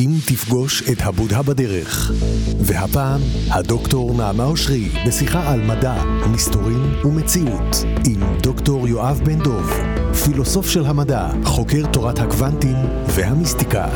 אם 0.00 0.10
תפגוש 0.26 0.82
את 0.92 0.96
הבודה 1.00 1.42
בדרך. 1.42 2.10
והפעם, 2.60 3.20
הדוקטור 3.50 4.14
נעמה 4.16 4.44
אושרי 4.44 4.88
בשיחה 5.06 5.52
על 5.52 5.60
מדע, 5.60 6.04
מסתורים 6.32 6.94
ומציאות 7.04 7.76
עם 8.06 8.20
דוקטור 8.42 8.88
יואב 8.88 9.20
בן 9.24 9.38
דוב, 9.38 9.70
פילוסוף 10.24 10.68
של 10.68 10.86
המדע, 10.86 11.28
חוקר 11.44 11.86
תורת 11.92 12.18
הקוונטים 12.18 12.76
והמיסטיקה. 13.06 13.88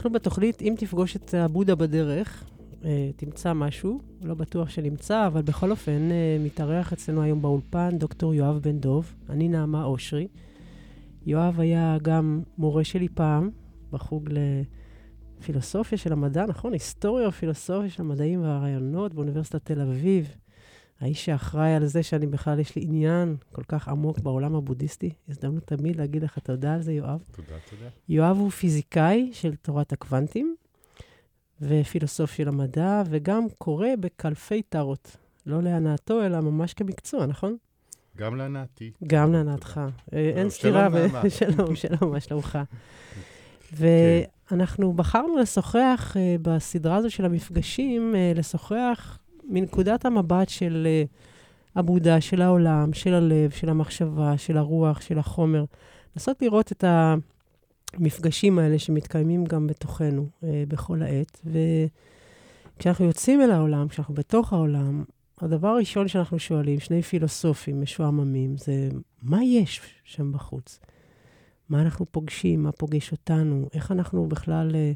אנחנו 0.00 0.12
בתוכנית, 0.12 0.62
אם 0.62 0.74
תפגוש 0.78 1.16
את 1.16 1.34
הבודה 1.34 1.74
בדרך, 1.74 2.44
אה, 2.84 3.10
תמצא 3.16 3.52
משהו, 3.52 4.00
לא 4.22 4.34
בטוח 4.34 4.68
שנמצא, 4.68 5.26
אבל 5.26 5.42
בכל 5.42 5.70
אופן, 5.70 6.10
אה, 6.10 6.36
מתארח 6.44 6.92
אצלנו 6.92 7.22
היום 7.22 7.42
באולפן 7.42 7.98
דוקטור 7.98 8.34
יואב 8.34 8.58
בן 8.58 8.78
דוב, 8.78 9.14
אני 9.30 9.48
נעמה 9.48 9.84
אושרי. 9.84 10.28
יואב 11.26 11.60
היה 11.60 11.96
גם 12.02 12.42
מורה 12.58 12.84
שלי 12.84 13.08
פעם, 13.08 13.50
בחוג 13.92 14.28
לפילוסופיה 15.40 15.98
של 15.98 16.12
המדע, 16.12 16.46
נכון? 16.46 16.72
היסטוריה 16.72 17.28
ופילוסופיה 17.28 17.90
של 17.90 18.02
המדעים 18.02 18.42
והרעיונות 18.42 19.14
באוניברסיטת 19.14 19.64
תל 19.64 19.80
אביב. 19.80 20.36
האיש 21.00 21.24
שאחראי 21.24 21.74
על 21.74 21.86
זה 21.86 22.02
שאני 22.02 22.26
בכלל, 22.26 22.58
יש 22.58 22.76
לי 22.76 22.82
עניין 22.82 23.36
כל 23.52 23.62
כך 23.68 23.88
עמוק 23.88 24.18
בעולם 24.18 24.54
הבודהיסטי. 24.54 25.10
הזדמנות 25.28 25.66
תמיד 25.66 25.96
להגיד 25.96 26.22
לך 26.22 26.38
תודה 26.38 26.74
על 26.74 26.82
זה, 26.82 26.92
יואב. 26.92 27.22
תודה, 27.32 27.48
תודה. 27.70 27.88
יואב 28.08 28.36
הוא 28.36 28.50
פיזיקאי 28.50 29.30
של 29.32 29.54
תורת 29.54 29.92
הקוונטים, 29.92 30.56
ופילוסוף 31.62 32.32
של 32.32 32.48
המדע, 32.48 33.02
וגם 33.10 33.46
קורא 33.58 33.88
בקלפי 34.00 34.62
טארות. 34.62 35.16
לא 35.46 35.62
להנאתו, 35.62 36.26
אלא 36.26 36.40
ממש 36.40 36.74
כמקצוע, 36.74 37.26
נכון? 37.26 37.56
גם 38.16 38.36
להנאתי. 38.36 38.90
גם 39.06 39.32
להנאתך. 39.32 39.80
אה, 40.12 40.30
אין 40.36 40.50
סתירה. 40.50 40.88
שלום, 40.90 41.02
נעמה. 41.02 41.30
שלום, 41.38 41.76
שלום, 41.76 42.12
מה 42.12 42.20
שלומך? 42.20 42.58
כן. 43.78 43.84
ואנחנו 44.50 44.92
בחרנו 44.92 45.36
לשוחח 45.36 46.16
אה, 46.16 46.36
בסדרה 46.42 46.96
הזו 46.96 47.10
של 47.10 47.24
המפגשים, 47.24 48.14
אה, 48.14 48.32
לשוחח 48.34 49.18
מנקודת 49.48 50.04
המבט 50.04 50.48
של 50.48 50.86
אה, 50.90 51.04
הבודה, 51.76 52.20
של 52.20 52.42
העולם, 52.42 52.92
של 52.92 53.14
הלב, 53.14 53.50
של 53.50 53.68
המחשבה, 53.68 54.38
של 54.38 54.56
הרוח, 54.56 55.00
של 55.00 55.18
החומר. 55.18 55.64
לנסות 56.16 56.42
לראות 56.42 56.72
את 56.72 56.84
המפגשים 57.94 58.58
האלה 58.58 58.78
שמתקיימים 58.78 59.44
גם 59.44 59.66
בתוכנו 59.66 60.26
אה, 60.44 60.64
בכל 60.68 61.02
העת. 61.02 61.40
וכשאנחנו 62.76 63.04
יוצאים 63.04 63.42
אל 63.42 63.50
העולם, 63.50 63.88
כשאנחנו 63.88 64.14
בתוך 64.14 64.52
העולם, 64.52 65.04
הדבר 65.40 65.68
הראשון 65.68 66.08
שאנחנו 66.08 66.38
שואלים, 66.38 66.80
שני 66.80 67.02
פילוסופים 67.02 67.80
משועממים, 67.80 68.56
זה 68.56 68.88
מה 69.22 69.44
יש 69.44 69.80
שם 70.04 70.32
בחוץ? 70.32 70.78
מה 71.68 71.82
אנחנו 71.82 72.06
פוגשים, 72.10 72.62
מה 72.62 72.72
פוגש 72.72 73.12
אותנו, 73.12 73.68
איך 73.74 73.92
אנחנו 73.92 74.26
בכלל 74.26 74.74
אה, 74.74 74.92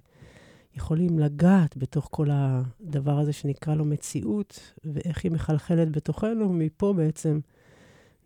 יכולים 0.75 1.19
לגעת 1.19 1.77
בתוך 1.77 2.09
כל 2.11 2.29
הדבר 2.33 3.19
הזה 3.19 3.33
שנקרא 3.33 3.75
לו 3.75 3.85
מציאות, 3.85 4.75
ואיך 4.85 5.25
היא 5.25 5.33
מחלחלת 5.33 5.93
בתוכנו, 5.93 6.51
ומפה 6.51 6.93
בעצם 6.97 7.41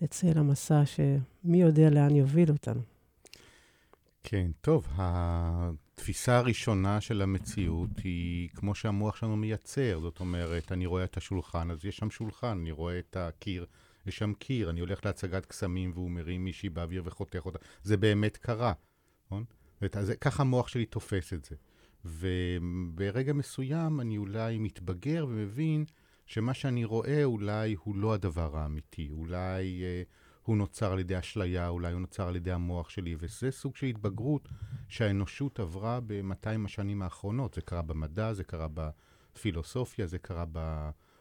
נצא 0.00 0.26
למסע 0.26 0.82
שמי 0.86 1.60
יודע 1.60 1.90
לאן 1.90 2.16
יוביל 2.16 2.50
אותנו. 2.50 2.80
כן, 4.24 4.50
טוב, 4.60 4.88
התפיסה 4.96 6.38
הראשונה 6.38 7.00
של 7.00 7.22
המציאות 7.22 7.90
היא 8.04 8.48
כמו 8.54 8.74
שהמוח 8.74 9.16
שלנו 9.16 9.36
מייצר. 9.36 10.00
זאת 10.00 10.20
אומרת, 10.20 10.72
אני 10.72 10.86
רואה 10.86 11.04
את 11.04 11.16
השולחן, 11.16 11.70
אז 11.70 11.84
יש 11.84 11.96
שם 11.96 12.10
שולחן, 12.10 12.58
אני 12.60 12.70
רואה 12.70 12.98
את 12.98 13.16
הקיר, 13.16 13.66
יש 14.06 14.18
שם 14.18 14.32
קיר, 14.38 14.70
אני 14.70 14.80
הולך 14.80 15.06
להצגת 15.06 15.46
קסמים 15.46 15.90
והוא 15.94 16.10
מרים 16.10 16.44
מישהי 16.44 16.68
באוויר 16.68 17.02
וחותך 17.04 17.46
אותה. 17.46 17.58
זה 17.82 17.96
באמת 17.96 18.36
קרה, 18.36 18.72
נכון? 19.26 19.44
ככה 20.20 20.42
המוח 20.42 20.68
שלי 20.68 20.86
תופס 20.86 21.32
את 21.32 21.44
זה. 21.44 21.56
וברגע 22.08 23.32
מסוים 23.32 24.00
אני 24.00 24.18
אולי 24.18 24.58
מתבגר 24.58 25.26
ומבין 25.28 25.84
שמה 26.26 26.54
שאני 26.54 26.84
רואה 26.84 27.24
אולי 27.24 27.74
הוא 27.84 27.96
לא 27.96 28.14
הדבר 28.14 28.56
האמיתי, 28.56 29.08
אולי 29.10 29.82
אה, 29.82 30.02
הוא 30.42 30.56
נוצר 30.56 30.92
על 30.92 30.98
ידי 30.98 31.18
אשליה, 31.18 31.68
אולי 31.68 31.92
הוא 31.92 32.00
נוצר 32.00 32.28
על 32.28 32.36
ידי 32.36 32.52
המוח 32.52 32.90
שלי, 32.90 33.16
וזה 33.18 33.50
סוג 33.50 33.76
של 33.76 33.86
התבגרות 33.86 34.48
שהאנושות 34.88 35.60
עברה 35.60 36.00
ב-200 36.06 36.64
השנים 36.64 37.02
האחרונות. 37.02 37.54
זה 37.54 37.60
קרה 37.60 37.82
במדע, 37.82 38.32
זה 38.32 38.44
קרה 38.44 38.66
בפילוסופיה, 38.74 40.06
זה 40.06 40.18
קרה 40.18 40.44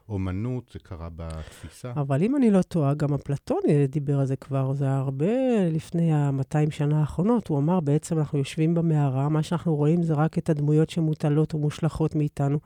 באומנות, 0.09 0.69
זה 0.73 0.79
קרה 0.79 1.09
בתפיסה. 1.15 1.91
אבל 1.95 2.23
אם 2.23 2.35
אני 2.35 2.51
לא 2.51 2.61
טועה, 2.61 2.93
גם 2.93 3.13
אפלטון 3.13 3.59
דיבר 3.89 4.19
על 4.19 4.25
זה 4.25 4.35
כבר, 4.35 4.73
זה 4.73 4.89
הרבה 4.89 5.25
לפני 5.71 6.13
ה-200 6.13 6.71
שנה 6.71 6.99
האחרונות. 6.99 7.47
הוא 7.47 7.59
אמר, 7.59 7.79
בעצם 7.79 8.17
אנחנו 8.17 8.37
יושבים 8.37 8.73
במערה, 8.73 9.29
מה 9.29 9.43
שאנחנו 9.43 9.75
רואים 9.75 10.03
זה 10.03 10.13
רק 10.13 10.37
את 10.37 10.49
הדמויות 10.49 10.89
שמוטלות 10.89 11.55
ומושלכות 11.55 12.15
מאיתנו. 12.15 12.59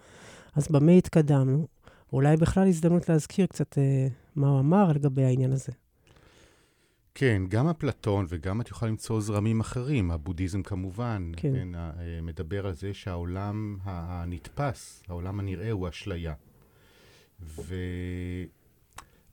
אז 0.55 0.67
במה 0.67 0.91
התקדמנו? 0.91 1.67
אולי 2.13 2.37
בכלל 2.37 2.67
הזדמנות 2.67 3.09
להזכיר 3.09 3.45
קצת 3.45 3.77
אה, 3.77 4.07
מה 4.35 4.47
הוא 4.49 4.59
אמר 4.59 4.91
לגבי 4.91 5.23
העניין 5.23 5.51
הזה. 5.51 5.71
כן, 7.15 7.41
גם 7.49 7.67
אפלטון 7.67 8.25
וגם 8.29 8.61
את 8.61 8.69
יכולה 8.69 8.91
למצוא 8.91 9.21
זרמים 9.21 9.59
אחרים, 9.59 10.11
הבודהיזם 10.11 10.63
כמובן, 10.63 11.31
כן. 11.37 11.53
כן. 11.53 11.75
אה, 11.75 11.91
מדבר 12.21 12.67
על 12.67 12.73
זה 12.73 12.93
שהעולם 12.93 13.77
הנתפס, 13.83 15.03
העולם 15.07 15.39
הנראה 15.39 15.71
הוא 15.71 15.89
אשליה. 15.89 16.33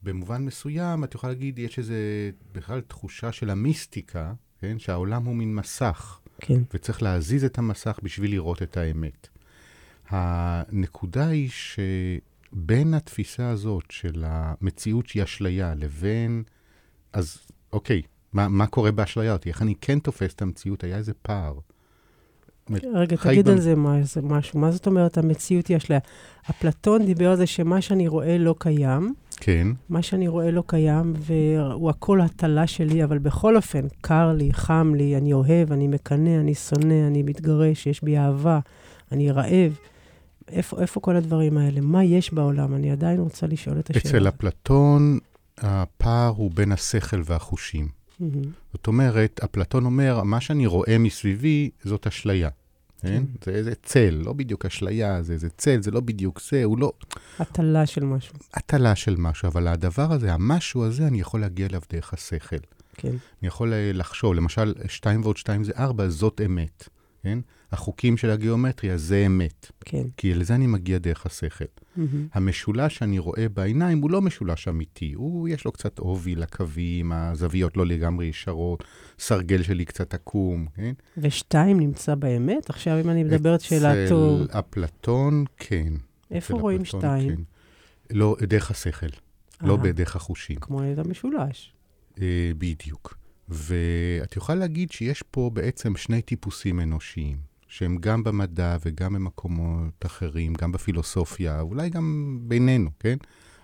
ובמובן 0.03 0.45
מסוים, 0.45 1.05
את 1.05 1.15
יכולה 1.15 1.33
להגיד, 1.33 1.59
יש 1.59 1.79
איזה 1.79 2.31
בכלל 2.53 2.81
תחושה 2.81 3.33
של 3.33 3.51
המיסטיקה, 3.51 4.33
כן? 4.61 4.79
שהעולם 4.79 5.25
הוא 5.25 5.37
מין 5.37 5.55
מסך, 5.55 6.21
כן. 6.41 6.63
וצריך 6.75 7.03
להזיז 7.03 7.45
את 7.45 7.59
המסך 7.59 8.01
בשביל 8.03 8.31
לראות 8.31 8.63
את 8.63 8.77
האמת. 8.77 9.29
הנקודה 10.09 11.29
היא 11.29 11.51
שבין 11.51 12.95
התפיסה 12.95 13.51
הזאת 13.51 13.91
של 13.91 14.25
המציאות 14.27 15.07
שהיא 15.07 15.23
אשליה 15.23 15.75
לבין, 15.75 16.43
אז 17.13 17.39
אוקיי, 17.73 18.03
מה, 18.33 18.49
מה 18.49 18.67
קורה 18.67 18.93
באשליה 18.93 19.33
אותי? 19.33 19.49
איך 19.49 19.63
אני 19.63 19.75
כן 19.81 19.99
תופס 19.99 20.35
את 20.35 20.43
המציאות? 20.43 20.85
היה 20.85 20.97
איזה 20.97 21.15
פער. 21.15 21.59
רגע, 22.95 23.17
תגיד 23.17 23.49
על 23.49 23.61
זה 23.61 23.75
משהו. 24.23 24.61
מה 24.61 24.71
זאת 24.71 24.87
אומרת 24.87 25.19
המציאות 25.19 25.67
היא 25.67 25.77
אשליה? 25.77 25.99
אפלטון 26.51 27.07
דיבר 27.07 27.31
על 27.31 27.37
זה 27.37 27.47
שמה 27.47 27.81
שאני 27.81 28.09
רואה 28.09 28.39
לא 28.39 28.55
קיים, 28.59 29.15
כן, 29.41 29.69
מה 29.89 30.03
שאני 30.03 30.29
רואה 30.29 30.51
לא 30.51 30.63
קיים, 30.67 31.13
והוא 31.17 31.91
הכל 31.91 32.21
הטלה 32.21 32.67
שלי, 32.67 33.05
אבל 33.05 33.19
בכל 33.19 33.57
אופן, 33.57 33.81
קר 34.01 34.33
לי, 34.33 34.53
חם 34.53 34.93
לי, 34.97 35.17
אני 35.17 35.33
אוהב, 35.33 35.73
אני 35.73 35.89
מקנא, 35.89 36.41
אני 36.41 36.55
שונא, 36.55 37.07
אני 37.07 37.23
מתגרש, 37.23 37.87
יש 37.87 38.05
בי 38.05 38.19
אהבה, 38.19 38.59
אני 39.13 39.31
רעב. 39.31 39.79
איפה, 40.49 40.81
איפה 40.81 41.01
כל 41.01 41.17
הדברים 41.17 41.59
האלה? 41.59 41.81
מה 41.81 42.05
יש 42.05 42.33
בעולם? 42.33 42.75
אני 42.75 42.91
עדיין 42.91 43.21
רוצה 43.21 43.47
לשאול 43.47 43.79
את 43.79 43.91
השאלה. 43.91 44.11
אצל 44.11 44.29
אפלטון 44.29 45.19
הפער 45.59 46.33
הוא 46.37 46.51
בין 46.55 46.73
השכל 46.73 47.23
והחושים. 47.25 47.98
מהמם. 48.21 48.43
זאת 48.73 48.87
אומרת, 48.87 49.41
אפלטון 49.45 49.85
אומר, 49.85 50.23
מה 50.23 50.41
שאני 50.41 50.67
רואה 50.67 50.99
מסביבי 50.99 51.71
זאת 51.85 52.07
אשליה. 52.07 52.49
כן? 53.01 53.23
זה 53.45 53.51
איזה 53.51 53.75
צל, 53.83 54.21
לא 54.25 54.33
בדיוק 54.33 54.67
אשליה, 54.67 55.23
זה 55.23 55.33
איזה 55.33 55.49
צל, 55.51 55.83
זה 55.83 55.91
לא 55.91 56.01
בדיוק 56.01 56.41
זה, 56.51 56.65
הוא 56.65 56.79
לא 56.79 56.93
הטלה 57.39 57.87
של 57.87 58.05
משהו. 58.05 58.35
הטלה 58.55 58.95
של 58.95 59.17
משהו, 59.17 59.49
אבל 59.49 59.69
הדבר 59.69 60.13
הזה, 60.13 60.33
המשהו 60.33 60.85
הזה, 60.85 61.07
אני 61.07 61.21
יכול 61.21 61.41
להגיע 61.41 61.67
אליו 61.67 61.81
דרך 61.93 62.15
השכל. 62.15 62.57
כן. 62.95 63.09
אני 63.09 63.49
יכול 63.49 63.73
אה, 63.73 63.91
לחשוב, 63.95 64.35
למשל, 64.35 64.75
2 64.89 65.23
ועוד 65.23 65.37
2 65.37 65.65
זה 65.65 65.73
4, 65.77 66.09
זאת 66.09 66.41
אמת. 66.47 66.89
כן? 67.23 67.39
החוקים 67.73 68.17
של 68.17 68.31
הגיאומטריה 68.31 68.97
זה 68.97 69.27
אמת. 69.27 69.71
כן. 69.85 70.03
כי 70.17 70.35
לזה 70.35 70.55
אני 70.55 70.67
מגיע 70.67 70.99
דרך 70.99 71.27
השכל. 71.27 71.65
מהמם. 71.97 72.27
המשולש 72.33 72.97
שאני 72.97 73.19
רואה 73.19 73.49
בעיניים 73.49 73.99
הוא 73.99 74.11
לא 74.11 74.23
משולש 74.23 74.69
אמיתי, 74.69 75.13
הוא, 75.13 75.49
יש 75.49 75.65
לו 75.65 75.73
קצת 75.73 75.99
עובי 75.99 76.35
לקווים, 76.35 77.13
הזוויות 77.13 77.77
לא 77.77 77.87
לגמרי 77.87 78.27
ישרות, 78.27 78.85
סרגל 79.19 79.63
שלי 79.63 79.85
קצת 79.85 80.15
עקום, 80.15 80.67
כן? 80.77 80.93
ושתיים 81.19 81.81
נמצא 81.81 82.15
באמת? 82.15 82.71
עכשיו, 82.71 83.01
אם 83.01 83.11
אני 83.11 83.25
מדברת 83.25 83.61
שאלתו, 83.61 84.45
אצל 84.45 84.59
אפלטון, 84.59 85.45
כן. 85.57 85.93
איפה 86.31 86.55
רואים 86.55 86.81
אפלטון, 86.81 87.01
שתיים? 87.01 87.37
כן. 87.37 87.43
לא, 88.17 88.37
דרך 88.43 88.71
השכל, 88.71 89.07
לא 89.61 89.73
אה. 89.73 89.77
בדרך 89.77 90.17
החושים. 90.17 90.57
כמו 90.61 90.83
את 90.93 90.99
המשולש. 90.99 91.73
אה, 92.21 92.51
בדיוק. 92.59 93.19
ואת 93.49 94.37
יכולה 94.37 94.59
להגיד 94.59 94.91
שיש 94.91 95.23
פה 95.31 95.51
בעצם 95.55 95.97
שני 95.97 96.23
טיפוסים 96.23 96.81
אנושיים, 96.81 97.48
שהם 97.69 97.97
גם 98.01 98.25
במדע 98.25 98.77
וגם 98.85 99.13
במקומות 99.13 100.07
אחרים, 100.07 100.55
גם 100.55 100.73
בפילוסופיה, 100.73 101.61
אולי 101.61 101.91
גם 101.91 102.39
בינינו, 102.43 102.91
כן? 102.99 103.17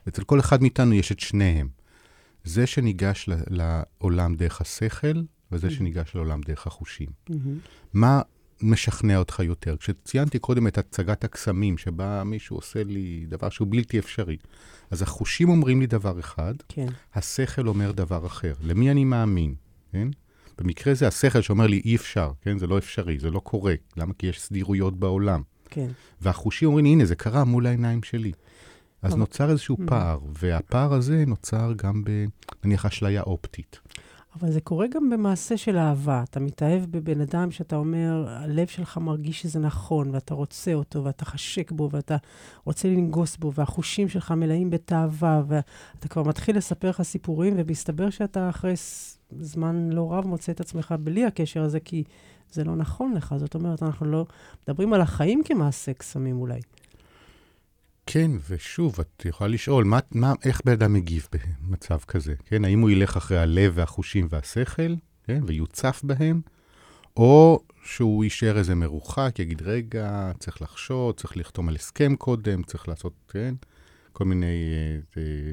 אצל 0.09 0.25
כל 0.25 0.41
אחד 0.41 0.63
מאיתנו 0.63 0.95
יש 0.95 1.13
את 1.13 1.21
שניהם. 1.21 1.69
זה 2.45 2.67
שניגש 2.67 3.29
לעולם 3.49 4.35
דרך 4.35 4.61
השכל, 4.61 5.23
וזה 5.53 5.71
שניגש 5.71 6.15
לעולם 6.15 6.41
דרך 6.41 6.67
החושים. 6.67 7.09
מהמם. 7.29 7.59
מה 7.93 8.21
משכנע 8.63 9.19
אותך 9.19 9.39
יותר? 9.45 9.77
כשציינתי 9.77 10.39
קודם 10.39 10.67
את 10.67 10.79
הצגת 10.79 11.25
הקסמים, 11.25 11.79
שבה 11.79 12.25
מישהו 12.25 12.57
עושה 12.57 12.85
לי 12.85 13.27
דבר 13.29 13.49
שהוא 13.49 13.69
בלתי 13.71 13.99
אפשרי, 13.99 14.37
אז 14.91 15.03
החושים 15.03 15.49
אומרים 15.49 15.81
לי 15.81 15.87
דבר 15.87 16.21
אחד, 16.21 16.55
כן. 16.69 16.87
השכל 17.15 17.69
אומר 17.69 17.93
דבר 17.93 18.27
אחר. 18.27 18.55
למי 18.63 18.91
אני 18.91 19.05
מאמין, 19.05 19.55
כן? 19.93 20.09
במקרה 20.59 20.95
זה 20.95 21.09
השכל 21.09 21.41
שאומר 21.41 21.67
לי 21.67 21.83
אי 21.85 21.97
אפשר, 21.97 22.33
כן? 22.41 22.59
זה 22.59 22.67
לא 22.67 22.79
אפשרי, 22.79 23.19
זה 23.19 23.31
לא 23.31 23.39
קורה. 23.41 23.75
למה? 23.97 24.15
כי 24.19 24.27
יש 24.27 24.41
סדירויות 24.41 24.97
בעולם. 24.99 25.43
כן. 25.71 25.87
והחושים 26.21 26.69
אומרים 26.69 26.85
לי, 26.85 26.91
הנה, 26.93 27.05
זה 27.05 27.15
קרה 27.17 27.45
מול 27.45 27.67
העיניים 27.67 28.03
שלי. 28.03 28.33
אז 29.03 29.13
אבל- 29.13 29.21
נוצר 29.21 29.51
איזשהו 29.51 29.77
Mm. 29.77 29.87
פער, 29.87 30.19
והפער 30.39 30.95
הזה 30.95 31.25
נוצר 31.27 31.73
גם 31.77 32.05
ב... 32.05 32.11
נניח 32.65 32.87
אשליה 32.87 33.23
אופטית. 33.23 33.81
אבל 34.41 34.51
זה 34.53 34.61
קורה 34.61 34.87
גם 34.87 35.11
במעשה 35.11 35.57
של 35.57 35.77
אהבה. 35.77 36.23
אתה 36.31 36.41
מתאהב 36.41 36.85
בבן 36.91 37.21
אדם 37.21 37.51
שאתה 37.51 37.77
אומר, 37.77 38.25
הלב 38.29 38.67
שלך 38.67 38.99
מרגיש 38.99 39.43
שזה 39.43 39.59
נכון, 39.59 40.11
ואתה 40.11 40.35
רוצה 40.35 40.75
אותו, 40.75 41.05
ואתה 41.05 41.25
חשק 41.25 41.73
בו, 41.73 41.89
ואתה 41.93 42.17
רוצה 42.65 42.89
לנגוס 42.89 43.37
בו, 43.37 43.53
והחושים 43.55 44.09
שלך 44.09 44.31
מלאים 44.31 44.71
בתאווה, 44.71 45.43
ואתה 45.49 46.09
כבר 46.09 46.23
מתחיל 46.23 46.57
לספר 46.57 46.89
לך 46.91 47.03
סיפורים, 47.03 47.55
ומסתבר 47.57 48.11
שאתה 48.11 48.49
אחרי 48.51 48.75
זמן 49.41 49.91
לא 49.93 50.13
רב 50.13 50.27
מוצא 50.27 50.53
את 50.53 50.61
עצמך 50.61 50.95
בלי 51.01 51.25
הקשר 51.25 51.63
הזה, 51.63 51.81
כי 51.81 52.05
זה 52.53 52.65
לא 52.65 52.77
נכון 52.77 53.15
לך. 53.15 53.35
זאת 53.39 53.55
אומרת, 53.55 53.83
אנחנו 53.83 54.07
לא 54.07 54.27
מדברים 54.63 54.93
על 54.93 55.01
החיים 55.01 55.43
כמעשה 55.45 55.93
קסמים 55.93 56.37
אולי. 56.37 56.61
כן, 58.07 58.31
ושוב, 58.49 59.01
את 59.01 59.25
יכולה 59.25 59.49
לשאול, 59.49 59.85
מה, 59.85 59.99
מה, 60.13 60.33
איך 60.45 60.61
בן 60.65 60.73
אדם 60.73 60.93
מגיב 60.93 61.29
במצב 61.33 61.99
כזה? 61.99 62.35
כן, 62.45 62.65
האם 62.65 62.81
הוא 62.81 62.91
ילך 62.91 63.17
אחרי 63.17 63.39
הלב 63.39 63.73
והחושים 63.75 64.27
והשכל, 64.31 64.95
כן, 65.25 65.41
ויוצף 65.47 66.01
בהם, 66.05 66.41
או 67.17 67.61
שהוא 67.85 68.25
יישאר 68.25 68.59
איזה 68.59 68.75
מרוחק, 68.75 69.39
יגיד, 69.39 69.63
רגע, 69.63 70.33
צריך 70.39 70.63
לחשוד, 70.63 71.17
צריך 71.21 71.37
לחתום 71.37 71.69
על 71.69 71.75
הסכם 71.75 72.17
קודם, 72.17 72.63
צריך 72.63 72.89
לעשות, 72.89 73.13
כן, 73.29 73.55
כל 74.13 74.25
מיני 74.25 74.47
אה, 74.47 75.23
אה, 75.23 75.53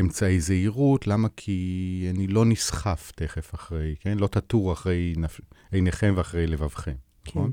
אמצעי 0.00 0.40
זהירות, 0.40 1.06
למה? 1.06 1.28
כי 1.36 2.06
אני 2.10 2.26
לא 2.26 2.44
נסחף 2.44 3.12
תכף 3.16 3.54
אחרי, 3.54 3.94
כן, 4.00 4.18
לא 4.18 4.26
תטור 4.26 4.72
אחרי 4.72 5.14
נפ... 5.16 5.40
עיניכם 5.72 6.14
ואחרי 6.16 6.46
לבבכם, 6.46 6.94
נכון? 7.28 7.52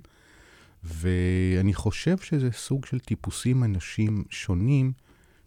ואני 0.83 1.74
חושב 1.74 2.18
שזה 2.18 2.51
סוג 2.51 2.86
של 2.86 3.00
טיפוסים 3.00 3.63
אנשים 3.63 4.24
שונים 4.30 4.91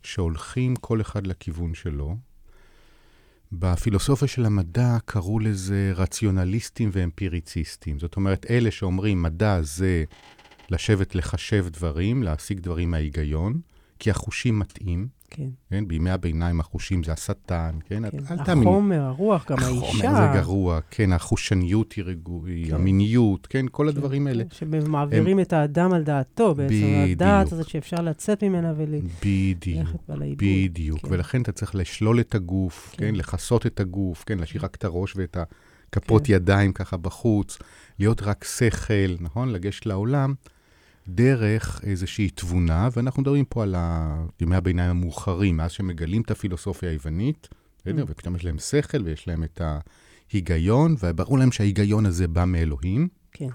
שהולכים 0.03 0.77
כל 0.77 1.01
אחד 1.01 1.27
לכיוון 1.27 1.75
שלו. 1.75 2.17
בפילוסופיה 3.53 4.29
של 4.29 4.45
המדע 4.45 4.99
קראו 5.05 5.39
לזה 5.39 5.93
רציונליסטים 5.97 6.91
ואמפיריציסטים. 6.93 7.99
זאת 7.99 8.17
אומרת, 8.17 8.47
אלה 8.51 8.71
שאומרים 8.71 9.23
מדע 9.23 9.63
זה 9.63 10.05
לשבת 10.71 11.15
לחשב 11.15 11.67
דברים, 11.69 12.23
להשיג 12.23 12.61
דברים 12.61 12.91
מההיגיון, 12.91 13.61
כי 13.99 14.11
החושים 14.11 14.59
מתאים, 14.59 15.09
כן, 15.35 15.49
כן? 15.71 15.89
בימי 15.89 16.11
הביניים 16.11 16.61
החושים 16.61 17.05
זה 17.05 17.13
השטן, 17.13 17.79
כן? 17.85 18.11
כן. 18.11 18.19
אל 18.31 18.45
תאמין. 18.45 18.69
החומר, 18.69 19.01
הרוח, 19.01 19.51
גם 19.51 19.59
האישה. 19.59 19.87
החומר 19.87 20.33
זה 20.33 20.41
גרוע, 20.41 20.81
כן, 20.91 21.13
החושניות 21.13 21.93
היא 21.93 22.05
רגוע, 22.05 22.41
כן. 22.47 22.69
כן. 22.69 22.75
המיניות, 22.75 23.47
כן, 23.47 23.67
כל 23.71 23.89
הדברים 23.89 24.27
האלה. 24.27 24.45
שמעבירים 24.51 25.41
את 25.41 25.53
האדם 25.53 25.93
על 25.93 26.03
דעתו 26.03 26.55
בעצם. 26.55 26.75
בדיוק. 26.75 27.11
הדעת 27.11 27.53
הזאת 27.53 27.69
שאפשר 27.69 27.97
לצאת 27.97 28.45
ממנה. 28.45 28.73
וללכת 28.77 30.01
בה 30.09 30.17
לאיבוד. 30.17 30.39
בדיוק, 30.39 31.01
כן. 31.01 31.09
כן. 31.09 31.15
ולכן 31.15 31.43
אתה 31.43 31.53
צריך 31.53 31.75
לשלול 31.75 32.21
את 32.21 32.35
הגוף, 32.35 32.91
כן. 32.93 32.99
כן, 32.99 33.11
כן 33.11 33.15
לכסות 33.15 33.67
את 33.67 33.81
הגוף, 33.81 34.25
כן, 34.27 34.39
להשאיר 34.39 34.65
רק 34.65 34.75
את 34.75 34.85
הראש 34.85 35.17
ואת 35.17 35.37
הכפות 35.91 36.23
כן. 36.23 36.29
כן. 36.29 36.35
ידיים 36.35 36.73
ככה 36.73 36.97
בחוץ, 36.97 37.59
להיות 37.99 38.23
רק 38.23 38.45
שכל, 38.45 39.15
נכון? 39.21 39.49
לגשת 39.49 39.87
לעולם 39.87 40.35
דרך 41.09 41.81
איזושהי 41.83 42.31
תבונה, 42.31 42.89
ואנחנו 42.97 43.23
מדברים 43.23 43.45
פה 43.45 43.63
על 43.63 43.75
ימי 44.41 44.57
הביניים 44.57 44.91
המאוחרים, 44.91 45.57
מאז 45.57 45.71
שמגלים 45.71 46.23
את 46.23 46.31
הפילוסופיה 46.31 46.91
היוונית, 46.91 47.49
בסדר? 47.79 48.03
Mm. 48.03 48.07
ופתאום 48.09 48.37
יש 48.37 48.45
להם 48.45 48.59
שכל 48.59 49.03
ויש 49.05 49.29
להם 49.29 49.45
את 49.45 49.61
ההיגיון, 50.31 50.97
וברור 51.03 51.39
להם 51.39 51.53
שההיגיון 51.53 52.07
הזה 52.07 52.29
בא 52.29 52.45
מאלוהים, 52.45 53.09
כן, 53.33 53.49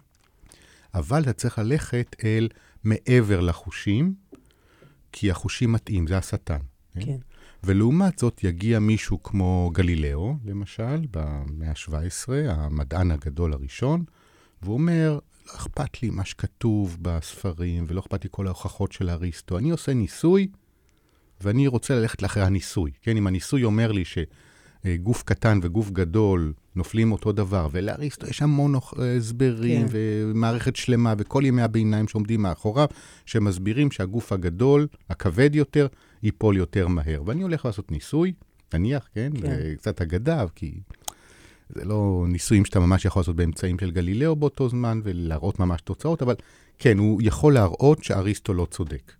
אבל 0.93 1.21
אתה 1.21 1.33
צריך 1.33 1.59
ללכת 1.59 2.15
אל 2.23 2.47
מעבר 2.83 3.39
לחושים, 3.39 4.13
כי 5.11 5.31
החושים 5.31 5.71
מתאים, 5.71 6.07
זה 6.07 6.17
השטן. 6.17 6.59
כן. 6.99 7.17
ולעומת 7.63 8.19
זאת 8.19 8.43
יגיע 8.43 8.79
מישהו 8.79 9.23
כמו 9.23 9.71
גלילאו, 9.73 10.35
למשל, 10.45 11.05
במאה 11.11 11.69
ה-17, 11.69 12.29
המדען 12.49 13.11
הגדול 13.11 13.53
הראשון, 13.53 14.03
והוא 14.61 14.73
אומר, 14.73 15.19
לא 15.47 15.55
אכפת 15.55 16.03
לי 16.03 16.09
מה 16.09 16.25
שכתוב 16.25 16.97
בספרים, 17.01 17.85
ולא 17.87 17.99
אכפת 17.99 18.23
לי 18.23 18.29
כל 18.33 18.47
ההוכחות 18.47 18.91
של 18.91 19.09
אריסטו. 19.09 19.57
אני 19.57 19.69
עושה 19.69 19.93
ניסוי, 19.93 20.47
ואני 21.41 21.67
רוצה 21.67 21.95
ללכת 21.95 22.21
לאחרי 22.21 22.43
הניסוי. 22.43 22.91
כן, 23.01 23.17
אם 23.17 23.27
הניסוי 23.27 23.63
אומר 23.63 23.91
לי 23.91 24.03
שגוף 24.05 25.23
קטן 25.23 25.59
וגוף 25.63 25.89
גדול 25.89 26.53
נופלים 26.75 27.11
אותו 27.11 27.31
דבר, 27.31 27.67
ולאריסטו 27.71 28.27
יש 28.27 28.41
המון 28.41 28.75
הוכ- 28.75 29.01
הסברים, 29.17 29.81
כן. 29.87 29.87
ומערכת 29.91 30.75
שלמה, 30.75 31.13
וכל 31.17 31.43
ימי 31.45 31.61
הביניים 31.61 32.07
שעומדים 32.07 32.41
מאחוריו, 32.41 32.87
שמסבירים 33.25 33.91
שהגוף 33.91 34.31
הגדול, 34.31 34.87
הכבד 35.09 35.55
יותר, 35.55 35.87
ייפול 36.23 36.57
יותר 36.57 36.87
מהר. 36.87 37.23
ואני 37.25 37.41
הולך 37.41 37.65
לעשות 37.65 37.91
ניסוי, 37.91 38.33
נניח? 38.73 39.07
כן. 39.13 39.31
כן. 39.41 39.75
קצת 39.77 40.01
אגדה, 40.01 40.45
כי 40.55 40.79
זה 41.69 41.85
לא 41.85 42.25
ניסויים 42.27 42.65
שאתה 42.65 42.79
ממש 42.79 43.05
יכול 43.05 43.19
לעשות 43.19 43.35
באמצעים 43.35 43.79
של 43.79 43.91
גלילאו 43.91 44.35
באותו 44.35 44.69
זמן, 44.69 44.99
ולהראות 45.03 45.59
ממש 45.59 45.81
תוצאות, 45.81 46.21
אבל 46.21 46.35
כן, 46.79 46.97
הוא 46.97 47.21
יכול 47.23 47.53
להראות 47.53 48.03
שאריסטו 48.03 48.53
לא 48.53 48.67
צודק. 48.71 49.11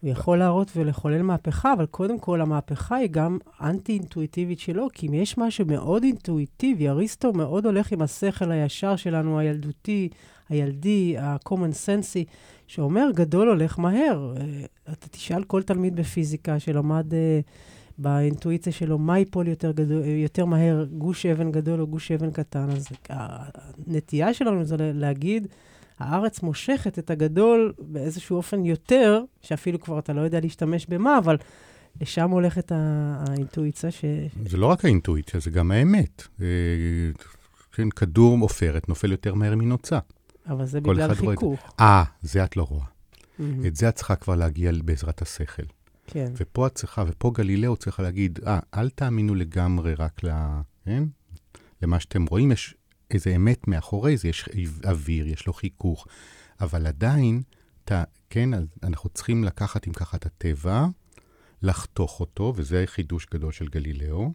הוא 0.00 0.10
יכול 0.10 0.38
להראות 0.38 0.70
ולחולל 0.76 1.22
מהפכה, 1.22 1.72
אבל 1.72 1.86
קודם 1.86 2.18
כל 2.18 2.40
המהפכה 2.40 2.96
היא 2.96 3.08
גם 3.10 3.38
אנטי-אינטואיטיבית 3.60 4.58
שלו, 4.58 4.88
כי 4.92 5.06
אם 5.06 5.14
יש 5.14 5.38
משהו 5.38 5.66
מאוד 5.66 6.02
אינטואיטיבי, 6.02 6.88
אריסטו 6.88 7.32
מאוד 7.32 7.66
הולך 7.66 7.92
עם 7.92 8.02
השכל 8.02 8.50
הישר 8.50 8.96
שלנו, 8.96 9.38
הילדותי, 9.38 10.08
הילדי, 10.48 11.16
ה-common 11.18 11.86
sense, 11.86 12.28
שאומר, 12.66 13.10
גדול 13.14 13.48
הולך 13.48 13.78
מהר. 13.78 14.34
אה, 14.36 14.64
אתה 14.92 15.08
תשאל 15.08 15.44
כל 15.44 15.62
תלמיד 15.62 15.96
בפיזיקה 15.96 16.58
שלמד 16.58 17.14
אה, 17.14 17.40
באינטואיציה 17.98 18.72
שלו, 18.72 18.98
מה 18.98 19.18
ייפול 19.18 19.48
יותר, 19.48 19.72
גדול, 19.72 20.04
יותר 20.04 20.44
מהר, 20.44 20.84
גוש 20.84 21.26
אבן 21.26 21.52
גדול 21.52 21.80
או 21.80 21.86
גוש 21.86 22.12
אבן 22.12 22.30
קטן, 22.30 22.70
אז 22.70 22.88
הנטייה 23.08 24.34
שלנו 24.34 24.64
זה 24.64 24.76
להגיד, 24.78 25.46
הארץ 25.98 26.42
מושכת 26.42 26.98
את 26.98 27.10
הגדול 27.10 27.72
באיזשהו 27.78 28.36
אופן 28.36 28.64
יותר, 28.64 29.22
שאפילו 29.40 29.80
כבר 29.80 29.98
אתה 29.98 30.12
לא 30.12 30.20
יודע 30.20 30.40
להשתמש 30.40 30.86
במה, 30.86 31.18
אבל 31.18 31.36
לשם 32.00 32.30
הולכת 32.30 32.72
האינטואיציה 32.74 33.90
ש... 33.90 34.04
זה 34.48 34.56
לא 34.56 34.66
רק 34.66 34.84
האינטואיציה, 34.84 35.40
זה 35.40 35.50
גם 35.50 35.70
האמת. 35.70 36.22
אה, 36.40 36.46
כן, 37.72 37.90
כדור 37.90 38.38
עופרת 38.40 38.88
נופל 38.88 39.10
יותר 39.12 39.34
מהר 39.34 39.56
מנוצה. 39.56 39.98
אבל 40.48 40.66
זה 40.66 40.80
בגלל. 40.80 41.14
חיכוך. 41.14 41.74
אה, 41.80 42.04
זה 42.22 42.44
את 42.44 42.56
לא 42.56 42.62
רואה. 42.62 42.84
מהמם. 43.38 43.66
את 43.66 43.76
זה 43.76 43.88
את 43.88 43.94
צריכה 43.94 44.16
כבר 44.16 44.34
להגיע 44.34 44.72
בעזרת 44.84 45.22
השכל. 45.22 45.62
כן, 46.06 46.32
ופה 46.36 46.66
את 46.66 46.74
צריכה, 46.74 47.04
ופה 47.06 47.30
גלילאו 47.34 47.76
צריכה 47.76 48.02
להגיד, 48.02 48.38
אה, 48.46 48.58
אל 48.74 48.90
תאמינו 48.90 49.34
לגמרי 49.34 49.94
רק 49.94 50.24
ל... 50.24 50.30
כן? 50.84 51.04
למה 51.82 52.00
שאתם 52.00 52.26
רואים, 52.26 52.52
יש 52.52 52.74
איזה 53.10 53.36
אמת 53.36 53.68
מאחורי 53.68 54.16
זה, 54.16 54.28
יש 54.28 54.48
אוויר, 54.84 55.26
יש 55.28 55.46
לו 55.46 55.52
חיכוך, 55.52 56.06
אבל 56.60 56.86
עדיין, 56.86 57.42
ת, 57.84 57.92
כן, 58.30 58.50
אנחנו 58.82 59.10
צריכים 59.10 59.44
לקחת, 59.44 59.88
אם 59.88 59.92
ככה, 59.92 60.16
את 60.16 60.26
הטבע, 60.26 60.86
לחתוך 61.62 62.20
אותו, 62.20 62.52
וזה 62.56 62.84
חידוש 62.86 63.26
גדול 63.34 63.52
של 63.52 63.68
גלילאו, 63.68 64.32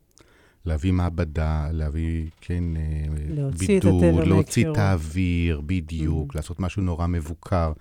להביא 0.66 0.92
מעבדה, 0.92 1.72
להביא, 1.72 2.30
כן, 2.42 2.64
אה, 2.78 2.82
להוציא 3.30 3.68
בידוד, 3.68 4.04
את 4.04 4.10
הטבע 4.14 4.26
להוציא 4.26 4.72
את. 4.72 4.78
האוויר, 4.78 5.62
בדיוק, 5.66 6.32
Mhm. 6.32 6.36
לעשות 6.36 6.60
משהו 6.60 6.82
נורא 6.82 7.08
מבוקר. 7.08 7.74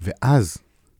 ואז 0.00 0.56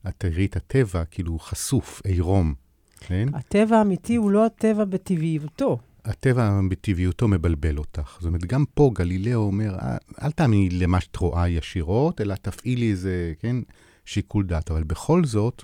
את 0.09 0.57
הטבע 0.57 1.05
כאילו 1.05 1.39
חשוף, 1.39 2.03
עירום, 2.05 2.55
כן? 3.01 3.29
הטבע 3.35 3.77
האמיתי 3.79 4.17
הוא 4.17 4.31
לא 4.31 4.47
הטבע 4.47 4.85
בטבעיותו. 4.85 5.79
הטבע 6.05 6.61
בטבעיותו 6.71 7.29
מבלבל 7.29 7.79
אותך. 7.79 8.17
זאת 8.21 8.27
אומרת, 8.27 8.45
גם 8.45 8.65
פה 8.75 8.91
גלילאו 8.95 9.41
אומר, 9.41 9.75
"אל- 9.75 9.97
אל 10.23 10.31
תאמיני 10.33 10.71
למה 10.71 11.01
שאת 11.01 11.17
רואה 11.17 11.49
ישירות, 11.49 12.21
אלא 12.21 12.35
תפעילי 12.35 12.91
איזה, 12.91 13.33
כן, 13.41 13.57
שיקול 14.05 14.47
דעת. 14.47 14.71
אבל 14.71 14.83
בכל 14.83 15.25
זאת, 15.25 15.63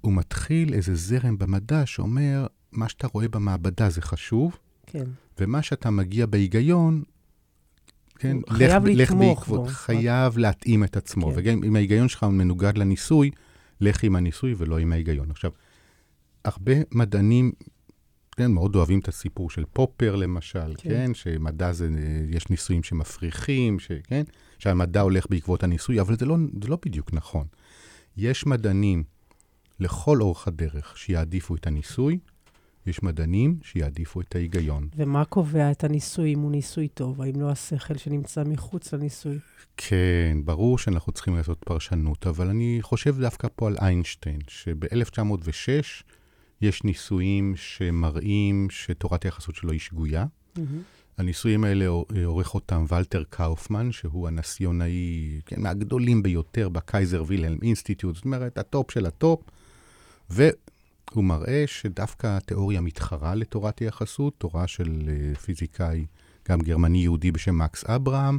הוא 0.00 0.12
מתחיל 0.12 0.74
איזה 0.74 0.94
זרם 0.94 1.38
במדע 1.38 1.86
שאומר, 1.86 2.46
מה 2.72 2.88
שאתה 2.88 3.06
רואה 3.06 3.28
במעבדה 3.28 3.90
זה 3.90 4.02
חשוב, 4.02 4.56
כן. 4.86 5.04
ומה 5.40 5.62
שאתה 5.62 5.90
מגיע 5.90 6.26
בהיגיון, 6.26 7.02
כן, 8.18 8.36
חייב 8.50 8.86
לתמוך 8.86 9.38
בעקבות, 9.38 9.60
בו. 9.60 9.72
חייב 9.72 10.38
להתאים 10.38 10.84
את 10.84 10.96
עצמו. 10.96 11.26
כן. 11.26 11.32
וגם 11.36 11.64
אם 11.64 11.76
ההיגיון 11.76 12.08
שלך 12.08 12.24
מנוגד 12.24 12.78
לניסוי, 12.78 13.30
לך 13.80 14.04
עם 14.04 14.16
הניסוי 14.16 14.54
ולא 14.58 14.78
עם 14.78 14.92
ההיגיון. 14.92 15.30
עכשיו, 15.30 15.50
הרבה 16.44 16.72
מדענים, 16.92 17.52
כן, 18.36 18.50
מאוד 18.50 18.76
אוהבים 18.76 18.98
את 18.98 19.08
הסיפור 19.08 19.50
של 19.50 19.64
פופר 19.72 20.16
למשל, 20.16 20.74
כן. 20.78 20.90
כן, 20.90 21.14
שמדע 21.14 21.72
זה, 21.72 21.88
יש 22.30 22.48
ניסויים 22.50 22.82
שמפריכים, 22.82 23.78
ש, 23.78 23.92
כן, 24.04 24.22
שהמדע 24.58 25.00
הולך 25.00 25.26
בעקבות 25.30 25.62
הניסוי, 25.62 26.00
אבל 26.00 26.16
זה 26.16 26.26
לא, 26.26 26.36
זה 26.62 26.68
לא 26.68 26.78
בדיוק 26.86 27.12
נכון. 27.12 27.46
יש 28.16 28.46
מדענים 28.46 29.04
לכל 29.80 30.20
אורך 30.20 30.48
הדרך 30.48 30.98
שיעדיפו 30.98 31.54
את 31.54 31.66
הניסוי, 31.66 32.18
יש 32.88 33.02
מדענים 33.02 33.58
שיעדיפו 33.62 34.20
את 34.20 34.34
ההיגיון. 34.34 34.88
ומה 34.96 35.24
קובע 35.24 35.70
את 35.70 35.84
הניסוי, 35.84 36.34
אם 36.34 36.40
הוא 36.40 36.50
ניסוי 36.50 36.88
טוב? 36.88 37.22
האם 37.22 37.40
לא 37.40 37.50
השכל 37.50 37.96
שנמצא 37.96 38.44
מחוץ 38.44 38.94
לניסוי? 38.94 39.38
כן, 39.76 40.38
ברור 40.44 40.78
שאנחנו 40.78 41.12
צריכים 41.12 41.36
לעשות 41.36 41.58
פרשנות, 41.64 42.26
אבל 42.26 42.48
אני 42.48 42.78
חושב 42.82 43.20
דווקא 43.20 43.48
פה 43.56 43.66
על 43.66 43.76
איינשטיין, 43.80 44.38
שב-1906 44.48 46.04
יש 46.60 46.84
ניסויים 46.84 47.54
שמראים 47.56 48.66
שתורת 48.70 49.24
היחסות 49.24 49.54
שלו 49.54 49.72
היא 49.72 49.80
שגויה. 49.80 50.26
הניסויים 51.18 51.64
האלה 51.64 51.86
עורך 52.24 52.54
אותם 52.54 52.84
ולטר 52.88 53.22
קאופמן, 53.30 53.92
שהוא 53.92 54.28
הנסיונאי, 54.28 55.40
כן, 55.46 55.62
מהגדולים 55.62 56.22
ביותר 56.22 56.68
בקייזר 56.68 57.24
וילהלם 57.26 57.58
אינסטיטוט, 57.62 58.14
זאת 58.14 58.24
אומרת, 58.24 58.58
הטופ 58.58 58.90
של 58.90 59.06
הטופ, 59.06 59.40
והוא 61.12 61.24
מראה 61.24 61.64
שדווקא 61.66 62.36
התיאוריה 62.36 62.80
מתחרה 62.80 63.34
לתורת 63.34 63.78
היחסות, 63.78 64.34
תורה 64.38 64.66
של 64.66 65.02
אה, 65.08 65.34
פיזיקאי, 65.34 66.06
גם 66.48 66.60
גרמני 66.60 66.98
יהודי 66.98 67.30
בשם 67.30 67.58
מקס 67.58 67.84
אברהם, 67.84 68.38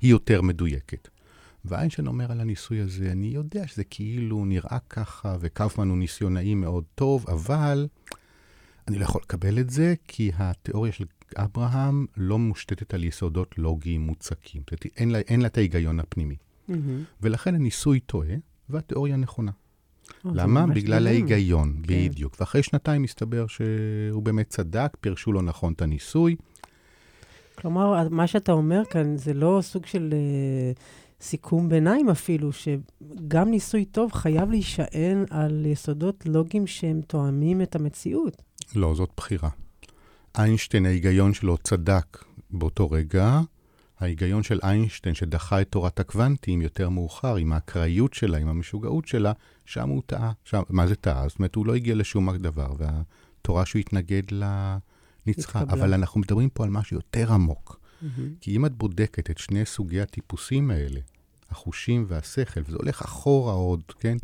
היא 0.00 0.10
יותר 0.10 0.42
מדויקת. 0.42 1.08
ואיינשטיין 1.64 2.06
אומר 2.06 2.32
על 2.32 2.40
הניסוי 2.40 2.80
הזה, 2.80 3.12
אני 3.12 3.26
יודע 3.26 3.66
שזה 3.66 3.84
כאילו 3.84 4.44
נראה 4.44 4.78
ככה, 4.90 5.36
וקאופמן 5.40 5.88
הוא 5.88 5.98
ניסיונאי 5.98 6.54
מאוד 6.54 6.84
טוב, 6.94 7.24
אבל 7.28 7.88
אני 8.88 8.98
לא 8.98 9.04
יכול 9.04 9.20
לקבל 9.24 9.58
את 9.58 9.70
זה, 9.70 9.94
כי 10.08 10.30
התיאוריה 10.38 10.92
של 10.92 11.04
אברהם 11.36 12.06
לא 12.16 12.38
מושתתת 12.38 12.94
על 12.94 13.04
יסודות 13.04 13.58
לוגיים 13.58 14.00
מוצקים. 14.00 14.62
זאת 14.62 14.70
אומרת, 14.70 14.86
אין 14.96 15.10
לה, 15.10 15.18
אין 15.18 15.40
לה 15.40 15.46
את 15.46 15.56
ההיגיון 15.56 16.00
הפנימי. 16.00 16.36
מהמם. 16.68 17.04
ולכן 17.20 17.54
הניסוי 17.54 18.00
טועה, 18.00 18.34
והתיאוריה 18.68 19.16
נכונה. 19.16 19.50
אה, 20.26 20.30
למה? 20.34 20.66
בגלל 20.66 20.98
דומה. 20.98 21.10
ההיגיון, 21.10 21.72
כן. 21.82 21.82
בדיוק. 21.86 22.36
ואחרי 22.40 22.62
שנתיים 22.62 23.02
מסתבר 23.02 23.46
שהוא 23.46 24.22
באמת 24.22 24.48
צדק, 24.48 24.96
פירשו 25.00 25.32
לו 25.32 25.42
נכון 25.42 25.72
את 25.72 25.82
הניסוי. 25.82 26.36
כלומר, 27.54 28.08
מה 28.10 28.26
שאתה 28.26 28.52
אומר 28.52 28.82
כאן 28.90 29.16
זה 29.16 29.34
לא 29.34 29.58
סוג 29.62 29.86
של 29.86 30.10
אה, 30.12 30.72
סיכום 31.20 31.68
ביניים 31.68 32.08
אפילו, 32.08 32.50
שגם 32.52 33.50
ניסוי 33.50 33.84
טוב 33.84 34.12
חייב 34.12 34.50
להישען 34.50 35.24
על 35.30 35.66
יסודות 35.66 36.26
לוגיים 36.26 36.66
שהם 36.66 37.00
תואמים 37.06 37.62
את 37.62 37.74
המציאות. 37.74 38.42
לא, 38.76 38.94
זאת 38.94 39.10
בחירה. 39.16 39.48
איינשטיין, 40.38 40.86
ההיגיון 40.86 41.34
שלו 41.34 41.58
צדק 41.58 42.24
באותו 42.50 42.90
רגע. 42.90 43.40
ההיגיון 44.00 44.42
של 44.42 44.58
איינשטיין, 44.62 45.14
שדחה 45.14 45.60
את 45.60 45.68
תורת 45.70 46.00
הקוונטים 46.00 46.62
יותר 46.62 46.88
מאוחר, 46.88 47.36
עם 47.36 47.52
האקראיות 47.52 48.14
שלה, 48.14 48.38
עם 48.38 48.48
המשוגעות 48.48 49.08
שלה, 49.08 49.32
שם 49.64 49.88
הוא 49.88 50.02
טעה. 50.06 50.32
שם, 50.44 50.62
מה 50.70 50.86
זה 50.86 50.94
טעה? 50.94 51.28
זאת 51.28 51.38
אומרת, 51.38 51.54
הוא 51.54 51.66
לא 51.66 51.74
הגיע 51.74 51.94
לשום 51.94 52.36
דבר, 52.36 52.72
והתורה 52.78 53.66
שהוא 53.66 53.80
התנגד 53.80 54.22
לה 54.30 54.78
ניצחה. 55.26 55.60
התקבלה. 55.60 55.80
אבל 55.80 55.94
אנחנו 55.94 56.20
מדברים 56.20 56.48
פה 56.48 56.64
על 56.64 56.70
משהו 56.70 56.96
יותר 56.96 57.32
עמוק. 57.32 57.80
מהמם. 58.02 58.34
כי 58.40 58.56
אם 58.56 58.66
את 58.66 58.72
בודקת 58.72 59.30
את 59.30 59.38
שני 59.38 59.64
סוגי 59.64 60.00
הטיפוסים 60.00 60.70
האלה, 60.70 61.00
החושים 61.50 62.04
והשכל, 62.08 62.60
וזה 62.68 62.76
הולך 62.76 63.02
אחורה 63.02 63.52
עוד, 63.52 63.82
כן? 63.98 64.16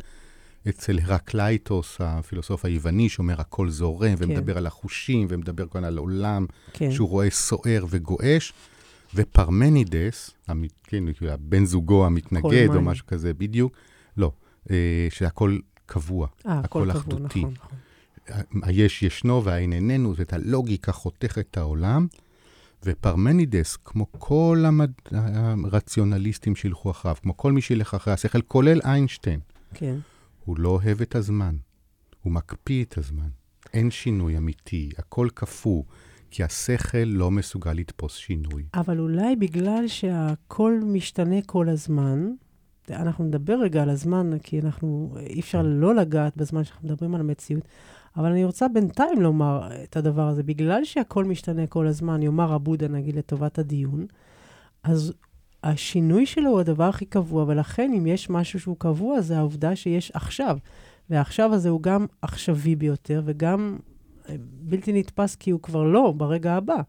אצל 0.69 0.99
הרקלייטוס, 0.99 1.97
הפילוסוף 1.99 2.65
היווני, 2.65 3.09
שאומר 3.09 3.41
הכל 3.41 3.69
זורם, 3.69 4.13
ומדבר 4.17 4.57
על 4.57 4.67
החושים, 4.67 5.27
ומדבר 5.29 5.67
כאן 5.67 5.83
על 5.83 5.97
עולם, 5.97 6.45
כן. 6.73 6.91
שהוא 6.91 7.09
רואה 7.09 7.29
סוער 7.29 7.85
וגועש, 7.89 8.53
ופרמנידס, 9.15 10.31
המת, 10.47 10.71
כן, 10.83 11.13
כאילו, 11.13 11.31
הבן 11.31 11.65
זוגו 11.65 12.05
המתנגד, 12.05 12.75
או. 12.75 12.81
משהו 12.81 13.05
כזה, 13.07 13.33
בדיוק, 13.33 13.73
לא, 14.17 14.31
אה, 14.71 15.07
שהכל 15.09 15.57
קבוע, 15.85 16.27
אה, 16.45 16.59
הכל 16.59 16.91
אחדותי. 16.91 17.39
נכון, 17.39 17.53
נכון. 17.53 17.77
היש 18.63 19.03
ישנו 19.03 19.43
והאין 19.43 19.73
איננו, 19.73 20.15
זאת 20.15 20.33
הלוגיקה 20.33 20.91
חותכת 20.91 21.45
את 21.51 21.57
העולם, 21.57 22.07
ופרמנידס, 22.83 23.77
כמו 23.85 24.05
כל 24.11 24.63
המד... 24.67 24.91
הרציונליסטים 25.11 26.55
שילכו 26.55 26.91
אחריו, 26.91 27.15
כמו 27.21 27.37
כל 27.37 27.51
מי 27.51 27.61
שילך 27.61 27.93
אחרי 27.93 28.13
השכל, 28.13 28.41
כולל 28.41 28.81
איינשטיין, 28.83 29.39
כן. 29.73 29.95
הוא 30.45 30.59
לא 30.59 30.69
אוהב 30.69 31.01
את 31.01 31.15
הזמן, 31.15 31.55
הוא 32.21 32.33
מקפיא 32.33 32.83
את 32.83 32.97
הזמן. 32.97 33.29
אין 33.73 33.91
שינוי 33.91 34.37
אמיתי, 34.37 34.89
הכל 34.97 35.27
קפוא, 35.33 35.83
כי 36.31 36.43
השכל 36.43 37.03
לא 37.05 37.31
מסוגל 37.31 37.73
לתפוס 37.73 38.15
שינוי. 38.15 38.63
אבל 38.73 38.99
אולי 38.99 39.35
בגלל 39.35 39.87
שהכל 39.87 40.79
משתנה 40.83 41.41
כל 41.45 41.69
הזמן, 41.69 42.31
אנחנו 42.89 43.23
נדבר 43.23 43.59
רגע 43.61 43.83
על 43.83 43.89
הזמן, 43.89 44.29
כי 44.43 44.59
אנחנו, 44.59 45.15
אי 45.19 45.39
אפשר 45.39 45.61
לא 45.65 45.95
לגעת 45.95 46.37
בזמן 46.37 46.63
שאנחנו 46.63 46.87
מדברים 46.87 47.15
על 47.15 47.21
המציאות, 47.21 47.63
אבל 48.17 48.31
אני 48.31 48.45
רוצה 48.45 48.67
בינתיים 48.67 49.21
לומר 49.21 49.69
את 49.83 49.97
הדבר 49.97 50.27
הזה. 50.27 50.43
בגלל 50.43 50.83
שהכל 50.83 51.25
משתנה 51.25 51.67
כל 51.67 51.87
הזמן, 51.87 52.23
יאמר 52.23 52.53
הבודה, 52.53 52.87
נגיד, 52.87 53.15
לטובת 53.15 53.59
הדיון, 53.59 54.05
אז 54.83 55.13
השינוי 55.63 56.25
שלו 56.25 56.49
הוא 56.49 56.59
הדבר 56.59 56.83
הכי 56.83 57.05
קבוע, 57.05 57.45
ולכן 57.47 57.91
אם 57.97 58.07
יש 58.07 58.29
משהו 58.29 58.59
שהוא 58.59 58.75
קבוע, 58.79 59.21
זה 59.21 59.37
העובדה 59.37 59.75
שיש 59.75 60.11
עכשיו. 60.11 60.57
והעכשיו 61.09 61.53
הזה 61.53 61.69
הוא 61.69 61.81
גם 61.81 62.05
עכשווי 62.21 62.75
ביותר, 62.75 63.21
וגם 63.25 63.77
בלתי 64.39 64.93
נתפס, 64.93 65.35
כי 65.35 65.51
הוא 65.51 65.61
כבר 65.61 65.83
לא 65.83 66.13
ברגע 66.17 66.53
הבא. 66.53 66.81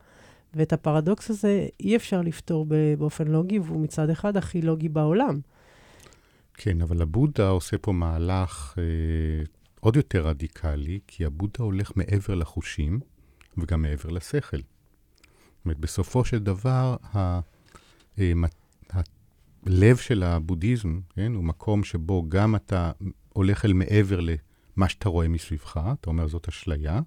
ואת 0.54 0.72
הפרדוקס 0.72 1.30
הזה 1.30 1.66
אי 1.80 1.96
אפשר 1.96 2.20
לפתור 2.22 2.66
באופן 2.98 3.28
לוגי, 3.28 3.58
והוא 3.58 3.80
מצד 3.80 4.10
אחד 4.10 4.36
הכי 4.36 4.62
לוגי 4.62 4.88
בעולם. 4.88 5.40
כן, 6.54 6.82
אבל 6.82 7.02
הבודה 7.02 7.48
עושה 7.48 7.78
פה 7.78 7.92
מהלך 7.92 8.74
אה, 8.78 8.82
עוד 9.80 9.96
יותר 9.96 10.26
רדיקלי, 10.26 11.00
כי 11.06 11.24
הבודה 11.24 11.64
הולך 11.64 11.92
מעבר 11.96 12.34
לחושים 12.34 13.00
וגם 13.58 13.82
מעבר 13.82 14.08
לשכל. 14.08 14.56
זאת 14.56 15.64
אומרת, 15.64 15.78
בסופו 15.78 16.24
של 16.24 16.38
דבר, 16.38 16.96
ה, 17.14 17.40
אה, 18.18 18.32
הלב 19.66 19.96
של 19.96 20.22
הבודהיזם, 20.22 21.00
כן, 21.14 21.34
הוא 21.34 21.44
מקום 21.44 21.84
שבו 21.84 22.24
גם 22.28 22.56
אתה 22.56 22.92
הולך 23.32 23.64
אל 23.64 23.72
מעבר 23.72 24.20
למה 24.20 24.88
שאתה 24.88 25.08
רואה 25.08 25.28
מסביבך, 25.28 25.80
אתה 25.92 26.10
אומר 26.10 26.28
זאת 26.28 26.48
אשליה. 26.48 27.00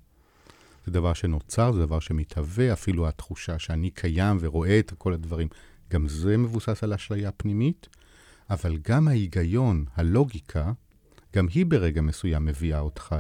זה 0.86 0.92
דבר 0.92 1.14
שנוצר, 1.14 1.72
זה 1.72 1.80
דבר 1.86 2.00
שמתהווה, 2.00 2.74
אפילו 2.74 3.08
התחושה 3.08 3.60
שאני 3.60 3.90
קיים 3.90 4.38
ורואה 4.40 4.80
את 4.80 4.94
כל 4.98 5.14
הדברים, 5.14 5.48
גם 5.92 6.08
זה 6.08 6.38
מבוסס 6.38 6.84
על 6.84 6.94
אשליה 6.94 7.32
פנימית. 7.32 7.88
אבל 8.52 8.78
גם 8.88 9.08
ההיגיון, 9.08 9.86
הלוגיקה, 9.96 10.72
גם 11.36 11.48
היא 11.54 11.66
ברגע 11.66 12.02
מסוים 12.02 12.46
מביאה 12.46 12.80
אותך 12.80 13.16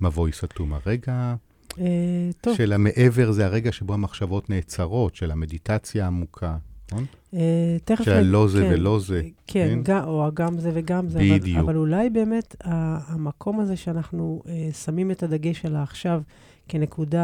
למבוי 0.00 0.32
סתום. 0.32 0.72
הרגע 0.72 1.34
אה, 1.78 2.30
טוב, 2.40 2.56
של 2.56 2.72
המעבר 2.72 3.32
זה 3.32 3.46
הרגע 3.46 3.72
שבו 3.72 3.94
המחשבות 3.94 4.50
נעצרות, 4.50 5.16
של 5.16 5.30
המדיטציה 5.30 6.04
העמוקה, 6.04 6.56
נכון? 6.92 7.04
אה, 7.34 7.76
תכף... 7.84 8.04
של 8.04 8.12
הלא 8.12 8.48
זה 8.48 8.62
כן, 8.62 8.70
ולא 8.72 8.98
זה. 9.00 9.22
כן, 9.46 9.68
כן? 9.68 9.78
גם, 9.82 10.04
או 10.04 10.28
גם 10.34 10.58
זה 10.58 10.70
וגם 10.74 11.08
זה. 11.08 11.18
בדיוק. 11.18 11.58
אבל, 11.58 11.64
אבל 11.64 11.76
אולי 11.76 12.10
באמת 12.10 12.56
המקום 12.60 13.60
הזה 13.60 13.76
שאנחנו 13.76 14.42
אה, 14.48 14.68
שמים 14.72 15.10
את 15.10 15.22
הדגש 15.22 15.64
על 15.64 15.76
העכשיו 15.76 16.22
כנקודה 16.68 17.20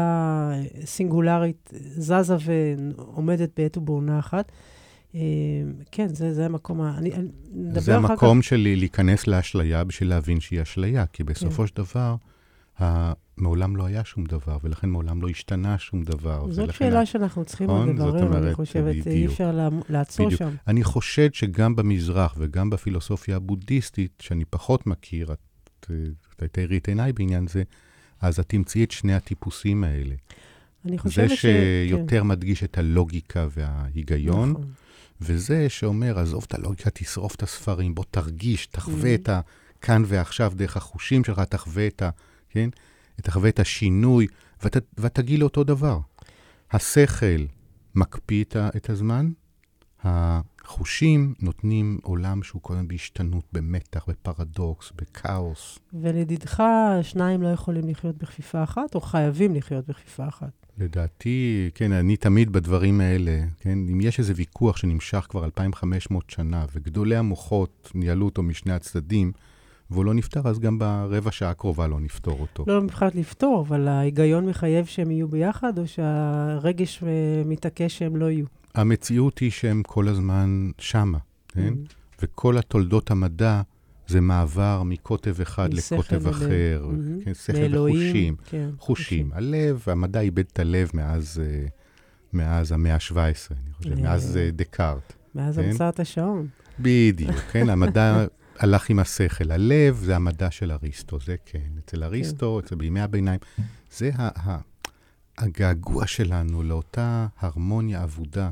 אה, 0.53 0.85
סינגולרית, 0.85 1.73
זזה 1.97 2.35
ועומדת 2.45 3.49
בעת 3.57 3.77
ובעונה 3.77 4.19
אחת, 4.19 4.51
כן, 5.91 6.07
זה, 6.07 6.33
זה 6.33 6.45
המקום, 6.45 6.81
ה- 6.81 6.97
אני, 6.97 7.13
אני 7.13 7.27
נדבר 7.53 7.79
זה 7.81 7.97
אחר 7.97 8.11
המקום 8.11 8.41
שלי 8.41 8.75
להיכנס 8.75 9.27
לאשליה 9.27 9.83
בשביל 9.83 10.09
להבין 10.09 10.39
שהיא 10.39 10.61
אשליה, 10.61 11.05
כי 11.05 11.23
בסופו 11.23 11.61
כן. 11.63 11.67
של 11.67 11.75
דבר, 11.75 12.15
מעולם 13.37 13.75
לא 13.75 13.85
היה 13.85 14.03
שום 14.03 14.23
דבר, 14.25 14.57
ולכן 14.63 14.89
מעולם 14.89 15.21
לא 15.21 15.29
השתנה 15.29 15.77
שום 15.77 16.03
דבר. 16.03 16.51
זאת 16.51 16.73
שאלה 16.73 17.01
ה... 17.01 17.05
שאנחנו 17.05 17.45
צריכים 17.45 17.69
עוד 17.69 17.89
נכון? 17.89 18.15
לברר, 18.15 18.37
אני 18.37 18.53
חושבת, 18.53 19.07
אי 19.07 19.25
אפשר 19.25 19.69
לעצור 19.89 20.25
בדיוק. 20.25 20.39
שם. 20.39 20.55
אני 20.67 20.83
חושד 20.83 21.33
שגם 21.33 21.75
במזרח 21.75 22.35
וגם 22.37 22.69
בפילוסופיה 22.69 23.35
הבודהיסטית, 23.35 24.11
שאני 24.21 24.45
פחות 24.45 24.87
מכיר, 24.87 25.33
את 25.33 26.43
תאירי 26.51 26.77
את 26.77 26.87
עיניי 26.87 27.13
בעניין 27.13 27.47
זה, 27.47 27.63
אז 28.21 28.39
את 28.39 28.49
תמצאי 28.49 28.83
את 28.83 28.91
שני 28.91 29.13
הטיפוסים 29.13 29.83
האלה. 29.83 30.15
אני 30.85 30.97
חושבת 30.97 31.29
ש... 31.29 31.31
זה 31.31 31.85
שיותר 31.89 32.19
כן. 32.21 32.27
מדגיש 32.27 32.63
את 32.63 32.77
הלוגיקה 32.77 33.47
וההיגיון, 33.51 34.49
נכון. 34.49 34.71
וזה 35.21 35.69
שאומר, 35.69 36.19
עזוב 36.19 36.45
את 36.47 36.53
הלוגיקה, 36.53 36.89
תשרוף 36.89 37.35
את 37.35 37.43
הספרים, 37.43 37.95
בוא 37.95 38.03
תרגיש, 38.11 38.65
תחווה 38.65 39.15
mm-hmm. 39.15 39.21
את 39.21 39.29
הכאן 39.79 40.03
ועכשיו 40.05 40.53
דרך 40.55 40.77
החושים 40.77 41.23
שלך, 41.23 41.39
תחווה 41.39 41.87
את 41.87 42.01
ה... 42.01 42.09
כן? 42.53 42.69
תחווה 43.15 43.49
את 43.49 43.59
השינוי, 43.59 44.27
ואת, 44.63 44.77
ואת 44.97 45.15
תגיעי 45.15 45.37
לאותו 45.37 45.63
דבר. 45.63 45.99
השכל 46.71 47.45
מקפיא 47.95 48.43
את 48.75 48.89
הזמן, 48.89 49.31
החושים 50.03 51.33
נותנים 51.41 51.99
עולם 52.03 52.43
שהוא 52.43 52.61
קודם 52.61 52.87
בהשתנות, 52.87 53.43
במתח, 53.53 54.05
בפרדוקס, 54.07 54.91
בכאוס. 54.95 55.79
ולדידך, 55.93 56.63
שניים 57.01 57.41
לא 57.41 57.47
יכולים 57.47 57.89
לחיות 57.89 58.17
בכפיפה 58.17 58.63
אחת, 58.63 58.95
או 58.95 59.01
חייבים 59.01 59.55
לחיות 59.55 59.87
בכפיפה 59.87 60.27
אחת? 60.27 60.67
לדעתי, 60.77 61.69
כן, 61.75 61.91
אני 61.91 62.17
תמיד 62.17 62.51
בדברים 62.51 63.01
האלה, 63.01 63.39
כן, 63.59 63.79
אם 63.91 64.01
יש 64.01 64.19
איזה 64.19 64.33
ויכוח 64.35 64.77
שנמשך 64.77 65.25
כבר 65.29 65.45
2,500 65.45 66.29
שנה, 66.29 66.65
וגדולי 66.73 67.15
המוחות 67.15 67.91
ניהלו 67.95 68.25
אותו 68.25 68.43
משני 68.43 68.73
הצדדים, 68.73 69.31
והוא 69.93 70.05
לא 70.05 70.13
נפתר, 70.13 70.41
אז 70.45 70.59
גם 70.59 70.79
ברבע 70.79 71.31
שעה 71.31 71.49
הקרובה 71.49 71.87
לא 71.87 71.99
נפתור 71.99 72.37
אותו. 72.39 72.63
לא 72.67 72.81
מבחינת 72.81 73.15
לפתור, 73.15 73.65
אבל 73.67 73.87
ההיגיון 73.87 74.45
מחייב 74.45 74.85
שהם 74.85 75.11
יהיו 75.11 75.27
ביחד, 75.27 75.79
או 75.79 75.87
שהרגש 75.87 77.03
מתעקש 77.45 77.97
שהם 77.97 78.15
לא 78.15 78.31
יהיו? 78.31 78.45
המציאות 78.75 79.39
היא 79.39 79.51
שהם 79.51 79.83
כל 79.87 80.07
הזמן 80.07 80.71
שמה, 80.77 81.17
כן? 81.47 81.73
Mm-hmm. 81.73 81.93
וכל 82.21 82.57
התולדות 82.57 83.11
המדע 83.11 83.61
זה 84.07 84.21
מעבר 84.21 84.83
מקוטב 84.85 85.41
אחד 85.41 85.73
לקוטב 85.73 86.27
אחר, 86.27 86.85
mm-hmm. 86.89 87.25
כן, 87.25 87.33
שכל 87.33 87.57
מאלוהים, 87.59 88.03
וחושים. 88.03 88.35
כן, 88.45 88.69
חושים. 88.79 89.31
Okay. 89.31 89.35
הלב, 89.35 89.83
המדע 89.87 90.19
איבד 90.19 90.43
את 90.53 90.59
הלב 90.59 90.89
מאז, 90.93 91.41
uh, 91.41 91.69
מאז 92.33 92.71
המאה 92.71 92.93
ה-17, 92.93 93.15
אני 93.15 93.73
חושב, 93.77 94.01
מאז 94.01 94.39
uh, 94.39 94.55
דקארט. 94.55 95.13
מאז 95.35 95.55
כן? 95.55 95.63
המצאת 95.63 95.99
השעון. 95.99 96.47
בדיוק, 96.79 97.35
כן, 97.51 97.69
המדע 97.69 98.25
הלך 98.59 98.89
עם 98.89 98.99
השכל. 98.99 99.51
הלב 99.51 99.95
זה 99.95 100.15
המדע 100.15 100.51
של 100.51 100.71
אריסטו, 100.71 101.19
זה 101.19 101.35
כן. 101.45 101.59
אצל 101.79 102.03
אריסטו, 102.03 102.59
כן. 102.59 102.65
אצל 102.65 102.75
בימי 102.75 103.01
הביניים, 103.01 103.39
זה 103.91 104.11
ה- 104.15 104.49
ה- 104.49 104.59
הגעגוע 105.37 106.07
שלנו 106.07 106.63
לאותה 106.63 107.27
הרמוניה 107.39 108.03
אבודה 108.03 108.49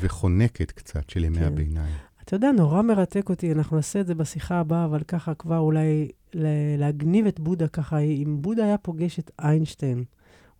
וחונקת 0.00 0.70
קצת 0.70 1.10
של 1.10 1.24
ימי 1.24 1.38
כן. 1.38 1.44
הביניים. 1.44 1.94
אתה 2.24 2.36
יודע, 2.36 2.52
נורא 2.52 2.82
מרתק 2.82 3.28
אותי, 3.28 3.52
אנחנו 3.52 3.76
נעשה 3.76 4.00
את 4.00 4.06
זה 4.06 4.14
בשיחה 4.14 4.60
הבאה, 4.60 4.84
אבל 4.84 5.02
ככה 5.02 5.34
כבר 5.34 5.58
אולי 5.58 6.08
להגניב 6.78 7.26
את 7.26 7.40
בודה 7.40 7.68
ככה, 7.68 7.98
אם 7.98 8.36
בודה 8.40 8.64
היה 8.64 8.78
פוגש 8.78 9.18
את 9.18 9.30
איינשטיין, 9.38 10.04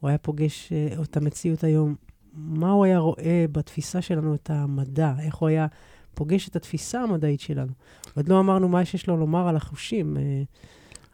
הוא 0.00 0.08
היה 0.08 0.18
פוגש 0.18 0.72
uh, 0.72 1.02
את 1.02 1.16
המציאות 1.16 1.64
היום, 1.64 1.94
מה 2.34 2.70
הוא 2.70 2.84
היה 2.84 2.98
רואה 2.98 3.44
בתפיסה 3.52 4.02
שלנו 4.02 4.34
את 4.34 4.50
המדע, 4.50 5.14
איך 5.20 5.34
הוא 5.34 5.48
היה 5.48 5.66
פוגש 6.14 6.48
את 6.48 6.56
התפיסה 6.56 7.02
המדעית 7.02 7.40
שלנו. 7.40 7.72
עוד 8.14 8.28
לא 8.28 8.40
אמרנו 8.40 8.68
מה 8.68 8.84
שיש 8.84 9.06
לו 9.06 9.16
לומר 9.16 9.48
על 9.48 9.56
החושים. 9.56 10.16
אה, 10.16 10.42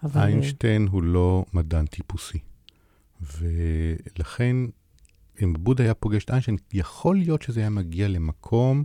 אבל... 0.02 0.20
איינשטיין 0.20 0.88
הוא 0.90 1.02
לא 1.02 1.44
מדען 1.52 1.86
טיפוסי. 1.86 2.38
ולכן, 3.20 4.56
אם 5.42 5.54
בודה 5.58 5.84
היה 5.84 5.94
פוגש 5.94 6.24
את 6.24 6.30
איינשטיין, 6.30 6.56
יכול 6.72 7.16
להיות 7.16 7.42
שזה 7.42 7.60
היה 7.60 7.70
מגיע 7.70 8.08
למקום 8.08 8.84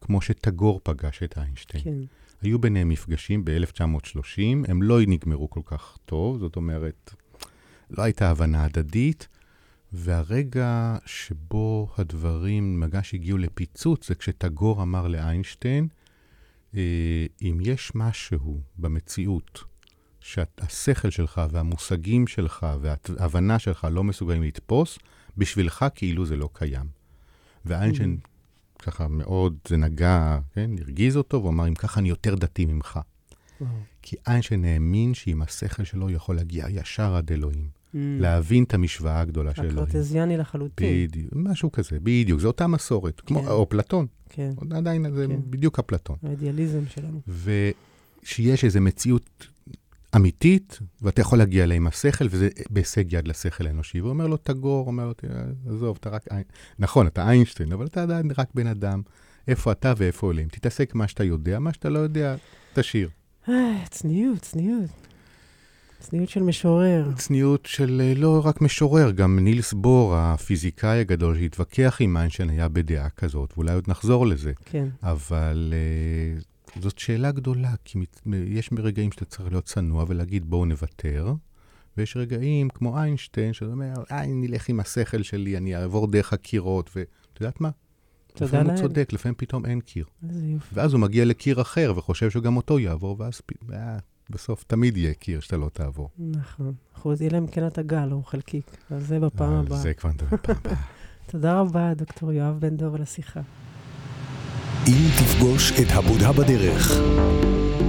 כמו 0.00 0.20
שטגור 0.20 0.80
פגש 0.82 1.22
את 1.22 1.38
איינשטיין. 1.38 1.84
כן. 1.84 1.98
היו 2.42 2.58
ביניהם 2.58 2.88
מפגשים 2.88 3.44
ב-1930, 3.44 4.68
הם 4.68 4.82
לא 4.82 5.00
נגמרו 5.06 5.50
כל 5.50 5.60
כך 5.64 5.98
טוב, 6.04 6.38
זאת 6.38 6.56
אומרת, 6.56 7.14
לא 7.90 8.02
הייתה 8.02 8.30
הבנה 8.30 8.64
הדדית, 8.64 9.28
והרגע 9.92 10.96
שבו 11.06 11.88
הדברים 11.98 12.80
ממש 12.80 13.14
הגיעו 13.14 13.38
לפיצוץ 13.38 14.08
זה 14.08 14.14
כשטגור 14.14 14.82
אמר 14.82 15.08
לאיינשטיין, 15.08 15.88
אה, 16.74 17.26
אם 17.42 17.58
יש 17.60 17.92
משהו 17.94 18.60
במציאות 18.78 19.64
שהשכל 20.20 21.10
שלך 21.10 21.40
והמושגים 21.50 22.26
שלך 22.26 22.66
וההבנה 22.80 23.58
שלך 23.58 23.86
לא 23.90 24.04
מסוגלים 24.04 24.42
לתפוס, 24.42 24.98
בשבילך 25.36 25.86
כאילו 25.94 26.26
זה 26.26 26.36
לא 26.36 26.48
קיים. 26.52 26.86
ואיינשטיין 27.64 28.18
mm. 28.22 28.82
ככה 28.82 29.08
מאוד, 29.08 29.56
זה 29.68 29.76
נגע, 29.76 30.38
כן, 30.54 30.70
הרגיז 30.80 31.16
אותו, 31.16 31.36
והוא 31.36 31.50
אמר, 31.50 31.68
אם 31.68 31.74
ככה 31.74 32.00
אני 32.00 32.08
יותר 32.08 32.34
דתי 32.34 32.66
ממך. 32.66 33.00
Mm. 33.60 33.64
כי 34.02 34.16
איינשטיין 34.26 34.64
האמין 34.64 35.14
שעם 35.14 35.42
השכל 35.42 35.84
שלו 35.84 36.10
יכול 36.10 36.36
להגיע 36.36 36.66
ישר 36.70 37.14
עד 37.16 37.32
אלוהים. 37.32 37.75
Mm. 37.96 38.22
להבין 38.22 38.64
את 38.64 38.74
המשוואה 38.74 39.20
הגדולה 39.20 39.54
של 39.54 39.62
אלוהים. 39.62 39.78
הקרטזיאני 39.78 40.36
לחלוטין. 40.36 41.06
בדיוק, 41.08 41.32
משהו 41.36 41.72
כזה, 41.72 41.98
בדיוק, 42.02 42.40
זו 42.40 42.48
אותה 42.48 42.66
מסורת, 42.66 43.20
כמו, 43.20 43.42
כן. 43.42 43.48
או 43.48 43.68
פלטון. 43.68 44.06
כן. 44.28 44.52
עדיין 44.70 45.12
זה 45.14 45.26
כן. 45.28 45.40
בדיוק 45.50 45.78
אפלטון. 45.78 46.16
האידיאליזם 46.22 46.82
שלנו. 46.88 47.20
ושיש 48.22 48.64
איזו 48.64 48.80
מציאות 48.80 49.46
אמיתית, 50.16 50.78
ואתה 51.02 51.20
יכול 51.20 51.38
להגיע 51.38 51.64
אליה 51.64 51.76
עם 51.76 51.86
השכל, 51.86 52.24
וזה 52.30 52.48
בהישג 52.70 53.12
יד 53.12 53.28
לשכל 53.28 53.66
האנושי. 53.66 54.00
והוא 54.00 54.10
אומר 54.10 54.26
לו, 54.26 54.36
תגור, 54.36 54.86
אומר 54.86 55.06
לו, 55.06 55.12
עזוב, 55.68 55.96
אתה 56.00 56.10
רק... 56.10 56.26
נכון, 56.78 57.06
אתה 57.06 57.28
איינשטיין, 57.28 57.72
אבל 57.72 57.86
אתה 57.86 58.02
עדיין 58.02 58.30
רק 58.38 58.48
בן 58.54 58.66
אדם. 58.66 59.02
איפה 59.48 59.72
אתה 59.72 59.92
ואיפה 59.96 60.26
עולים. 60.26 60.48
תתעסק 60.48 60.94
מה 60.94 61.08
שאתה 61.08 61.24
יודע, 61.24 61.58
מה 61.58 61.72
שאתה 61.72 61.88
לא 61.88 61.98
יודע, 61.98 62.36
תשאיר. 62.74 63.08
אה, 63.48 63.84
צניעות, 63.90 64.38
צניעות. 64.38 64.90
צניעות 65.98 66.28
של 66.28 66.42
משורר. 66.42 67.12
צניעות 67.16 67.66
של 67.66 68.02
אה, 68.04 68.12
לא 68.16 68.40
רק 68.44 68.60
משורר, 68.60 69.10
גם 69.10 69.38
נילס 69.38 69.72
בור, 69.72 70.14
הפיזיקאי 70.16 70.98
הגדול 71.00 71.38
שהתווכח 71.38 71.96
עם 72.00 72.16
איינשטיין, 72.16 72.50
היה 72.50 72.68
בדעה 72.68 73.10
כזאת, 73.10 73.52
ואולי 73.56 73.74
עוד 73.74 73.84
נחזור 73.88 74.26
לזה. 74.26 74.52
כן. 74.64 74.88
אבל 75.02 75.74
uh, 76.76 76.80
זאת 76.82 76.98
שאלה 76.98 77.32
גדולה, 77.32 77.74
כי 77.84 77.98
מת, 77.98 78.20
יש 78.46 78.70
רגעים 78.78 79.12
שאתה 79.12 79.24
צריך 79.24 79.50
להיות 79.50 79.64
צנוע 79.64 80.04
ולהגיד 80.08 80.50
בואו 80.50 80.64
נוותר, 80.64 81.34
ויש 81.96 82.16
רגעים 82.16 82.68
כמו 82.68 82.98
איינשטיין, 82.98 83.52
שאתה 83.52 83.70
אומר, 83.70 83.92
איי, 84.10 84.28
נלך 84.34 84.68
עם 84.68 84.80
השכל 84.80 85.22
שלי, 85.22 85.56
אני 85.56 85.76
אעבור 85.76 86.06
דרך 86.06 86.32
הקירות, 86.32 86.90
ואת 86.96 87.40
יודעת 87.40 87.60
מה? 87.60 87.70
לפעמים 88.40 88.70
הוא 88.70 88.76
צודק, 88.76 89.12
לפעמים 89.12 89.34
פתאום 89.38 89.66
אין 89.66 89.80
קיר. 89.80 90.04
איזה 90.28 90.46
יופי. 90.46 90.74
ואז 90.74 90.92
הוא 90.92 91.00
מגיע 91.00 91.24
לקיר 91.24 91.60
אחר 91.60 91.92
וחושב 91.96 92.30
שגם 92.30 92.56
אותו 92.56 92.78
יעבור, 92.78 93.16
ואז 93.18 93.40
אה, 93.72 93.98
בסוף 94.30 94.64
תמיד 94.66 94.96
יהיה 94.96 95.14
קיר 95.14 95.40
שאתה 95.40 95.56
לא 95.56 95.68
תעבור. 95.72 96.08
נכון. 96.18 96.72
אחוז, 96.96 97.22
אלא 97.22 97.38
אם 97.38 97.46
כן 97.46 97.66
אתה 97.66 97.82
גל 97.82 98.08
או 98.12 98.22
חלקיק, 98.22 98.76
אז 98.90 99.06
זה 99.06 99.20
בפעם 99.20 99.52
אה, 99.52 99.60
הבאה. 99.60 99.78
זה 99.78 99.94
כבר 99.94 100.10
נדבר 100.10 100.26
בפעם 100.32 100.56
הבאה. 100.64 100.74
תודה 101.30 101.60
רבה, 101.60 101.94
דוקטור 101.94 102.32
יואב 102.32 102.60
בן 102.60 102.76
דוב, 102.76 102.94
על 102.94 103.02
השיחה. 103.02 103.40
אם 104.86 105.08
תפגוש 105.18 105.72
את 105.72 105.86
הבודה 105.90 106.32
בדרך, 106.32 106.90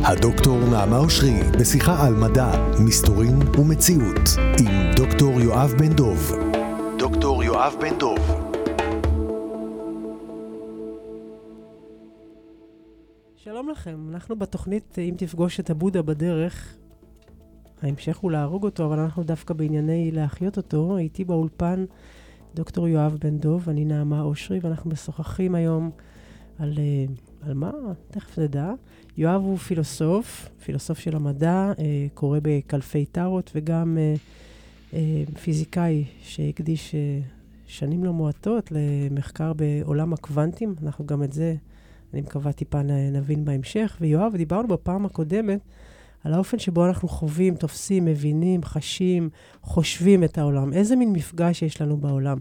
הדוקטור 0.04 0.60
נעמה 0.70 0.98
אושרי 0.98 1.34
בשיחה 1.60 2.08
על 2.08 2.14
מדע, 2.14 2.70
מסתורין 2.80 3.42
ומציאות, 3.60 4.30
עם 4.38 4.92
דוקטור 4.96 5.42
יואב 5.42 5.74
בן 5.78 5.94
דוב. 5.94 6.32
דוקטור 7.00 7.44
יואב 7.44 7.74
בן 7.82 7.98
דוב. 7.98 8.47
שלום 13.48 13.70
לכם, 13.70 14.08
אנחנו 14.10 14.36
בתוכנית 14.36 15.00
אם 15.00 15.14
תפגוש 15.18 15.60
את 15.60 15.70
הבודה 15.70 16.02
בדרך. 16.02 16.78
ההמשך 17.82 18.18
הוא 18.18 18.32
להרוג 18.32 18.64
אותו, 18.64 18.86
אבל 18.86 19.00
אנחנו 19.00 19.24
דווקא 19.24 19.54
בענייני 19.54 20.12
להחיות 20.12 20.58
אותו. 20.58 20.98
איתי 20.98 21.24
באולפן 21.24 21.86
דוקטור 22.56 22.88
יואב 22.88 23.18
בן 23.22 23.38
דוב, 23.38 23.70
אני 23.70 23.86
נעמה 23.86 24.22
אושרי, 24.22 24.60
ואנחנו 24.62 24.90
משוחחים 24.90 25.56
היום 25.56 25.92
על, 26.60 26.74
אה, 26.78 27.06
על 27.42 27.54
מה? 27.54 27.72
תכף 28.12 28.40
נדע. 28.40 28.72
יואב 29.18 29.42
הוא 29.42 29.58
פילוסוף, 29.58 30.50
פילוסוף 30.64 31.00
של 31.00 31.16
המדע, 31.16 31.72
אה, 31.80 32.08
קורא 32.14 32.40
בקלפי 32.42 33.06
טארות, 33.06 33.52
וגם 33.56 33.98
אה, 34.94 35.24
פיזיקאי 35.44 36.06
שהקדיש 36.22 36.96
שנים 37.66 38.04
לא 38.04 38.14
מועטות 38.14 38.72
למחקר 38.72 39.54
בעולם 39.54 40.14
הקוונטים. 40.14 40.76
אנחנו 40.84 41.06
גם 41.06 41.24
את 41.24 41.34
זה... 41.34 41.56
אני 42.14 42.22
מקווה 42.22 42.52
טיפה 42.52 42.82
נבין 43.12 43.46
בהמשך. 43.46 43.98
ויואב, 44.02 44.36
דיברנו 44.36 44.68
בפעם 44.68 45.06
הקודמת 45.06 45.60
על 46.24 46.34
האופן 46.34 46.60
שבו 46.60 46.86
אנחנו 46.86 47.08
חווים, 47.08 47.56
תופסים, 47.56 48.06
מבינים, 48.06 48.64
חשים, 48.64 49.30
חושבים 49.62 50.24
את 50.24 50.38
העולם. 50.38 50.74
איזה 50.74 50.96
מין 50.96 51.14
מפגש 51.14 51.62
יש 51.62 51.82
לנו 51.82 51.98
בעולם. 51.98 52.38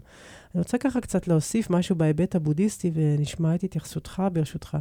אני 0.55 0.61
רוצה 0.61 0.77
ככה 0.77 1.01
קצת 1.01 1.27
להוסיף 1.27 1.69
משהו 1.69 1.95
בהיבט 1.95 2.35
הבודהיסטי, 2.35 2.91
ונשמע 2.93 3.55
את 3.55 3.63
התייחסותך 3.63 4.23
ברשותך. 4.33 4.77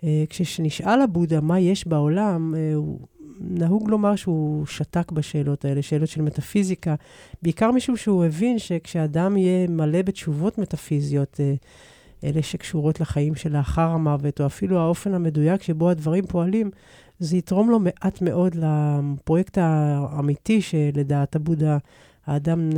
Uh, 0.00 0.04
כשנשאל 0.28 1.00
הבודה 1.00 1.40
מה 1.40 1.60
יש 1.60 1.86
בעולם, 1.88 2.54
uh, 2.54 2.76
הוא 2.76 3.00
נהוג 3.40 3.90
לומר 3.90 4.16
שהוא 4.16 4.66
שתק 4.66 5.12
בשאלות 5.12 5.64
האלה, 5.64 5.82
שאלות 5.82 6.08
של 6.08 6.22
מטאפיזיקה, 6.22 6.94
בעיקר 7.42 7.70
משום 7.70 7.96
שהוא 7.96 8.24
הבין 8.24 8.58
שכשאדם 8.58 9.36
יהיה 9.36 9.68
מלא 9.68 10.02
בתשובות 10.02 10.58
מטאפיזיות, 10.58 11.40
אה, 11.40 11.54
אלה 12.24 12.42
שקשורות 12.42 13.00
לחיים 13.00 13.34
שלאחר 13.34 13.88
המוות, 13.88 14.40
או 14.40 14.46
אפילו 14.46 14.78
האופן 14.78 15.14
המדויק 15.14 15.62
שבו 15.62 15.90
הדברים 15.90 16.26
פועלים, 16.26 16.70
זה 17.18 17.36
יתרום 17.36 17.70
לו 17.70 17.78
מעט 17.78 18.22
מאוד 18.22 18.54
לפרויקט 18.54 19.58
האמיתי 19.60 20.62
שלדעת 20.62 21.36
הבודה 21.36 21.78
האדם 22.26 22.70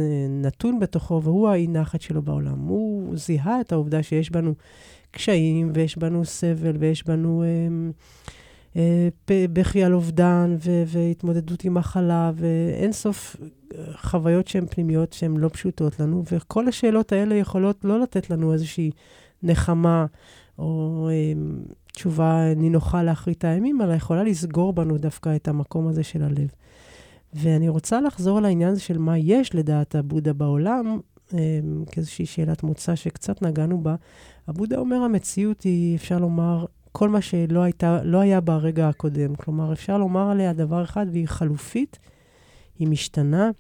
נתון 0.43 0.81
בתוכו, 0.81 1.21
והוא 1.23 1.49
האי 1.49 1.67
נחת 1.67 2.01
שלו 2.01 2.23
בעולם. 2.23 2.59
הוא 2.59 3.17
זיהה 3.17 3.61
את 3.61 3.73
העובדה 3.73 4.03
שיש 4.03 4.31
בנו 4.31 4.55
קשיים, 5.11 5.71
ויש 5.75 5.99
בנו 5.99 6.25
סבל, 6.25 6.77
ויש 6.79 7.07
בנו 7.07 7.43
אה, 7.43 7.49
אה, 8.77 9.47
בכי 9.53 9.85
על 9.85 9.95
אובדן, 9.95 10.57
ו- 10.65 10.83
והתמודדות 10.87 11.65
עם 11.65 11.75
מחלה, 11.75 12.31
ואין 12.35 12.93
סוף 12.93 13.37
אה, 13.75 13.85
חוויות 13.97 14.49
שהן 14.49 14.67
פנימיות, 14.67 15.13
שהן 15.13 15.37
לא 15.37 15.49
פשוטות 15.49 16.01
לנו, 16.01 16.23
וכל 16.33 16.69
השאלות 16.69 17.13
האלה 17.13 17.35
יכולות 17.35 17.85
לא 17.85 18.01
לתת 18.01 18.31
לנו 18.31 18.53
איזושהי 18.53 18.91
נחמה, 19.43 20.07
או 20.59 21.09
אה, 21.11 21.33
תשובה 21.93 22.55
נינוחה 22.57 23.03
לאחרית 23.03 23.45
הימים, 23.45 23.83
אלא 23.83 23.93
יכולה 23.93 24.23
לסגור 24.23 24.73
בנו 24.73 24.99
דווקא 24.99 25.37
את 25.37 25.49
המקום 25.49 25.89
הזה 25.89 26.03
של 26.03 26.23
הלב. 26.23 26.49
ואני 27.35 27.69
רוצה 27.69 28.01
לחזור 28.01 28.41
לעניין 28.41 28.71
הזה 28.71 28.81
של 28.81 28.99
מה 28.99 29.19
יש 29.19 29.55
לדעת 29.55 29.95
הבודה 29.95 30.33
בעולם, 30.33 30.99
כאיזושהי 31.91 32.27
שאלת 32.27 32.63
מוצא 32.63 32.95
שקצת 32.95 33.43
נגענו 33.43 33.83
בה. 33.83 33.95
הבודה 34.49 34.79
אומר, 34.79 34.97
המציאות 34.97 35.63
היא, 35.63 35.97
אפשר 35.97 36.19
לומר, 36.19 36.65
כל 36.93 37.09
מה 37.09 37.21
שלא 37.21 37.63
הייתה, 37.63 38.03
לא 38.03 38.19
היה 38.19 38.41
ברגע 38.41 38.89
הקודם. 38.89 39.35
כלומר, 39.35 39.73
אפשר 39.73 39.99
לומר 39.99 40.31
עליה 40.31 40.53
דבר 40.53 40.85
אחד, 40.85 41.07
והיא 41.13 41.29
חלופית, 41.29 41.99
היא 42.79 42.89
משתנה, 42.89 43.51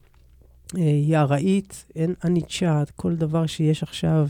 היא 0.74 1.16
ארעית, 1.16 1.84
אין 1.96 2.14
אניצ'ה, 2.24 2.82
כל 2.96 3.16
דבר 3.16 3.46
שיש 3.46 3.82
עכשיו 3.82 4.28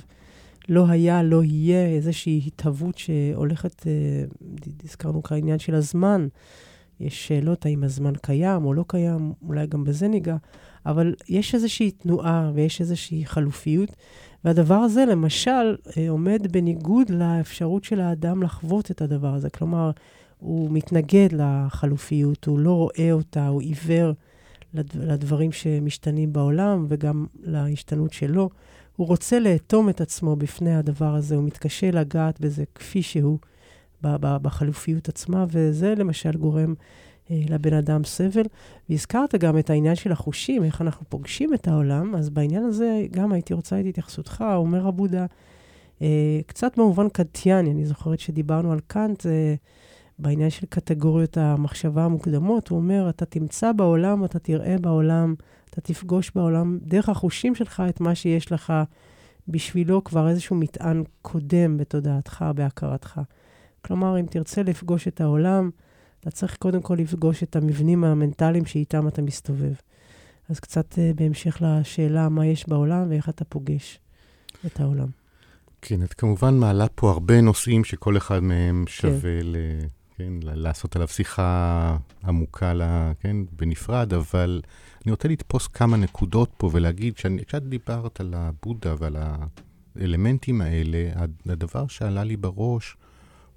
לא 0.69 0.89
היה, 0.89 1.23
לא 1.23 1.45
יהיה, 1.45 1.87
איזושהי 1.87 2.43
התהוות 2.47 2.99
שהולכת, 2.99 3.87
הזכרנו 4.85 5.23
כאן 5.23 5.37
העניין 5.37 5.59
של 5.59 5.75
הזמן. 5.75 6.29
יש 7.01 7.29
שאלות 7.29 7.67
האם 7.67 7.85
הזמן 7.85 8.13
קיים 8.23 8.65
או 8.65 8.75
לא 8.75 8.85
קיים, 8.89 9.33
אולי 9.43 9.67
גם 9.67 9.85
בזה 9.85 10.09
ניגע, 10.09 10.37
אבל 10.87 11.15
יש 11.29 11.55
איזושהי 11.55 11.91
תנועה 11.91 12.51
ויש 12.55 12.81
איזושהי 12.81 13.27
חלופיות, 13.27 13.97
והדבר 14.45 14.75
הזה, 14.75 15.05
למשל, 15.05 15.77
אה, 15.97 16.11
עומד 16.11 16.53
בניגוד 16.53 17.11
לאפשרות 17.11 17.85
של 17.85 18.01
האדם 18.01 18.43
לחוות 18.43 18.91
את 18.91 19.03
הדבר 19.03 19.35
הזה. 19.35 19.51
כלומר, 19.51 19.91
הוא 20.39 20.71
מתנגד 20.71 21.29
לחלופיות, 21.33 22.45
הוא 22.45 22.59
לא 22.59 22.73
רואה 22.73 23.13
אותה, 23.13 23.47
הוא 23.47 23.63
עיוור 23.63 24.13
לדברים 24.95 25.53
שמשתנים 25.53 26.33
בעולם 26.33 26.87
וגם 26.89 27.27
להשתנות 27.43 28.13
שלו. 28.13 28.51
הוא 28.97 29.07
רוצה 29.07 29.39
לאטום 29.39 29.89
את 29.89 30.01
עצמו 30.01 30.37
בפני 30.37 30.75
הדבר 30.75 31.15
הזה, 31.15 31.35
הוא 31.35 31.45
מתקשה 31.45 31.91
לגעת 31.91 32.41
בזה 32.41 32.65
כפי 32.75 33.03
שהוא. 33.03 33.39
בחלופיות 34.03 35.09
עצמה, 35.09 35.45
וזה 35.49 35.95
למשל 35.95 36.37
גורם 36.37 36.75
אה, 37.31 37.43
לבן 37.49 37.75
אדם 37.75 38.05
סבל. 38.05 38.43
והזכרת 38.91 39.35
גם 39.35 39.59
את 39.59 39.71
העניין 39.71 39.95
של 39.95 40.13
החושים, 40.13 40.65
איך 40.65 40.83
אנחנו 40.83 41.07
פוגשים 41.09 41.55
את 41.55 41.69
העולם, 41.69 42.15
אז 42.15 42.31
בעניין 42.31 42.65
הזה 42.65 43.07
גם 43.11 43.33
הייתי 43.33 43.55
רוצה 43.55 43.81
את 43.81 43.87
התייחסותך, 43.87 44.45
אומר 44.57 44.87
הבודה, 44.87 45.27
אה, 46.03 46.41
קצת 46.47 46.79
במובן 46.79 47.09
קנטיאני, 47.09 47.71
אני 47.71 47.87
זוכרת 47.87 48.21
שדיברנו 48.21 48.73
על 48.73 48.81
קאנט, 48.87 49.27
אה, 49.27 49.55
בעניין 50.19 50.51
של 50.51 50.67
קטגוריות 50.67 51.37
המחשבה 51.37 52.05
המוקדמות, 52.05 52.69
הוא 52.69 52.79
אומר, 52.79 53.09
אתה 53.09 53.25
תמצא 53.25 53.73
בעולם, 53.73 54.25
אתה 54.25 54.39
תראה 54.39 54.77
בעולם, 54.81 55.35
אתה 55.79 55.93
תפגוש 55.93 56.31
בעולם, 56.35 56.79
דרך 56.83 57.09
החושים 57.09 57.55
שלך, 57.55 57.83
את 57.89 58.01
מה 58.01 58.15
שיש 58.15 58.53
לך 58.53 58.73
בשבילו 59.49 60.05
כבר 60.05 60.29
איזשהו 60.29 60.57
מטען 60.57 61.03
קודם 61.23 61.77
בתודעתך, 61.77 62.45
בהכרתך. 62.55 63.21
כלומר, 63.85 64.21
אם 64.21 64.27
תרצה 64.27 64.63
לפגוש 64.63 65.09
את 65.09 65.21
העולם, 65.21 65.71
אתה 66.21 66.31
צריך 66.31 66.57
קודם 66.57 66.83
כל 66.83 66.95
לפגוש 66.99 67.43
את 67.43 67.57
המבנים 67.57 68.05
המנטליים 68.05 68.67
שאיתם 68.67 69.09
אתה 69.09 69.23
מסתובב. 69.23 69.73
אז 70.49 70.61
קצת 70.61 70.93
uh, 70.93 70.97
בהמשך 71.15 71.59
לשאלה 71.61 72.29
מה 72.29 72.47
יש 72.47 72.69
בעולם 72.69 73.07
ואיך 73.11 73.29
אתה 73.29 73.45
פוגש 73.45 73.99
את 74.67 74.81
העולם. 74.81 75.09
כן, 75.83 76.03
את 76.03 76.15
כמובן 76.15 76.55
מעלה 76.55 76.87
פה 76.95 77.11
הרבה 77.11 77.41
נושאים 77.41 77.85
שכל 77.85 78.17
אחד 78.17 78.43
מהם 78.43 78.85
כן. 78.87 78.93
שווה 78.93 79.41
כן. 79.41 79.47
ל, 79.47 79.57
כן, 80.17 80.33
לעשות 80.43 80.97
עליו 80.97 81.09
שיחה 81.09 81.97
עמוקה, 82.25 82.75
לה, 82.75 83.13
כן, 83.21 83.37
בנפרד, 83.53 84.15
אבל 84.15 84.61
אני 85.07 85.11
רוצה 85.13 85.29
לתפוס 85.29 85.67
כמה 85.67 85.97
נקודות 85.97 86.51
פה 86.57 86.71
ולהגיד, 86.73 87.15
כשאת 87.15 87.63
דיברת 87.63 88.21
על 88.21 88.35
הבודה 88.35 88.95
ועל 88.99 89.17
האלמנטים 89.97 90.61
האלה, 90.61 91.11
הדבר 91.47 91.87
שעלה 91.87 92.25
לי 92.25 92.37
בראש, 92.37 92.97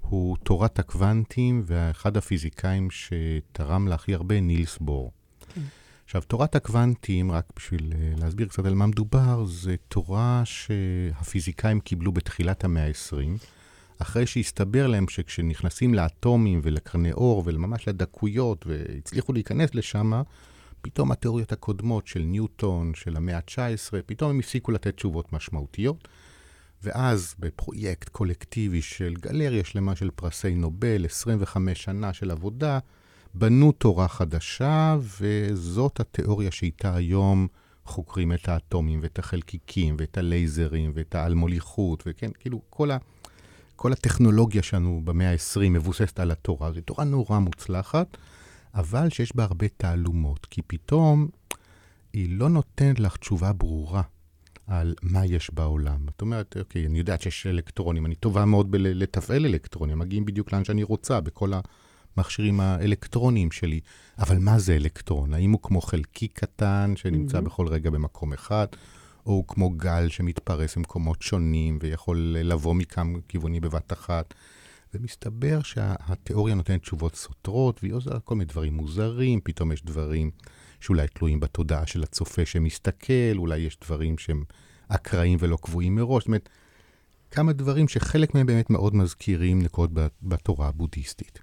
הוא 0.00 0.36
תורת 0.36 0.78
הקוונטים, 0.78 1.62
ואחד 1.66 2.16
הפיזיקאים 2.16 2.88
שתרם 2.90 3.88
לה 3.88 3.94
הכי 3.94 4.14
הרבה, 4.14 4.40
נילס 4.40 4.78
בור. 4.80 5.12
כן. 5.54 5.60
עכשיו, 6.04 6.22
תורת 6.22 6.56
הקוונטים, 6.56 7.32
רק 7.32 7.44
בשביל 7.56 7.92
אה, 7.92 8.12
להסביר 8.16 8.48
קצת 8.48 8.66
על 8.66 8.74
מה 8.74 8.86
מדובר, 8.86 9.44
זה 9.44 9.74
תורה 9.88 10.42
שהפיזיקאים 10.44 11.80
קיבלו 11.80 12.12
בתחילת 12.12 12.64
המאה 12.64 12.86
ה-20, 12.86 13.46
אחרי 13.98 14.26
שהסתבר 14.26 14.86
להם 14.86 15.08
שכשנכנסים 15.08 15.94
לאטומים 15.94 16.60
ולקרני 16.62 17.12
אור 17.12 17.42
וממש 17.46 17.88
לדקויות 17.88 18.66
והצליחו 18.66 19.32
להיכנס 19.32 19.74
לשם, 19.74 20.12
פתאום 20.82 21.12
התיאוריות 21.12 21.52
הקודמות 21.52 22.06
של 22.06 22.20
ניוטון, 22.20 22.92
של 22.94 23.16
המאה 23.16 23.36
ה-19, 23.36 24.02
פתאום 24.06 24.30
הם 24.30 24.38
הפסיקו 24.38 24.72
לתת 24.72 24.96
תשובות 24.96 25.32
משמעותיות. 25.32 26.08
ואז 26.82 27.34
בפרויקט 27.38 28.08
קולקטיבי 28.08 28.82
של 28.82 29.14
גלריה 29.20 29.64
שלמה 29.64 29.96
של 29.96 30.10
פרסי 30.14 30.54
נובל, 30.54 31.04
25 31.04 31.82
שנה 31.82 32.12
של 32.12 32.30
עבודה, 32.30 32.78
בנו 33.34 33.72
תורה 33.72 34.08
חדשה, 34.08 34.96
וזאת 35.20 36.00
התיאוריה 36.00 36.50
שאיתה 36.50 36.94
היום 36.94 37.46
חוקרים 37.84 38.32
את 38.32 38.48
האטומים 38.48 39.00
ואת 39.02 39.18
החלקיקים 39.18 39.96
ואת 39.98 40.18
הלייזרים 40.18 40.92
ואת 40.94 41.14
העל-מוליכות, 41.14 42.02
וכן, 42.06 42.30
כאילו 42.38 42.60
כל, 42.70 42.90
ה, 42.90 42.98
כל 43.76 43.92
הטכנולוגיה 43.92 44.62
שלנו 44.62 45.00
במאה 45.04 45.32
ה-20 45.32 45.68
מבוססת 45.70 46.20
על 46.20 46.30
התורה. 46.30 46.72
זו 46.72 46.80
תורה 46.80 47.04
נורא 47.04 47.38
מוצלחת, 47.38 48.16
אבל 48.74 49.08
שיש 49.10 49.36
בה 49.36 49.44
הרבה 49.44 49.68
תעלומות, 49.68 50.46
כי 50.46 50.62
פתאום 50.62 51.28
היא 52.12 52.38
לא 52.38 52.48
נותנת 52.48 53.00
לך 53.00 53.16
תשובה 53.16 53.52
ברורה. 53.52 54.02
על 54.70 54.94
מה 55.02 55.26
יש 55.26 55.50
בעולם. 55.54 56.06
את 56.08 56.20
אומרת, 56.20 56.56
אוקיי, 56.60 56.86
אני 56.86 56.98
יודעת 56.98 57.22
שיש 57.22 57.46
אלקטרונים, 57.46 58.06
אני 58.06 58.14
טובה 58.14 58.44
מאוד 58.44 58.70
בלתפעל 58.70 59.46
אלקטרונים, 59.46 59.98
מגיעים 59.98 60.24
בדיוק 60.24 60.52
לאן 60.52 60.64
שאני 60.64 60.82
רוצה, 60.82 61.20
בכל 61.20 61.52
המכשירים 62.16 62.60
האלקטרוניים 62.60 63.50
שלי. 63.50 63.80
אבל 64.18 64.38
מה 64.38 64.58
זה 64.58 64.76
אלקטרון? 64.76 65.34
האם 65.34 65.50
הוא 65.50 65.60
כמו 65.62 65.80
חלקיק 65.80 66.38
קטן 66.38 66.92
שנמצא 66.96 67.38
mm-hmm. 67.38 67.40
בכל 67.40 67.68
רגע 67.68 67.90
במקום 67.90 68.32
אחד, 68.32 68.66
או 69.26 69.32
הוא 69.32 69.44
כמו 69.48 69.70
גל 69.70 70.08
שמתפרס 70.08 70.76
במקומות 70.76 71.22
שונים 71.22 71.78
ויכול 71.82 72.36
לבוא 72.38 72.74
מכמה 72.74 73.18
כיוונים 73.28 73.62
בבת 73.62 73.92
אחת? 73.92 74.34
ומסתבר 74.94 75.62
שהתיאוריה 75.62 76.54
נותנת 76.54 76.82
תשובות 76.82 77.16
סותרות, 77.16 77.80
והיא 77.82 77.94
עוזרת 77.94 78.24
כל 78.24 78.34
מיני 78.34 78.44
דברים 78.44 78.74
מוזרים, 78.74 79.40
פתאום 79.44 79.72
יש 79.72 79.84
דברים 79.84 80.30
שאולי 80.80 81.08
תלויים 81.08 81.40
בתודעה 81.40 81.86
של 81.86 82.02
הצופה 82.02 82.46
שמסתכל, 82.46 83.36
אולי 83.36 83.58
יש 83.58 83.78
דברים 83.84 84.18
שהם 84.18 84.44
אקראיים 84.88 85.38
ולא 85.40 85.58
קבועים 85.62 85.94
מראש. 85.94 86.22
זאת 86.22 86.26
אומרת, 86.26 86.48
כמה 87.30 87.52
דברים 87.52 87.88
שחלק 87.88 88.34
מהם 88.34 88.46
באמת 88.46 88.70
מאוד 88.70 88.94
מזכירים 88.94 89.62
נקודות 89.62 90.12
בתורה 90.22 90.68
הבודהיסטית. 90.68 91.38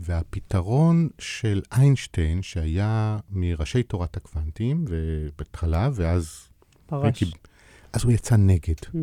והפתרון 0.00 1.08
של 1.18 1.62
איינשטיין, 1.72 2.42
שהיה 2.42 3.18
מראשי 3.30 3.82
תורת 3.82 4.16
הקוונטים, 4.16 4.84
בהתחלה, 5.38 5.90
ואז... 5.94 6.48
פרש. 6.86 7.24
אז 7.92 8.04
הוא 8.04 8.12
יצא 8.12 8.36
נגד. 8.36 8.74
Mm-hmm. 8.80 8.96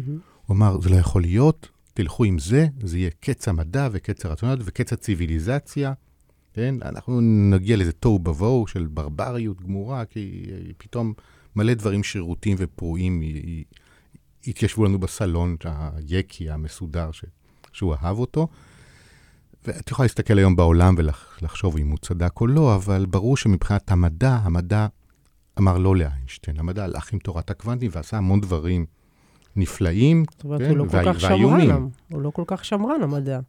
הוא 0.46 0.56
אמר, 0.56 0.82
זה 0.82 0.90
לא 0.90 0.96
יכול 0.96 1.22
להיות, 1.22 1.70
תלכו 2.00 2.24
עם 2.24 2.40
זה, 2.40 2.68
זה 2.84 2.98
יהיה 2.98 3.10
קץ 3.20 3.48
המדע 3.48 3.90
וקץ 3.92 4.26
הרצונות 4.26 4.60
וקץ 4.64 4.94
הציוויליזציה. 4.94 5.94
כן? 6.54 6.76
אנחנו 6.82 7.22
נגיע 7.22 7.78
לאיזה 7.78 7.92
תוהו 7.92 8.20
ובוהו 8.28 8.68
של 8.68 8.88
ברבריות 8.88 9.62
גמורה, 9.62 10.06
כי 10.06 10.46
פתאום 10.78 11.14
מלא 11.56 11.74
דברים 11.74 12.04
שרירותיים 12.04 12.58
ופרועים 12.60 13.22
התיישבו 14.48 14.86
לנו 14.86 15.00
בסלון, 15.00 15.56
היקי 16.10 16.50
המסודר 16.50 17.12
ש, 17.12 17.26
שהוא 17.72 17.96
אהב 17.96 18.20
אותו. 18.20 18.48
ואת 19.68 19.92
יכולה 19.92 20.06
להסתכל 20.06 20.38
היום 20.38 20.56
בעולם 20.56 20.96
ולחשוב 20.98 21.78
אם 21.78 21.90
הוא 21.90 21.98
צדק 21.98 22.42
או 22.42 22.48
לא, 22.48 22.76
אבל 22.76 23.06
ברור 23.06 23.38
שמבחינת 23.38 23.92
המדע, 23.92 24.36
המדע 24.36 24.88
אמר 25.60 25.78
לא 25.78 25.96
לאיינשטיין. 25.96 26.60
המדע 26.60 26.84
הלך 26.84 27.14
עם 27.14 27.20
תורת 27.20 27.50
הקוונטים 27.50 27.92
ועשה 27.94 28.18
המון 28.18 28.42
דברים 28.42 28.86
נפלאים, 29.56 30.24
זאת 30.32 30.44
אומרת, 30.44 30.62
כן, 30.62 30.70
הוא 30.70 30.78
לא 30.78 30.86
כל 30.92 31.14
כך 31.14 31.20
שמרן, 31.20 31.88
הוא 32.12 32.22
לא 32.22 32.30
כל 32.30 32.44
כך 32.48 32.66
שמרן, 32.66 33.02
המדע. 33.04 33.40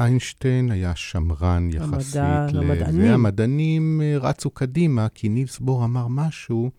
איינשטיין 0.00 0.70
היה 0.70 0.94
שמרן 0.94 1.68
יחסית. 1.72 2.16
המדע, 2.16 2.46
ל- 2.52 2.58
המדענים. 2.58 3.10
והמדענים 3.10 4.00
אה, 4.04 4.16
רצו 4.18 4.50
קדימה, 4.50 5.06
כי 5.14 5.28
נילס 5.28 5.58
בור 5.58 5.84
אמר 5.84 6.06
משהו 6.08 6.70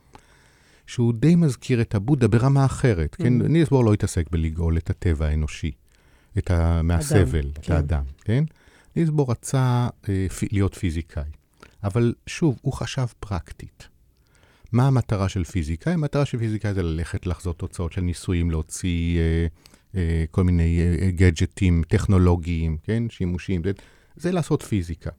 שהוא 0.88 1.14
די 1.14 1.36
מזכיר 1.36 1.82
את 1.82 1.96
הבודה 1.96 2.28
ברמה 2.28 2.66
אחרת. 2.66 3.16
כן? 3.16 3.42
Mhm. 3.42 3.48
נילס 3.48 3.70
בור 3.70 3.86
לא 3.86 3.94
התעסק 3.94 4.30
בלגאול 4.32 4.78
את 4.78 4.90
הטבע 4.90 5.26
האנושי, 5.26 5.72
את 6.38 6.52
ה... 6.52 6.82
מהסבל, 6.82 7.50
את 7.54 7.66
כן. 7.66 7.74
האדם, 7.74 8.04
כן? 8.22 8.44
נילס 8.96 9.10
בור 9.10 9.32
רצה 9.32 9.88
אה, 10.10 10.26
להיות 10.52 10.76
פיזיקאי. 10.76 11.24
אבל 11.84 12.14
שוב, 12.28 12.60
הוא 12.62 12.74
חשב 12.74 13.06
פרקטית. 13.20 13.88
מה 14.76 14.88
המטרה 14.88 15.30
של 15.30 15.44
פיזיקאי? 15.44 15.94
המטרה 15.94 16.26
של 16.26 16.38
פיזיקאי 16.38 16.74
זה 16.74 16.84
ללכת 16.84 17.26
לחזות 17.26 17.60
תוצאות 17.60 17.92
של 17.92 18.02
ניסויים, 18.02 18.52
להוציא 18.52 19.20
אה, 19.20 19.48
אה, 19.96 20.26
כל 20.32 20.44
מיני 20.44 20.80
אה, 20.80 21.12
גדג'טים 21.12 21.84
טכנולוגיים, 21.88 22.78
כן? 22.84 23.04
שימושיים. 23.10 23.62
זה, 23.64 23.72
זה 24.16 24.32
לעשות 24.32 24.64
פיזיקה. 24.64 25.10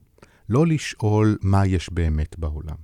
לא 0.49 0.67
לשאול 0.67 1.37
מה 1.41 1.65
יש 1.65 1.89
באמת 1.93 2.39
בעולם. 2.39 2.75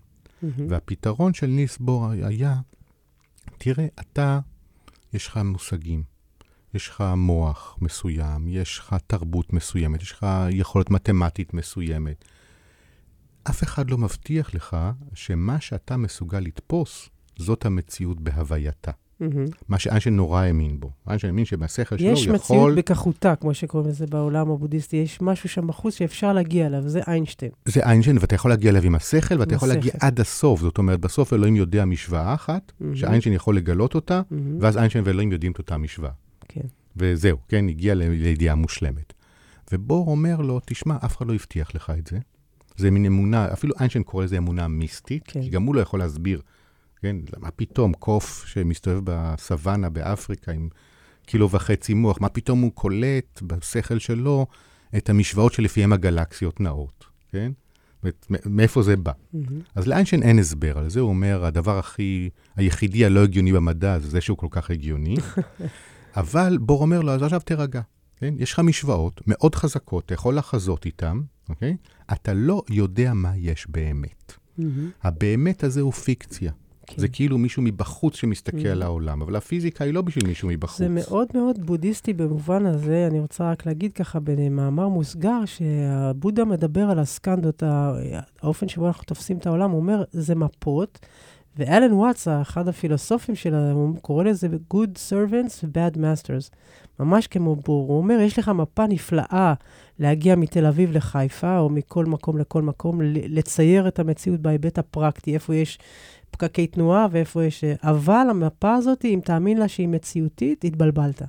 מהמם. 0.41 0.67
והפתרון 0.69 1.33
של 1.33 1.47
ניס 1.47 1.77
בור 1.77 2.09
היה, 2.09 2.55
תראה, 3.57 3.87
אתה, 3.99 4.39
יש 5.13 5.27
לך 5.27 5.37
מושגים, 5.37 6.03
יש 6.73 6.89
לך 6.89 7.03
מוח 7.17 7.77
מסוים, 7.81 8.47
יש 8.47 8.79
לך 8.79 8.95
תרבות 9.07 9.53
מסוימת, 9.53 10.01
יש 10.01 10.11
לך 10.11 10.25
יכולת 10.49 10.89
מתמטית 10.89 11.53
מסוימת. 11.53 12.25
אף 13.49 13.63
אחד 13.63 13.89
לא 13.89 13.97
מבטיח 13.97 14.55
לך 14.55 14.77
שמה 15.13 15.59
שאתה 15.59 15.97
מסוגל 15.97 16.39
לתפוס, 16.39 17.09
זאת 17.37 17.65
המציאות 17.65 18.21
בהווייתה. 18.21 18.91
מהמם. 19.19 19.45
מה 19.69 19.79
שאיינשטיין 19.79 20.15
נורא 20.15 20.41
האמין 20.41 20.79
בו. 20.79 20.91
איינשטיין 21.07 21.33
האמין 21.33 21.45
שבשכל 21.45 21.97
שלו 21.97 22.07
יש 22.07 22.25
הוא 22.25 22.35
מציאות 22.35 22.59
יכול... 22.59 22.75
בכחותה, 22.75 23.35
כמו 23.35 23.53
שקוראים 23.53 23.89
לזה 23.89 24.07
בעולם 24.07 24.51
הבודהיסטי, 24.51 24.97
יש 24.97 25.21
משהו 25.21 25.49
שם 25.49 25.67
בחוץ 25.67 25.95
שאפשר 25.95 26.33
להגיע 26.33 26.65
אליו, 26.65 26.89
זה 26.89 27.01
איינשטיין. 27.07 27.51
זה 27.65 27.83
איינשטיין, 27.83 28.17
ואתה 28.17 28.35
יכול 28.35 28.51
להגיע 28.51 28.71
אליו 28.71 28.83
עם 28.83 28.95
השכל, 28.95 29.39
ואתה 29.39 29.51
עם 29.51 29.55
יכול 29.55 29.69
להגיע. 29.69 29.93
עד 29.99 30.19
הסוף. 30.19 30.61
זאת 30.61 30.77
אומרת, 30.77 30.99
בסוף 30.99 31.33
אלוהים 31.33 31.55
יודע 31.55 31.85
משוואה 31.85 32.33
אחת, 32.33 32.71
מהמם. 32.79 32.95
שאיינשטיין 32.95 33.35
יכול 33.35 33.57
לגלות 33.57 33.95
אותה, 33.95 34.21
מהמם. 34.31 34.57
ואז 34.61 34.77
איינשטיין 34.77 35.03
ואלוהים 35.07 35.31
יודעים 35.31 35.51
את 35.51 35.57
אותה 35.57 35.77
משוואה. 35.77 36.11
כן. 36.47 36.67
וזהו, 36.97 37.37
כן, 37.47 37.67
הגיע 37.69 37.95
לידיעה 37.95 38.55
מושלמת. 38.55 39.13
ובור 39.71 40.07
אומר 40.07 40.41
לו, 40.41 40.59
תשמע, 40.65 40.97
אף 41.05 41.17
אחד 41.17 41.27
לא 41.27 41.33
הבטיח 41.33 41.75
לך 41.75 41.93
את 41.99 42.07
זה. 42.07 42.19
זה 42.77 42.91
מין 42.91 43.05
אמונה, 43.05 43.53
אפילו 43.53 43.73
איינשטיין 43.79 44.03
קורא 44.03 44.23
לזה 44.23 44.37
אמונה 44.37 44.67
מיסטית, 44.67 45.23
כן. 45.27 45.41
כי 45.41 45.49
גם 45.49 45.63
הוא 45.63 45.75
לא 45.75 45.81
יכול 45.81 45.99
להסביר, 45.99 46.41
כן, 47.01 47.15
מה 47.37 47.51
פתאום 47.51 47.93
קוף 47.93 48.45
שמסתובב 48.45 49.01
בסוואנה 49.03 49.89
באפריקה 49.89 50.51
עם 50.51 50.69
קילו 51.25 51.49
וחצי 51.49 51.93
מוח, 51.93 52.21
מה 52.21 52.29
פתאום 52.29 52.61
הוא 52.61 52.71
קולט 52.73 53.41
בשכל 53.41 53.99
שלו 53.99 54.45
את 54.97 55.09
המשוואות 55.09 55.53
שלפיהן 55.53 55.93
הגלקסיות 55.93 56.59
נעות, 56.59 57.05
כן? 57.31 57.51
מ- 58.05 58.09
מאיפה 58.45 58.83
זה 58.83 58.95
בא? 58.95 59.11
מהמם. 59.33 59.59
אז 59.75 59.87
לאיינשטיין 59.87 60.23
אין 60.23 60.39
הסבר 60.39 60.77
על 60.77 60.89
זה, 60.89 60.99
הוא 60.99 61.09
אומר, 61.09 61.45
הדבר 61.45 61.79
הכי, 61.79 62.29
היחידי 62.55 63.05
הלא 63.05 63.23
הגיוני 63.23 63.51
במדע 63.51 63.99
זה 63.99 64.09
זה 64.09 64.21
שהוא 64.21 64.37
כל 64.37 64.47
כך 64.49 64.71
הגיוני. 64.71 65.15
אבל 66.15 66.57
בור 66.61 66.81
אומר 66.81 67.01
לו, 67.01 67.11
אז 67.11 67.23
עכשיו 67.23 67.39
תירגע, 67.39 67.81
כן? 68.23 68.33
יש 68.37 68.53
לך 68.53 68.59
משוואות 68.59 69.21
מאוד 69.27 69.55
חזקות, 69.55 70.05
אתה 70.05 70.13
יכול 70.13 70.37
לחזות 70.37 70.85
איתן, 70.85 71.19
אוקיי? 71.49 71.75
אתה 72.13 72.33
לא 72.33 72.61
יודע 72.69 73.13
מה 73.13 73.31
יש 73.37 73.67
באמת. 73.69 74.33
מהמם. 74.57 74.89
הבאמת 75.03 75.63
הזה 75.63 75.81
הוא 75.81 75.91
פיקציה. 75.91 76.51
כן. 76.87 77.01
זה 77.01 77.07
כאילו 77.07 77.37
מישהו 77.37 77.61
מבחוץ 77.63 78.15
שמסתכל 78.15 78.57
Mhm. 78.57 78.67
על 78.67 78.81
העולם, 78.81 79.21
אבל 79.21 79.35
הפיזיקה 79.35 79.83
היא 79.83 79.93
לא 79.93 80.01
בשביל 80.01 80.27
מישהו 80.27 80.49
מבחוץ. 80.49 80.77
זה 80.77 80.89
מאוד 80.89 81.27
מאוד 81.33 81.65
בודהיסטי 81.65 82.13
במובן 82.13 82.65
הזה, 82.65 83.07
אני 83.11 83.19
רוצה 83.19 83.51
רק 83.51 83.65
להגיד 83.65 83.93
ככה 83.93 84.19
במאמר 84.19 84.87
מוסגר, 84.87 85.45
שהבודה 85.45 86.45
מדבר 86.45 86.81
על 86.81 86.99
הסקנדות, 86.99 87.63
ה- 87.63 87.93
האופן 88.41 88.67
שבו 88.67 88.87
אנחנו 88.87 89.03
תופסים 89.03 89.37
את 89.37 89.45
העולם, 89.47 89.71
הוא 89.71 89.79
אומר, 89.79 90.03
זה 90.11 90.35
מפות, 90.35 90.99
ואלן 91.57 91.93
וואטס, 91.93 92.27
אחד 92.27 92.67
הפילוסופים 92.67 93.35
שלה, 93.35 93.71
הוא 93.71 93.97
קורא 94.01 94.23
לזה 94.23 94.47
Good 94.73 94.97
Servants 95.09 95.53
ו-Bad 95.63 95.97
Masters, 95.97 96.49
ממש 96.99 97.27
כמו 97.27 97.55
בור. 97.55 97.87
הוא 97.89 97.97
אומר, 97.97 98.19
יש 98.19 98.39
לך 98.39 98.49
מפה 98.49 98.87
נפלאה 98.87 99.53
להגיע 99.99 100.35
מתל 100.35 100.65
אביב 100.65 100.91
לחיפה, 100.91 101.59
או 101.59 101.69
מכל 101.69 102.05
מקום 102.05 102.37
לכל 102.37 102.61
מקום, 102.61 102.99
לצייר 103.03 103.87
את 103.87 103.99
המציאות 103.99 104.39
בהיבט 104.39 104.77
הפרקטי, 104.77 105.33
איפה 105.33 105.55
יש 105.55 105.79
פקקי 106.31 106.67
תנועה 106.67 107.07
ואיפה 107.11 107.43
יש... 107.43 107.63
אבל 107.83 108.27
המפה 108.29 108.73
הזאת, 108.73 109.05
אם 109.05 109.19
תאמין 109.25 109.57
לה 109.57 109.67
שהיא 109.67 109.87
מציאותית, 109.87 110.63
התבלבלת. 110.63 111.21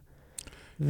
כן. 0.82 0.84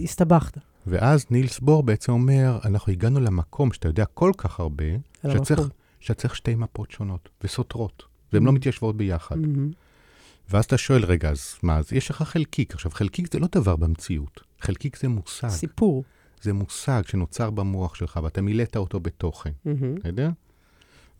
והסתבכת. 0.00 0.58
ואז 0.86 1.26
נילס 1.30 1.60
בור 1.60 1.82
בעצם 1.82 2.12
אומר, 2.12 2.58
אנחנו 2.64 2.92
הגענו 2.92 3.20
למקום 3.20 3.72
שאתה 3.72 3.88
יודע 3.88 4.04
כל 4.04 4.32
כך 4.38 4.60
הרבה, 4.60 4.84
שאתה 5.22 5.44
צריך, 6.14 6.36
שתי 6.36 6.54
מפות 6.54 6.90
שונות 6.90 7.28
וסותרות, 7.44 8.02
והן 8.32 8.42
לא 8.44 8.50
Mhm. 8.50 8.54
מתיישבות 8.54 8.96
ביחד. 8.96 9.38
מהמם. 9.38 9.70
ואז 10.50 10.64
אתה 10.64 10.78
שואל, 10.78 11.04
רגע, 11.04 11.30
אז 11.30 11.54
מה, 11.62 11.76
אז 11.78 11.92
יש 11.92 12.10
לך 12.10 12.22
חלקיק. 12.22 12.74
עכשיו, 12.74 12.90
חלקיק 12.90 13.32
זה 13.32 13.38
לא 13.38 13.48
דבר 13.52 13.76
במציאות, 13.76 14.40
חלקיק 14.60 14.96
זה 14.98 15.08
מושג. 15.08 15.48
סיפור. 15.48 16.04
זה 16.42 16.52
מושג 16.52 17.02
שנוצר 17.06 17.50
במוח 17.50 17.94
שלך, 17.94 18.20
ואתה 18.22 18.42
מילאת 18.42 18.76
אותו 18.76 19.00
בתוכן. 19.00 19.50
אתה 19.98 20.08
יודע? 20.08 20.30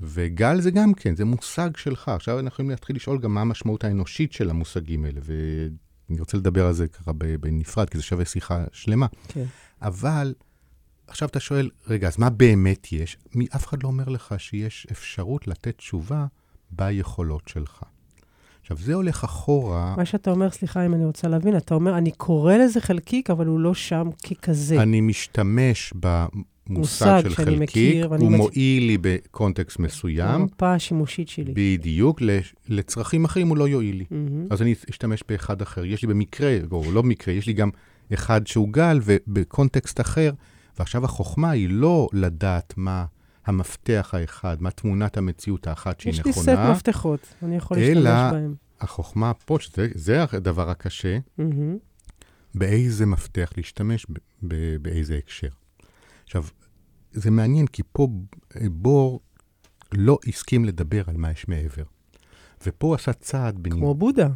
וגל 0.01 0.61
זה 0.61 0.71
גם 0.71 0.95
כן, 0.95 1.17
זה 1.17 1.25
מושג 1.25 1.77
שלך. 1.77 2.09
עכשיו 2.09 2.39
אנחנו 2.39 2.49
יכולים 2.55 2.71
להתחיל 2.71 2.97
לשאול 2.97 3.19
גם 3.19 3.35
מה 3.35 3.41
המשמעות 3.41 3.85
האנושית 3.85 4.33
של 4.33 4.51
המושגים 4.51 5.05
האלה, 5.05 5.21
ואני 5.25 6.21
רוצה 6.21 6.37
לדבר 6.37 6.67
על 6.67 6.73
זה 6.73 6.89
ככה 6.89 7.13
בנפרד, 7.13 7.91
כי 7.91 7.99
זה 7.99 8.05
שווה 8.05 8.25
שיחה 8.25 8.65
שלמה. 8.73 9.07
כן. 9.29 9.45
אבל 9.83 10.35
עכשיו 11.07 11.29
אתה 11.29 11.41
שואל, 11.41 11.71
רגע, 11.87 12.09
אז 12.09 12.19
מה 12.19 12.31
באמת 12.31 12.93
יש? 12.93 13.17
מי- 13.35 13.47
אף 13.57 13.67
אחד 13.67 13.83
לא 13.83 13.89
אומר 13.89 14.09
לך 14.09 14.35
שיש 14.39 14.87
אפשרות 14.93 15.49
לתת 15.49 15.77
תשובה 15.79 16.27
ביכולות 16.71 17.49
שלך. 17.49 17.83
עכשיו, 18.65 18.77
זה 18.77 18.95
הולך 18.95 19.25
אחורה. 19.25 19.95
מה 19.97 20.05
שאתה 20.05 20.31
אומר, 20.31 20.51
סליחה 20.51 20.87
אם 20.87 20.95
אני 20.95 21.05
רוצה 21.05 21.29
להבין, 21.29 21.57
אתה 21.57 21.75
אומר, 21.75 21.99
אני 21.99 22.11
קורא 22.11 22.55
לזה 22.57 22.81
חלקיק, 22.81 23.31
אבל 23.31 23.47
הוא 23.47 23.61
לא 23.61 23.75
שם 23.75 24.09
ככזה. 24.27 24.83
אני 24.83 25.01
משתמש 25.01 25.93
במושג 25.97 26.35
מושג 26.69 27.21
של 27.23 27.35
חלקיק, 27.35 27.61
מכיר, 27.61 28.07
הוא 28.07 28.31
מצ- 28.33 28.37
מועיל 28.39 28.83
לי 28.87 28.99
בקונטקסט 29.01 29.79
מסוים, 29.79 30.29
המפה 30.41 30.75
השימושית 30.75 31.29
שלי. 31.29 31.53
בדיוק, 31.57 32.21
לצרכים 32.69 33.25
אחרים 33.25 33.49
הוא 33.49 33.57
לא 33.57 33.69
יועיל 33.69 33.97
לי. 33.97 34.05
מהמם. 34.11 34.47
אז 34.51 34.63
אני 34.63 34.75
אשתמש 34.91 35.23
באחד 35.29 35.63
אחר. 35.63 35.85
יש 35.85 36.03
לי 36.03 36.09
במקרה, 36.09 36.57
או 36.73 36.93
לא 36.93 37.03
במקרה, 37.03 37.35
יש 37.35 37.47
לי 37.47 37.53
גם 37.53 37.71
אחד 38.15 38.47
שהוא 38.47 38.69
גל 38.69 39.01
ובקונטקסט 39.05 40.01
אחר, 40.01 40.31
ועכשיו 40.79 41.05
החוכמה 41.05 41.51
היא 41.51 41.69
לא 41.71 42.09
לדעת 42.13 42.75
מה 42.77 43.05
המפתח 43.47 44.15
האחד, 44.19 44.57
מה 44.63 44.71
תמונת 44.71 45.17
המציאות 45.17 45.67
האחת 45.67 46.01
שהיא 46.01 46.11
יש 46.13 46.25
לי 46.27 46.33
סט 46.33 46.39
נכונה. 46.49 46.73
מפתחות, 46.73 47.21
אני 47.43 47.57
יכול 47.57 47.79
אלא- 47.79 48.01
להשתמש 48.01 48.33
בהם. 48.33 48.55
החוכמה 48.81 49.35
פה, 49.35 49.57
שזה 49.61 49.89
זה 49.95 50.23
הדבר 50.33 50.71
הקשה, 50.71 51.19
מהמם. 51.39 51.77
באיזה 52.55 53.07
מפתח 53.07 53.51
להשתמש, 53.57 54.07
ב- 54.11 54.13
ב- 54.43 54.77
באיזה 54.83 55.17
הקשר. 55.19 55.49
עכשיו, 56.25 56.45
זה 57.13 57.31
מעניין, 57.31 57.67
כי 57.67 57.83
פה 57.93 58.09
בור 58.71 59.21
לא 59.93 60.19
הסכים 60.29 60.65
לדבר 60.65 61.03
על 61.07 61.17
מה 61.17 61.31
יש 61.31 61.49
מעבר. 61.49 61.83
ופה 62.67 62.87
הוא 62.87 62.95
עשה 62.95 63.13
צעד 63.13 63.59
בנימוק. 63.59 63.81
כמו 63.83 63.95
בודה. 63.95 64.29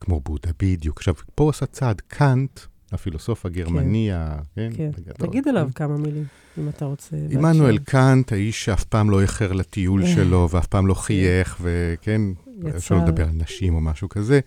כמו 0.00 0.20
בודה, 0.20 0.50
בדיוק. 0.62 0.96
עכשיו, 0.98 1.14
פה 1.34 1.44
הוא 1.44 1.50
עשה 1.50 1.66
צעד 1.66 2.00
קאנט, 2.00 2.60
הפילוסוף 2.92 3.46
הגרמני, 3.46 4.12
ה- 4.12 4.38
כן? 4.54 4.70
כן. 4.76 4.90
הגדול, 4.98 5.28
תגיד 5.28 5.44
כן? 5.44 5.50
עליו 5.50 5.68
כמה 5.74 5.96
מילים, 5.96 6.24
אם 6.58 6.68
אתה 6.68 6.84
רוצה. 6.84 7.16
עמנואל. 7.30 7.78
קאנט, 7.78 8.32
האיש 8.32 8.64
שאף 8.64 8.84
פעם 8.84 9.10
לא 9.10 9.20
איחר 9.22 9.52
לטיול 9.52 10.02
אה. 10.02 10.08
שלו, 10.14 10.48
ואף 10.50 10.66
פעם 10.66 10.86
לא 10.86 10.94
חייך, 10.94 11.56
וכן, 11.60 12.20
יצא- 12.66 12.76
אפשר 12.76 12.94
לדבר 12.94 13.24
על 13.24 13.34
נשים 13.34 13.74
או 13.74 13.80
משהו 13.80 14.08
כזה, 14.08 14.40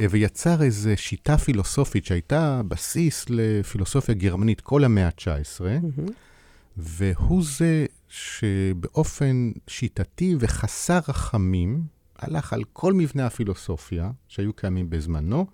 אה, 0.00 0.06
ויצר 0.10 0.62
איזו 0.62 0.90
שיטה 0.96 1.38
פילוסופית 1.38 2.04
שהייתה 2.04 2.60
בסיס 2.68 3.26
לפילוסופיה 3.28 4.14
גרמנית 4.14 4.60
כל 4.60 4.84
המאה 4.84 5.06
ה-19, 5.06 5.60
מהמם. 5.64 6.08
והוא 6.76 7.42
זה 7.44 7.86
שבאופן 8.08 9.50
שיטתי 9.66 10.36
וחסר 10.40 10.98
רחמים, 11.08 11.82
הלך 12.18 12.52
על 12.52 12.64
כל 12.72 12.92
מבנה 12.92 13.26
הפילוסופיה 13.26 14.10
שהיו 14.28 14.52
קיימים 14.52 14.90
בזמנו, 14.90 15.46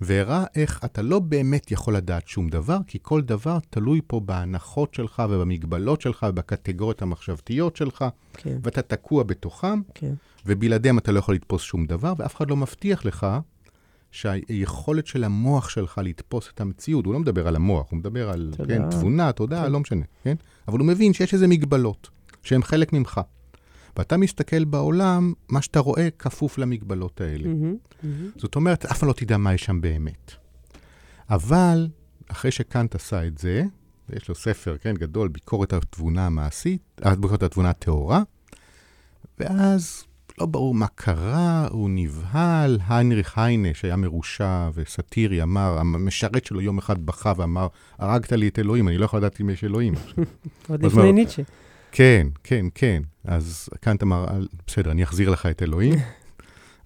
והראה 0.00 0.44
איך 0.54 0.80
אתה 0.84 1.02
לא 1.02 1.18
באמת 1.18 1.70
יכול 1.70 1.96
לדעת 1.96 2.28
שום 2.28 2.48
דבר, 2.48 2.78
כי 2.86 2.98
כל 3.02 3.22
דבר 3.22 3.58
תלוי 3.70 4.00
פה 4.06 4.20
בהנחות 4.20 4.94
שלך 4.94 5.22
ובמגבלות 5.30 6.00
שלך 6.00 6.26
ובקטגוריות 6.28 7.02
המחשבתיות 7.02 7.76
שלך, 7.76 8.04
כן, 8.32 8.58
ואתה 8.62 8.82
תקוע 8.82 9.22
בתוכם, 9.22 9.80
כן. 9.94 10.14
ובלעדיהם 10.46 10.98
אתה 10.98 11.12
לא 11.12 11.18
יכול 11.18 11.34
לתפוס 11.34 11.62
שום 11.62 11.86
דבר, 11.86 12.12
ואף 12.18 12.36
אחד 12.36 12.50
לא 12.50 12.56
מבטיח 12.56 13.04
לך 13.04 13.26
שהיכולת 14.10 15.06
של 15.06 15.24
המוח 15.24 15.68
שלך 15.68 16.00
לתפוס 16.04 16.50
את 16.54 16.60
המציאות, 16.60 17.04
הוא 17.04 17.14
לא 17.14 17.20
מדבר 17.20 17.48
על 17.48 17.56
המוח, 17.56 17.90
הוא 17.90 17.98
מדבר 17.98 18.30
על 18.30 18.52
תודעה. 18.56 18.78
כן, 18.78 18.90
תבונה, 18.90 19.32
תודעה, 19.32 19.64
כן. 19.64 19.72
לא 19.72 19.80
משנה, 19.80 20.04
כן? 20.24 20.34
אבל 20.68 20.78
הוא 20.78 20.86
מבין 20.86 21.12
שיש 21.12 21.34
איזה 21.34 21.46
מגבלות, 21.46 22.08
שהן 22.42 22.62
חלק 22.62 22.92
ממך. 22.92 23.20
ואתה 23.96 24.16
מסתכל 24.16 24.64
בעולם, 24.64 25.32
מה 25.48 25.62
שאתה 25.62 25.80
רואה 25.80 26.08
כפוף 26.18 26.58
למגבלות 26.58 27.20
האלה. 27.20 27.48
מהמם, 27.48 27.76
מהמם. 28.02 28.30
זאת 28.36 28.56
אומרת, 28.56 28.86
אף 28.86 28.98
פעם 28.98 29.08
לא 29.08 29.12
תדע 29.12 29.36
מה 29.36 29.54
יש 29.54 29.64
שם 29.64 29.80
באמת. 29.80 30.32
אבל, 31.30 31.88
אחרי 32.28 32.50
שקאנט 32.50 32.94
עשה 32.94 33.26
את 33.26 33.38
זה, 33.38 33.62
יש 34.12 34.28
לו 34.28 34.34
ספר, 34.34 34.76
כן, 34.80 34.94
גדול, 34.94 35.28
ביקורת 35.28 35.72
התבונה 35.72 36.26
המעשית, 36.26 37.00
אה, 37.04 37.14
ביקורת 37.14 37.42
התבונה 37.42 37.70
הטהורה, 37.70 38.22
ואז 39.38 40.04
לא 40.40 40.46
ברור 40.46 40.74
מה 40.74 40.86
קרה, 40.86 41.68
הוא 41.70 41.90
נבהל, 41.92 42.78
היינריך 42.88 43.38
היינה, 43.38 43.68
שהיה 43.74 43.96
מרושע 43.96 44.68
וסאטירי, 44.74 45.42
אמר, 45.42 45.78
המשרת 45.78 46.44
שלו 46.44 46.60
יום 46.60 46.78
אחד 46.78 47.06
בכה 47.06 47.32
ואמר, 47.36 47.66
הרגת 47.98 48.32
לי 48.32 48.48
את 48.48 48.58
אלוהים, 48.58 48.88
אני 48.88 48.98
לא 48.98 49.04
יכול 49.04 49.18
לדעת 49.18 49.40
אם 49.40 49.50
יש 49.50 49.64
אלוהים. 49.64 49.94
עוד 50.68 50.82
לפני 50.82 51.12
ניטשה. 51.12 51.42
כן, 51.92 52.26
כן, 52.44 52.66
כן. 52.74 53.02
אז 53.24 53.68
קאנט 53.80 54.02
אמר, 54.02 54.26
בסדר, 54.66 54.90
אני 54.90 55.02
אחזיר 55.02 55.30
לך 55.30 55.46
את 55.46 55.62
אלוהים. 55.62 55.94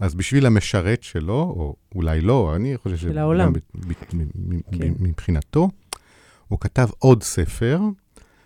אז 0.01 0.15
בשביל 0.15 0.47
המשרת 0.47 1.03
שלו, 1.03 1.35
או 1.35 1.77
אולי 1.95 2.21
לא, 2.21 2.57
אני 2.57 2.77
חושב 2.77 2.97
של 2.97 3.19
העולם. 3.19 3.53
כן. 4.79 4.93
מבחינתו, 4.99 5.69
הוא 6.49 6.61
כתב 6.61 6.89
עוד 6.99 7.23
ספר, 7.23 7.81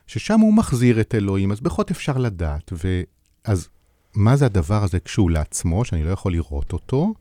ששם 0.07 0.41
הוא 0.41 0.55
מחזיר 0.55 1.01
את 1.01 1.15
אלוהים, 1.15 1.53
אז 1.53 1.61
בכל 1.61 1.83
אפשר 1.91 2.19
לדעת. 2.19 2.73
ואז 2.73 3.69
מה 4.15 4.37
זה 4.37 4.47
הדבר 4.47 4.85
הזה 4.85 5.01
כשהוא 5.01 5.31
לעצמו, 5.31 5.85
שאני 5.85 6.05
לא 6.05 6.11
יכול 6.11 6.33
לראות 6.33 6.73
אותו? 6.73 7.15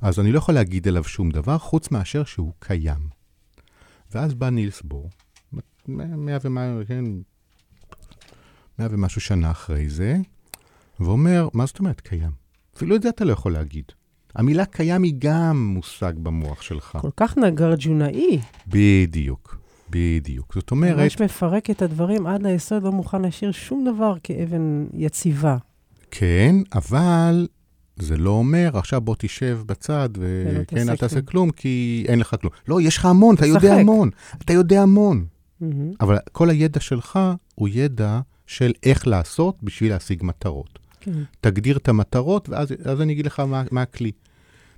אז 0.00 0.20
אני 0.20 0.32
לא 0.32 0.38
יכול 0.38 0.54
להגיד 0.54 0.88
עליו 0.88 1.04
שום 1.04 1.30
דבר, 1.30 1.58
חוץ 1.58 1.90
מאשר 1.90 2.24
שהוא 2.24 2.52
קיים. 2.58 3.08
ואז 4.12 4.34
בא 4.34 4.50
נילס 4.50 4.82
בור, 4.82 5.10
מאה 5.88 6.38
ומה, 6.42 6.78
כן, 6.88 7.04
מאה 8.78 8.88
ומשהו 8.90 9.20
שנה 9.20 9.50
אחרי 9.50 9.88
זה, 9.88 10.16
ואומר, 11.00 11.48
מה 11.52 11.66
זאת 11.66 11.78
אומרת 11.78 12.00
קיים? 12.00 12.30
אפילו 12.76 12.96
את 12.96 13.02
זה 13.02 13.08
אתה 13.08 13.24
לא 13.24 13.32
יכול 13.32 13.52
להגיד. 13.52 13.84
המילה 14.34 14.64
קיים 14.64 15.02
היא 15.02 15.14
גם 15.18 15.66
מושג 15.74 16.12
במוח 16.16 16.62
שלך. 16.62 16.98
כל 17.00 17.10
כך 17.16 17.38
נגרג'ונאי. 17.38 18.40
בדיוק, 18.66 19.58
בדיוק. 19.90 20.54
זאת 20.54 20.70
אומרת... 20.70 20.96
ממש 20.96 21.20
מפרק 21.20 21.70
את 21.70 21.82
הדברים 21.82 22.26
עד 22.26 22.42
ליסוד, 22.42 22.82
לא 22.82 22.92
מוכן 22.92 23.22
להשאיר 23.22 23.52
שום 23.52 23.84
דבר 23.94 24.14
כאבן 24.22 24.86
יציבה. 24.94 25.56
כן, 26.10 26.56
אבל 26.74 27.48
זה 27.96 28.16
לא 28.16 28.30
אומר, 28.30 28.70
עכשיו 28.74 29.00
בוא 29.00 29.14
תשב 29.18 29.60
בצד, 29.66 30.08
וכן, 30.18 30.88
אל 30.88 30.96
תעשה 30.96 31.22
כלום, 31.22 31.50
כי 31.50 32.04
אין 32.08 32.18
לך 32.18 32.36
כלום. 32.40 32.52
לא, 32.68 32.80
יש 32.80 32.96
לך 32.96 33.04
המון, 33.04 33.34
אתה 33.34 33.46
יודע 33.46 33.74
המון. 33.74 34.10
אתה 34.38 34.52
יודע 34.52 34.82
המון. 34.82 35.26
אבל 36.00 36.18
כל 36.32 36.50
הידע 36.50 36.80
שלך 36.80 37.18
הוא 37.54 37.68
ידע 37.72 38.20
של 38.46 38.72
איך 38.82 39.06
לעשות 39.06 39.56
בשביל 39.62 39.92
להשיג 39.92 40.20
מטרות. 40.24 40.78
כן. 41.00 41.22
תגדיר 41.40 41.76
את 41.76 41.88
המטרות, 41.88 42.48
ואז 42.48 43.00
אני 43.00 43.12
אגיד 43.12 43.26
לך 43.26 43.40
מה, 43.40 43.62
מה 43.70 43.82
הכלי. 43.82 44.12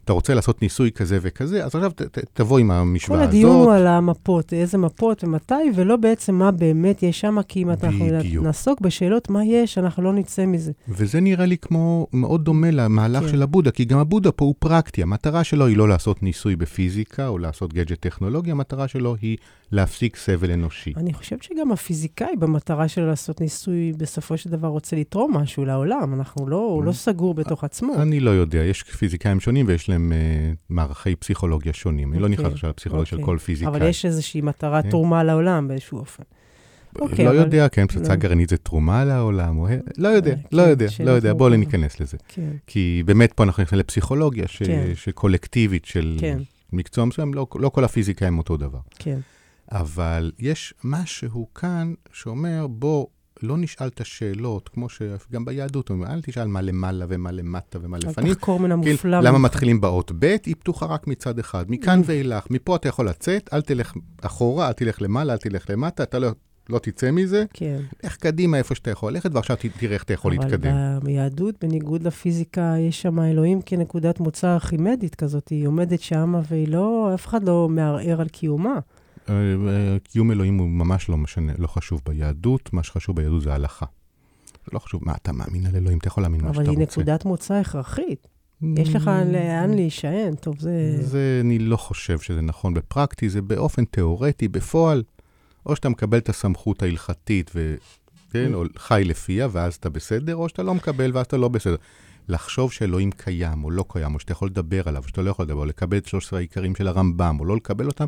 אתה 0.07 0.13
רוצה 0.13 0.35
לעשות 0.35 0.63
ניסוי 0.63 0.91
כזה 0.93 1.19
וכזה, 1.23 1.65
אז 1.65 1.75
עכשיו 1.75 1.91
ת, 1.91 2.03
ת, 2.03 2.19
תבוא 2.33 2.59
עם 2.59 2.71
המשוואה 2.71 3.21
הזאת. 3.21 3.31
כל 3.31 3.37
הדיון 3.37 3.57
הוא 3.57 3.73
על 3.73 3.87
המפות, 3.87 4.53
איזה 4.53 4.79
מפות 4.79 5.25
ומתי, 5.25 5.55
ולא 5.75 5.97
בעצם 5.97 6.35
מה 6.35 6.51
באמת 6.51 7.03
יש 7.03 7.21
שם, 7.21 7.37
כי 7.49 7.63
אם 7.63 7.71
אנחנו 7.71 8.07
נעסוק 8.43 8.81
בשאלות 8.81 9.31
מה 9.31 9.45
יש, 9.45 9.79
אנחנו 9.79 10.03
לא 10.03 10.13
נצא 10.13 10.47
מזה. 10.47 10.73
וזה 10.89 11.21
נראה 11.21 11.47
לי 11.47 11.59
כמו 11.59 12.07
מאוד 12.13 12.45
דומה 12.45 12.71
למהלך 12.71 13.23
כן. 13.23 13.29
של 13.29 13.43
הבודה, 13.43 13.71
כי 13.71 13.85
גם 13.85 13.99
הבודה 13.99 14.33
פה 14.33 14.45
הוא 14.45 14.55
פרקטי. 14.59 15.03
המטרה 15.03 15.45
שלו 15.45 15.67
היא 15.67 15.77
לא 15.77 15.89
לעשות 15.89 16.23
ניסוי 16.23 16.57
בפיזיקה 16.57 17.29
או 17.29 17.39
לעשות 17.39 17.73
גדג'ט 17.73 18.01
טכנולוגי, 18.01 18.51
המטרה 18.51 18.89
שלו 18.89 19.17
היא 19.21 19.37
להפסיק 19.73 20.17
סבל 20.17 20.51
אנושי. 20.51 20.93
אני 20.97 21.13
חושבת 21.13 21.43
שגם 21.43 21.73
הפיזיקאי 21.73 22.37
במטרה 22.39 22.89
שלו 22.89 23.07
לעשות 23.07 23.41
ניסוי, 23.41 23.93
בסופו 23.97 24.37
של 24.37 24.51
דבר 24.51 24.69
רוצה 24.69 24.97
לתרום 24.97 25.37
משהו 25.37 25.65
לעולם. 25.65 26.15
אנחנו 26.15 26.49
לא, 26.49 26.57
הוא 26.57 26.85
לא 26.85 26.93
סגור 26.93 27.35
בתוך 27.35 27.65
עצמו. 27.65 27.95
אני 28.03 28.21
לא 28.21 28.31
יודע, 28.31 28.59
יש 28.59 28.83
פיזיקאים 28.83 29.41
שונים 29.41 29.67
ויש 29.69 29.89
להם 29.89 30.13
uh, 30.13 30.57
מערכי 30.69 31.17
פסיכולוגיה 31.17 31.73
שונים. 31.73 32.13
אני 32.13 32.23
לא 32.23 32.29
נכנס 32.29 32.53
עכשיו 32.53 32.71
לפסיכולוגיה 32.71 33.07
של 33.07 33.23
כל 33.23 33.39
פיזיקאי. 33.39 33.69
אבל 33.69 33.89
יש 33.89 34.05
איזושהי 34.05 34.41
מטרה 34.41 34.83
כן. 34.83 34.91
תרומה 34.91 35.25
לעולם 35.25 35.69
באיזשהו 35.69 35.99
אופן. 35.99 36.23
אוקיי, 37.01 37.25
לא 37.25 37.31
יודע, 37.31 37.69
כן, 37.69 37.87
פצצה 37.87 38.09
לא. 38.13 38.15
גרעינית 38.15 38.49
זה 38.49 38.57
תרומה 38.57 39.05
לעולם, 39.05 39.59
לא 39.99 40.09
יודע, 40.09 40.31
אה, 40.31 40.37
לא 40.53 40.63
יודע, 40.63 40.87
לא 41.05 41.11
יודע, 41.11 41.33
בואו 41.35 41.49
לא 41.49 41.57
ניכנס 41.57 42.01
לזה. 42.01 42.17
כן. 42.29 42.51
כי 42.67 43.03
באמת 43.07 43.33
פה 43.33 43.45
אנחנו 43.45 43.63
נכנסים 43.63 43.79
לפסיכולוגיה 43.79 44.45
שקולקטיבית 44.95 45.85
של 45.85 46.17
מקצוע 46.73 47.05
מסוים, 47.05 47.35
לא, 47.35 47.47
לא 47.55 47.69
כל 47.69 47.85
הפיזיקה 47.85 48.27
הם 48.27 48.39
אותו 48.39 48.57
דבר. 48.57 48.79
כן. 48.99 49.19
אבל 49.73 50.33
יש 50.39 50.75
משהו 50.85 51.49
כאן 51.55 51.95
שאומר, 52.13 52.67
בוא, 52.67 53.07
לא 53.43 53.57
נשאל 53.57 53.87
את 53.87 54.01
השאלות, 54.01 54.69
כמו 54.69 54.89
שגם 54.89 55.45
ביהדות 55.45 55.91
אומרים, 55.91 56.13
אל 56.13 56.23
תשאל 56.23 56.47
מה 56.47 56.61
למעלה 56.61 57.05
ומה 57.09 57.33
למטה 57.33 57.79
ומה 57.83 57.99
לפנים. 57.99 58.27
אל 58.29 58.35
תחקור 58.35 58.61
מן 58.61 58.73
המופלא. 58.73 58.97
כאילו, 58.97 59.21
למה 59.23 59.39
מתחילים 59.39 59.81
באות 59.81 60.13
ב', 60.19 60.37
היא 60.47 60.55
פתוחה 60.59 60.87
רק 60.87 61.07
מצד 61.07 61.39
אחד. 61.39 61.65
מכאן 61.69 62.01
ואילך, 62.05 62.47
מפה 62.51 62.77
אתה 62.77 62.89
יכול 62.89 63.09
לצאת, 63.09 63.51
אל 63.53 63.61
תלך 63.61 63.95
אחורה, 64.23 64.69
אל 64.69 64.73
תלך 64.73 65.03
למעלה, 65.03 65.33
אל 65.33 65.39
תלך 65.39 65.71
למטה, 65.71 66.03
אתה 66.03 66.19
לא, 66.19 66.29
לא 66.69 66.79
תצא 66.79 67.11
מזה. 67.11 67.45
כן. 67.53 67.81
לך 68.05 68.17
קדימה 68.17 68.59
איפה 68.59 68.75
שאתה 68.75 68.91
יכול 68.91 69.13
ללכת, 69.13 69.31
ועכשיו 69.35 69.57
תראה 69.79 69.95
איך 69.95 70.03
אתה 70.03 70.13
יכול 70.13 70.35
אבל 70.35 70.45
להתקדם. 70.45 70.75
אבל 70.75 71.05
ביהדות, 71.05 71.55
בניגוד 71.65 72.03
לפיזיקה, 72.03 72.75
יש 72.79 73.03
שם 73.03 73.21
אלוהים 73.21 73.63
כנקודת 73.63 74.21
מוצא 74.21 74.55
ארכימדית 74.55 75.15
כזאת, 75.15 75.49
היא 75.49 75.67
עומדת 75.67 76.01
שמה 76.01 76.41
והיא 76.49 76.69
לא, 76.69 77.11
אף 77.15 77.27
אחד 77.27 77.45
לא 77.45 77.69
מערער 77.71 78.21
על 78.21 78.29
קיומה. 78.29 78.79
קיום 80.03 80.31
אלוהים 80.31 80.59
הוא 80.59 80.69
ממש 80.69 81.09
לא 81.09 81.17
משנה, 81.17 81.53
לא 81.59 81.67
חשוב 81.67 82.03
ביהדות, 82.07 82.73
מה 82.73 82.83
שחשוב 82.83 83.17
ביהדות 83.17 83.43
זה 83.43 83.55
הלכה. 83.55 83.87
זה 84.65 84.71
לא 84.73 84.79
חשוב, 84.79 85.03
מה, 85.05 85.15
אתה 85.15 85.33
מאמין 85.33 85.67
על 85.67 85.77
אלוהים, 85.77 85.99
אתה 85.99 86.09
יכול 86.09 86.23
להאמין 86.23 86.41
מה 86.41 86.49
שאתה 86.49 86.61
רוצה. 86.61 86.71
אבל 86.71 86.81
היא 86.81 86.89
נקודת 86.89 87.25
מוצא 87.25 87.55
הכרחית. 87.55 88.29
יש 88.77 88.95
לך 88.95 89.11
לאן 89.33 89.71
להישען, 89.75 90.35
טוב, 90.35 90.59
זה... 90.59 90.97
זה, 91.01 91.41
אני 91.45 91.59
לא 91.59 91.77
חושב 91.77 92.19
שזה 92.19 92.41
נכון 92.41 92.75
בפרקטי, 92.75 93.29
זה 93.29 93.43
באופן 93.43 93.85
תיאורטי, 93.85 94.49
בפועל, 94.49 95.03
או 95.67 95.77
שאתה 95.77 95.89
מקבל 95.89 96.19
את 96.19 96.29
הסמכות 96.29 96.83
ההלכתית 96.83 97.51
ו... 97.55 97.77
כן, 98.31 98.55
או 98.55 98.65
חי 98.77 99.03
לפיה, 99.05 99.49
ואז 99.53 99.75
אתה 99.75 99.91
בסדר, 99.91 100.37
או 100.37 100.49
שאתה 100.49 100.63
לא 100.63 100.75
מקבל 100.75 101.11
ואז 101.15 101.27
אתה 101.27 101.37
לא 101.37 101.49
בסדר. 101.49 101.77
לחשוב 102.29 102.73
שאלוהים 102.73 103.11
קיים 103.11 103.65
או 103.65 103.71
לא 103.71 103.85
קיים, 103.89 104.15
או 104.15 104.21
שאתה 104.21 104.33
יכול 104.33 104.49
לדבר 104.49 104.89
עליו, 104.89 105.03
או 105.03 105.09
שאתה 105.09 105.23
לא 105.23 105.31
יכול 105.31 105.45
לדבר, 105.45 105.61
או 105.61 105.65
לקבל 105.65 105.97
את 105.97 106.07
13 106.07 106.39
העיקרים 106.39 106.77
של 106.77 106.89
הרמב"ם, 106.89 107.37
או 107.41 107.45
לא 107.45 107.57
לקבל 107.57 107.87
אותם, 107.87 108.07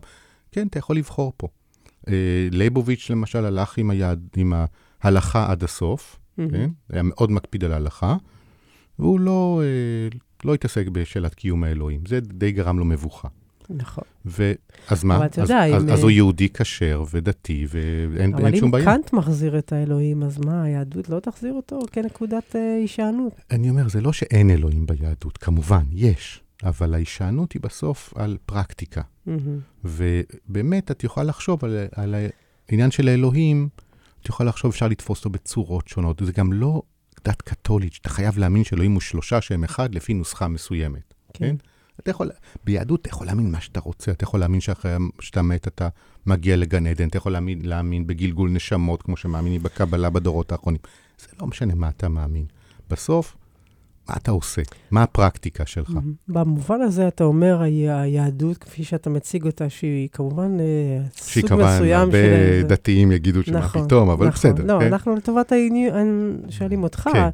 כן, 0.53 0.67
אתה 0.67 0.79
יכול 0.79 0.97
לבחור 0.97 1.33
פה. 1.37 1.49
אה, 2.09 2.49
לייבוביץ' 2.51 3.11
למשל 3.11 3.45
הלך 3.45 3.79
עם, 3.79 3.91
היד, 3.91 4.29
עם 4.37 4.53
ההלכה 5.03 5.51
עד 5.51 5.65
הסוף, 5.65 6.17
mm-hmm. 6.19 6.43
כן? 6.51 6.71
היה 6.91 7.03
מאוד 7.03 7.31
מקפיד 7.31 7.65
על 7.65 7.73
ההלכה, 7.73 8.17
והוא 8.99 9.21
לא, 9.21 9.63
אה, 9.65 10.19
לא 10.45 10.55
התעסק 10.55 10.89
בשאלת 10.89 11.35
קיום 11.35 11.65
האלוהים. 11.65 12.01
זה 12.07 12.21
די 12.21 12.53
גרם 12.53 12.79
לו 12.79 12.85
מבוכה. 12.85 13.29
נכון. 13.71 14.05
ו... 14.27 14.53
אז 14.89 15.05
מה? 15.05 15.25
אז, 15.25 15.39
יודע, 15.39 15.77
אז, 15.77 15.85
אם... 15.85 15.91
אז 15.91 16.03
הוא 16.03 16.11
יהודי 16.11 16.49
כשר 16.49 17.05
ודתי, 17.11 17.67
ואין 17.69 18.57
שום 18.57 18.71
בעיה. 18.71 18.85
אבל 18.85 18.93
אם 18.93 19.03
קאנט 19.03 19.13
מחזיר 19.13 19.59
את 19.59 19.73
האלוהים, 19.73 20.23
אז 20.23 20.39
מה, 20.39 20.63
היהדות 20.63 21.09
לא 21.09 21.21
תחזיר 21.21 21.53
אותו 21.53 21.81
כנקודת 21.93 22.57
אה, 22.57 22.77
הישענות? 22.81 23.33
אני 23.51 23.71
אומר, 23.71 23.89
זה 23.89 24.01
לא 24.01 24.13
שאין 24.13 24.51
אלוהים 24.51 24.87
ביהדות, 24.87 25.39
כמובן, 25.39 25.83
יש. 25.93 26.43
אבל 26.65 26.95
ההישענות 26.95 27.53
היא 27.53 27.63
בסוף 27.63 28.15
על 28.17 28.37
פרקטיקה. 28.47 29.01
Mm-hmm. 29.01 29.31
ובאמת, 29.85 30.91
את 30.91 31.05
יכולה 31.05 31.27
לחשוב 31.27 31.65
על, 31.65 31.77
על 31.93 32.15
העניין 32.69 32.91
של 32.91 33.09
האלוהים, 33.09 33.69
את 34.21 34.29
יכולה 34.29 34.49
לחשוב, 34.49 34.71
אפשר 34.71 34.89
לתפוס 34.89 35.19
אותו 35.19 35.31
בצורות 35.31 35.89
שונות. 35.89 36.23
זה 36.25 36.33
גם 36.33 36.53
לא 36.53 36.83
דת 37.25 37.43
קתולית, 37.43 37.93
שאתה 37.93 38.09
חייב 38.09 38.39
להאמין 38.39 38.65
שאלוהים 38.65 38.93
הוא 38.93 39.01
שלושה 39.01 39.41
שהם 39.41 39.65
אחד 39.65 39.95
לפי 39.95 40.15
נוסחה 40.15 40.49
מסוימת, 40.49 41.15
כן? 41.33 41.47
כן? 41.47 41.57
אתה 42.01 42.11
יכול, 42.11 42.31
ביהדות 42.65 43.01
אתה 43.01 43.09
יכול 43.09 43.27
להאמין 43.27 43.51
מה 43.51 43.61
שאתה 43.61 43.81
רוצה, 43.81 44.11
אתה 44.13 44.25
יכול 44.25 44.41
להאמין 44.41 44.61
שאחרי 44.61 44.97
שאתה 45.21 45.43
מת 45.43 45.69
אתה 45.69 45.89
מגיע 46.27 46.57
לגן 46.57 46.87
עדן, 46.87 47.09
אתה 47.09 47.17
יכול 47.17 47.33
להאמין, 47.33 47.61
להאמין 47.65 48.07
בגלגול 48.07 48.51
נשמות, 48.51 49.03
כמו 49.03 49.17
שמאמינים 49.17 49.63
בקבלה 49.63 50.11
בדורות 50.11 50.53
האחרונים. 50.53 50.81
זה 51.19 51.27
לא 51.41 51.47
משנה 51.47 51.75
מה 51.75 51.89
אתה 51.89 52.09
מאמין. 52.09 52.45
בסוף, 52.91 53.37
מה 54.09 54.15
אתה 54.17 54.31
עושה? 54.31 54.63
מה 54.91 55.03
הפרקטיקה 55.03 55.67
שלך? 55.67 55.91
במובן 56.29 56.81
הזה 56.81 57.09
אתה 57.09 57.25
אומר, 57.25 57.61
היהדות, 57.63 58.59
כפי 58.59 58.85
שאתה 58.85 59.11
מציג 59.11 59.47
אותה, 59.47 59.71
שהיא 59.71 60.09
כמובן 60.13 60.61
אה, 60.61 60.65
סוג 61.17 61.45
מסוים 61.45 61.61
של... 61.61 61.73
שהיא 61.73 61.89
כמובן, 61.89 62.03
הרבה 62.03 62.63
דתיים 62.63 63.13
יגידו 63.13 63.43
שמה 63.43 63.59
נכון, 63.59 63.85
פתאום, 63.85 64.11
אבל 64.11 64.27
נכון. 64.27 64.51
בסדר. 64.51 64.65
לא, 64.75 64.81
כן? 64.81 64.87
אנחנו 64.87 65.17
לטובת 65.17 65.53
העניין, 65.53 66.37
שואלים 66.51 66.83
אותך, 66.83 67.09
כן. 67.13 67.29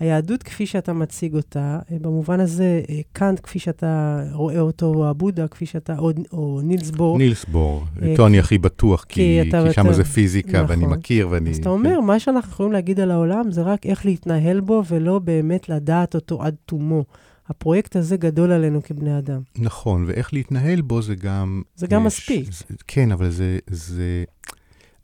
היהדות 0.00 0.42
כפי 0.42 0.66
שאתה 0.66 0.92
מציג 0.92 1.34
אותה, 1.34 1.78
אה, 1.92 1.96
במובן 2.00 2.40
הזה, 2.40 2.82
אה, 2.88 3.00
קאנט 3.12 3.40
כפי 3.42 3.58
שאתה 3.58 4.22
רואה 4.32 4.60
אותו, 4.60 4.86
או 4.86 5.08
הבודה 5.08 5.48
כפי 5.48 5.66
שאתה, 5.66 5.98
או, 5.98 6.10
או 6.32 6.60
נילס 6.64 6.90
בור. 6.90 7.18
נילס 7.18 7.44
בור, 7.44 7.84
איתו 8.02 8.26
אני 8.26 8.38
הכי 8.38 8.58
בטוח, 8.58 9.04
כי, 9.08 9.40
כי, 9.44 9.50
כי 9.50 9.72
שם 9.72 9.92
זה 9.92 10.04
פיזיקה, 10.04 10.62
נכון. 10.62 10.66
ואני 10.68 10.86
מכיר, 10.86 11.28
ואני... 11.30 11.50
אז 11.50 11.58
אתה 11.58 11.68
אומר, 11.68 11.96
כן. 12.00 12.06
מה 12.06 12.20
שאנחנו 12.20 12.52
יכולים 12.52 12.72
להגיד 12.72 13.00
על 13.00 13.10
העולם 13.10 13.50
זה 13.50 13.62
רק 13.62 13.86
איך 13.86 14.06
להתנהל 14.06 14.60
בו, 14.60 14.82
ולא 14.88 15.18
באמת 15.18 15.68
לדעת 15.68 16.14
אותו 16.14 16.42
עד 16.42 16.54
תומו. 16.66 17.04
הפרויקט 17.48 17.96
הזה 17.96 18.16
גדול 18.16 18.52
עלינו 18.52 18.82
כבני 18.82 19.18
אדם. 19.18 19.40
נכון, 19.58 20.04
ואיך 20.06 20.34
להתנהל 20.34 20.80
בו 20.80 21.02
זה 21.02 21.14
גם... 21.14 21.62
זה 21.76 21.86
גם 21.86 22.00
יש, 22.00 22.06
מספיק. 22.06 22.52
זה, 22.52 22.64
כן, 22.86 23.12
אבל 23.12 23.30
זה, 23.30 23.58
זה... 23.70 24.24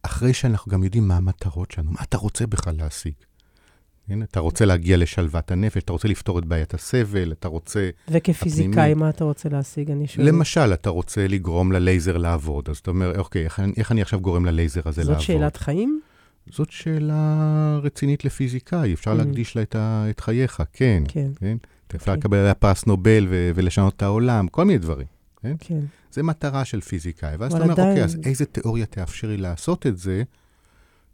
אחרי 0.02 0.34
שאנחנו 0.34 0.72
גם 0.72 0.84
יודעים 0.84 1.08
מה 1.08 1.16
המטרות 1.16 1.70
שלנו, 1.70 1.90
מה 1.90 1.98
אתה 2.02 2.16
רוצה 2.16 2.46
בכלל 2.46 2.74
להשיג. 2.78 3.12
כן? 4.08 4.22
אתה 4.22 4.40
רוצה 4.40 4.64
להגיע 4.64 4.96
לשלוות 4.96 5.50
הנפש, 5.50 5.82
אתה 5.82 5.92
רוצה 5.92 6.08
לפתור 6.08 6.38
את 6.38 6.44
בעיית 6.44 6.74
הסבל, 6.74 7.32
אתה 7.32 7.48
רוצה... 7.48 7.90
וכפיזיקאי, 8.08 8.70
הפנימי. 8.70 8.94
מה 8.94 9.08
אתה 9.08 9.24
רוצה 9.24 9.48
להשיג? 9.48 9.90
אני 9.90 10.06
שואלת. 10.06 10.28
למשל, 10.28 10.72
אתה 10.72 10.90
רוצה 10.90 11.26
לגרום 11.28 11.72
ללייזר 11.72 12.16
לעבוד, 12.16 12.68
אז 12.70 12.78
אתה 12.78 12.90
אומר, 12.90 13.18
אוקיי, 13.18 13.44
איך, 13.44 13.60
איך 13.76 13.92
אני 13.92 14.02
עכשיו 14.02 14.20
גורם 14.20 14.44
ללייזר 14.44 14.80
הזה 14.84 15.02
זאת 15.02 15.10
לעבוד? 15.10 15.24
שאלת 15.24 15.56
חיים? 15.56 16.00
זאת 16.50 16.70
שאלה 16.70 17.78
רצינית 17.82 18.24
לפיזיקאי, 18.24 18.92
אפשר 18.94 19.12
Mhm. 19.12 19.14
להקדיש 19.14 19.56
לה 19.56 19.62
את, 19.62 19.74
ה, 19.76 20.06
את 20.10 20.20
חייך, 20.20 20.62
כן. 20.72 21.02
כן, 21.08 21.28
כן? 21.40 21.56
אפשר 21.96 21.98
אוקיי. 22.10 22.14
לקבל 22.20 22.36
עליה 22.36 22.54
פרס 22.54 22.86
נובל 22.86 23.26
ו- 23.30 23.50
ולשנות 23.54 23.96
את 23.96 24.02
העולם, 24.02 24.48
כל 24.48 24.64
מיני 24.64 24.78
דברים. 24.78 25.06
כן. 25.60 25.78
זה 26.12 26.22
מטרה 26.22 26.64
של 26.64 26.80
פיזיקאי. 26.80 27.36
ואז 27.38 27.52
אתה 27.54 27.62
אומר, 27.62 27.72
עדיין- 27.72 27.88
אוקיי, 27.90 28.04
אז 28.04 28.18
איזה 28.24 28.44
תיאוריה 28.44 28.86
תאפשר 28.86 29.28
לי 29.28 29.36
לעשות 29.36 29.86
את 29.86 29.98
זה, 29.98 30.22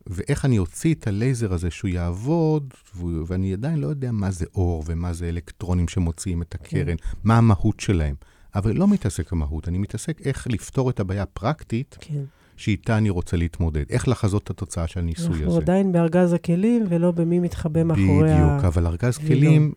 ואיך 0.07 0.45
אני 0.45 0.59
אוציא 0.59 0.95
את 0.95 1.07
הלייזר 1.07 1.53
הזה 1.53 1.71
שהוא 1.71 1.89
יעבוד, 1.89 2.75
והוא- 2.97 3.25
ואני 3.27 3.53
עדיין 3.53 3.79
לא 3.81 3.87
יודע 3.87 4.13
מה 4.13 4.31
זה 4.31 4.45
אור 4.55 4.83
ומה 4.87 5.13
זה 5.13 5.29
אלקטרונים 5.29 5.89
שמוציאים 5.89 6.43
את 6.43 6.55
הקרן, 6.55 6.97
מה 7.25 7.39
המהות 7.39 7.81
שלהם. 7.81 8.15
אבל 8.55 8.77
לא 8.77 8.89
מתעסק 8.89 9.33
במהות, 9.33 9.69
אני 9.69 9.79
מתעסק 9.79 10.21
איך 10.27 10.47
לפתור 10.51 10.91
את 10.91 11.01
הבעיה 11.01 11.23
הפרקטית 11.23 11.97
כן. 12.01 12.23
שאיתה 12.57 12.99
אני 12.99 13.11
רוצה 13.11 13.37
להתמודד. 13.37 13.85
איך 13.91 14.09
לחזות 14.09 14.45
את 14.45 14.51
התוצאה 14.51 14.87
של 14.87 15.01
הניסוי 15.01 15.27
אנחנו 15.29 15.47
הזה. 15.51 15.59
עדיין 15.61 15.93
בארגז 15.93 16.33
הכלים, 16.33 16.85
ולא 16.89 17.11
במי 17.11 17.39
מתחבא 17.41 17.83
מאחורי 17.85 18.33
ה... 18.33 18.47
בדיוק, 18.47 18.65
אבל 18.65 18.87
ארגז 18.87 19.19
וילון. 19.19 19.29
כלים, 19.39 19.73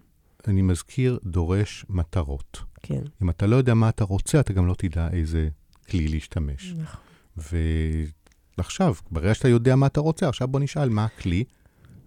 אני 0.47 0.61
מזכיר, 0.61 1.19
דורש 1.23 1.85
מטרות. 1.89 2.59
כן, 2.81 3.01
אם 3.23 3.29
אתה 3.29 3.47
לא 3.47 3.55
יודע 3.55 3.73
מה 3.73 3.89
אתה 3.89 4.03
רוצה, 4.03 4.39
אתה 4.39 4.53
גם 4.53 4.67
לא 4.67 4.75
תדע 4.77 5.07
איזה 5.11 5.47
כלי 5.89 6.07
להשתמש. 6.07 6.73
נכון. 6.77 7.01
ועכשיו, 8.57 8.93
ברגע 9.11 9.33
שאתה 9.33 9.47
יודע 9.47 9.75
מה 9.75 9.85
אתה 9.87 9.99
רוצה, 9.99 10.29
עכשיו 10.29 10.47
בוא 10.47 10.59
נשאל 10.59 10.89
מה 10.89 11.05
הכלי, 11.05 11.43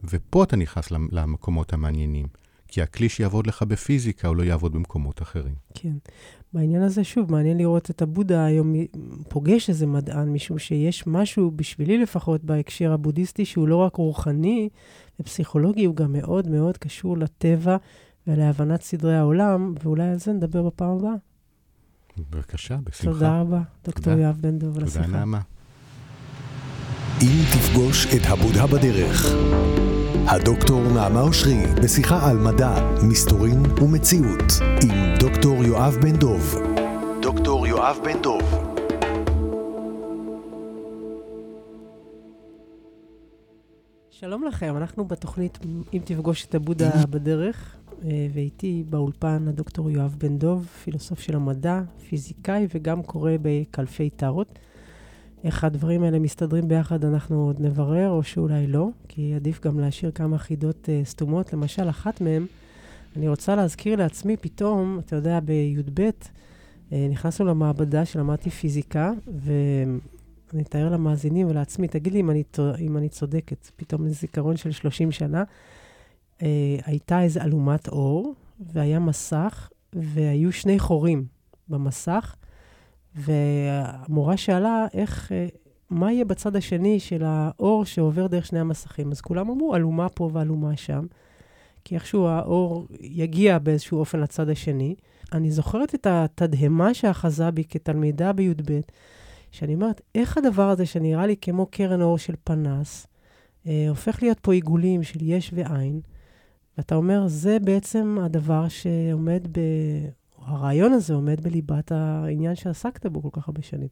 ופה 0.05 0.45
אתה 0.45 0.57
נכנס 0.57 0.91
למ- 0.91 1.09
למקומות 1.13 1.73
המעניינים. 1.73 2.27
כי 2.71 2.83
הכלי 2.83 3.09
שיעבוד 3.09 3.47
לך 3.47 3.63
בפיזיקה, 3.63 4.29
הוא 4.29 4.37
לא 4.37 4.43
יעבוד 4.43 4.73
במקומות 4.73 5.23
אחרים. 5.23 5.55
כן. 5.75 5.93
בעניין 6.53 6.83
הזה, 6.83 7.05
שוב, 7.05 7.33
מעניין 7.33 7.59
לראות 7.59 7.91
את 7.91 8.03
הבודה 8.03 8.45
היום 8.45 8.75
פוגש 9.29 9.69
איזה 9.69 9.87
מדען, 9.87 10.29
משום 10.33 10.59
שיש 10.59 11.07
משהו, 11.07 11.51
בשבילי 11.51 11.99
לפחות, 11.99 12.45
בהקשר 12.45 12.93
הבודהיסטי, 12.93 13.45
שהוא 13.45 13.69
לא 13.69 13.77
רק 13.77 13.97
רוחני 13.97 14.69
ופסיכולוגי, 15.21 15.85
הוא 15.85 15.97
גם 15.97 16.13
מאוד 16.13 16.49
מאוד 16.49 16.77
קשור 16.79 17.19
לטבע 17.19 17.77
ולהבנת 18.27 18.83
סדרי 18.83 19.17
העולם, 19.17 19.75
ואולי 19.83 20.09
על 20.09 20.19
זה 20.19 20.33
נדבר 20.33 20.63
בפעם 20.63 20.91
הבאה. 20.99 21.15
בבקשה, 22.31 22.77
בשמחה. 22.85 23.13
תודה 23.13 23.41
רבה, 23.41 23.61
דוקטור 23.85 24.05
תודה. 24.05 24.23
יואב 24.23 24.37
בן 24.41 24.59
דב, 24.59 24.67
על 24.67 24.73
תודה, 24.73 24.87
השיחה. 24.87 25.07
נעמה. 25.07 25.41
אם 27.23 27.43
תפגוש 27.53 28.07
את 28.07 28.21
הבודה 28.27 28.67
בדרך. 28.67 29.27
הדוקטור 30.27 30.81
נעמה 30.95 31.21
אושרי 31.21 31.67
בשיחה 31.85 32.31
על 32.31 32.37
מדע, 32.37 32.97
מסתורין 33.03 33.63
ומציאות 33.83 34.53
עם 34.85 35.15
דוקטור 35.21 35.65
יואב 35.65 35.97
בן 36.03 36.17
דב. 36.17 36.55
דוקטור 37.23 37.67
יואב 37.67 37.99
בן 38.05 38.23
דב. 38.23 38.69
שלום 44.11 44.45
לכם, 44.45 44.77
אנחנו 44.77 45.05
בתוכנית 45.05 45.59
אם 45.95 46.01
תפגוש 46.05 46.45
את 46.45 46.55
הבודה 46.55 46.91
בדרך, 47.11 47.77
אה, 48.05 48.27
ואיתי 48.35 48.85
באולפן 48.91 49.49
הדוקטור 49.49 49.91
יואב 49.91 50.15
בן 50.19 50.39
דב, 50.39 50.65
פילוסוף 50.65 51.21
של 51.21 51.37
המדע, 51.37 51.81
פיזיקאי 52.09 52.67
וגם 52.75 53.03
קורא 53.03 53.33
בקלפי 53.43 54.11
טארות. 54.11 54.59
איך 55.45 55.65
הדברים 55.65 56.03
האלה 56.03 56.19
מסתדרים 56.19 56.69
ביחד 56.69 57.05
אנחנו 57.05 57.47
עוד 57.47 57.61
נברר, 57.61 58.11
או 58.11 58.23
שאולי 58.23 58.67
לא, 58.67 58.89
כי 59.09 59.35
עדיף 59.35 59.61
גם 59.61 59.81
להשאיר 59.81 60.11
כמה 60.11 60.39
חידות 60.39 60.89
אה, 60.89 61.01
סתומות. 61.05 61.53
למשל, 61.53 61.89
אחת 61.89 62.21
מהן, 62.21 62.47
אני 63.17 63.29
רוצה 63.29 63.57
להזכיר 63.57 63.97
לעצמי 63.97 64.37
פתאום, 64.37 64.99
אתה 64.99 65.17
יודע, 65.17 65.41
בי"ב, 65.41 66.11
אה, 66.93 67.07
נכנסנו 67.11 67.47
למעבדה 67.47 68.05
שלמדתי 68.05 68.51
פיזיקה, 68.51 69.13
ו... 69.35 69.53
אני 70.55 70.63
אתאר 70.63 70.89
למאזינים 70.89 71.49
ולעצמי, 71.49 71.89
תגיד 71.89 72.13
לי 72.13 72.21
אם 72.21 72.31
אני, 72.31 72.43
אם 72.79 72.97
אני 72.97 73.09
צודקת, 73.09 73.71
פתאום 73.77 74.09
זיכרון 74.09 74.57
של 74.57 74.71
30 74.71 75.13
שנה. 75.13 75.45
אה, 76.43 76.77
הייתה 76.85 77.23
איזו 77.23 77.41
אלומת 77.41 77.89
אור, 77.89 78.35
והיה 78.61 78.99
מסך, 78.99 79.71
והיו 79.93 80.53
שני 80.53 80.79
חורים 80.79 81.25
במסך, 81.69 82.35
והמורה 83.19 84.37
שאלה 84.37 84.87
איך, 84.95 85.33
אה, 85.33 85.47
מה 85.91 86.13
יהיה 86.13 86.25
בצד 86.25 86.57
השני 86.57 87.01
של 87.01 87.23
האור 87.27 87.85
שעובר 87.85 88.27
דרך 88.27 88.47
שני 88.47 88.61
המסכים. 88.61 89.11
אז 89.11 89.21
כולם 89.21 89.51
אמרו, 89.51 89.77
אלומה 89.77 90.09
פה 90.09 90.31
ואלומה 90.33 90.77
שם, 90.77 91.07
כי 91.85 91.95
איכשהו 91.95 92.27
האור 92.27 92.87
יגיע 93.01 93.59
באיזשהו 93.59 93.99
אופן 93.99 94.21
לצד 94.21 94.49
השני. 94.49 94.95
אני 95.33 95.51
זוכרת 95.51 95.95
את 95.95 96.07
התדהמה 96.11 96.95
שאחזה 96.95 97.51
בי 97.51 97.65
כתלמידה 97.65 98.33
בי"ב, 98.33 98.81
שאני 99.51 99.75
אומרת, 99.75 100.01
איך 100.15 100.39
הדבר 100.39 100.69
הזה 100.69 100.87
שנראה 100.87 101.27
לי 101.27 101.37
כמו 101.41 101.67
קרן 101.67 102.03
אור 102.03 102.19
של 102.19 102.35
פנס, 102.45 103.07
אה, 103.67 103.87
הופך 103.89 104.23
להיות 104.23 104.41
פה 104.41 104.53
עיגולים 104.53 105.03
של 105.03 105.19
יש 105.23 105.51
ואין, 105.55 106.01
ואתה 106.79 106.95
אומר, 106.95 107.23
זה 107.27 107.59
בעצם 107.59 108.19
הדבר 108.23 108.69
שעומד 108.69 109.49
ב... 109.53 109.61
הרעיון 110.49 110.93
הזה 110.93 111.15
עומד 111.15 111.41
בליבת 111.41 111.93
העניין 111.93 112.55
שעסקת 112.55 113.07
בו 113.07 113.23
כל 113.23 113.41
כך 113.41 113.49
הרבה 113.49 113.63
שנים. 113.63 113.89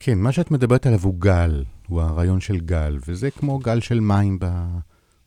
כן, 0.00 0.18
מה 0.18 0.32
שאת 0.32 0.50
מדברת 0.50 0.86
עליו 0.86 1.00
הוא 1.02 1.14
גל, 1.20 1.64
הוא 1.88 2.02
הרעיון 2.02 2.40
של 2.40 2.60
גל, 2.60 2.98
וזה 3.06 3.30
כמו 3.30 3.58
גל 3.58 3.80
של 3.80 4.00
מים 4.00 4.38
ב, 4.40 4.46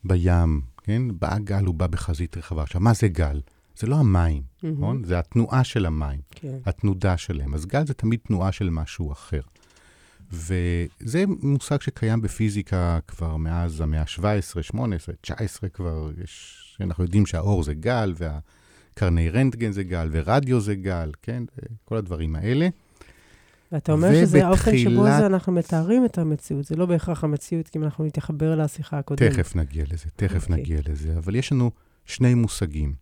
בים, 0.03 0.61
כן? 0.83 1.01
בא 1.19 1.37
גל, 1.37 1.65
הוא 1.65 1.75
בא 1.75 1.87
בחזית 1.87 2.37
רחבה. 2.37 2.63
עכשיו, 2.63 2.81
מה 2.81 2.93
זה 2.93 3.07
גל? 3.07 3.41
זה 3.77 3.87
לא 3.87 3.95
המים, 3.95 4.43
נכון? 4.63 5.03
זה 5.03 5.19
התנועה 5.19 5.63
של 5.63 5.85
המים, 5.85 6.19
כן. 6.31 6.57
התנודה 6.65 7.17
שלהם. 7.17 7.53
אז 7.53 7.65
גל 7.65 7.87
זה 7.87 7.93
תמיד 7.93 8.19
תנועה 8.27 8.51
של 8.51 8.69
משהו 8.69 9.11
אחר. 9.11 9.41
וזה 10.31 11.23
מושג 11.41 11.81
שקיים 11.81 12.21
בפיזיקה 12.21 12.99
כבר 13.07 13.37
מאז 13.37 13.81
המאה 13.81 14.01
ה-17, 14.01 14.61
18, 14.61 15.15
19 15.21 15.69
כבר, 15.69 16.11
יש, 16.23 16.77
אנחנו 16.81 17.03
יודעים 17.03 17.25
שהאור 17.25 17.63
זה 17.63 17.73
גל, 17.73 18.13
והקרני 19.01 19.29
רנטגן 19.29 19.71
זה 19.71 19.83
גל, 19.83 20.09
ורדיו 20.11 20.61
זה 20.61 20.75
גל, 20.75 21.11
כן? 21.21 21.43
כל 21.85 21.97
הדברים 21.97 22.35
האלה. 22.35 22.67
ואתה 23.71 23.91
אומר 23.91 24.13
שזה 24.13 24.45
האופן 24.45 24.77
שבו 24.77 24.91
ובתחילת- 24.99 25.19
זה 25.19 25.25
אנחנו 25.25 25.53
מתארים 25.53 26.05
את 26.05 26.17
המציאות, 26.17 26.65
זה 26.65 26.75
לא 26.75 26.85
בהכרח 26.85 27.23
המציאות, 27.23 27.67
כי 27.67 27.77
אם 27.77 27.83
אנחנו 27.83 28.05
נתחבר 28.05 28.55
לשיחה 28.55 28.99
הקודמת. 28.99 29.31
תכף 29.31 29.55
נגיע 29.55 29.83
לזה, 29.91 30.05
תכף 30.15 30.43
אוקיי. 30.43 30.55
נגיע 30.61 30.79
לזה. 30.89 31.17
אבל 31.17 31.35
יש 31.35 31.51
לנו 31.51 31.71
שני 32.05 32.33
מושגים. 32.33 32.93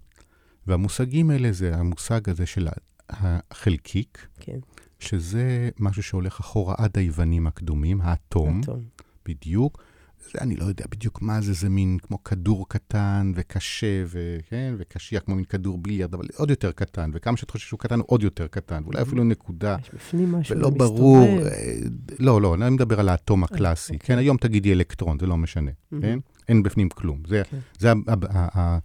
והמושגים 0.67 1.29
האלה 1.29 1.51
זה 1.51 1.75
המושג 1.75 2.29
הזה 2.29 2.45
של 2.45 2.67
החלקיק, 3.09 4.27
כן, 4.39 4.57
שזה 4.99 5.69
משהו 5.79 6.03
שהולך 6.03 6.39
אחורה 6.39 6.75
עד 6.77 6.97
היוונים 6.97 7.47
הקדומים, 7.47 8.01
האטום, 8.01 8.61
אטום. 8.63 8.79
בדיוק. 9.25 9.83
זה, 10.23 10.39
אני 10.41 10.55
לא 10.55 10.65
יודע 10.65 10.85
בדיוק 10.91 11.21
מה 11.21 11.41
זה, 11.41 11.53
זה 11.53 11.69
מין 11.69 11.97
כמו 12.03 12.23
כדור 12.23 12.69
קטן 12.69 13.31
וקשה, 13.35 14.03
וכן, 14.07 14.73
וקשיח 14.77 15.23
כמו 15.25 15.35
מין 15.35 15.45
כדור 15.45 15.77
ביליארד, 15.77 16.13
אבל 16.13 16.25
עוד 16.35 16.49
יותר 16.49 16.71
קטן, 16.71 17.09
וכמה 17.13 17.37
שאתה 17.37 17.51
חושב 17.51 17.67
שהוא 17.67 17.79
קטן, 17.79 17.99
עוד 17.99 18.23
יותר 18.23 18.47
קטן, 18.47 18.81
ואולי 18.83 19.01
אפילו 19.01 19.23
נקודה. 19.23 19.77
יש 19.81 19.89
בפנים 19.93 20.31
משהו 20.31 20.55
ולא 20.57 20.69
מסתובב. 20.71 20.89
ברור, 20.89 21.27
אה, 21.47 21.77
לא, 22.19 22.41
לא, 22.41 22.55
אני 22.55 22.69
מדבר 22.69 22.99
על 22.99 23.09
האטום 23.09 23.43
הקלאסי. 23.43 23.93
אוקיי. 23.93 24.07
כן, 24.07 24.17
היום 24.17 24.37
תגידי 24.37 24.73
אלקטרון, 24.73 25.19
זה 25.19 25.25
לא 25.27 25.37
משנה, 25.37 25.71
מהמם. 25.91 26.01
כן? 26.03 26.19
אין 26.49 26.63
בפנים 26.63 26.89
כלום. 26.89 27.21
זה 27.27 27.41
כן. 27.51 27.57
זה 27.79 27.91
ה- 27.91 27.95
ה- 28.29 28.59
ה- 28.59 28.77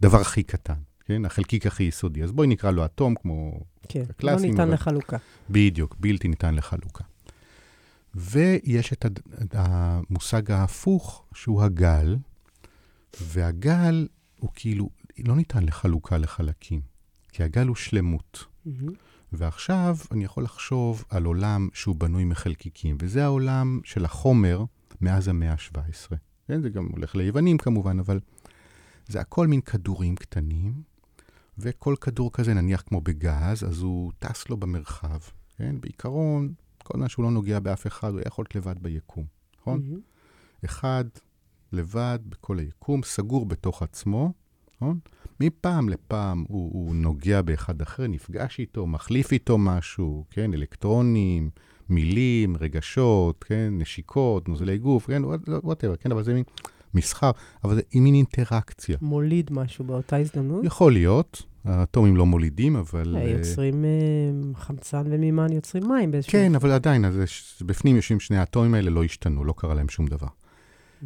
הדבר 0.00 0.20
הכי 0.20 0.42
קטן, 0.42 0.74
כן? 1.04 1.24
החלקיק 1.24 1.66
הכי 1.66 1.82
יסודי. 1.82 2.22
אז 2.22 2.32
בואי 2.32 2.48
נקרא 2.48 2.70
לו 2.70 2.84
אטום, 2.84 3.14
כמו 3.14 3.60
כן, 3.88 4.00
לא 4.00 4.04
הקלאסיים, 4.10 4.50
ניתן 4.50 4.62
אבל- 4.62 4.72
לחלוקה. 4.74 5.16
בדיוק, 5.50 5.96
בלתי 6.00 6.28
ניתן 6.28 6.54
לחלוקה. 6.54 7.04
ויש 8.14 8.92
את 8.92 9.06
המושג 9.52 10.50
ההפוך, 10.50 11.24
שהוא 11.34 11.62
הגל, 11.62 12.16
והגל 13.20 14.08
הוא 14.38 14.50
כאילו, 14.54 14.90
לא 15.18 15.36
ניתן 15.36 15.64
לחלוקה 15.64 16.18
לחלקים, 16.18 16.80
כי 17.32 17.42
הגל 17.42 17.66
הוא 17.66 17.76
שלמות. 17.76 18.44
מהמם. 18.66 18.92
ועכשיו 19.32 19.96
אני 20.12 20.24
יכול 20.24 20.44
לחשוב 20.44 21.04
על 21.10 21.24
עולם 21.24 21.68
שהוא 21.72 21.96
בנוי 21.96 22.24
מחלקיקים, 22.24 22.96
וזה 23.00 23.24
העולם 23.24 23.80
של 23.84 24.04
החומר 24.04 24.64
מאז 25.00 25.28
המאה 25.28 25.52
ה-17. 25.52 26.16
כן, 26.48 26.62
זה 26.62 26.68
גם 26.68 26.88
הולך 26.92 27.14
ליוונים 27.14 27.58
כמובן, 27.58 27.98
אבל 27.98 28.20
זה 29.06 29.20
הכל 29.20 29.46
מין 29.46 29.60
כדורים 29.60 30.16
קטנים, 30.16 30.82
וכל 31.58 31.94
כדור 32.00 32.32
כזה, 32.32 32.54
נניח 32.54 32.82
כמו 32.86 33.00
בגז, 33.00 33.64
אז 33.64 33.80
הוא 33.80 34.12
טס 34.18 34.48
לו 34.48 34.56
במרחב, 34.56 35.18
כן? 35.56 35.80
בעיקרון, 35.80 36.52
כל 36.88 36.98
מה 36.98 37.08
שהוא 37.08 37.22
לא 37.22 37.30
נוגע 37.30 37.60
באף 37.60 37.86
אחד, 37.86 38.12
הוא 38.12 38.20
יכול 38.26 38.42
להיות 38.42 38.56
לבד 38.56 38.82
ביקום, 38.82 39.24
נכון? 39.60 39.80
מהמם. 39.82 40.00
אחד 40.64 41.04
לבד 41.72 42.18
בכל 42.28 42.58
היקום, 42.58 43.02
סגור 43.02 43.46
בתוך 43.46 43.82
עצמו, 43.82 44.32
נכון? 44.76 44.98
מפעם 45.40 45.88
לפעם 45.88 46.44
הוא, 46.48 46.72
הוא 46.72 46.94
נוגע 46.94 47.42
באחד 47.42 47.82
אחר, 47.82 48.06
נפגש 48.06 48.58
איתו, 48.58 48.86
מחליף 48.86 49.32
איתו 49.32 49.58
משהו, 49.58 50.24
כן? 50.30 50.54
אלקטרונים, 50.54 51.50
מילים, 51.88 52.56
רגשות, 52.56 53.44
כן? 53.44 53.74
נשיקות, 53.78 54.48
נוזלי 54.48 54.78
גוף, 54.78 55.06
כן? 55.06 55.22
whatever, 55.62 55.96
כן? 55.96 56.12
אבל 56.12 56.22
זה 56.22 56.34
מין 56.34 56.44
מסחר, 56.94 57.30
אבל 57.64 57.74
זה 57.74 57.82
מין 57.94 58.14
אינטראקציה. 58.14 58.96
מוליד 59.00 59.52
משהו 59.52 59.84
באותה 59.84 60.16
הזדמנות? 60.16 60.64
יכול 60.64 60.92
להיות, 60.92 61.42
האטומים 61.64 62.16
לא 62.16 62.26
מולידים, 62.26 62.76
אבל... 62.76 63.16
אה, 63.16 63.28
יוצרים 63.28 63.84
אה, 63.84 63.90
חמצן 64.54 65.02
ומימן, 65.06 65.52
יוצרים 65.52 65.88
מים 65.88 66.10
באיזשהו... 66.10 66.32
כן, 66.32 66.54
אבל 66.54 66.70
עדיין, 66.70 67.04
אז 67.04 67.16
יש- 67.16 67.62
בפנים 67.66 67.96
יושבים 67.96 68.20
שני 68.20 68.38
האטומים 68.38 68.74
האלה, 68.74 68.90
לא 68.90 69.04
השתנו, 69.04 69.44
לא 69.44 69.54
קרה 69.56 69.74
להם 69.74 69.88
שום 69.88 70.06
דבר. 70.06 70.26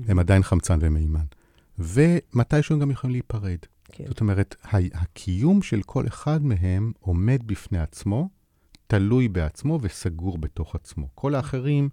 הם 0.08 0.18
עדיין 0.18 0.42
חמצן 0.42 0.78
ומימן. 0.82 1.24
ומתישהו 1.78 2.74
הם 2.74 2.80
גם 2.80 2.90
יכולים 2.90 3.12
להיפרד. 3.12 3.56
כן. 3.92 4.04
זאת 4.08 4.20
אומרת, 4.20 4.56
הקיום 4.94 5.62
של 5.62 5.82
כל 5.86 6.06
אחד 6.06 6.44
מהם 6.44 6.92
עומד 7.00 7.38
בפני 7.46 7.78
עצמו, 7.78 8.28
תלוי 8.86 9.28
בעצמו 9.28 9.78
וסגור 9.82 10.38
בתוך 10.38 10.74
עצמו. 10.74 11.08
כל 11.14 11.34
האחרים, 11.34 11.88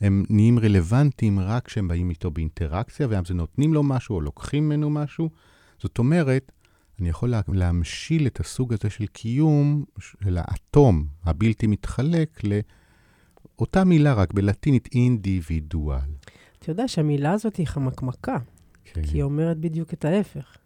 הם 0.00 0.24
נהיים 0.30 0.58
רלוונטיים 0.58 1.40
רק 1.40 1.66
כשהם 1.66 1.88
באים 1.88 2.10
איתו 2.10 2.30
באינטראקציה, 2.30 3.06
ואז 3.10 3.30
נותנים 3.30 3.74
לו 3.74 3.82
משהו 3.82 4.14
או 4.16 4.20
לוקחים 4.20 4.66
ממנו 4.66 4.90
משהו. 4.90 5.30
זאת 5.78 5.98
אומרת, 5.98 6.52
אני 7.00 7.08
יכול 7.08 7.28
לה- 7.30 7.40
להמשיל 7.48 8.26
את 8.26 8.40
הסוג 8.40 8.72
הזה 8.72 8.90
של 8.90 9.06
קיום, 9.06 9.84
של 9.98 10.38
האטום 10.40 11.04
הבלתי 11.24 11.66
מתחלק, 11.66 12.40
לאותה 13.58 13.84
מילה, 13.84 14.12
רק 14.14 14.32
בלטינית 14.34 14.88
אינדיבידואל. 14.94 16.00
אתה 16.58 16.70
יודע 16.70 16.88
שהמילה 16.88 17.32
הזאת 17.32 17.56
היא 17.56 17.66
חמקמקה, 17.66 18.36
כן. 18.84 19.02
כי 19.02 19.16
היא 19.16 19.22
אומרת 19.22 19.58
בדיוק 19.58 19.92
את 19.94 20.04
ההפך. 20.04 20.56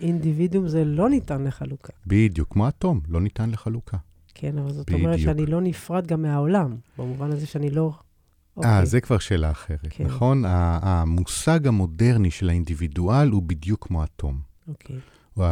אינדיבידום 0.00 0.68
זה 0.68 0.84
לא 0.84 1.08
ניתן 1.10 1.44
לחלוקה. 1.44 1.92
בדיוק, 2.06 2.52
כמו 2.52 2.68
אטום, 2.68 3.00
לא 3.08 3.20
ניתן 3.20 3.50
לחלוקה. 3.50 3.96
כן, 4.34 4.58
אבל 4.58 4.72
זאת 4.72 4.92
אומרת 4.92 5.14
בדיוק. 5.18 5.30
שאני 5.36 5.46
לא 5.46 5.60
נפרד 5.60 6.06
גם 6.06 6.22
מהעולם, 6.22 6.76
במובן 6.98 7.30
הזה 7.32 7.46
שאני 7.46 7.70
לא... 7.70 7.92
אה, 7.94 7.98
אוקיי. 8.56 8.86
זה 8.86 9.00
כבר 9.00 9.18
שאלה 9.18 9.50
אחרת, 9.50 9.86
כן. 9.90 10.04
נכון? 10.04 10.42
המושג 10.46 11.66
המודרני 11.66 12.30
של 12.30 12.48
האינדיבידואל 12.48 13.28
הוא 13.30 13.42
בדיוק 13.42 13.86
כמו 13.86 14.04
אטום. 14.04 14.40
אוקיי. 14.68 14.96
הוא 15.34 15.44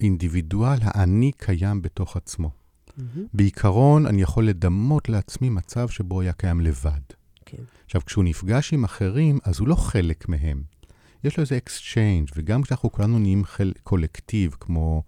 האינדיבידואל 0.00 0.78
האני 0.82 1.32
קיים 1.36 1.82
בתוך 1.82 2.16
עצמו. 2.16 2.50
מהמם. 2.96 3.26
בעיקרון, 3.34 4.06
אני 4.06 4.22
יכול 4.22 4.46
לדמות 4.46 5.08
לעצמי 5.08 5.48
מצב 5.48 5.88
שבו 5.88 6.20
היה 6.20 6.32
קיים 6.32 6.60
לבד. 6.60 7.00
כן. 7.46 7.62
עכשיו, 7.84 8.00
כשהוא 8.06 8.24
נפגש 8.24 8.72
עם 8.72 8.84
אחרים, 8.84 9.38
אז 9.44 9.60
הוא 9.60 9.68
לא 9.68 9.74
חלק 9.74 10.28
מהם. 10.28 10.62
יש 11.24 11.36
לו 11.36 11.40
איזה 11.40 11.56
exchange, 11.56 12.28
וגם 12.36 12.62
כשאנחנו 12.62 12.92
כולנו 12.92 13.18
נהיים 13.18 13.44
חל... 13.44 13.72
קולקטיב, 13.82 14.56
כמו 14.60 15.02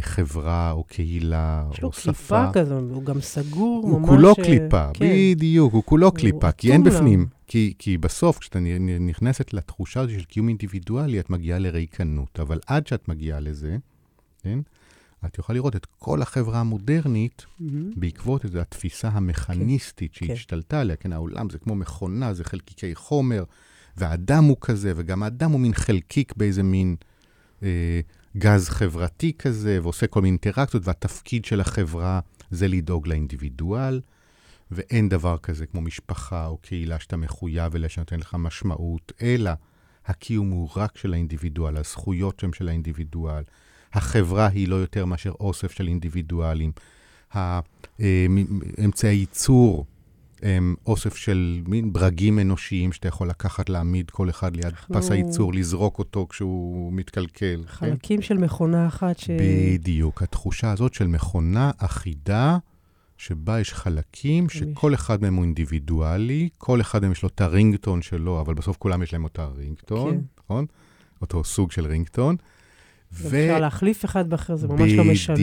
חברה 0.00 0.70
או 0.70 0.84
קהילה 0.84 1.64
יש 1.72 1.80
לו 1.80 1.88
או 1.88 1.92
שפה, 1.92 2.02
קליפה 2.12 2.52
כזו, 2.52 2.78
הוא 2.78 3.04
גם 3.04 3.20
סגור 3.20 3.82
הוא 3.82 4.00
ממש... 4.00 4.08
כולו 4.08 4.28
אה, 4.28 4.34
קליפה, 4.34 4.88
כן. 4.94 5.06
בדיוק, 5.06 5.72
הוא 5.72 5.82
כולו 5.84 6.06
הוא 6.06 6.14
קליפה, 6.14 6.52
כי 6.52 6.68
אטום 6.68 6.76
אין 6.76 6.92
לה. 6.92 6.98
בפנים. 6.98 7.26
כי, 7.46 7.74
כי 7.78 7.98
בסוף, 7.98 8.38
כשאתה 8.38 8.58
נכנסת 9.00 9.54
לתחושה 9.54 10.00
הזו 10.00 10.12
של 10.12 10.24
קיום 10.24 10.48
אינדיבידואלי, 10.48 11.20
את 11.20 11.30
מגיעה 11.30 11.58
לריקנות. 11.58 12.40
אבל 12.40 12.60
עד 12.66 12.86
שאת 12.86 13.08
מגיעה 13.08 13.40
לזה, 13.40 13.76
כן, 14.42 14.58
את 15.26 15.38
יכולה 15.38 15.54
לראות 15.54 15.76
את 15.76 15.86
כל 15.98 16.22
החברה 16.22 16.60
המודרנית 16.60 17.46
מהמם. 17.60 17.90
בעקבות 17.96 18.44
איזו 18.44 18.58
התפיסה 18.58 19.08
המכניסטית 19.08 20.10
כן. 20.14 20.26
שהשתלטה 20.26 20.80
עליה. 20.80 20.96
כן, 20.96 21.12
העולם 21.12 21.50
זה 21.50 21.58
כמו 21.58 21.74
מכונה, 21.74 22.34
זה 22.34 22.44
חלקיקי 22.44 22.94
חומר, 22.94 23.44
והאדם 23.96 24.44
הוא 24.44 24.56
כזה, 24.60 24.92
וגם 24.96 25.22
האדם 25.22 25.50
הוא 25.50 25.60
מין 25.60 25.74
חלקיק 25.74 26.32
באיזה 26.36 26.62
מין 26.62 26.96
אה, 27.62 28.00
גז 28.36 28.68
חברתי 28.68 29.32
כזה, 29.38 29.78
ועושה 29.82 30.06
כל 30.06 30.20
מיני 30.22 30.30
אינטראקציות, 30.30 30.86
והתפקיד 30.86 31.44
של 31.44 31.60
החברה 31.60 32.20
זה 32.50 32.68
לדאוג 32.68 33.08
לאינדיבידואל, 33.08 34.00
ואין 34.70 35.08
דבר 35.08 35.38
כזה 35.38 35.66
כמו 35.66 35.80
משפחה 35.80 36.46
או 36.46 36.58
קהילה 36.58 37.00
שאתה 37.00 37.16
מחויב 37.16 37.74
אליה, 37.74 37.88
שנותן 37.88 38.20
לך 38.20 38.36
משמעות, 38.38 39.12
אלא 39.22 39.50
הקיום 40.06 40.50
הוא 40.50 40.68
רק 40.76 40.98
של 40.98 41.12
האינדיבידואל, 41.12 41.76
הזכויות 41.76 42.44
הן 42.44 42.52
של 42.52 42.68
האינדיבידואל. 42.68 43.42
החברה 43.92 44.46
היא 44.46 44.68
לא 44.68 44.76
יותר 44.76 45.04
מאשר 45.04 45.32
אוסף 45.40 45.70
של 45.70 45.88
אינדיבידואלים. 45.88 46.72
אה, 47.36 47.60
אמצעי 48.84 49.10
הייצור 49.10 49.78
הם 49.78 49.99
אוסף 50.86 51.16
של 51.16 51.62
מין 51.66 51.92
ברגים 51.92 52.38
אנושיים 52.38 52.92
שאתה 52.92 53.08
יכול 53.08 53.28
לקחת, 53.28 53.68
להעמיד 53.68 54.10
כל 54.10 54.30
אחד 54.30 54.56
ליד 54.56 54.64
אנחנו- 54.66 54.94
פס 54.94 55.10
הייצור, 55.10 55.54
לזרוק 55.54 55.98
אותו 55.98 56.26
כשהוא 56.30 56.92
מתקלקל. 56.92 57.62
כן? 57.66 57.72
חלקים 57.72 58.22
של 58.22 58.38
מכונה 58.38 58.86
אחת 58.86 59.18
ש... 59.18 59.30
בדיוק, 59.30 60.22
התחושה 60.22 60.72
הזאת 60.72 60.94
של 60.94 61.06
מכונה 61.06 61.70
אחידה, 61.78 62.58
שבה 63.16 63.60
יש 63.60 63.72
חלקים 63.72 64.48
שכל 64.48 64.94
אחד 64.94 65.22
מהם 65.22 65.34
הוא 65.34 65.44
אינדיבידואלי, 65.44 66.48
כל 66.58 66.80
אחד 66.80 67.02
מהם 67.02 67.12
יש 67.12 67.22
לו 67.22 67.28
את 67.28 67.40
הרינגטון 67.40 68.02
שלו, 68.02 68.40
אבל 68.40 68.54
בסוף 68.54 68.76
כולם 68.76 69.02
יש 69.02 69.12
להם 69.12 69.24
אותה 69.24 69.46
רינגטון, 69.46 70.10
כן. 70.14 70.20
נכון? 70.44 70.66
אותו 71.22 71.44
סוג 71.44 71.72
של 71.72 71.86
רינגטון. 71.86 72.36
גם 73.18 73.26
אפשר 73.26 73.60
להחליף 73.60 74.04
אחד 74.04 74.30
באחר, 74.30 74.56
זה 74.56 74.68
ממש 74.68 74.80
לא 74.80 74.86
בדיוק. 74.86 75.06
משנה, 75.06 75.36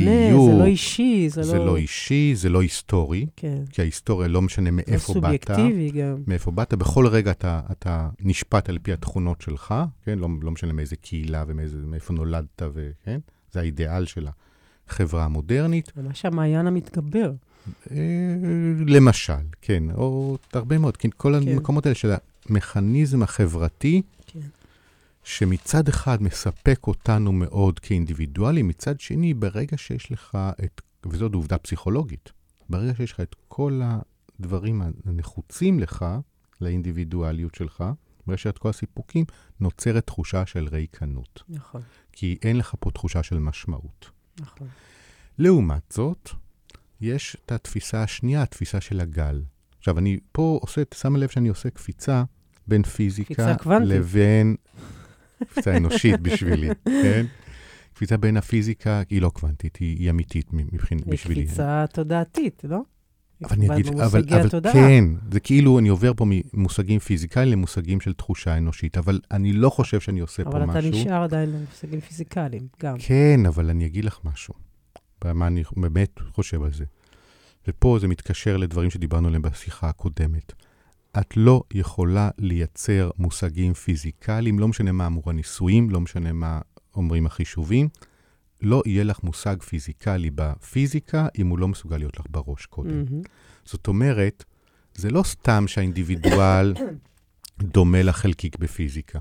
זה 0.45 0.57
לא 0.59 0.65
אישי, 0.65 1.29
זה 1.29 1.41
לא... 1.41 1.47
זה 1.47 1.57
לא 1.57 1.77
אישי, 1.77 2.35
זה 2.35 2.49
לא 2.49 2.61
היסטורי, 2.61 3.25
כן. 3.35 3.63
כי 3.71 3.81
ההיסטוריה 3.81 4.27
לא 4.27 4.41
משנה 4.41 4.65
זה 4.65 4.71
מאיפה 4.71 4.91
באת. 4.91 4.99
סובייקטיבי 5.01 5.91
גם. 5.91 6.15
מאיפה 6.27 6.51
באת, 6.51 6.73
בכל 6.73 7.07
רגע 7.07 7.31
אתה, 7.31 7.61
אתה 7.71 8.09
נשפט 8.21 8.69
על 8.69 8.77
פי 8.81 8.93
התכונות 8.93 9.41
שלך, 9.41 9.75
כן? 10.05 10.19
לא, 10.19 10.27
לא 10.41 10.51
משנה 10.51 10.73
מאיזה 10.73 10.95
קהילה 10.95 11.43
ומאיפה 11.47 12.13
נולדת, 12.13 12.61
וכן? 12.73 13.19
זה 13.51 13.59
האידיאל 13.59 14.05
של 14.05 14.27
החברה 14.89 15.25
המודרנית. 15.25 15.91
ממש 15.97 16.25
המעיין 16.25 16.67
המתגבר. 16.67 17.31
אה, 17.91 17.97
למשל, 18.87 19.33
כן, 19.61 19.83
או 19.95 20.37
הרבה 20.53 20.77
מאוד, 20.77 20.97
כן, 20.97 21.09
כל 21.17 21.39
כן. 21.41 21.51
המקומות 21.51 21.85
האלה 21.85 21.95
של 21.95 22.13
המכניזם 22.49 23.23
החברתי, 23.23 24.01
כן. 24.01 24.16
שמצד 25.27 25.89
אחד 25.89 26.23
מספק 26.23 26.87
אותנו 26.87 27.31
מאוד 27.31 27.79
כאינדיבידואלים, 27.79 28.67
מצד 28.67 28.99
שני, 28.99 29.33
ברגע 29.33 29.77
שיש 29.77 30.11
לך 30.11 30.37
את, 30.65 30.81
וזאת 31.05 31.33
עובדה 31.33 31.57
פסיכולוגית, 31.57 32.31
ברגע 32.69 32.95
שיש 32.95 33.11
לך 33.11 33.19
את 33.19 33.35
כל 33.47 33.81
הדברים 34.39 34.81
הנחוצים 35.05 35.79
לך, 35.79 36.05
לאינדיבידואליות 36.61 37.55
שלך, 37.55 37.83
ברגע 38.27 38.37
שיש 38.37 38.47
את 38.47 38.57
כל 38.57 38.69
הסיפוקים, 38.69 39.25
נוצרת 39.59 40.07
תחושה 40.07 40.45
של 40.45 40.67
ריקנות. 40.71 41.43
נכון, 41.49 41.81
כי 42.11 42.37
אין 42.41 42.57
לך 42.57 42.75
פה 42.79 42.91
תחושה 42.91 43.23
של 43.23 43.39
משמעות. 43.39 44.09
נכון. 44.39 44.67
לעומת 45.37 45.93
זאת, 45.93 46.29
יש 47.01 47.37
את 47.45 47.51
התפיסה 47.51 48.03
השנייה, 48.03 48.41
התפיסה 48.41 48.81
של 48.81 48.99
הגל. 48.99 49.43
עכשיו, 49.79 49.99
אני 49.99 50.19
פה 50.31 50.59
עושה, 50.61 50.81
שמה 50.93 51.17
לב 51.17 51.29
שאני 51.29 51.49
עושה 51.49 51.69
קפיצה 51.69 52.23
בין 52.67 52.83
פיזיקה 52.83 53.55
קפיצה. 53.55 53.79
לבין... 53.79 54.55
קפיצה 55.49 55.77
אנושית 55.77 56.19
בשבילי, 56.21 56.69
כן? 56.85 57.25
קפיצה 57.93 58.17
בין 58.17 58.37
הפיזיקה, 58.37 59.01
היא 59.09 59.21
לא 59.21 59.29
קוונטית, 59.29 59.75
היא, 59.75 59.97
היא 59.97 60.09
אמיתית 60.09 60.53
מבחין, 60.53 60.97
היא 61.05 61.13
בשבילי. 61.13 61.45
קפיצה 61.45 61.85
תודעתית, 61.93 62.61
לא? 62.69 62.81
אבל 63.43 63.55
אני 63.55 63.73
אגיד, 63.75 63.87
אבל, 63.87 64.23
אבל. 64.29 64.73
כן, 64.73 65.03
זה 65.31 65.39
כאילו 65.39 65.79
אני 65.79 65.89
עובר 65.89 66.11
פה 66.13 66.25
ממושגים 66.27 66.99
פיזיקליים 66.99 67.51
למושגים 67.51 68.01
של 68.01 68.13
תחושה 68.13 68.57
אנושית, 68.57 68.97
אבל 68.97 69.19
אני 69.31 69.53
לא 69.53 69.69
חושב 69.69 69.99
שאני 69.99 70.19
עושה 70.19 70.43
פה 70.43 70.49
אבל 70.49 70.63
אתה 70.63 70.79
משהו. 70.79 70.91
נשאר 70.91 71.23
עדיין 71.23 71.51
במושגים 71.51 71.99
פיזיקליים, 71.99 72.67
גם. 72.81 72.95
כן, 72.99 73.39
אבל 73.47 73.69
אני 73.69 73.85
אגיד 73.85 74.05
לך 74.05 74.19
משהו. 74.23 74.53
מה 75.25 75.47
אני 75.47 75.63
באמת 75.77 76.19
חושב 76.31 76.63
על 76.63 76.73
זה. 76.73 76.85
ופה 77.67 77.97
זה 78.01 78.07
מתקשר 78.07 78.57
לדברים 78.57 78.89
שדיברנו 78.89 79.27
עליהם 79.27 79.41
בשיחה 79.41 79.89
הקודמת. 79.89 80.53
את 81.19 81.37
לא 81.37 81.63
יכולה 81.73 82.29
לייצר 82.37 83.09
מושגים 83.17 83.73
פיזיקליים, 83.73 84.59
לא 84.59 84.67
משנה 84.67 84.91
מה 84.91 85.07
אמור 85.07 85.29
הניסויים, 85.29 85.89
לא 85.89 86.01
משנה 86.01 86.33
מה 86.33 86.61
אומרים 86.95 87.25
החישובים. 87.25 87.87
לא 88.61 88.83
יהיה 88.85 89.03
לך 89.03 89.23
מושג 89.23 89.61
פיזיקלי 89.63 90.29
בפיזיקה 90.35 91.27
אם 91.39 91.47
הוא 91.47 91.59
לא 91.59 91.67
מסוגל 91.67 91.97
להיות 91.97 92.19
לך 92.19 92.25
בראש 92.29 92.65
קודם. 92.65 93.03
מהמם. 93.03 93.21
זאת 93.65 93.87
אומרת, 93.87 94.43
זה 94.95 95.09
לא 95.09 95.23
סתם 95.23 95.63
שהאינדיבידואל 95.67 96.73
דומה 97.73 98.03
לחלקיק 98.03 98.57
בפיזיקה. 98.57 99.19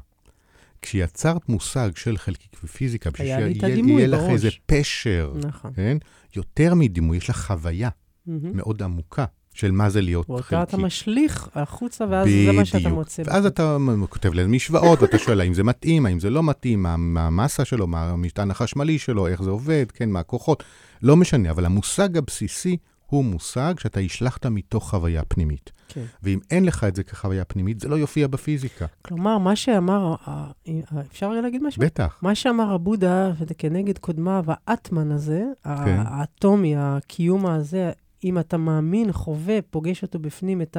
כשיצרת 0.82 1.48
מושג 1.48 1.90
של 1.96 2.18
חלקיק 2.18 2.56
בפיזיקה, 2.64 3.10
בשביל 3.10 3.26
שיהיה 3.26 4.06
לך. 4.06 4.20
איזה 4.30 4.48
פשר, 4.66 5.32
נכון. 5.36 5.72
כן? 5.74 5.96
יותר 6.36 6.74
מדימוי, 6.74 7.16
יש 7.16 7.30
לך 7.30 7.46
חוויה 7.46 7.88
מהמם. 8.26 8.56
מאוד 8.56 8.82
עמוקה 8.82 9.24
של 9.56 9.70
מה 9.70 9.90
זה 9.90 10.00
להיות 10.00 10.30
ואותה 10.30 10.42
חלקיק. 10.42 10.68
אתה 10.68 10.76
משליך 10.76 11.48
החוצה, 11.54 12.04
ואז 12.10 12.28
זה 12.46 12.52
מה 12.52 12.64
שאתה 12.64 12.88
מוצא. 12.88 13.22
ואז. 13.26 13.46
אתה 13.46 13.76
כותב 14.08 14.34
לזה 14.34 14.48
משוואות, 14.48 15.02
ואתה 15.02 15.18
שואל 15.18 15.40
האם 15.40 15.54
זה 15.54 15.62
מתאים, 15.64 16.06
האם 16.06 16.20
זה 16.20 16.30
לא 16.30 16.42
מתאים, 16.42 16.82
מה, 16.82 16.96
מה 16.96 17.26
המסה 17.26 17.64
שלו, 17.64 17.86
מה 17.86 18.10
המשטן 18.10 18.50
החשמלי 18.50 18.98
שלו, 18.98 19.26
איך 19.26 19.42
זה 19.42 19.50
עובד, 19.50 19.86
כן, 19.94 20.10
מה 20.10 20.20
הכוחות. 20.20 20.64
לא 21.02 21.16
משנה, 21.16 21.50
אבל 21.50 21.66
המושג 21.66 22.16
הבסיסי 22.16 22.76
הוא 23.06 23.24
מושג 23.24 23.74
שאתה 23.78 24.00
השלכת 24.00 24.46
מתוך 24.46 24.90
חוויה 24.90 25.22
פנימית. 25.28 25.70
כן. 25.88 26.04
ואם 26.22 26.38
אין 26.50 26.64
לך 26.64 26.84
את 26.84 26.96
זה 26.96 27.02
כחוויה 27.02 27.44
פנימית, 27.44 27.80
זה 27.80 27.88
לא 27.88 27.96
יופיע 27.96 28.26
בפיזיקה. 28.26 28.86
כלומר, 29.02 29.38
מה 29.38 29.56
שאמר, 29.56 30.14
ה- 30.26 30.30
ה- 30.68 31.00
אפשר 31.10 31.28
להגיד 31.30 31.62
משהו? 31.62 31.82
בטח. 31.82 32.18
מה 32.22 32.34
שאמר 32.34 32.74
הבודה, 32.74 33.32
וכנגד 33.46 33.98
קודמיו, 33.98 34.44
האטמן 34.48 35.10
הזה, 35.12 35.42
כן. 35.64 36.00
האטומי, 36.06 36.74
הקיום 36.78 37.46
הזה, 37.46 37.90
אם 38.26 38.38
אתה 38.38 38.56
מאמין, 38.56 39.12
חווה, 39.12 39.62
פוגש 39.70 40.02
אותו 40.02 40.18
בפנים, 40.18 40.62
את 40.62 40.76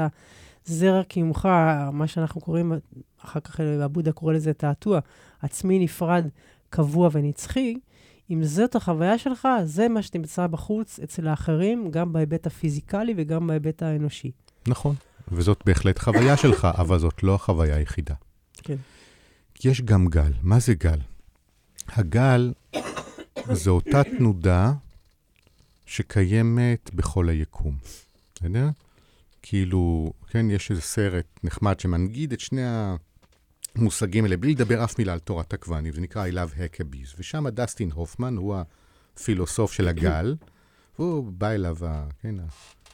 הזרע 0.67 1.03
קיומך, 1.03 1.45
מה 1.93 2.07
שאנחנו 2.07 2.41
קוראים 2.41 2.71
אחר 3.23 3.39
כך 3.39 3.59
הבודה 3.59 4.11
קורא 4.11 4.33
לזה 4.33 4.53
תעתוע, 4.53 4.99
עצמי 5.41 5.79
נפרד, 5.79 6.27
קבוע 6.69 7.09
ונצחי, 7.11 7.79
אם 8.31 8.43
זאת 8.43 8.75
החוויה 8.75 9.17
שלך, 9.17 9.47
זה 9.63 9.87
מה 9.87 10.01
שתמצא 10.01 10.47
בחוץ 10.47 10.99
אצל 11.03 11.27
האחרים, 11.27 11.91
גם 11.91 12.13
בהיבט 12.13 12.47
הפיזיקלי 12.47 13.13
וגם 13.17 13.47
בהיבט 13.47 13.83
האנושי. 13.83 14.31
נכון, 14.67 14.95
וזאת 15.31 15.61
בהחלט 15.65 15.99
חוויה 15.99 16.37
שלך, 16.37 16.67
אבל 16.81 16.99
זאת 16.99 17.23
לא 17.23 17.35
החוויה 17.35 17.75
היחידה. 17.75 18.15
כן. 18.63 18.75
יש 19.63 19.81
גם 19.81 20.07
גל. 20.07 20.31
מה 20.41 20.59
זה 20.59 20.73
גל? 20.73 20.99
הגל 21.87 22.53
זה 23.51 23.69
אותה 23.69 24.03
תנודה 24.03 24.73
שקיימת 25.87 26.93
בכל 26.93 27.29
היקום, 27.29 27.77
בסדר? 28.35 28.69
כאילו, 29.41 30.13
כן, 30.27 30.49
יש 30.49 30.71
איזה 30.71 30.81
סרט 30.81 31.25
נחמד 31.43 31.79
שמנגיד 31.79 32.33
את 32.33 32.39
שני 32.39 32.61
המושגים 33.75 34.23
האלה, 34.23 34.37
בלי 34.37 34.53
לדבר 34.53 34.83
אף 34.83 34.99
מילה 34.99 35.13
על 35.13 35.19
תורת 35.19 35.53
הקוואנים, 35.53 35.93
זה 35.93 36.01
נקרא 36.01 36.27
I 36.27 36.31
Love 36.31 36.57
Hackabees, 36.57 37.15
ושם 37.17 37.47
דסטין 37.47 37.91
הופמן 37.91 38.37
הוא 38.37 38.55
הפילוסוף 39.15 39.71
של 39.71 39.87
הגל, 39.87 40.35
והוא 40.99 41.31
בא 41.31 41.51
אליו, 41.51 41.77
כן, 42.21 42.35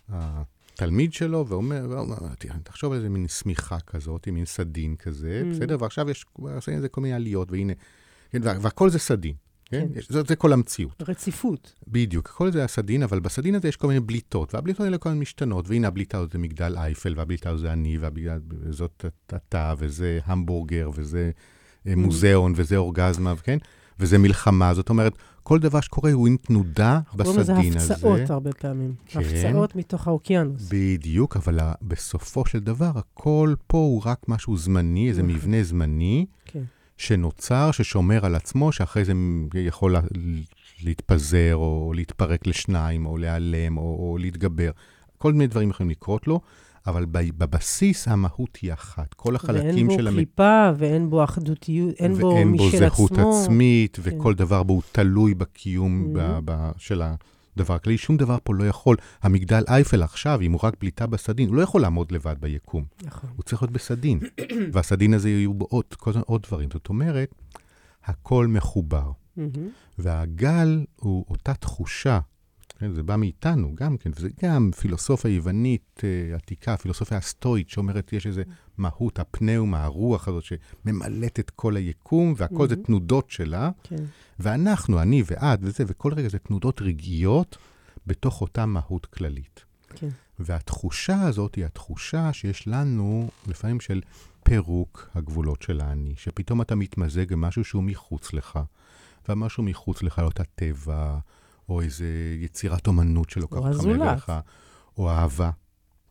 התלמיד 0.10 1.14
שלו, 1.14 1.48
ואומר, 1.48 1.86
ואומר 1.90 2.18
תחשוב 2.64 2.92
על 2.92 2.98
איזה 2.98 3.10
מין 3.10 3.28
שמיכה 3.28 3.80
כזאת, 3.80 4.28
מין 4.28 4.46
סדין 4.46 4.96
כזה, 4.96 5.42
mm. 5.44 5.56
בסדר? 5.56 5.78
ועכשיו 5.80 6.10
יש, 6.10 6.26
עושים 6.34 6.74
איזה 6.74 6.90
כל 6.90 7.02
מיני 7.02 7.14
עליות, 7.14 7.52
והנה, 7.52 7.74
כן, 8.30 8.40
והכל 8.44 8.90
זה 8.90 9.00
סדין. 9.00 9.34
כן? 9.74 9.88
כן. 9.94 10.00
יש, 10.00 10.12
זה, 10.12 10.22
זה 10.28 10.36
כל 10.36 10.54
המציאות. 10.54 11.04
רציפות. 11.08 11.74
בדיוק, 11.88 12.28
כל 12.28 12.52
זה 12.52 12.64
הסדין, 12.64 13.04
אבל 13.04 13.20
בסדין 13.20 13.56
הזה 13.56 13.68
יש 13.68 13.76
כל 13.76 13.88
מיני 13.88 14.00
בליטות, 14.00 14.54
והבליטות 14.54 14.86
האלה 14.86 14.98
כל 14.98 15.10
מיני 15.10 15.22
משתנות, 15.22 15.70
והנה 15.70 15.88
הבליטה 15.88 16.18
הזאת 16.18 16.32
זה 16.32 16.38
מגדל 16.38 16.78
אייפל, 16.78 17.14
והבליטה 17.18 17.50
הזאת 17.50 17.62
זה 17.62 17.74
אני, 17.74 17.98
וזאת 18.50 19.06
אתה, 19.36 19.74
וזה 19.78 20.20
המבורגר, 20.26 20.90
וזה 20.96 21.32
אה, 21.88 21.94
mm. 21.94 21.96
מוזיאון, 21.96 22.54
וזה 22.56 22.78
אורגזמה, 22.78 23.36
כן? 23.36 23.58
וזה 24.00 24.18
מלחמה, 24.18 24.74
זאת 24.74 24.90
אומרת, 24.90 25.14
כל 25.44 25.60
דבר 25.60 25.82
שקורה 25.82 26.12
הוא 26.12 26.28
עם 26.28 26.38
תנודה 26.38 27.00
בסדין 27.16 27.40
הזה. 27.40 27.54
קוראים 27.54 27.74
לזה 27.74 27.94
הפצעות 27.94 28.30
הרבה 28.30 28.52
פעמים. 28.52 28.94
כן. 29.06 29.20
הפצעות 29.20 29.76
מתוך 29.76 30.08
האוקיינוס. 30.08 30.70
בדיוק, 30.70 31.38
אבל 31.38 31.60
בסופו 31.82 32.46
של 32.46 32.60
דבר, 32.60 32.92
הכל 32.96 33.54
פה 33.68 33.78
הוא 33.78 34.02
רק 34.06 34.20
משהו 34.28 34.58
זמני, 34.58 35.10
איזה 35.10 35.24
נכון. 35.24 35.36
מבנה 35.36 35.64
זמני. 35.64 36.26
כן. 36.46 36.64
שנוצר, 36.98 37.72
ששומר 37.72 38.26
על 38.26 38.36
עצמו, 38.36 38.72
שאחרי 38.72 39.06
זה 39.06 39.14
יכול 39.56 39.96
להתפזר, 40.84 41.56
או 41.56 41.92
להתפרק 41.96 42.48
לשניים, 42.48 43.06
או 43.06 43.18
להיעלם, 43.18 43.78
או, 43.78 43.82
או 43.84 44.18
להתגבר. 44.18 44.72
כל 45.18 45.34
מיני 45.34 45.48
דברים 45.48 45.70
יכולים 45.70 45.90
לקרות 45.90 46.28
לו, 46.28 46.42
אבל 46.88 47.06
בבסיס 47.12 48.08
המהות 48.08 48.58
היא 48.62 48.74
אחת. 48.74 49.14
כל 49.14 49.36
החלקים 49.36 49.90
של... 49.90 49.96
ואין 49.96 50.06
בו 50.06 50.12
קליפה, 50.12 50.70
ואין 50.78 51.10
בו 51.10 51.24
אחדותיות, 51.24 51.96
אין 52.00 52.14
בו 52.14 52.46
משל 52.46 52.86
עצמו. 52.86 53.08
ואין 53.08 53.10
בו 53.10 53.16
זהות 53.18 53.44
עצמית, 53.44 54.00
כן. 54.04 54.20
וכל 54.20 54.34
דבר 54.34 54.64
בו 54.64 54.74
הוא 54.74 54.82
תלוי 54.92 55.34
בקיום 55.34 56.06
mm-hmm. 56.06 56.20
ב, 56.20 56.40
ב, 56.46 56.72
של 56.78 57.02
ה... 57.02 57.16
דבר 57.58 57.78
כללי, 57.78 57.98
שום 57.98 58.18
דבר 58.18 58.38
פה 58.44 58.54
לא 58.54 58.64
יכול. 58.64 58.98
המגדל 59.22 59.64
אייפל 59.68 60.04
עכשיו, 60.04 60.42
אם 60.42 60.52
הוא 60.52 60.60
רק 60.64 60.76
פליטה 60.76 61.08
בסדין, 61.08 61.48
הוא 61.48 61.56
לא 61.56 61.62
יכול 61.62 61.82
לעמוד 61.82 62.12
לבד 62.12 62.36
ביקום. 62.40 62.86
נכון. 63.04 63.30
הוא 63.36 63.44
צריך 63.44 63.62
להיות 63.62 63.72
בסדין, 63.72 64.20
והסדין 64.74 65.14
הזה 65.14 65.30
יהיו 65.30 65.54
בו 65.54 65.66
עוד, 65.70 65.86
עוד 66.26 66.44
דברים. 66.44 66.70
זאת 66.74 66.90
אומרת, 66.90 67.36
הכל 68.04 68.48
מחובר. 68.48 69.12
והגל 69.98 70.86
הוא 70.96 71.26
אותה 71.30 71.54
תחושה, 71.54 72.20
כן, 72.80 72.94
זה 72.94 73.04
בא 73.04 73.16
מאיתנו 73.16 73.76
גם 73.76 73.98
כן, 73.98 74.12
וזה 74.16 74.30
גם 74.44 74.72
פילוסופיה 74.80 75.32
יוונית 75.32 76.02
uh, 76.02 76.36
עתיקה, 76.36 76.78
פילוסופיה 76.78 77.18
הסטואית, 77.18 77.70
שאומרת 77.70 78.14
יש 78.14 78.28
איזה 78.28 78.44
מהות, 78.78 79.20
הפנאומה, 79.20 79.84
הרוח 79.84 80.28
הזאת 80.28 80.44
שממלאת 80.44 81.40
את 81.40 81.50
כל 81.50 81.76
היקום, 81.76 82.34
והכל 82.38 82.70
זה 82.70 82.76
תנודות 82.76 83.32
שלה. 83.32 83.70
כן. 83.84 84.04
ואנחנו, 84.40 85.02
אני 85.02 85.24
ואת 85.26 85.60
וזה, 85.62 85.84
וכל 85.88 86.14
רגע 86.14 86.30
זה 86.30 86.40
תנודות 86.40 86.82
רגעיות 86.82 87.58
בתוך 88.08 88.42
אותה 88.42 88.66
מהות 88.66 89.06
כללית. 89.06 89.64
כן. 89.90 90.10
והתחושה 90.40 91.22
הזאת 91.22 91.56
היא 91.56 91.66
התחושה 91.66 92.34
שיש 92.34 92.68
לנו 92.68 93.30
לפעמים 93.48 93.80
של 93.80 94.02
פירוק 94.44 95.10
הגבולות 95.16 95.62
של 95.62 95.82
האני, 95.82 96.14
שפתאום 96.18 96.62
אתה 96.62 96.76
מתמזג 96.76 97.34
במשהו 97.34 97.64
שהוא 97.64 97.84
מחוץ 97.84 98.34
לך, 98.34 98.60
והמשהו 99.28 99.64
מחוץ 99.64 100.04
לך, 100.04 100.20
לאותה 100.20 100.44
טבע, 100.56 101.18
או 101.70 101.82
איזו 101.82 102.06
יצירת 102.40 102.88
אומנות 102.88 103.30
שלוקחת 103.30 103.76
לך 103.76 103.86
לך, 103.86 104.34
או 104.98 105.10
אהבה, 105.10 105.50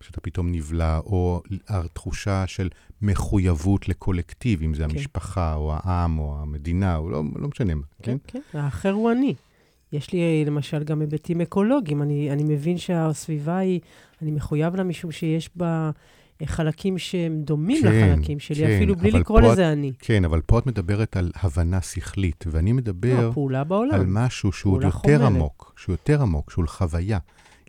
שאתה 0.03 0.21
פתאום 0.21 0.53
נבלע, 0.53 0.99
או 0.99 1.43
התחושה 1.69 2.47
של 2.47 2.69
מחויבות 3.03 3.89
לקולקטיב, 3.89 4.63
אם 4.63 4.75
זה 4.75 4.85
כן. 4.85 4.91
המשפחה, 4.91 5.55
או 5.55 5.75
העם, 5.75 6.19
או 6.19 6.37
המדינה, 6.43 6.97
או 6.97 7.11
לא, 7.11 7.23
לא 7.37 7.49
משנה 7.49 7.75
מה, 7.75 7.83
כן? 8.03 8.17
כן, 8.27 8.39
כן, 8.53 8.59
האחר 8.59 8.93
הוא 8.93 9.13
אני. 9.13 9.35
יש 9.93 10.13
לי 10.13 10.45
למשל 10.45 10.85
גם 10.85 11.01
היבטים 11.01 11.41
אקולוגיים. 11.41 12.03
אני, 12.03 12.31
אני 12.31 12.45
מבין 12.45 12.79
שהסביבה 12.79 13.57
היא, 13.57 13.81
אני 14.23 14.31
מחויב 14.31 14.77
לה 14.77 14.83
משום 14.83 15.13
שיש 15.13 15.51
בה 15.57 15.91
חלקים 16.45 16.99
שהם 16.99 17.43
דומים 17.43 17.83
כן, 17.83 18.13
לחלקים 18.13 18.41
שלי, 18.41 18.67
כן, 18.67 18.77
אפילו 18.77 18.97
בלי 18.97 19.11
לקרוא 19.11 19.41
לזה 19.41 19.69
את, 19.69 19.73
אני. 19.73 19.93
כן, 19.99 20.25
אבל 20.25 20.41
פה 20.41 20.59
את 20.59 20.67
מדברת 20.67 21.17
על 21.17 21.31
הבנה 21.35 21.81
שכלית, 21.81 22.45
ואני 22.51 22.73
מדבר 22.73 23.31
לא, 23.37 23.85
על 23.93 24.07
משהו 24.07 24.53
שהוא 24.53 24.77
יותר 24.77 24.91
חומלת. 24.91 25.21
עמוק, 25.21 25.75
שהוא 25.77 25.93
יותר 25.93 26.23
עמוק, 26.23 26.51
שהוא 26.51 26.65
חוויה. 26.67 27.19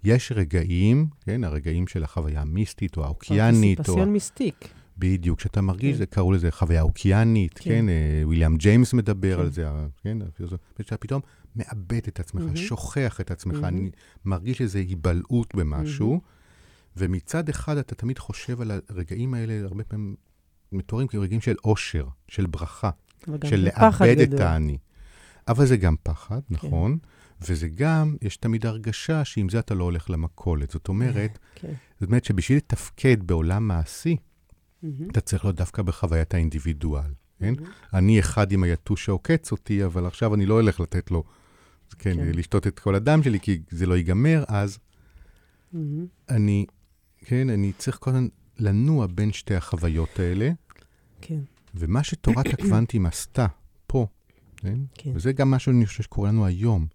יש 0.03 0.31
רגעים, 0.35 1.07
כן, 1.21 1.43
הרגעים 1.43 1.87
של 1.87 2.03
החוויה 2.03 2.41
המיסטית 2.41 2.97
או 2.97 3.03
האוקיינית. 3.05 3.77
פרטיסיפציון 3.77 4.07
או... 4.07 4.13
מיסטיק. 4.13 4.69
בדיוק, 4.97 5.39
כשאתה 5.39 5.61
מרגיש, 5.61 5.97
כן. 5.97 6.05
קראו 6.05 6.31
לזה 6.31 6.51
חוויה 6.51 6.81
אוקיינית, 6.81 7.53
כן, 7.53 7.63
כן 7.63 7.89
אה, 7.89 8.27
ויליאם 8.27 8.57
ג'יימס 8.57 8.93
מדבר 8.93 9.35
כן. 9.35 9.41
על 9.41 9.49
זה, 9.49 9.67
כן, 10.03 10.17
שאתה 10.81 10.97
פתאום 10.97 11.21
מאבד 11.55 12.01
את 12.07 12.19
עצמך, 12.19 12.43
mm-hmm. 12.53 12.57
שוכח 12.57 13.21
את 13.21 13.31
עצמך, 13.31 13.55
mm-hmm. 13.55 13.67
אני 13.67 13.89
מרגיש 14.25 14.61
איזו 14.61 14.79
היבלעות 14.79 15.55
במשהו, 15.55 16.15
mm-hmm. 16.15 16.97
ומצד 16.97 17.49
אחד 17.49 17.77
אתה 17.77 17.95
תמיד 17.95 18.19
חושב 18.19 18.61
על 18.61 18.71
הרגעים 18.89 19.33
האלה, 19.33 19.65
הרבה 19.65 19.83
פעמים 19.83 20.15
מתוארים 20.71 21.07
כרגעים 21.07 21.41
של 21.41 21.55
אושר, 21.63 22.07
של 22.27 22.45
ברכה, 22.45 22.89
של 23.45 23.69
לאבד 23.77 24.19
את 24.19 24.39
האני. 24.39 24.77
אבל 25.47 25.65
זה 25.65 25.77
גם 25.77 25.95
פחד, 26.03 26.39
כן. 26.61 26.69
וזה 27.49 27.67
גם, 27.67 28.15
יש 28.21 28.37
תמיד 28.37 28.65
הרגשה 28.65 29.25
שעם 29.25 29.49
זה 29.49 29.59
אתה 29.59 29.73
לא 29.73 29.83
הולך 29.83 30.09
למכולת. 30.09 30.71
זאת 30.71 30.87
אומרת, 30.87 31.39
כן. 31.55 31.73
זאת 31.99 32.09
אומרת 32.09 32.25
שבשביל 32.25 32.57
לתפקד 32.57 33.23
בעולם 33.23 33.67
מעשי, 33.67 34.15
mm-hmm. 34.15 34.87
אתה 35.11 35.21
צריך 35.21 35.45
להיות 35.45 35.55
דווקא 35.55 35.81
בחוויית 35.81 36.33
האינדיבידואל, 36.33 37.13
כן? 37.39 37.53
Mm-hmm. 37.53 37.67
אני 37.97 38.19
אחד 38.19 38.51
עם 38.51 38.63
היתוש 38.63 39.05
שעוקץ 39.05 39.51
אותי, 39.51 39.85
אבל 39.85 40.05
עכשיו 40.05 40.35
אני 40.35 40.45
לא 40.45 40.53
הולך 40.53 40.79
לתת 40.79 41.11
לו, 41.11 41.23
כן, 41.99 42.15
כן. 42.15 42.31
לשתות 42.33 42.67
את 42.67 42.79
כל 42.79 42.95
הדם 42.95 43.23
שלי, 43.23 43.39
כי 43.39 43.61
זה 43.69 43.85
לא 43.85 43.97
ייגמר, 43.97 44.43
אז 44.47 44.77
mm-hmm. 45.73 45.77
אני, 46.29 46.65
כן, 47.25 47.49
אני 47.49 47.71
צריך 47.77 47.97
כל 48.01 48.09
הזמן 48.09 48.27
לנוע 48.59 49.07
בין 49.07 49.31
שתי 49.31 49.55
החוויות 49.55 50.19
האלה. 50.19 50.51
כן. 51.21 51.39
ומה 51.75 52.03
שתורת 52.03 52.45
הקוונטים 52.47 53.05
עשתה 53.05 53.47
פה, 53.87 54.07
כן? 54.57 54.79
כן. 54.93 55.11
וזה 55.15 55.33
גם 55.33 55.51
משהו 55.51 55.73
שאני 55.73 55.85
חושב 55.85 56.03
שקורה 56.03 56.29
לנו 56.29 56.45
היום, 56.45 56.87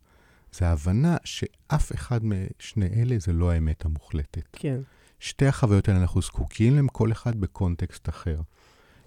זה 0.58 0.68
ההבנה 0.68 1.16
שאף 1.24 1.94
אחד 1.94 2.20
משני 2.24 2.86
אלה 2.96 3.16
זה 3.18 3.32
לא 3.32 3.50
האמת 3.50 3.84
המוחלטת. 3.84 4.48
כן. 4.52 4.80
שתי 5.20 5.46
החוויות 5.46 5.88
האלה, 5.88 6.00
אנחנו 6.00 6.22
זקוקים 6.22 6.74
להם, 6.74 6.88
כל 6.88 7.12
אחד 7.12 7.40
בקונטקסט 7.40 8.08
אחר. 8.08 8.40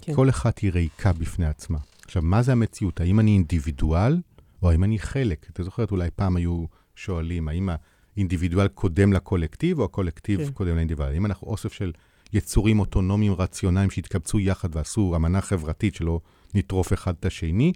כן. 0.01 0.13
כל 0.15 0.29
אחת 0.29 0.59
היא 0.59 0.71
ריקה 0.71 1.13
בפני 1.13 1.45
עצמה. 1.45 1.77
עכשיו, 2.05 2.21
מה 2.21 2.41
זה 2.41 2.51
המציאות? 2.51 3.01
האם 3.01 3.19
אני 3.19 3.31
אינדיבידואל, 3.31 4.17
או 4.61 4.71
האם 4.71 4.83
אני 4.83 4.99
חלק? 4.99 5.47
אתה 5.53 5.63
זוכרת, 5.63 5.91
אולי 5.91 6.09
פעם 6.15 6.35
היו 6.35 6.65
שואלים, 6.95 7.47
האם 7.47 7.69
האינדיבידואל 8.15 8.67
קודם 8.67 9.13
לקולקטיב, 9.13 9.79
או 9.79 9.85
הקולקטיב 9.85 10.45
כן. 10.45 10.51
קודם 10.51 10.75
לאינדיבידואל? 10.75 11.13
האם 11.13 11.25
אנחנו 11.25 11.47
אוסף 11.47 11.73
של 11.73 11.91
יצורים 12.33 12.79
אוטונומיים 12.79 13.33
רציונליים 13.33 13.89
שהתקבצו 13.89 14.39
יחד 14.39 14.75
ועשו 14.75 15.13
אמנה 15.15 15.41
חברתית 15.41 15.95
שלא 15.95 16.19
נטרוף 16.53 16.93
אחד 16.93 17.13
את 17.19 17.25
השני, 17.25 17.73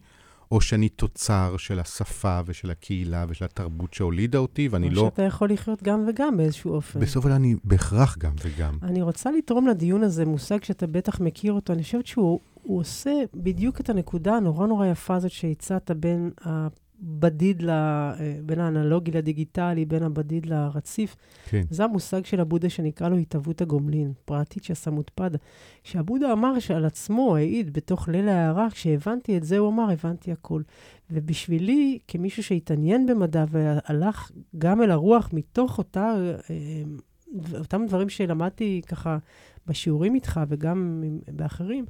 או 0.51 0.61
שאני 0.61 0.89
תוצר 0.89 1.57
של 1.57 1.79
השפה 1.79 2.39
ושל 2.45 2.71
הקהילה 2.71 3.25
ושל 3.29 3.45
התרבות 3.45 3.93
שהולידה 3.93 4.37
אותי, 4.37 4.67
ואני 4.67 4.89
לא... 4.89 5.01
או 5.01 5.05
שאתה 5.05 5.21
יכול 5.21 5.51
לחיות 5.51 5.83
גם 5.83 6.05
וגם 6.07 6.37
באיזשהו 6.37 6.73
אופן. 6.73 6.99
בסוף 6.99 7.25
אני 7.25 7.55
בהכרח 7.63 8.17
גם 8.17 8.33
וגם. 8.43 8.77
אני 8.83 9.01
רוצה 9.01 9.31
לתרום 9.31 9.67
לדיון 9.67 10.03
הזה 10.03 10.25
מושג 10.25 10.63
שאתה 10.63 10.87
בטח 10.87 11.19
מכיר 11.19 11.53
אותו. 11.53 11.73
אני 11.73 11.83
חושבת 11.83 12.07
שהוא 12.07 12.39
עושה 12.63 13.13
בדיוק 13.35 13.79
את 13.79 13.89
הנקודה 13.89 14.33
הנורא 14.33 14.67
נורא 14.67 14.87
יפה 14.87 15.15
הזאת 15.15 15.31
שהצעת 15.31 15.91
בין 15.91 16.31
הבדיד, 17.03 17.61
ל, 17.61 17.69
אה, 17.69 18.13
בין 18.45 18.59
האנלוגי 18.59 19.11
לדיגיטלי, 19.11 19.85
בין 19.85 20.03
הבדיד 20.03 20.45
לרציף. 20.45 21.15
כן. 21.49 21.63
זה 21.69 21.83
המושג 21.83 22.25
של 22.25 22.39
הבודה 22.39 22.69
שנקרא 22.69 23.09
לו 23.09 23.17
התהוות 23.17 23.61
הגומלין, 23.61 24.13
פרטית 24.25 24.63
שסמוטפדה. 24.63 25.37
כשהבודה 25.83 26.33
אמר 26.33 26.59
שעל 26.59 26.85
עצמו, 26.85 27.35
העיד 27.35 27.73
בתוך 27.73 28.07
ליל 28.07 28.29
ההערה, 28.29 28.67
כשהבנתי 28.71 29.37
את 29.37 29.43
זה, 29.43 29.57
הוא 29.57 29.69
אמר, 29.69 29.91
הבנתי 29.91 30.31
הכל. 30.31 30.61
ובשבילי, 31.11 31.99
כמישהו 32.07 32.43
שהתעניין 32.43 33.05
במדע 33.05 33.45
והלך 33.49 34.31
גם 34.57 34.81
אל 34.81 34.91
הרוח 34.91 35.29
מתוך 35.33 35.77
אותה, 35.77 36.15
אה, 36.49 36.83
אותם 37.59 37.85
דברים 37.87 38.09
שלמדתי 38.09 38.81
ככה 38.87 39.17
בשיעורים 39.67 40.15
איתך 40.15 40.39
וגם 40.47 41.03
באחרים, 41.31 41.85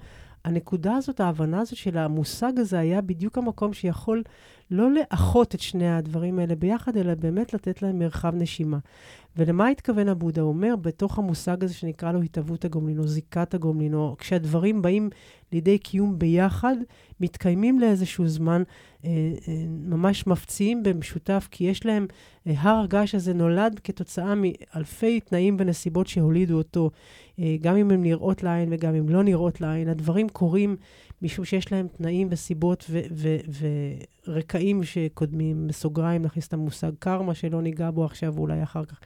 הנקודה 0.45 0.95
הזאת, 0.95 1.19
ההבנה 1.19 1.59
הזאת 1.61 1.77
של 1.77 1.97
המושג 1.97 2.51
הזה, 2.57 2.79
היה 2.79 3.01
בדיוק 3.01 3.37
המקום 3.37 3.73
שיכול 3.73 4.23
לא 4.71 4.91
לאחות 4.91 5.55
את 5.55 5.59
שני 5.59 5.95
הדברים 5.95 6.39
האלה 6.39 6.55
ביחד, 6.55 6.97
אלא 6.97 7.13
באמת 7.13 7.53
לתת 7.53 7.81
להם 7.81 7.99
מרחב 7.99 8.35
נשימה. 8.35 8.77
ולמה 9.37 9.67
התכוון 9.67 10.09
הבודה? 10.09 10.41
הוא 10.41 10.49
אומר, 10.49 10.75
בתוך 10.81 11.17
המושג 11.19 11.63
הזה 11.63 11.73
שנקרא 11.73 12.11
לו 12.11 12.21
התהוות 12.21 12.65
הגומלין, 12.65 12.99
או 12.99 13.07
זיקת 13.07 13.53
הגומלין, 13.53 13.93
או 13.93 14.15
כשהדברים 14.19 14.81
באים 14.81 15.09
לידי 15.51 15.77
קיום 15.77 16.19
ביחד, 16.19 16.75
מתקיימים 17.19 17.79
לאיזשהו 17.79 18.27
זמן, 18.27 18.63
אה, 19.05 19.09
אה, 19.47 19.65
ממש 19.69 20.27
מפציעים 20.27 20.83
במשותף, 20.83 21.47
כי 21.51 21.63
יש 21.63 21.85
להם, 21.85 22.07
אה, 22.47 22.53
הר 22.57 22.83
הגעש 22.83 23.15
הזה 23.15 23.33
נולד 23.33 23.79
כתוצאה 23.83 24.33
מאלפי 24.35 25.19
תנאים 25.19 25.57
ונסיבות 25.59 26.07
שהולידו 26.07 26.57
אותו, 26.57 26.91
אה, 27.39 27.55
גם 27.61 27.75
אם 27.75 27.91
הן 27.91 28.01
נראות 28.01 28.43
לעין 28.43 28.69
וגם 28.71 28.95
אם 28.95 29.09
לא 29.09 29.23
נראות 29.23 29.61
לעין. 29.61 29.89
הדברים 29.89 30.29
קורים 30.29 30.75
משום 31.21 31.45
שיש 31.45 31.71
להם 31.71 31.87
תנאים 31.87 32.27
וסיבות 32.31 32.89
ורקעים 34.27 34.83
שקודמים, 34.83 35.67
בסוגריים 35.67 36.21
נכניס 36.21 36.47
את 36.47 36.53
המושג 36.53 36.91
קרמה, 36.99 37.33
שלא 37.33 37.61
ניגע 37.61 37.91
בו 37.91 38.05
עכשיו 38.05 38.35
ואולי 38.35 38.63
אחר 38.63 38.85
כך. 38.85 38.99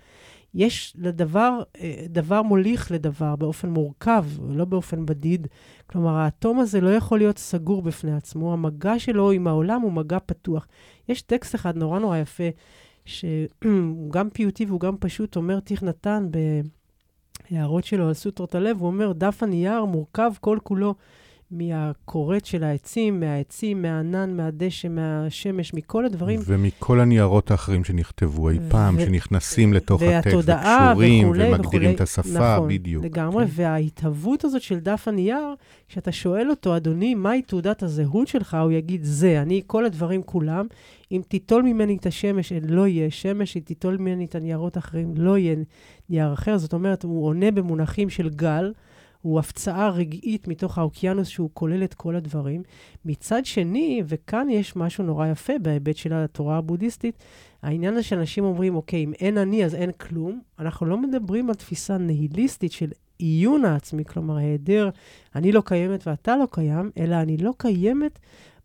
יש 0.53 0.93
לדבר, 0.97 1.61
אה, 1.79 2.05
דבר 2.09 2.41
מוליך 2.41 2.91
לדבר 2.91 3.35
באופן 3.35 3.69
מורכב, 3.69 4.25
לא 4.49 4.65
באופן 4.65 5.05
בדיד. 5.05 5.47
כלומר, 5.87 6.15
האטום 6.15 6.59
הזה 6.59 6.81
לא 6.81 6.89
יכול 6.89 7.17
להיות 7.17 7.37
סגור 7.37 7.81
בפני 7.81 8.15
עצמו, 8.15 8.53
המגע 8.53 8.99
שלו 8.99 9.31
עם 9.31 9.47
העולם 9.47 9.81
הוא 9.81 9.91
מגע 9.91 10.17
פתוח. 10.25 10.67
יש 11.09 11.21
טקסט 11.21 11.55
אחד 11.55 11.77
נורא 11.77 11.99
נורא 11.99 12.17
יפה, 12.17 12.43
שהוא 13.05 14.11
גם 14.13 14.29
פיוטי 14.29 14.65
והוא 14.65 14.79
גם 14.79 14.97
פשוט, 14.99 15.35
אומר 15.35 15.59
תיך 15.59 15.83
נתן 15.83 16.27
בהערות 17.51 17.83
שלו 17.83 18.07
על 18.07 18.13
סוטרות 18.13 18.55
הלב, 18.55 18.79
הוא 18.79 18.87
אומר, 18.87 19.11
דף 19.11 19.43
הנייר 19.43 19.85
מורכב 19.85 20.31
כל 20.39 20.57
כולו 20.63 20.95
מהכורת 21.51 22.45
של 22.45 22.63
העצים, 22.63 23.19
מהעצים, 23.19 23.81
מהענן, 23.81 24.37
מהדשא, 24.37 24.87
מהשמש, 24.87 25.73
מכל 25.73 26.05
הדברים. 26.05 26.39
ומכל 26.45 26.99
הניירות 26.99 27.51
האחרים 27.51 27.83
שנכתבו 27.83 28.49
אי 28.49 28.57
פעם, 28.69 28.95
ו- 28.97 29.01
שנכנסים 29.01 29.73
לתוך 29.73 30.01
הטקסט, 30.01 30.35
וקשורים, 30.35 31.27
וכולי, 31.27 31.43
ומגדירים 31.43 31.61
וכולי. 31.61 31.95
את 31.95 32.01
השפה, 32.01 32.55
נכון, 32.55 32.69
בדיוק. 32.69 33.05
לגמרי, 33.05 33.45
כן. 33.45 33.51
וההתהוות 33.55 34.43
הזאת 34.43 34.61
של 34.61 34.79
דף 34.79 35.07
הנייר, 35.07 35.55
כשאתה 35.87 36.11
שואל 36.11 36.49
אותו, 36.49 36.75
אדוני, 36.75 37.15
מהי 37.15 37.41
תעודת 37.41 37.83
הזהות 37.83 38.27
שלך, 38.27 38.57
הוא 38.61 38.71
יגיד, 38.71 39.03
זה, 39.03 39.41
אני, 39.41 39.61
כל 39.67 39.85
הדברים 39.85 40.23
כולם. 40.23 40.67
אם 41.11 41.21
תיטול 41.27 41.63
ממני 41.63 41.95
את 41.95 42.05
השמש, 42.05 42.53
לא 42.67 42.87
יהיה 42.87 43.11
שמש, 43.11 43.57
אם 43.57 43.61
תיטול 43.61 43.97
ממני 43.97 44.25
את 44.25 44.35
הניירות 44.35 44.75
האחרים, 44.75 45.13
לא 45.17 45.37
יהיה 45.37 45.55
נייר 46.09 46.33
אחר. 46.33 46.57
זאת 46.57 46.73
אומרת, 46.73 47.03
הוא 47.03 47.25
עונה 47.25 47.51
במונחים 47.51 48.09
של 48.09 48.29
גל. 48.29 48.71
הוא 49.21 49.39
הפצעה 49.39 49.89
רגעית 49.89 50.47
מתוך 50.47 50.77
האוקיינוס 50.77 51.27
שהוא 51.27 51.49
כולל 51.53 51.83
את 51.83 51.93
כל 51.93 52.15
הדברים. 52.15 52.63
מצד 53.05 53.45
שני, 53.45 54.03
וכאן 54.07 54.49
יש 54.49 54.75
משהו 54.75 55.03
נורא 55.03 55.27
יפה 55.27 55.53
בהיבט 55.61 55.95
של 55.95 56.13
התורה 56.13 56.57
הבודהיסטית, 56.57 57.23
העניין 57.61 57.93
הזה 57.93 58.03
שאנשים 58.03 58.43
אומרים, 58.43 58.75
אוקיי, 58.75 59.03
אם 59.03 59.13
אין 59.13 59.37
אני 59.37 59.65
אז 59.65 59.75
אין 59.75 59.91
כלום, 59.91 60.41
אנחנו 60.59 60.85
לא 60.85 60.97
מדברים 60.97 61.49
על 61.49 61.55
תפיסה 61.55 61.97
ניהיליסטית 61.97 62.71
של 62.71 62.89
עיון 63.17 63.65
העצמי, 63.65 64.05
כלומר, 64.05 64.37
היעדר 64.37 64.89
אני 65.35 65.51
לא 65.51 65.61
קיימת 65.65 66.07
ואתה 66.07 66.37
לא 66.37 66.47
קיים, 66.51 66.91
אלא 66.97 67.15
אני 67.15 67.37
לא 67.37 67.53
קיימת 67.57 68.19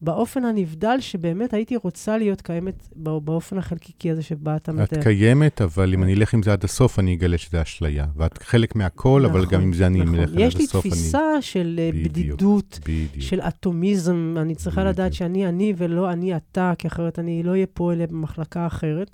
באופן 0.05 0.45
הנבדל 0.45 0.97
שבאמת 1.01 1.55
הייתי 1.55 1.77
רוצה 1.77 2.19
להיות 2.19 2.41
קיימת 2.41 2.89
באופן 2.97 3.59
החלקיקי 3.59 4.11
הזה 4.11 4.23
שבה 4.23 4.57
אתה 4.57 4.73
מתאר. 4.73 4.99
את 4.99 5.05
קיימת, 5.05 5.63
אבל 5.63 5.95
אם 5.95 6.03
אני 6.03 6.15
אלך 6.15 6.35
עם 6.35 6.43
זה 6.43 6.53
עד 6.53 6.65
הסוף, 6.65 6.99
אני 6.99 7.15
אגלה 7.15 7.39
שזה 7.39 7.63
אשליה. 7.63 8.07
ואת 8.17 8.43
חלק 8.43 8.77
מהכל, 8.77 9.23
נכון, 9.25 9.37
אבל 9.37 9.47
גם 9.51 9.61
עם 9.61 9.73
זה 9.73 9.87
אני 9.87 10.01
נכון. 10.01 10.15
אלך 10.15 10.31
עד 10.31 10.39
הסוף. 10.39 10.41
יש 10.41 10.57
לי 10.57 10.67
תפיסה 10.67 11.33
אני... 11.35 11.43
של 11.43 11.81
אה, 11.83 11.91
בדיוק, 11.93 12.11
בדידות, 12.13 12.79
בדיוק. 12.83 13.21
של 13.21 13.41
אטומיזם. 13.41 14.35
אני 14.39 14.55
צריכה 14.55 14.81
בדיוק. 14.81 14.95
לדעת 14.95 15.13
שאני 15.13 15.49
אני 15.49 15.75
ולא 15.77 16.13
אני 16.13 16.37
אתה, 16.37 16.73
כי 16.79 16.89
אחרת 16.89 17.19
אני 17.19 17.43
לא 17.43 17.51
אהיה 17.51 17.67
פה 17.67 17.93
אלה 17.93 18.07
במחלקה 18.07 18.67
אחרת. 18.67 19.11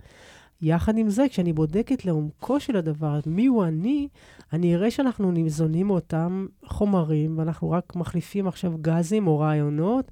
יחד 0.62 0.98
עם 0.98 1.10
זה, 1.10 1.26
כשאני 1.30 1.52
בודקת 1.52 2.04
לעומקו 2.04 2.60
של 2.60 2.76
הדבר, 2.76 3.20
מי 3.26 3.46
הוא 3.46 3.64
אני, 3.64 4.08
אני 4.52 4.74
אראה 4.74 4.90
שאנחנו 4.90 5.32
ניזונים 5.32 5.86
מאותם 5.86 6.46
חומרים, 6.64 7.38
ואנחנו 7.38 7.70
רק 7.70 7.96
מחליפים 7.96 8.48
עכשיו 8.48 8.72
גזים 8.80 9.26
או 9.26 9.38
רעיונות. 9.38 10.10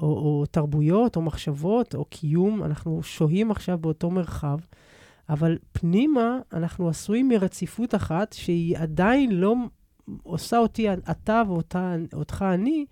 או, 0.00 0.06
או 0.06 0.44
תרבויות, 0.50 1.16
או 1.16 1.22
מחשבות, 1.22 1.94
או 1.94 2.04
קיום, 2.04 2.62
אנחנו 2.64 3.02
שוהים 3.02 3.50
עכשיו 3.50 3.78
באותו 3.78 4.10
מרחב, 4.10 4.58
אבל 5.28 5.58
פנימה 5.72 6.38
אנחנו 6.52 6.88
עשויים 6.88 7.28
מרציפות 7.28 7.94
אחת 7.94 8.32
שהיא 8.32 8.78
עדיין 8.78 9.30
לא 9.32 9.54
עושה 10.22 10.58
אותי 10.58 10.92
אתה 10.92 11.42
ואותך 11.48 12.44
אני, 12.54 12.84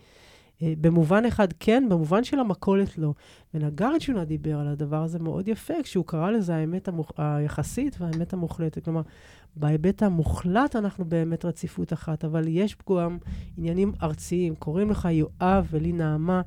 אה, 0.62 0.72
במובן 0.80 1.24
אחד 1.24 1.48
כן, 1.60 1.84
במובן 1.88 2.24
של 2.24 2.38
המכולת 2.38 2.98
לא. 2.98 3.12
ונגרצ'ונה 3.54 4.24
דיבר 4.24 4.58
על 4.58 4.68
הדבר 4.68 5.02
הזה 5.02 5.18
מאוד 5.18 5.48
יפה, 5.48 5.74
כשהוא 5.82 6.06
קרא 6.06 6.30
לזה 6.30 6.54
האמת 6.54 6.88
המוח... 6.88 7.10
היחסית 7.18 7.96
והאמת 8.00 8.32
המוחלטת. 8.32 8.84
כלומר, 8.84 9.02
בהיבט 9.56 10.02
המוחלט 10.02 10.76
אנחנו 10.76 11.04
באמת 11.04 11.44
רציפות 11.44 11.92
אחת, 11.92 12.24
אבל 12.24 12.48
יש 12.48 12.76
גם 12.90 13.18
עניינים 13.56 13.92
ארציים. 14.02 14.54
קוראים 14.54 14.90
לך 14.90 15.08
יואב 15.10 15.66
ולי 15.70 15.92
נעמה. 15.92 16.42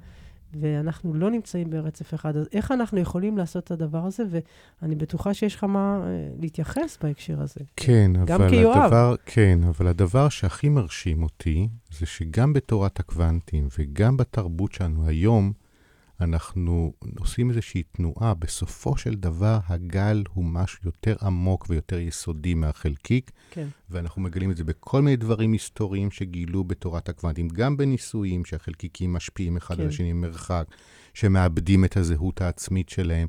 ואנחנו 0.59 1.13
לא 1.13 1.31
נמצאים 1.31 1.69
ברצף 1.69 2.13
אחד. 2.13 2.37
אז 2.37 2.49
איך 2.53 2.71
אנחנו 2.71 2.99
יכולים 2.99 3.37
לעשות 3.37 3.63
את 3.63 3.71
הדבר 3.71 4.05
הזה? 4.05 4.23
ואני 4.81 4.95
בטוחה 4.95 5.33
שיש 5.33 5.55
לך 5.55 5.63
מה 5.63 5.99
אה, 6.03 6.27
להתייחס 6.39 6.97
בהקשר 7.03 7.41
הזה. 7.41 7.59
כן, 7.75 8.11
אבל 8.15 8.49
כיואב. 8.49 8.77
הדבר, 8.77 9.15
כן, 9.25 9.59
אבל 9.67 9.87
הדבר 9.87 10.29
שהכי 10.29 10.69
מרשים 10.69 11.23
אותי, 11.23 11.67
זה 11.91 12.05
שגם 12.05 12.53
בתורת 12.53 12.99
הקוונטים 12.99 13.67
וגם 13.79 14.17
בתרבות 14.17 14.71
שלנו 14.71 15.07
היום, 15.07 15.53
אנחנו 16.21 16.93
עושים 17.19 17.49
איזושהי 17.49 17.83
תנועה. 17.83 18.33
בסופו 18.33 18.97
של 18.97 19.15
דבר, 19.15 19.59
הגל 19.67 20.23
הוא 20.33 20.45
משהו 20.45 20.79
יותר 20.83 21.15
עמוק 21.21 21.65
ויותר 21.69 21.99
יסודי 21.99 22.53
מהחלקיק, 22.53 23.31
כן. 23.51 23.67
ואנחנו 23.89 24.21
מגלים 24.21 24.51
את 24.51 24.57
זה 24.57 24.63
בכל 24.63 25.01
מיני 25.01 25.15
דברים 25.15 25.51
היסטוריים 25.51 26.11
שגילו 26.11 26.63
בתורת 26.63 27.09
הקוונטים, 27.09 27.47
גם 27.47 27.77
בניסויים 27.77 28.45
שהחלקיקים 28.45 29.13
משפיעים 29.13 29.57
אחד 29.57 29.75
כן. 29.75 29.81
על 29.81 29.87
השני 29.87 30.13
ממרחק, 30.13 30.65
שמאבדים 31.13 31.85
את 31.85 31.97
הזהות 31.97 32.41
העצמית 32.41 32.89
שלהם. 32.89 33.27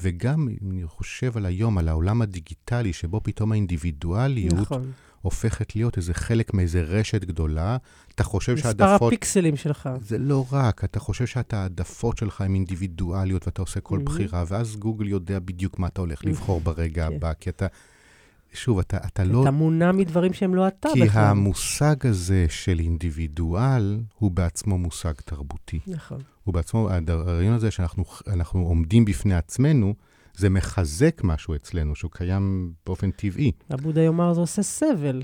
וגם, 0.00 0.48
אם 0.62 0.70
אני 0.70 0.86
חושב 0.86 1.36
על 1.36 1.46
היום, 1.46 1.78
על 1.78 1.88
העולם 1.88 2.22
הדיגיטלי, 2.22 2.92
שבו 2.92 3.20
פתאום 3.24 3.52
האינדיבידואליות... 3.52 4.54
נכון. 4.54 4.92
הופכת 5.22 5.76
להיות 5.76 5.96
איזה 5.96 6.14
חלק 6.14 6.54
מאיזה 6.54 6.80
רשת 6.80 7.24
גדולה. 7.24 7.76
אתה 8.14 8.24
חושב 8.24 8.56
שהעדפות... 8.56 8.92
מספר 8.92 9.06
הפיקסלים 9.06 9.56
שלך. 9.56 9.88
זה 10.00 10.18
לא 10.18 10.46
רק, 10.52 10.84
אתה 10.84 11.00
חושב 11.00 11.26
שאת 11.26 11.54
העדפות 11.54 12.18
שלך 12.18 12.40
הן 12.40 12.54
אינדיבידואליות 12.54 13.46
ואתה 13.46 13.62
עושה 13.62 13.80
כל 13.80 13.98
mm-hmm. 13.98 14.02
בחירה, 14.02 14.44
ואז 14.48 14.76
גוגל 14.76 15.08
יודע 15.08 15.38
בדיוק 15.38 15.78
מה 15.78 15.86
אתה 15.86 16.00
הולך 16.00 16.24
לבחור 16.24 16.60
ברגע 16.60 17.08
כן. 17.08 17.16
הבא, 17.16 17.32
כי 17.40 17.50
אתה... 17.50 17.66
שוב, 18.52 18.78
אתה, 18.78 18.96
אתה 19.06 19.24
לא... 19.24 19.42
אתה 19.42 19.50
מונע 19.50 19.92
מדברים 19.92 20.32
שהם 20.32 20.54
לא 20.54 20.68
אתה 20.68 20.88
בכלל. 20.94 21.08
כי 21.08 21.18
המושג 21.18 22.06
הזה 22.06 22.46
של 22.48 22.78
אינדיבידואל 22.78 24.00
הוא 24.18 24.30
בעצמו 24.30 24.78
מושג 24.78 25.12
תרבותי. 25.24 25.80
נכון. 25.86 26.18
הוא 26.44 26.54
בעצמו, 26.54 26.88
הרעיון 27.08 27.54
הזה 27.54 27.70
שאנחנו 27.70 28.04
עומדים 28.60 29.04
בפני 29.04 29.34
עצמנו, 29.34 29.94
זה 30.38 30.50
מחזק 30.50 31.20
משהו 31.24 31.54
אצלנו, 31.54 31.94
שהוא 31.94 32.10
קיים 32.10 32.72
באופן 32.86 33.10
טבעי. 33.10 33.52
הבודה 33.70 34.02
יאמר, 34.02 34.34
זה 34.34 34.40
עושה 34.40 34.62
סבל 34.62 35.22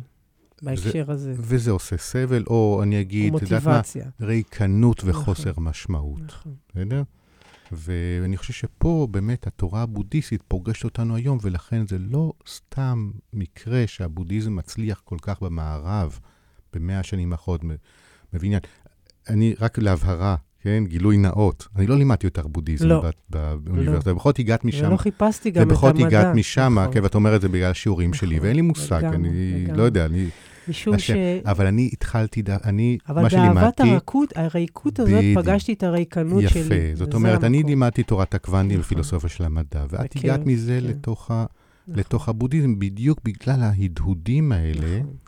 בהקשר 0.63 1.07
זה, 1.07 1.13
הזה. 1.13 1.35
וזה 1.37 1.71
עושה 1.71 1.97
סבל, 1.97 2.45
או 2.47 2.81
אני 2.83 3.01
אגיד, 3.01 3.35
את 3.35 3.43
יודעת 3.43 3.67
מה, 3.67 3.81
ריקנות 4.21 5.05
וחוסר 5.05 5.51
נכון, 5.51 5.65
משמעות. 5.65 6.21
נכון. 6.21 6.55
בסדר? 6.69 7.03
ואני 7.73 8.37
חושב 8.37 8.53
שפה 8.53 9.09
באמת 9.11 9.47
התורה 9.47 9.83
הבודהיסטית 9.83 10.43
פוגשת 10.49 10.85
אותנו 10.85 11.17
היום, 11.17 11.39
ולכן 11.43 11.87
זה 11.87 11.99
לא 11.99 12.33
סתם 12.49 13.11
מקרה 13.33 13.87
שהבודהיזם 13.87 14.57
מצליח 14.57 15.03
כל 15.05 15.19
כך 15.23 15.43
במערב, 15.43 16.19
במאה 16.73 17.01
השנים 17.01 17.33
האחרונות. 17.33 17.63
מבין? 18.33 18.59
אני, 19.29 19.55
רק 19.61 19.79
להבהרה, 19.79 20.37
כן, 20.65 20.85
גילוי 20.87 21.17
נאות. 21.17 21.69
אני 21.77 21.87
לא 21.87 21.99
לימדתי 21.99 22.27
יותר 22.27 22.47
בודהיזם 22.47 22.87
לא. 22.87 23.05
באוניברסיטה, 23.31 24.11
לא. 24.11 24.17
בכל 24.17 24.29
זאת 24.29 24.39
הגעת 24.39 24.65
משם. 24.65 24.87
ולא 24.87 24.97
חיפשתי 24.97 25.51
גם 25.51 25.63
את 25.63 25.67
המדע. 25.67 25.75
ובכל 25.75 25.99
זאת 25.99 26.07
הגעת 26.07 26.35
משם, 26.35 26.79
נכון. 26.79 26.95
כן, 26.95 27.03
ואת 27.03 27.15
אומרת 27.15 27.41
זה 27.41 27.49
בגלל 27.49 27.71
השיעורים 27.71 28.11
נכון, 28.11 28.19
שלי, 28.19 28.39
ואין 28.39 28.57
לי 28.57 28.63
מושג, 28.63 28.99
לגמרי, 28.99 29.17
אני 29.17 29.63
לגמרי. 29.65 29.79
לא 29.79 29.83
יודע, 29.83 30.05
אני... 30.05 30.27
משום 30.69 30.99
ש... 30.99 31.11
אבל 31.45 31.67
אני 31.67 31.91
התחלתי, 31.93 32.43
אני, 32.65 32.99
מה 33.09 33.31
שלימדתי... 33.31 33.51
אבל 33.51 33.55
באהבת 33.55 33.81
הרכות, 33.81 34.33
הריקות 34.37 35.01
הזאת, 35.01 35.25
ב... 35.37 35.41
פגשתי 35.43 35.73
את 35.73 35.83
הריקנות 35.83 36.43
יפה. 36.43 36.53
שלי. 36.55 36.77
יפה, 36.77 36.97
זאת 36.97 37.15
אומרת, 37.15 37.45
אני 37.45 37.63
לימדתי 37.63 38.03
תורת 38.03 38.35
הקוונטים 38.35 38.79
נכון. 38.79 38.81
ופילוסופיה 38.81 39.31
של 39.31 39.45
המדע, 39.45 39.85
ואת 39.91 40.17
הגעת 40.17 40.47
מזה 40.47 40.79
כן. 40.81 40.87
לתוך, 40.87 41.31
ה... 41.31 41.47
נכון. 41.89 42.01
לתוך 42.01 42.29
הבודהיזם, 42.29 42.79
בדיוק 42.79 43.21
בגלל 43.25 43.63
ההדהודים 43.63 44.53
האלה. 44.53 44.99
נכון. 44.99 45.24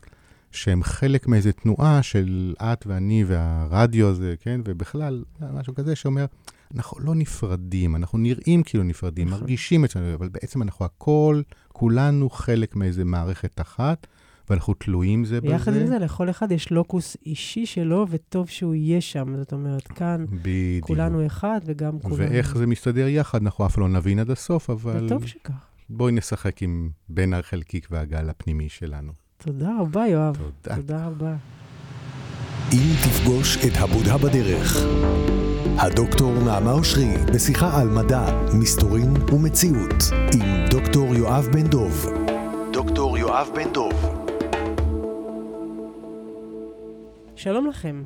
שהם 0.57 0.83
חלק 0.83 1.27
מאיזו 1.27 1.51
תנועה 1.53 2.03
של 2.03 2.55
את 2.63 2.87
ואני 2.87 3.25
והרדיו 3.27 4.09
הזה, 4.09 4.35
כן? 4.41 4.61
ובכלל, 4.65 5.25
משהו 5.55 5.75
כזה 5.75 5.97
שאומר, 5.97 6.27
אנחנו 6.75 7.01
לא 7.01 7.15
נפרדים, 7.15 7.97
אנחנו 7.97 8.19
נראים 8.19 8.63
כאילו 8.63 8.85
נפרדים, 8.85 9.29
נכון. 9.29 9.41
מרגישים 9.41 9.85
אצלנו, 9.85 10.15
אבל 10.15 10.29
בעצם 10.29 10.63
אנחנו 10.63 10.85
הכל, 10.85 11.43
כולנו 11.69 12.31
חלק 12.31 12.77
מאיזו 12.77 13.03
מערכת 13.05 13.61
אחת, 13.61 14.07
ואנחנו 14.51 14.75
תלויים 14.75 15.25
זה 15.25 15.41
בזה. 15.41 15.53
ויחד 15.53 15.77
עם 15.77 15.87
זה, 15.87 15.99
לכל 15.99 16.31
אחד 16.31 16.53
יש 16.53 16.71
לוקוס 16.71 17.17
אישי 17.27 17.67
שלו, 17.67 18.07
וטוב 18.11 18.49
שהוא 18.49 18.75
יהיה 18.75 19.01
שם. 19.01 19.37
זאת 19.37 19.53
אומרת, 19.53 19.87
כאן 19.87 20.25
בדיוק. 20.31 20.87
כולנו 20.87 21.27
אחד 21.27 21.61
וגם 21.65 22.01
כולנו... 22.01 22.19
ואיך 22.19 22.57
זה 22.57 22.67
מסתדר 22.67 23.09
יחד, 23.09 23.43
אנחנו 23.43 23.67
אף 23.67 23.79
לא 23.79 23.89
נבין 23.89 24.19
עד 24.19 24.31
הסוף, 24.31 24.71
אבל 24.71 25.07
וטוב 25.07 25.27
שכך. 25.27 25.53
בואי 25.91 26.13
נשחק 26.13 26.63
עם 26.63 26.91
בין 27.09 27.35
החלקיק 27.35 27.89
והגל 27.91 28.31
הפנימי 28.31 28.69
שלנו. 28.69 29.26
תודה 29.39 29.71
רבה, 29.81 30.07
יואב. 30.07 30.37
תודה. 30.63 30.77
תודה 30.77 31.07
רבה. 31.07 31.35
אם 32.73 32.93
תפגוש 33.05 33.57
את 33.57 33.73
הבודה 33.77 34.19
בדרך. 34.19 34.77
הדוקטור 35.79 36.33
נעמה 36.45 36.73
אושרי 36.73 37.15
בשיחה 37.35 37.81
על 37.81 37.89
מדע, 37.89 38.45
מסתורין 38.61 39.17
ומציאות 39.33 40.03
עם 40.35 40.67
דוקטור 40.71 41.15
יואב 41.15 41.49
בן 41.53 41.67
דוב. 41.67 42.07
דוקטור 42.73 43.19
יואב 43.19 43.49
בן 43.55 43.73
דוב. 43.73 43.93
שלום 47.37 47.67
לכם. 47.67 48.03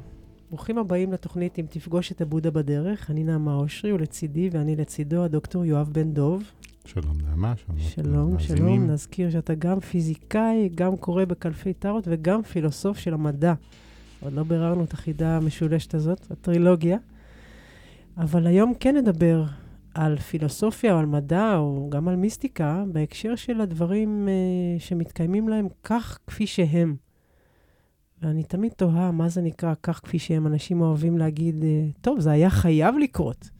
ברוכים 0.50 0.78
הבאים 0.78 1.12
לתוכנית 1.12 1.58
אם 1.58 1.66
תפגוש 1.70 2.12
את 2.12 2.20
הבודה 2.20 2.50
בדרך. 2.50 3.10
אני 3.10 3.24
נעמה 3.24 3.54
אושרי, 3.54 3.92
ולצידי 3.92 4.48
ואני 4.52 4.76
לצידו 4.76 5.24
הדוקטור 5.24 5.64
יואב 5.64 5.88
בן 5.92 6.12
דוב. 6.12 6.42
שלום 6.84 7.16
נעמה, 7.20 7.54
שלום. 7.56 7.78
שלום, 7.78 8.38
שלום. 8.38 8.90
נזכיר 8.90 9.30
שאתה 9.30 9.54
גם 9.54 9.80
פיזיקאי, 9.80 10.68
גם 10.74 10.96
קורא 10.96 11.24
בקלפי 11.24 11.72
טארות 11.72 12.04
וגם 12.10 12.42
פילוסוף 12.42 12.98
של 12.98 13.14
המדע. 13.14 13.54
עוד 14.20 14.32
לא 14.32 14.42
ביררנו 14.42 14.84
את 14.84 14.92
החידה 14.92 15.36
המשולשת 15.36 15.94
הזאת, 15.94 16.30
הטרילוגיה. 16.30 16.98
אבל 18.16 18.46
היום 18.46 18.72
כן 18.80 18.96
נדבר 18.96 19.44
על 19.94 20.18
פילוסופיה 20.18 20.94
או 20.94 20.98
על 20.98 21.06
מדע 21.06 21.56
או 21.56 21.88
גם 21.90 22.08
על 22.08 22.16
מיסטיקה, 22.16 22.84
בהקשר 22.92 23.36
של 23.36 23.60
הדברים 23.60 24.28
uh, 24.28 24.82
שמתקיימים 24.82 25.48
להם 25.48 25.68
כך 25.84 26.18
כפי 26.26 26.46
שהם. 26.46 26.96
ואני 28.22 28.42
תמיד 28.42 28.72
תוהה 28.72 29.10
מה 29.10 29.28
זה 29.28 29.42
נקרא 29.42 29.74
כך 29.82 30.00
כפי 30.04 30.18
שהם. 30.18 30.46
אנשים 30.46 30.80
אוהבים 30.80 31.18
להגיד, 31.18 31.54
uh, 31.62 31.98
טוב, 32.00 32.20
זה 32.20 32.30
היה 32.30 32.50
חייב 32.50 32.94
לקרות, 32.98 33.50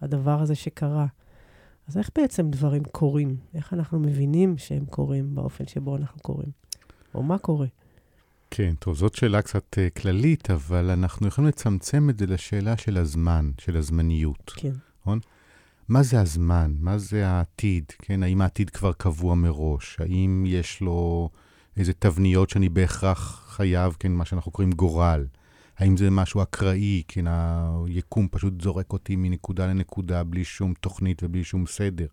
הדבר 0.00 0.42
הזה 0.42 0.54
שקרה. 0.54 1.06
אז 1.88 1.98
איך 1.98 2.10
בעצם 2.16 2.50
דברים 2.50 2.84
קורים? 2.84 3.36
איך 3.54 3.72
אנחנו 3.74 3.98
מבינים 3.98 4.58
שהם 4.58 4.86
קורים 4.86 5.34
באופן 5.34 5.66
שבו 5.66 5.96
אנחנו 5.96 6.20
קורים? 6.20 6.48
או 7.14 7.22
מה 7.22 7.38
קורה? 7.38 7.66
כן, 8.50 8.74
טוב, 8.78 8.96
זאת 8.96 9.14
שאלה 9.14 9.42
קצת 9.42 9.76
uh, 9.78 10.00
כללית, 10.00 10.50
אבל 10.50 10.90
אנחנו 10.90 11.26
יכולים 11.26 11.48
לצמצם 11.48 12.10
את 12.10 12.18
זה 12.18 12.26
לשאלה 12.26 12.76
של 12.76 12.96
הזמן, 12.96 13.50
של 13.58 13.76
הזמניות. 13.76 14.52
כן. 14.56 14.72
מה 15.88 16.02
זה 16.02 16.20
הזמן? 16.20 16.74
מה 16.80 16.98
זה 16.98 17.28
העתיד? 17.28 17.84
כן, 17.98 18.22
האם 18.22 18.40
העתיד 18.40 18.70
כבר 18.70 18.92
קבוע 18.92 19.34
מראש? 19.34 19.96
האם 20.00 20.44
יש 20.46 20.80
לו 20.80 21.30
איזה 21.76 21.92
תבניות 21.92 22.50
שאני 22.50 22.68
בהכרח 22.68 23.46
חייב, 23.48 23.96
כן, 23.98 24.12
מה 24.12 24.24
שאנחנו 24.24 24.52
קוראים 24.52 24.72
גורל? 24.72 25.26
האם 25.78 25.96
זה 25.96 26.10
משהו 26.10 26.42
אקראי, 26.42 27.02
כן, 27.08 27.24
היקום 27.86 28.28
פשוט 28.30 28.60
זורק 28.60 28.92
אותי 28.92 29.16
מנקודה 29.16 29.66
לנקודה 29.66 30.24
בלי 30.24 30.44
שום 30.44 30.74
תוכנית 30.80 31.22
ובלי 31.22 31.44
שום 31.44 31.66
סדר? 31.66 32.06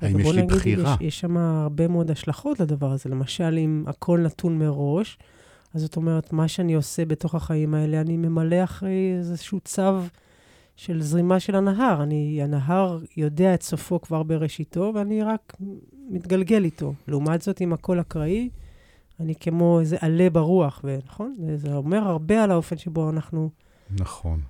האם 0.00 0.20
יש 0.20 0.26
לי 0.26 0.42
נגיד, 0.42 0.52
בחירה? 0.52 0.96
יש, 1.00 1.06
יש 1.06 1.20
שם 1.20 1.36
הרבה 1.36 1.88
מאוד 1.88 2.10
השלכות 2.10 2.60
לדבר 2.60 2.92
הזה. 2.92 3.10
למשל, 3.10 3.58
אם 3.58 3.84
הכל 3.86 4.20
נתון 4.20 4.58
מראש, 4.58 5.18
אז 5.74 5.80
זאת 5.80 5.96
אומרת, 5.96 6.32
מה 6.32 6.48
שאני 6.48 6.74
עושה 6.74 7.04
בתוך 7.04 7.34
החיים 7.34 7.74
האלה, 7.74 8.00
אני 8.00 8.16
ממלא 8.16 8.64
אחרי 8.64 9.14
איזשהו 9.18 9.60
צו 9.60 9.82
של 10.76 11.02
זרימה 11.02 11.40
של 11.40 11.54
הנהר. 11.54 12.02
אני, 12.02 12.42
הנהר 12.42 12.98
יודע 13.16 13.54
את 13.54 13.62
סופו 13.62 14.00
כבר 14.00 14.22
בראשיתו, 14.22 14.92
ואני 14.94 15.22
רק 15.22 15.56
מתגלגל 16.10 16.64
איתו. 16.64 16.94
לעומת 17.08 17.42
זאת, 17.42 17.60
אם 17.60 17.72
הכל 17.72 18.00
אקראי, 18.00 18.48
אני 19.20 19.34
כמו 19.34 19.80
איזה 19.80 19.96
עלה 20.00 20.30
ברוח, 20.30 20.80
ונכון? 20.84 21.36
זה 21.56 21.74
אומר 21.74 21.98
הרבה 21.98 22.44
על 22.44 22.50
האופן 22.50 22.78
שבו 22.78 23.10
אנחנו... 23.10 23.50
נכון. 23.90 24.40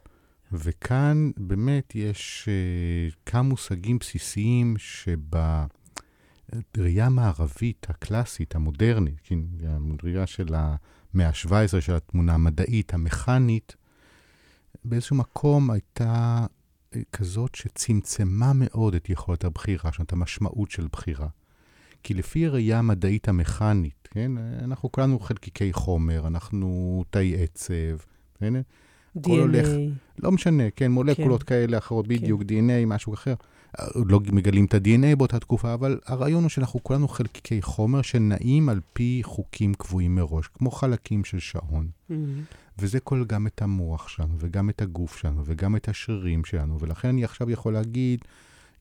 וכאן 0.53 1.31
באמת 1.37 1.95
יש 1.95 2.49
uh, 2.49 2.51
כמה 3.27 3.43
מושגים 3.43 3.99
בסיסיים 3.99 4.77
שבראייה 4.79 5.69
המערבית 7.07 7.87
הקלאסית, 7.91 8.55
המודרנית, 8.55 9.21
כן, 9.23 9.39
הראייה 9.63 10.27
של 10.27 10.55
המאה 10.55 11.29
ה-17, 11.29 11.81
של 11.81 11.95
התמונה 11.95 12.35
המדעית, 12.35 12.95
המכנית, 12.95 13.77
באיזשהו 14.85 15.17
מקום 15.17 15.71
הייתה 15.71 16.47
אה, 16.95 17.01
כזאת 17.13 17.55
שצמצמה 17.55 18.53
מאוד 18.55 18.95
את 18.95 19.11
יכולת 19.11 19.45
הבחירה, 19.45 19.91
זאת 19.91 19.99
אומרת, 19.99 20.13
המשמעות 20.13 20.71
של 20.71 20.89
בחירה. 20.93 21.29
כי 22.03 22.15
לפי 22.15 22.47
הראייה 22.47 22.79
המדעית 22.79 23.29
המכנית, 23.29 23.98
כן, 24.11 24.33
אנחנו 24.65 24.93
כולנו 24.93 25.19
חלקיקי 25.21 25.73
חומר, 25.73 26.27
אנחנו 26.27 27.05
תאי 27.11 27.35
עצב, 27.43 27.75
כן? 28.39 28.55
הכל 29.17 29.31
הולך- 29.31 29.67
DNA. 29.67 30.23
לא 30.23 30.33
משנה, 30.33 30.71
כן, 30.77 30.91
מולקולות 30.93 31.43
כן. 31.43 31.47
כאלה, 31.49 31.79
אחרות, 31.79 32.09
בדיוק, 32.09 32.43
DNA, 32.43 32.87
משהו 32.87 33.15
אחר. 33.15 33.35
לא 33.95 34.21
מגלים 34.33 34.65
את 34.65 34.75
ה-DNA 34.75 35.17
באותה 35.17 35.39
תקופה, 35.41 35.75
אבל 35.75 36.01
הרעיון 36.07 36.43
הוא 36.43 36.49
שאנחנו 36.51 36.83
כולנו 36.83 37.09
חלקיקי 37.09 37.63
חומר 37.63 38.03
שנעים 38.03 38.69
על 38.69 38.81
פי 38.93 39.21
חוקים 39.25 39.75
קבועים 39.75 40.15
מראש, 40.15 40.47
כמו 40.55 40.71
חלקים 40.71 41.25
של 41.25 41.39
שעון. 41.39 41.89
מהמם. 42.09 42.43
וזה 42.79 43.01
כולל 43.01 43.25
גם 43.25 43.47
את 43.47 43.63
המוח 43.63 44.09
שלנו, 44.09 44.35
וגם 44.39 44.71
את 44.71 44.83
הגוף 44.83 45.17
שלנו, 45.17 45.43
וגם 45.45 45.77
את 45.77 45.89
השרירים 45.89 46.45
שלנו, 46.45 46.81
ולכן 46.81 47.09
אני 47.09 47.25
עכשיו 47.25 47.51
יכול 47.51 47.73
להגיד, 47.73 48.21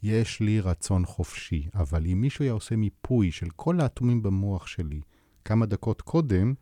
יש 0.04 0.40
לי 0.40 0.60
רצון 0.60 1.06
חופשי, 1.06 1.68
אבל 1.76 2.06
אם 2.06 2.22
מישהו 2.22 2.44
היה 2.44 2.52
עושה 2.54 2.76
מיפוי 2.76 3.32
של 3.32 3.48
כל 3.56 3.82
האטומים 3.82 4.24
במוח 4.24 4.68
שלי 4.68 5.00
כמה 5.48 5.66
דקות 5.66 6.02
קודם, 6.02 6.54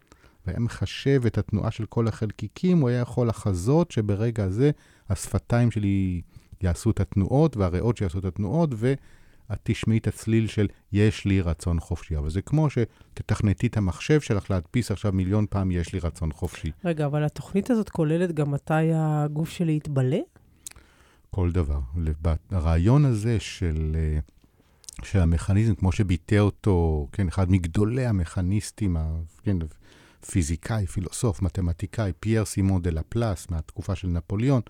והיה 0.47 0.59
מחשב 0.59 1.21
את 1.27 1.37
התנועה 1.37 1.71
של 1.71 1.85
כל 1.85 2.07
החלקיקים, 2.07 2.79
הוא 2.79 2.89
היה 2.89 2.99
יכול 2.99 3.27
לחזות 3.27 3.91
שברגע 3.91 4.43
הזה 4.43 4.71
השפתיים 5.09 5.71
שלי 5.71 6.21
יעשו 6.61 6.91
את 6.91 6.99
התנועות, 6.99 7.57
והריאות 7.57 7.97
שיעשו 7.97 8.19
את 8.19 8.25
התנועות, 8.25 8.69
ואת 8.75 9.59
תשמעי 9.63 9.97
את 9.97 10.07
הצליל 10.07 10.47
של 10.47 10.67
יש 10.91 11.25
לי 11.25 11.41
רצון 11.41 11.79
חופשי. 11.79 12.17
אבל 12.17 12.29
זה 12.29 12.41
כמו 12.41 12.67
שתתכנתי 12.69 13.67
את 13.67 13.77
המחשב 13.77 14.21
שלך 14.21 14.51
להדפיס 14.51 14.91
עכשיו 14.91 15.11
מיליון 15.13 15.45
פעם 15.49 15.71
יש 15.71 15.93
לי 15.93 15.99
רצון 15.99 16.31
חופשי. 16.31 16.71
רגע, 16.85 17.05
אבל 17.05 17.23
התוכנית 17.23 17.69
הזאת 17.69 17.89
כוללת 17.89 18.31
גם 18.31 18.51
מתי 18.51 18.91
הגוף 18.95 19.49
שלי 19.49 19.75
יתבלה? 19.75 20.19
כל 21.29 21.51
דבר. 21.51 21.79
הרעיון 22.51 23.05
הזה 23.05 23.39
של, 23.39 23.95
אה, 23.95 24.19
של 25.03 25.19
המכניזם, 25.19 25.75
כמו 25.75 25.91
שביטא 25.91 26.35
אותו, 26.35 27.07
כן, 27.11 27.27
אחד 27.27 27.51
מגדולי 27.51 28.05
המכניסטים, 28.05 28.97
ה- 28.97 29.15
כן, 29.43 29.57
פיזיקאי, 30.31 30.87
פילוסוף, 30.87 31.41
מתמטיקאי, 31.41 32.11
פייר 32.19 32.45
סימון 32.45 32.81
דה 32.81 32.89
לפלס, 32.91 33.47
מהתקופה 33.49 33.95
של 33.95 34.07
נפוליאון, 34.07 34.61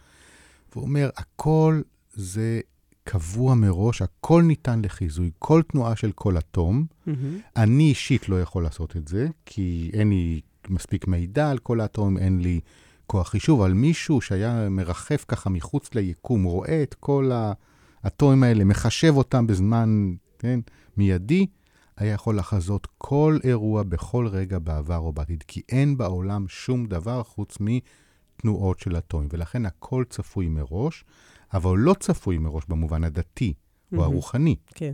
והוא 0.71 0.83
אומר, 0.83 1.09
הכל 1.17 1.81
זה 2.13 2.61
קבוע 3.03 3.55
מראש, 3.55 4.01
הכל 4.01 4.43
ניתן 4.43 4.81
לחיזוי, 4.81 5.31
כל 5.39 5.61
תנועה 5.61 5.95
של 5.95 6.11
כל 6.11 6.37
אטום. 6.37 6.85
מהמם. 7.05 7.39
אני 7.55 7.83
אישית 7.83 8.29
לא 8.29 8.41
יכול 8.41 8.63
לעשות 8.63 8.97
את 8.97 9.07
זה, 9.07 9.27
כי 9.45 9.89
אין 9.93 10.09
לי 10.09 10.41
מספיק 10.69 11.07
מידע 11.07 11.49
על 11.49 11.57
כל 11.57 11.81
האטומים, 11.81 12.17
אין 12.17 12.39
לי 12.41 12.59
כוח 13.07 13.29
חישוב, 13.29 13.61
אבל 13.61 13.73
מישהו 13.73 14.21
שהיה 14.21 14.69
מרחף 14.69 15.25
ככה 15.27 15.49
מחוץ 15.49 15.95
ליקום, 15.95 16.43
רואה 16.43 16.83
את 16.83 16.93
כל 16.99 17.31
האטומים 18.05 18.43
האלה, 18.43 18.63
מחשב 18.63 19.13
אותם 19.17 19.47
בזמן 19.47 20.15
כן, 20.39 20.59
מיידי, 20.97 21.45
היה 21.97 22.13
יכול 22.13 22.37
לחזות 22.37 22.87
כל 22.97 23.37
אירוע 23.43 23.83
בכל 23.83 24.27
רגע 24.27 24.59
בעבר 24.59 24.97
או 24.97 25.13
בעתיד, 25.13 25.43
כי 25.47 25.61
אין 25.69 25.97
בעולם 25.97 26.45
שום 26.47 26.85
דבר 26.85 27.23
חוץ 27.23 27.57
מתנועות 27.59 28.79
של 28.79 28.97
אטומים, 28.97 29.29
ולכן 29.33 29.65
הכל 29.65 30.03
צפוי 30.09 30.47
מראש, 30.47 31.05
אבל 31.53 31.77
לא 31.77 31.95
צפוי 31.99 32.37
מראש 32.37 32.63
במובן 32.67 33.03
הדתי 33.03 33.53
או 33.91 33.97
מהמם. 33.97 34.03
הרוחני. 34.03 34.55
כן. 34.75 34.93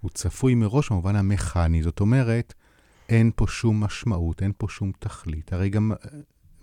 הוא 0.00 0.10
צפוי 0.10 0.54
מראש 0.54 0.90
במובן 0.90 1.16
המכני, 1.16 1.82
זאת 1.82 2.00
אומרת, 2.00 2.54
אין 3.08 3.30
פה 3.36 3.46
שום 3.48 3.84
משמעות, 3.84 4.42
אין 4.42 4.52
פה 4.58 4.66
שום 4.70 4.92
תכלית. 4.98 5.52
הרי 5.52 5.68
גם 5.68 5.92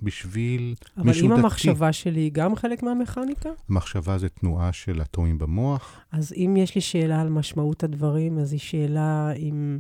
בשביל 0.02 0.76
אבל 0.98 1.06
מישהו 1.06 1.26
אם 1.28 1.32
דתי, 1.32 1.42
המחשבה 1.42 1.94
שלי 1.94 2.20
היא 2.20 2.32
גם 2.32 2.56
חלק 2.56 2.84
מהמכניקה, 2.84 3.50
מחשבה 3.70 4.18
זה 4.18 4.30
תנועה 4.30 4.74
של 4.74 5.02
אטומים 5.02 5.38
במוח, 5.38 6.00
אז 6.12 6.34
אם 6.34 6.56
יש 6.58 6.76
לי 6.76 6.82
שאלה 6.82 7.22
על 7.22 7.30
משמעות 7.30 7.84
הדברים, 7.84 8.38
אז 8.38 8.52
היא 8.52 8.60
שאלה 8.60 9.32
עם... 9.36 9.80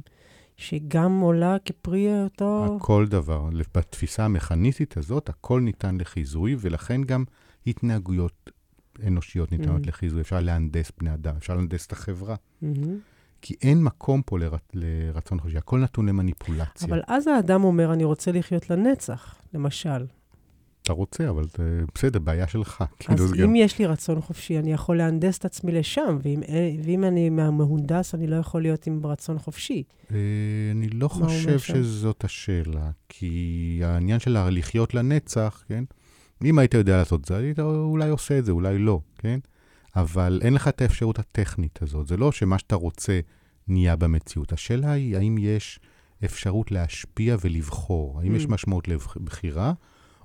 שגם 0.57 1.19
עולה 1.19 1.57
כפרי 1.65 2.23
אותו... 2.23 2.77
הכל 2.77 3.07
דבר. 3.07 3.49
בתפיסה 3.75 4.25
המכניסטית 4.25 4.97
הזאת, 4.97 5.29
הכל 5.29 5.61
ניתן 5.61 5.97
לחיזוי, 5.97 6.55
ולכן 6.59 7.03
גם 7.03 7.23
התנהגויות 7.67 8.49
אנושיות 9.07 9.51
ניתנות 9.51 9.83
Mm. 9.83 9.87
לחיזוי. 9.87 10.21
אפשר 10.21 10.39
להנדס 10.39 10.91
בני 10.99 11.13
אדם, 11.13 11.35
אפשר 11.37 11.55
להנדס 11.55 11.85
את 11.85 11.91
החברה. 11.91 12.35
מהמם. 12.61 12.97
כי 13.41 13.55
אין 13.61 13.83
מקום 13.83 14.21
פה 14.25 14.39
לר... 14.39 14.53
לרצון 14.73 15.39
חופשי, 15.39 15.57
הכל 15.57 15.79
נתון 15.79 16.09
למניפולציה. 16.09 16.87
אבל 16.87 17.01
אז 17.07 17.27
האדם 17.27 17.63
אומר, 17.63 17.93
אני 17.93 18.03
רוצה 18.03 18.31
לחיות 18.31 18.69
לנצח, 18.69 19.35
למשל. 19.53 20.05
שאתה 20.83 20.93
רוצה, 20.93 21.29
אבל 21.29 21.43
זה 21.57 21.81
בסדר, 21.95 22.19
בעיה 22.19 22.47
שלך. 22.47 22.83
אז 23.07 23.19
כאילו, 23.31 23.45
אם 23.45 23.49
גם- 23.49 23.55
יש 23.55 23.79
לי 23.79 23.85
רצון 23.85 24.21
חופשי, 24.21 24.59
אני 24.59 24.73
יכול 24.73 24.97
להנדס 24.97 25.37
את 25.37 25.45
עצמי 25.45 25.71
לשם, 25.71 26.17
ואם, 26.23 26.43
אה, 26.49 26.71
ואם 26.83 27.03
אני 27.03 27.29
מהמהונדס, 27.29 28.15
אני 28.15 28.27
לא 28.27 28.35
יכול 28.35 28.61
להיות 28.61 28.87
עם 28.87 29.05
רצון 29.05 29.39
חופשי. 29.39 29.83
אה, 30.11 30.17
אני 30.71 30.89
לא 30.89 31.07
חושב? 31.07 31.59
שזאת 31.59 32.23
השאלה, 32.23 32.89
כי 33.09 33.81
העניין 33.83 34.19
של 34.19 34.37
לחיות 34.49 34.93
לנצח, 34.93 35.63
כן? 35.67 35.83
אם 36.45 36.59
היית 36.59 36.73
יודע 36.73 36.97
לעשות 36.97 37.21
את 37.21 37.25
זה, 37.25 37.37
היית 37.37 37.59
אולי 37.59 38.09
עושה 38.09 38.39
את 38.39 38.45
זה, 38.45 38.51
אולי 38.51 38.77
לא, 38.77 38.99
כן? 39.17 39.39
אבל 39.95 40.39
אין 40.43 40.53
לך 40.53 40.67
את 40.67 40.81
האפשרות 40.81 41.19
הטכנית 41.19 41.81
הזאת. 41.81 42.07
זה 42.07 42.17
לא 42.17 42.31
שמה 42.31 42.59
שאתה 42.59 42.75
רוצה 42.75 43.19
נהיה 43.67 43.95
במציאות. 43.95 44.53
השאלה 44.53 44.91
היא, 44.91 45.17
האם 45.17 45.37
יש 45.37 45.79
אפשרות 46.25 46.71
להשפיע 46.71 47.35
ולבחור? 47.41 48.19
האם 48.19 48.35
יש 48.35 48.45
Mm. 48.45 48.49
משמעות 48.49 48.87
לבחירה, 48.87 49.73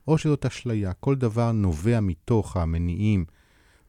או 0.09 0.19
שזאת 0.19 0.47
אשליה? 0.47 0.93
כל 0.93 1.15
דבר 1.17 1.53
נובע 1.53 2.01
מתוך 2.01 2.57
המניעים 2.57 3.25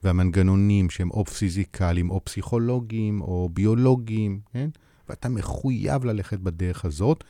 והמנגנונים 0.03 0.89
שהם 0.89 1.11
או 1.11 1.25
פיזיקליים, 1.25 2.09
או 2.09 2.25
פסיכולוגיים, 2.25 3.21
או 3.21 3.49
ביולוגיים, 3.53 4.39
כן? 4.53 4.69
ואתה 5.09 5.29
מחויב 5.29 6.05
ללכת 6.05 6.39
בדרך 6.39 6.85
הזאת, 6.85 7.23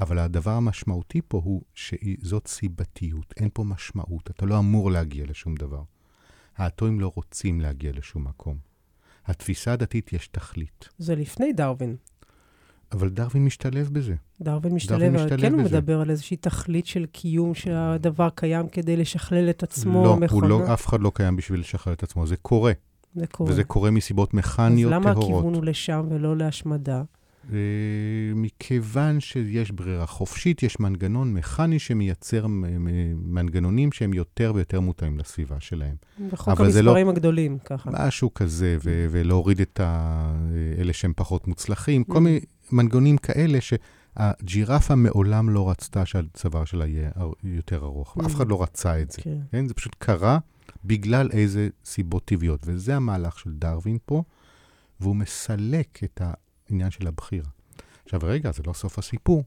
אבל 0.00 0.18
הדבר 0.18 0.50
המשמעותי 0.50 1.20
פה 1.28 1.40
הוא 1.44 1.62
שזאת 1.74 2.46
סיבתיות, 2.48 3.34
אין 3.36 3.48
פה 3.52 3.64
משמעות, 3.64 4.30
אתה 4.30 4.46
לא 4.46 4.58
אמור 4.58 4.90
להגיע 4.90 5.24
לשום 5.28 5.54
דבר. 5.54 5.82
האטומים 6.56 7.00
לא 7.00 7.12
רוצים 7.14 7.60
להגיע 7.60 7.92
לשום 7.94 8.24
מקום. 8.24 8.56
התפיסה 9.26 9.72
הדתית 9.72 10.12
יש 10.12 10.28
תכלית, 10.28 10.88
זה 10.98 11.14
לפני 11.14 11.52
דרווין. 11.52 11.96
אבל 12.92 13.08
דרווין 13.08 13.44
משתלב 13.44 13.88
בזה. 13.92 14.14
דרווין 14.40 14.74
משתלב, 14.74 15.02
אבל 15.02 15.24
משתלב 15.24 15.40
כן 15.40 15.52
הוא 15.52 15.62
בזה. 15.62 15.76
מדבר 15.76 16.00
על 16.00 16.10
איזושהי 16.10 16.36
תכלית 16.36 16.86
של 16.86 17.06
קיום, 17.06 17.54
שהדבר 17.54 18.28
קיים 18.34 18.68
כדי 18.68 18.96
לשכלל 18.96 19.50
את 19.50 19.62
עצמו, 19.62 20.04
לא, 20.04 20.08
הוא 20.08 20.20
מכונה. 20.20 20.48
לא, 20.48 20.72
אף 20.72 20.86
אחד 20.86 21.00
לא 21.00 21.12
קיים 21.14 21.36
בשביל 21.36 21.60
לשחרר 21.60 21.92
את 21.92 22.02
עצמו, 22.02 22.26
זה 22.26 22.36
קורה, 22.36 22.72
זה 23.14 23.26
קורה. 23.26 23.50
וזה 23.50 23.64
קורה 23.64 23.90
מסיבות 23.90 24.28
אז 24.28 24.34
מכניות 24.34 24.92
למה 24.92 25.12
טהורות. 25.12 25.24
הכיוון 25.24 25.54
הוא 25.54 25.64
לשם 25.64 26.06
ולא 26.10 26.36
להשמדה? 26.36 27.02
מכיוון 28.34 29.20
שיש 29.20 29.70
ברירה 29.70 30.06
חופשית, 30.06 30.62
יש 30.62 30.80
מנגנון 30.80 31.34
מכני 31.34 31.78
שמייצר 31.78 32.46
מנגנונים 33.16 33.92
שהם 33.92 34.14
יותר 34.14 34.52
ויותר 34.54 34.80
מותאמים 34.80 35.18
לסביבה 35.18 35.56
שלהם. 35.60 35.94
בחוק 36.32 36.60
לא- 36.60 36.64
המספרים 36.64 37.08
הגדולים, 37.08 37.58
ככה. 37.64 37.90
משהו 37.92 38.34
כזה, 38.34 38.76
ו- 38.84 39.06
ולהוריד 39.10 39.60
את 39.60 39.80
ה- 39.80 40.34
אלה 40.78 40.92
שהם 40.92 41.12
פחות 41.16 41.48
מוצלחים, 41.48 42.04
כל 42.04 42.16
Mm. 42.16 42.20
מיני 42.20 42.40
מנגנונים 42.72 43.16
כאלה 43.18 43.58
שהג'ירפה 43.60 44.94
מעולם 44.94 45.50
לא 45.50 45.70
רצתה 45.70 46.06
שהצוואר 46.06 46.64
שלה 46.64 46.86
יהיה 46.86 47.10
יותר 47.44 47.84
ארוך. 47.84 48.16
Mm. 48.18 48.26
אף 48.26 48.34
אחד 48.34 48.48
לא 48.48 48.62
רצה 48.62 49.00
את 49.00 49.10
זה. 49.10 49.22
כן. 49.22 49.38
כן? 49.52 49.68
זה 49.68 49.74
פשוט 49.74 49.96
קרה 49.98 50.38
בגלל 50.84 51.28
איזה 51.32 51.68
סיבות 51.84 52.24
טבעיות. 52.24 52.60
וזה 52.66 52.96
המהלך 52.96 53.38
של 53.38 53.50
דרווין 53.52 53.98
פה, 54.06 54.22
והוא 55.00 55.16
מסלק 55.16 55.98
את 56.04 56.20
העניין 56.72 56.90
של 56.90 57.06
הבחירה. 57.06 57.48
עכשיו, 58.04 58.20
רגע, 58.22 58.52
זה 58.52 58.62
לא 58.66 58.72
סוף 58.72 58.98
הסיפור. 58.98 59.44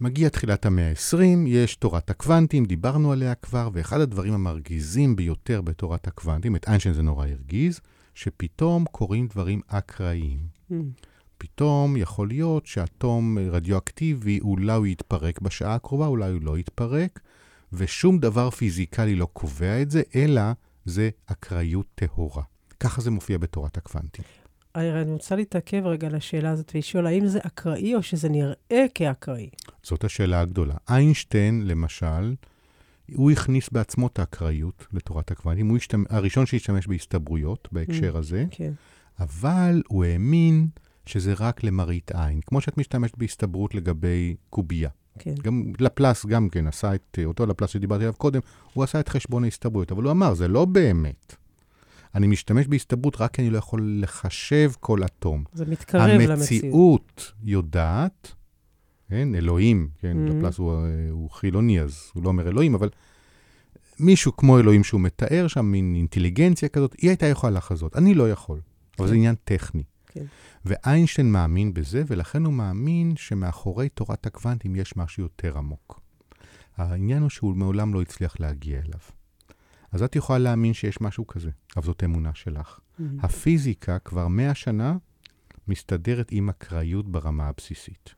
מגיע 0.00 0.28
תחילת 0.28 0.66
המאה 0.66 0.90
ה-20, 0.90 1.24
יש 1.46 1.76
תורת 1.76 2.10
הקוונטים, 2.10 2.64
דיברנו 2.64 3.12
עליה 3.12 3.34
כבר, 3.34 3.68
ואחד 3.72 4.00
הדברים 4.00 4.32
המרגיזים 4.32 5.16
ביותר 5.16 5.60
בתורת 5.60 6.06
הקוונטים, 6.06 6.56
את 6.56 6.68
איינשטיין 6.68 6.94
זה 6.94 7.02
נורא 7.02 7.26
הרגיז, 7.26 7.80
שפתאום 8.14 8.84
קורים 8.90 9.26
דברים 9.26 9.60
אקראיים. 9.66 10.38
Mm. 10.70 10.74
פתאום 11.38 11.96
יכול 11.96 12.28
להיות 12.28 12.66
שאטום 12.66 13.38
רדיואקטיבי, 13.38 14.40
אולי 14.40 14.72
הוא 14.72 14.86
יתפרק 14.86 15.40
בשעה 15.40 15.74
הקרובה, 15.74 16.06
אולי 16.06 16.32
הוא 16.32 16.42
לא 16.42 16.58
יתפרק, 16.58 17.20
ושום 17.72 18.18
דבר 18.18 18.50
פיזיקלי 18.50 19.14
לא 19.14 19.28
קובע 19.32 19.82
את 19.82 19.90
זה, 19.90 20.02
אלא 20.14 20.42
זה 20.84 21.10
אקראיות 21.26 21.86
טהורה. 21.94 22.42
ככה 22.80 23.00
זה 23.00 23.10
מופיע 23.10 23.38
בתורת 23.38 23.76
הקוונטים. 23.76 24.24
אני 24.74 25.12
רוצה 25.12 25.36
להתעכב 25.36 25.86
רגע 25.86 26.06
על 26.06 26.14
השאלה 26.14 26.50
הזאת 26.50 26.72
ולשאול, 26.74 27.06
האם 27.06 27.26
זה 27.26 27.38
אקראי 27.42 27.94
או 27.94 28.02
שזה 28.02 28.28
נראה 28.28 28.86
כאקראי? 28.94 29.48
זאת 29.82 30.04
השאלה 30.04 30.40
הגדולה. 30.40 30.74
איינשטיין, 30.88 31.66
למשל, 31.66 32.34
הוא 33.14 33.30
הכניס 33.30 33.68
בעצמו 33.72 34.06
את 34.06 34.18
האקראיות 34.18 34.86
לתורת 34.92 35.30
הקוונטים. 35.30 35.68
הוא 35.68 35.76
השתמ... 35.76 36.04
הראשון 36.10 36.46
שהשתמש 36.46 36.86
בהסתברויות 36.86 37.68
בהקשר 37.72 38.16
הזה, 38.16 38.44
כן. 38.50 38.72
אבל 39.20 39.82
הוא 39.88 40.04
האמין 40.04 40.68
שזה 41.06 41.34
רק 41.40 41.64
למראית 41.64 42.10
עין. 42.14 42.40
כמו 42.46 42.60
שאת 42.60 42.78
משתמשת 42.78 43.18
בהסתברות 43.18 43.74
לגבי 43.74 44.34
קובייה. 44.50 44.90
כן. 45.18 45.34
גם 45.42 45.72
לפלס 45.80 46.26
גם 46.26 46.48
כן 46.48 46.66
עשה 46.66 46.94
את, 46.94 47.18
אותו 47.24 47.46
לפלס 47.46 47.70
שדיברתי 47.70 48.02
עליו 48.04 48.14
קודם, 48.14 48.40
הוא 48.72 48.84
עשה 48.84 49.00
את 49.00 49.08
חשבון 49.08 49.44
ההסתברויות, 49.44 49.92
אבל 49.92 50.02
הוא 50.02 50.10
אמר, 50.10 50.34
זה 50.34 50.48
לא 50.48 50.64
באמת. 50.64 51.36
אני 52.14 52.26
משתמש 52.26 52.66
בהסתברות 52.66 53.20
רק 53.20 53.34
כי 53.34 53.42
אני 53.42 53.50
לא 53.50 53.58
יכול 53.58 53.98
לחשב 54.02 54.70
כל 54.80 55.04
אטום. 55.04 55.44
זה 55.52 55.64
מתקרב 55.66 56.02
למציאות. 56.02 56.30
המציאות 56.38 57.32
יודעת, 57.42 58.32
כן, 59.08 59.34
אלוהים, 59.34 59.88
כן, 59.98 60.16
Mhm. 60.28 60.32
לפלס 60.32 60.58
הוא, 60.58 60.72
אה, 60.72 60.78
הוא 61.10 61.30
חילוני, 61.30 61.80
אז 61.80 62.10
הוא 62.14 62.22
לא 62.22 62.28
אומר 62.28 62.48
אלוהים, 62.48 62.74
אבל 62.74 62.88
מישהו 64.00 64.36
כמו 64.36 64.58
אלוהים 64.58 64.84
שהוא 64.84 65.00
מתאר 65.00 65.46
שם, 65.48 65.64
מין 65.64 65.94
אינטליגנציה 65.94 66.68
כזאת, 66.68 66.94
היא 66.98 67.10
הייתה 67.10 67.26
יכולה 67.26 67.52
לחזות, 67.56 67.96
אני 67.96 68.14
לא 68.14 68.30
יכול. 68.30 68.60
אבל 68.98 69.06
זה 69.06 69.12
כן. 69.12 69.18
עניין 69.18 69.34
טכני. 69.44 69.82
כן. 70.06 70.24
ואיינשטיין 70.64 71.32
מאמין 71.32 71.74
בזה, 71.74 72.02
ולכן 72.06 72.44
הוא 72.44 72.52
מאמין 72.52 73.12
שמאחורי 73.16 73.88
תורת 73.88 74.26
הקוונטים 74.26 74.76
יש 74.76 74.96
משהו 74.96 75.22
יותר 75.22 75.58
עמוק. 75.58 76.00
העניין 76.76 77.22
הוא 77.22 77.30
שהוא 77.30 77.56
מעולם 77.56 77.94
לא 77.94 78.02
הצליח 78.02 78.40
להגיע 78.40 78.78
אליו. 78.78 78.98
אז 79.94 80.02
את 80.02 80.16
יכולה 80.16 80.38
להאמין 80.38 80.74
שיש 80.74 81.00
משהו 81.00 81.26
כזה, 81.26 81.50
אבל 81.76 81.86
זאת 81.86 82.04
אמונה 82.04 82.30
שלך. 82.34 82.78
מהמם. 82.98 83.20
הפיזיקה 83.22 83.98
כבר 83.98 84.28
מאה 84.28 84.54
שנה 84.54 84.96
מסתדרת 85.68 86.28
עם 86.30 86.48
אקראיות 86.48 87.08
ברמה 87.08 87.48
הבסיסית. 87.48 88.14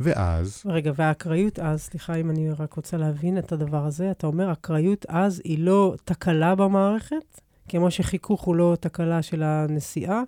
ואז, 0.00 0.62
רגע, 0.66 0.92
והאקראיות 0.96 1.58
אז, 1.58 1.82
סליחה 1.82 2.14
אם 2.14 2.30
אני 2.30 2.50
רק 2.50 2.72
רוצה 2.72 2.96
להבין 2.96 3.38
את 3.38 3.52
הדבר 3.52 3.84
הזה, 3.84 4.10
אתה 4.10 4.26
אומר, 4.26 4.52
אקראיות 4.52 5.06
אז 5.08 5.42
היא 5.44 5.58
לא 5.58 5.94
תקלה 6.04 6.54
במערכת, 6.54 7.40
כמו 7.68 7.90
שחיכוך 7.90 8.42
הוא 8.42 8.56
לא 8.56 8.76
תקלה 8.80 9.22
של 9.22 9.42
הנסיעה, 9.42 10.22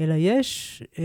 אלא 0.00 0.14
יש 0.14 0.82
אה, 0.98 1.04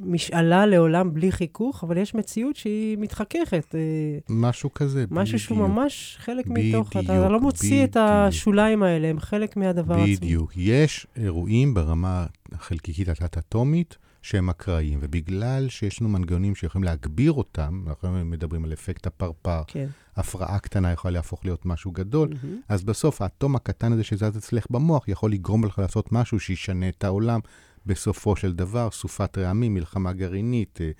משאלה 0.00 0.66
לעולם 0.66 1.14
בלי 1.14 1.32
חיכוך, 1.32 1.84
אבל 1.84 1.96
יש 1.96 2.14
מציאות 2.14 2.56
שהיא 2.56 2.98
מתחככת. 2.98 3.74
אה, 3.74 3.80
משהו 4.28 4.74
כזה, 4.74 5.04
משהו 5.10 5.38
שהוא 5.38 5.58
בדיוק. 5.58 5.70
ממש 5.70 6.16
חלק 6.20 6.46
מתוך, 6.46 6.90
אתה 6.90 7.00
בדיוק, 7.00 7.30
לא 7.30 7.40
מוציא 7.40 7.84
את 7.84 7.90
בדיוק. 7.90 8.06
השוליים 8.06 8.82
האלה, 8.82 9.08
הם 9.08 9.20
חלק 9.20 9.56
מהדבר 9.56 9.94
עצמו. 9.94 10.06
בדיוק. 10.16 10.52
יש 10.56 11.06
אירועים 11.16 11.74
ברמה 11.74 12.26
החלקיקית 12.52 13.08
התת-אטומית 13.08 13.96
שהם 14.22 14.50
אקראיים, 14.50 14.98
ובגלל 15.02 15.68
שיש 15.68 16.00
לנו 16.00 16.10
מנגנונים 16.10 16.54
שיכולים 16.54 16.84
להגביר 16.84 17.32
אותם, 17.32 17.84
אנחנו 17.86 18.24
מדברים 18.24 18.64
על 18.64 18.72
אפקט 18.72 19.06
הפרפר, 19.06 19.62
כן. 19.66 19.86
הפרעה 20.16 20.58
קטנה 20.58 20.92
יכולה 20.92 21.12
להפוך 21.12 21.44
להיות 21.44 21.66
משהו 21.66 21.90
גדול, 21.90 22.28
מהמם. 22.28 22.60
אז 22.68 22.84
בסוף 22.84 23.22
האטום 23.22 23.56
הקטן 23.56 23.92
הזה 23.92 24.04
שזז 24.04 24.36
אצלך 24.36 24.66
במוח 24.70 25.08
יכול 25.08 25.32
לגרום 25.32 25.64
לך 25.64 25.78
לעשות 25.78 26.12
משהו 26.12 26.40
שישנה 26.40 26.88
את 26.88 27.04
העולם 27.04 27.40
בסופו 27.86 28.36
של 28.36 28.52
דבר, 28.52 28.88
סופת 28.90 29.38
רעמים, 29.38 29.74
מלחמה 29.74 30.12
גרעינית. 30.12 30.78
אה, 30.80 30.90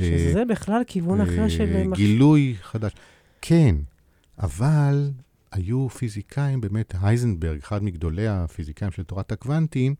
אה, 0.00 0.04
שזה 0.30 0.44
בכלל 0.44 0.82
כיוון 0.86 1.20
אחר 1.20 1.48
של... 1.48 1.72
אה, 1.76 1.86
מח- 1.86 1.96
גילוי 1.96 2.56
חדש. 2.62 2.92
כן, 3.42 3.76
אבל 4.38 5.10
היו 5.52 5.88
פיזיקאים, 5.88 6.60
באמת, 6.60 6.94
הייזנברג, 7.02 7.58
אחד 7.58 7.84
מגדולי 7.84 8.28
הפיזיקאים 8.28 8.90
של 8.90 9.02
תורת 9.02 9.32
הקוונטים, 9.32 9.94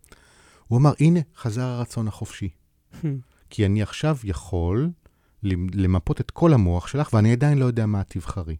הוא 0.68 0.78
אמר, 0.78 0.93
הנה, 1.01 1.20
חזר 1.37 1.62
הרצון 1.62 2.09
החופשי. 2.09 2.49
כי 3.51 3.66
אני 3.66 3.82
עכשיו 3.82 4.16
יכול 4.24 4.91
למ- 5.43 5.66
למפות 5.74 6.20
את 6.20 6.30
כל 6.30 6.53
המוח 6.55 6.87
שלך, 6.87 7.12
ואני 7.12 7.32
עדיין 7.32 7.59
לא 7.59 7.64
יודע 7.64 7.87
מה 7.87 8.01
את 8.01 8.11
תבחרי. 8.11 8.57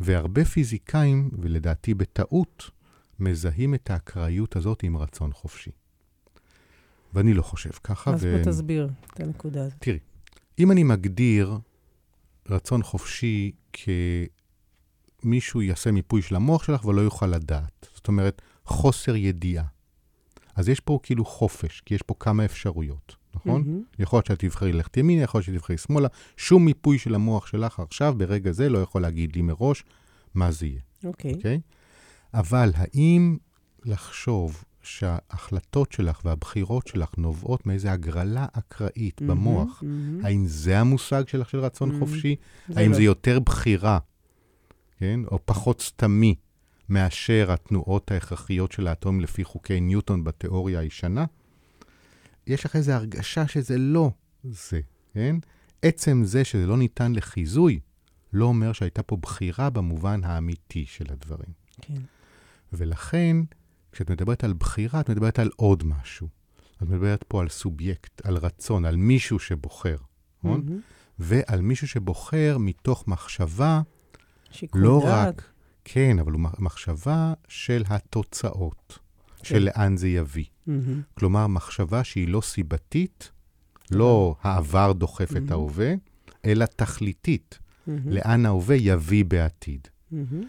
והרבה 0.00 0.44
פיזיקאים, 0.44 1.30
ולדעתי 1.38 1.94
בטעות, 1.94 2.70
מזהים 3.20 3.74
את 3.74 3.90
האקראיות 3.90 4.56
הזאת 4.56 4.82
עם 4.82 4.96
רצון 4.96 5.32
חופשי. 5.32 5.70
ואני 7.14 7.34
לא 7.34 7.42
חושב 7.42 7.70
ככה. 7.84 8.14
אז 8.14 8.24
ו- 8.24 8.36
בוא 8.36 8.52
תסביר 8.52 8.88
את 9.14 9.20
הנקודה 9.20 9.64
הזאת. 9.64 9.88
אם 10.58 10.72
אני 10.72 10.82
מגדיר 10.82 11.58
רצון 12.48 12.82
חופשי 12.82 13.52
כמישהו 15.22 15.62
יעשה 15.62 15.90
מיפוי 15.92 16.22
של 16.22 16.36
המוח 16.36 16.62
שלך 16.62 16.84
ולא 16.84 17.00
יוכל 17.00 17.26
לדעת, 17.26 17.88
זאת 17.94 18.08
אומרת, 18.08 18.42
חוסר 18.64 19.16
ידיעה. 19.16 19.64
אז 20.54 20.68
יש 20.68 20.80
פה 20.80 20.98
כאילו 21.02 21.24
חופש, 21.24 21.82
כי 21.86 21.94
יש 21.94 22.02
פה 22.02 22.14
כמה 22.20 22.44
אפשרויות, 22.44 23.16
נכון? 23.34 23.62
מהמם. 23.66 23.82
יכול 23.98 24.16
להיות 24.16 24.26
שאת 24.26 24.38
תבחרי 24.38 24.72
ללכת 24.72 24.96
ימינה, 24.96 25.22
יכול 25.22 25.38
להיות 25.38 25.46
שתבחרי 25.46 25.78
שמאלה. 25.78 26.08
שום 26.36 26.64
מיפוי 26.64 26.98
של 26.98 27.14
המוח 27.14 27.46
שלך 27.46 27.80
עכשיו, 27.80 28.14
ברגע 28.18 28.52
זה, 28.52 28.68
לא 28.68 28.78
יכול 28.78 29.02
להגיד 29.02 29.36
לי 29.36 29.42
מראש 29.42 29.84
מה 30.34 30.50
זה 30.50 30.66
יהיה, 30.66 30.80
אוקיי. 31.04 31.34
אוקיי? 31.34 31.60
אבל 32.34 32.72
האם 32.74 33.38
לחשוב 33.84 34.64
שההחלטות 34.82 35.92
שלך 35.92 36.20
והבחירות 36.24 36.86
שלך 36.86 37.10
נובעות 37.18 37.66
מאיזו 37.66 37.88
הגרלה 37.88 38.46
אקראית 38.52 39.20
מהמם, 39.20 39.40
במוח, 39.40 39.82
מהמם. 39.82 40.24
האם 40.24 40.46
זה 40.46 40.78
המושג 40.78 41.28
שלך 41.28 41.50
של 41.50 41.58
רצון 41.58 41.90
Mm, 41.90 41.98
חופשי? 41.98 42.36
זה 42.68 42.80
האם 42.80 42.90
לא. 42.90 42.96
זה 42.96 43.02
יותר 43.02 43.40
בחירה 43.40 43.98
כן? 45.00 45.20
או 45.30 45.38
פחות 45.44 45.80
סתמי 45.80 46.34
מאשר 46.88 47.52
התנועות 47.52 48.10
ההכרחיות 48.10 48.72
של 48.72 48.86
האטום 48.86 49.20
לפי 49.20 49.44
חוקי 49.44 49.80
ניוטון 49.80 50.24
בתיאוריה 50.24 50.80
הישנה, 50.80 51.24
יש 52.46 52.64
לך 52.64 52.76
איזו 52.76 52.92
הרגשה 52.92 53.48
שזה 53.48 53.78
לא 53.78 54.10
זה, 54.44 54.80
כן? 55.14 55.36
עצם 55.82 56.22
זה 56.24 56.44
שזה 56.44 56.66
לא 56.66 56.76
ניתן 56.76 57.12
לחיזוי, 57.12 57.80
לא 58.32 58.44
אומר 58.44 58.72
שהייתה 58.72 59.02
פה 59.02 59.16
בחירה 59.16 59.70
במובן 59.70 60.24
האמיתי 60.24 60.84
של 60.86 61.04
הדברים. 61.08 61.52
כן. 61.80 62.00
ולכן, 62.72 63.36
כשאת 63.92 64.10
מדברת 64.10 64.44
על 64.44 64.52
בחירה, 64.52 65.00
את 65.00 65.10
מדברת 65.10 65.38
על 65.38 65.50
עוד 65.56 65.84
משהו. 65.84 66.28
את 66.76 66.82
מדברת 66.82 67.24
פה 67.28 67.40
על 67.40 67.48
סובייקט, 67.48 68.26
על 68.26 68.36
רצון, 68.36 68.84
על 68.84 68.96
מישהו 68.96 69.38
שבוחר, 69.38 69.96
נכון? 70.38 70.62
מהמם. 70.64 70.80
ועל 71.18 71.60
מישהו 71.60 71.88
שבוחר 71.88 72.56
מתוך 72.60 73.08
מחשבה, 73.08 73.80
לא 74.74 75.02
דעת. 75.04 75.28
רק, 75.38 75.50
כן, 75.84 76.18
אבל 76.18 76.32
הוא 76.32 76.40
מחשבה 76.58 77.32
של 77.48 77.82
התוצאות, 77.86 78.98
של 79.42 79.54
כן. 79.54 79.62
לאן 79.62 79.96
זה 79.96 80.08
יביא. 80.08 80.44
מהמם. 80.66 81.02
כלומר, 81.14 81.46
מחשבה 81.46 82.04
שהיא 82.04 82.28
לא 82.28 82.40
סיבתית, 82.40 83.30
לא 83.90 84.34
העבר 84.42 84.92
דוחף 84.92 85.30
את 85.30 85.32
מהמם. 85.32 85.52
ההווה, 85.52 85.94
אלא 86.44 86.64
תכליתית, 86.64 87.58
מהמם. 87.86 88.08
לאן 88.08 88.46
ההווה 88.46 88.76
יביא 88.76 89.24
בעתיד. 89.24 89.88
מהמם. 90.10 90.42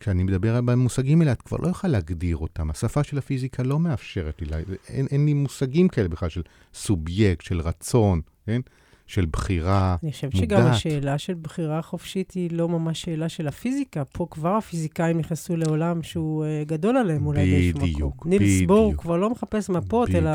וכשאני 0.00 0.22
מדבר 0.22 0.60
במושגים 0.60 1.20
האלה, 1.20 1.32
את 1.32 1.42
כבר 1.42 1.56
לא 1.56 1.68
יכולה 1.68 1.92
להגדיר 1.92 2.36
אותם. 2.36 2.70
השפה 2.70 3.04
של 3.04 3.18
הפיזיקה 3.18 3.62
לא 3.62 3.78
מאפשרת 3.78 4.42
לי, 4.42 4.48
אין, 4.88 5.06
אין 5.10 5.26
לי 5.26 5.34
מושגים 5.34 5.88
כאלה 5.88 6.08
בכלל 6.08 6.28
של 6.28 6.42
סובייקט, 6.74 7.44
של 7.44 7.60
רצון, 7.60 8.20
כן? 8.46 8.60
של 9.06 9.26
בחירה 9.26 9.96
אני 10.02 10.12
חושבת 10.12 10.36
שגם 10.36 10.58
מודעת. 10.58 10.74
השאלה 10.74 11.18
של 11.18 11.34
בחירה 11.34 11.82
חופשית 11.82 12.32
היא 12.32 12.50
לא 12.52 12.68
ממש 12.68 13.02
שאלה 13.02 13.28
של 13.28 13.48
הפיזיקה. 13.48 14.04
פה 14.04 14.26
כבר 14.30 14.56
הפיזיקאים 14.56 15.18
נכנסו 15.18 15.56
לעולם 15.56 16.02
שהוא 16.02 16.44
אה, 16.44 16.62
גדול 16.66 16.96
עליהם 16.96 17.26
אולי 17.26 17.50
באיזשהו 17.50 17.78
מקום. 17.78 17.90
בדיוק, 17.90 18.26
נילס 18.26 18.66
בור 18.66 18.86
בדיוק. 18.86 19.02
כבר 19.02 19.16
לא 19.16 19.30
מחפש 19.30 19.70
מפות, 19.70 20.08
בדיוק. 20.08 20.24
אלא 20.24 20.30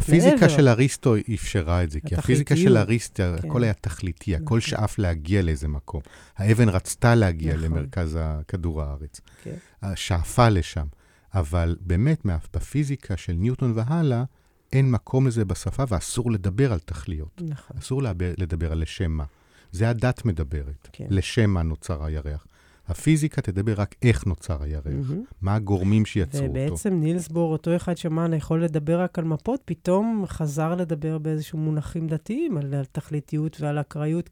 קצת 0.00 0.08
מעבר. 0.08 0.26
הפיזיקה 0.26 0.48
של 0.48 0.68
אריסטו 0.68 1.14
אפשרה 1.34 1.82
את 1.82 1.90
זה, 1.90 2.00
כי 2.00 2.14
הפיזיקה 2.14 2.56
של. 2.56 2.76
אריסטו, 2.76 3.22
כן. 3.42 3.48
הכל 3.48 3.64
היה 3.64 3.72
תכליתי, 3.72 4.36
הכל 4.36 4.44
נכון. 4.44 4.60
שאף 4.60 4.98
להגיע 4.98 5.42
לאיזה 5.42 5.68
מקום. 5.68 6.00
האבן 6.36 6.68
רצתה 6.68 7.14
להגיע 7.14 7.54
נכון. 7.54 7.64
למרכז 7.64 8.18
כדור 8.48 8.82
הארץ, 8.82 9.20
כן. 9.42 9.54
שאפה 9.94 10.48
לשם. 10.48 10.86
אבל 11.34 11.76
באמת, 11.80 12.26
בפיזיקה 12.54 13.16
של 13.16 13.32
ניוטון 13.32 13.72
והלאה, 13.76 14.24
אין 14.72 14.90
מקום 14.90 15.26
לזה 15.26 15.44
בשפה 15.44 15.84
ואסור 15.88 16.30
לדבר 16.30 16.72
על 16.72 16.78
תכליות. 16.78 17.42
נכון. 17.44 17.76
אסור 17.78 18.02
לדבר 18.38 18.72
על 18.72 18.82
לשם 18.82 19.10
מה. 19.10 19.24
זה 19.72 19.88
הדת 19.88 20.24
מדברת, 20.24 20.88
כן. 20.92 21.06
לשם 21.08 21.50
מה 21.50 21.62
נוצר 21.62 22.04
הירח. 22.04 22.46
הפיזיקה 22.88 23.42
תדבר 23.42 23.74
רק 23.76 23.94
איך 24.02 24.26
נוצר 24.26 24.62
הירח, 24.62 24.86
מהמם. 24.86 25.24
מה 25.40 25.54
הגורמים 25.54 26.06
שיצרו 26.06 26.40
אותו. 26.40 26.50
ובעצם 26.50 26.94
נילס 27.00 27.28
בור, 27.28 27.52
אותו 27.52 27.76
אחד 27.76 27.96
שאמן 27.96 28.34
יכול 28.34 28.64
לדבר 28.64 29.00
רק 29.00 29.18
על 29.18 29.24
מפות, 29.24 29.60
פתאום 29.64 30.24
חזר 30.26 30.74
לדבר 30.74 31.18
באיזשהו 31.18 31.58
מונחים 31.58 32.06
דתיים, 32.06 32.56
על, 32.56 32.74
על 32.74 32.84
תכליתיות 32.84 33.60
ועל 33.60 33.80
אקראיות 33.80 34.30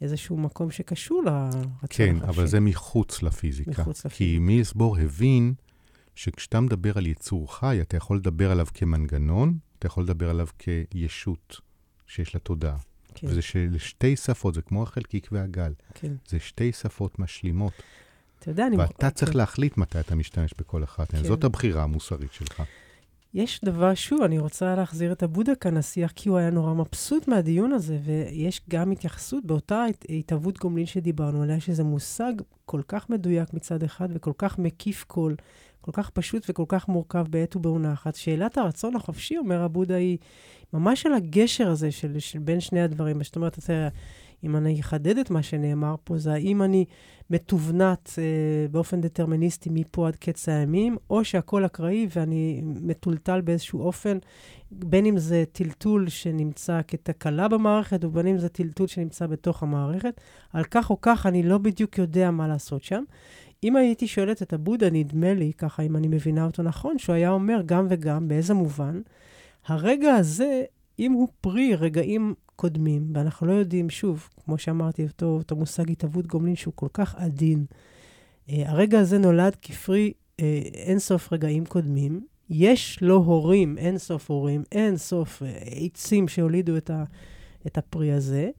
כאיזשהו 0.00 0.36
מקום 0.36 0.70
שקשור 0.70 1.22
לרצון 1.22 1.72
כן, 1.88 2.16
החופשי. 2.16 2.28
אבל 2.28 2.46
זה 2.46 2.60
מחוץ 2.60 3.22
לפיזיקה. 3.22 3.82
מחוץ 3.82 4.00
כי 4.00 4.08
לפיזיקה. 4.08 4.40
מילס 4.40 4.72
בור 4.72 4.98
הבין 4.98 5.54
שכשאתה 6.14 6.60
מדבר 6.60 6.98
על 6.98 7.06
יצור 7.06 7.54
חי, 7.54 7.78
אתה 7.80 7.96
יכול 7.96 8.16
לדבר 8.16 8.50
עליו 8.50 8.66
כמנגנון, 8.74 9.58
אתה 9.78 9.86
יכול 9.86 10.02
לדבר 10.04 10.30
עליו 10.30 10.46
כישות 10.58 11.60
שיש 12.06 12.34
לה 12.34 12.40
תודעה. 12.40 12.76
כן, 13.14 13.26
וזה 13.26 13.42
שלשתי 13.42 14.16
שפות, 14.16 14.54
זה 14.54 14.62
כמו 14.62 14.82
החלקיק 14.82 15.28
והגל, 15.32 15.72
כן. 15.94 16.12
זה 16.28 16.40
שתי 16.40 16.72
שפות 16.72 17.18
משלימות, 17.18 17.72
אתה 18.38 18.50
יודע, 18.50 18.66
אני... 18.66 18.76
ואתה 18.76 19.10
צריך 19.10 19.32
כן. 19.32 19.38
להחליט 19.38 19.76
מתי 19.76 20.00
אתה 20.00 20.14
משתמש 20.14 20.54
בכל 20.58 20.84
אחת 20.84 21.12
מהן. 21.14 21.22
כן. 21.22 21.28
זאת 21.28 21.44
הבחירה 21.44 21.82
המוסרית 21.82 22.32
שלך. 22.32 22.62
יש 23.34 23.60
דבר, 23.64 23.94
שוב, 23.94 24.22
אני 24.22 24.38
רוצה 24.38 24.74
להחזיר 24.74 25.12
את 25.12 25.22
הבודה 25.22 25.54
כאן 25.54 25.76
לשיח, 25.76 26.12
כי 26.14 26.28
הוא 26.28 26.38
היה 26.38 26.50
נורא 26.50 26.74
מבסוט 26.74 27.28
מהדיון 27.28 27.72
הזה, 27.72 27.98
ויש 28.04 28.60
גם 28.70 28.90
התייחסות 28.90 29.44
באותה 29.44 29.84
הת- 29.84 30.04
התהוות 30.08 30.58
גומלין 30.58 30.86
שדיברנו 30.86 31.42
עליה, 31.42 31.60
שזה 31.60 31.84
מושג 31.84 32.32
כל 32.64 32.80
כך 32.88 33.10
מדויק 33.10 33.54
מצד 33.54 33.82
אחד, 33.82 34.08
וכל 34.14 34.32
כך 34.38 34.58
מקיף 34.58 35.04
כל, 35.08 35.34
כל 35.84 35.92
כך 35.92 36.10
פשוט 36.10 36.46
וכל 36.50 36.64
כך 36.68 36.88
מורכב 36.88 37.26
בעת 37.30 37.56
ובעונה 37.56 37.92
אחת. 37.92 38.14
שאלת 38.14 38.58
הרצון 38.58 38.96
החופשי, 38.96 39.36
אומר 39.36 39.62
הבודה, 39.62 39.94
היא 39.94 40.18
ממש 40.72 41.06
על 41.06 41.14
הגשר 41.14 41.68
הזה 41.68 41.90
של, 41.90 42.18
של 42.18 42.38
בין 42.38 42.60
שני 42.60 42.80
הדברים. 42.80 43.22
זאת 43.22 43.36
אומרת, 43.36 43.58
אתה 43.58 43.88
אם 44.44 44.56
אני 44.56 44.80
אחדד 44.80 45.18
את 45.18 45.30
מה 45.30 45.42
שנאמר 45.42 45.94
פה, 46.04 46.18
זה 46.18 46.32
האם 46.32 46.62
אני 46.62 46.84
מתוונת 47.30 48.10
אה, 48.18 48.68
באופן 48.70 49.00
דטרמיניסטי 49.00 49.70
מפה 49.72 50.08
עד 50.08 50.16
קץ 50.16 50.48
הימים, 50.48 50.96
או 51.10 51.24
שהכל 51.24 51.64
אקראי 51.64 52.06
ואני 52.16 52.60
מטולטל 52.64 53.40
באיזשהו 53.40 53.80
אופן, 53.80 54.18
בין 54.70 55.06
אם 55.06 55.18
זה 55.18 55.44
טלטול 55.52 56.08
שנמצא 56.08 56.80
כתקלה 56.88 57.48
במערכת, 57.48 58.04
ובין 58.04 58.26
אם 58.26 58.38
זה 58.38 58.48
טלטול 58.48 58.86
שנמצא 58.86 59.26
בתוך 59.26 59.62
המערכת. 59.62 60.20
על 60.52 60.64
כך 60.64 60.90
או 60.90 61.00
כך, 61.00 61.26
אני 61.26 61.42
לא 61.42 61.58
בדיוק 61.58 61.98
יודע 61.98 62.30
מה 62.30 62.48
לעשות 62.48 62.82
שם. 62.82 63.04
אם 63.64 63.76
הייתי 63.76 64.06
שואלת 64.06 64.42
את 64.42 64.52
הבודה, 64.52 64.90
נדמה 64.90 65.34
לי, 65.34 65.52
ככה, 65.58 65.82
אם 65.82 65.96
אני 65.96 66.08
מבינה 66.08 66.44
אותו 66.44 66.62
נכון, 66.62 66.98
שהוא 66.98 67.14
היה 67.14 67.30
אומר 67.30 67.60
גם 67.66 67.86
וגם, 67.90 68.28
באיזה 68.28 68.54
מובן, 68.54 69.00
הרגע 69.66 70.14
הזה, 70.14 70.62
אם 70.98 71.12
הוא 71.12 71.28
פרי 71.40 71.74
רגעים 71.74 72.34
קודמים, 72.56 73.10
ואנחנו 73.14 73.46
לא 73.46 73.52
יודעים, 73.52 73.90
שוב, 73.90 74.28
כמו 74.44 74.58
שאמרתי, 74.58 75.04
אותו, 75.04 75.26
אותו 75.26 75.56
מושג 75.56 75.90
התהוות 75.90 76.26
גומלין 76.26 76.56
שהוא 76.56 76.74
כל 76.76 76.88
כך 76.92 77.14
עדין, 77.14 77.64
uh, 78.48 78.52
הרגע 78.66 79.00
הזה 79.00 79.18
נולד 79.18 79.56
כפרי 79.62 80.12
uh, 80.12 80.42
אינסוף 80.74 81.32
רגעים 81.32 81.66
קודמים. 81.66 82.26
יש 82.50 82.98
לו 83.02 83.16
הורים, 83.16 83.78
אינסוף 83.78 84.30
הורים, 84.30 84.62
אינסוף 84.72 85.42
uh, 85.42 85.44
עצים 85.84 86.28
שהולידו 86.28 86.76
את, 86.76 86.90
ה, 86.90 87.04
את 87.66 87.78
הפרי 87.78 88.12
הזה. 88.12 88.50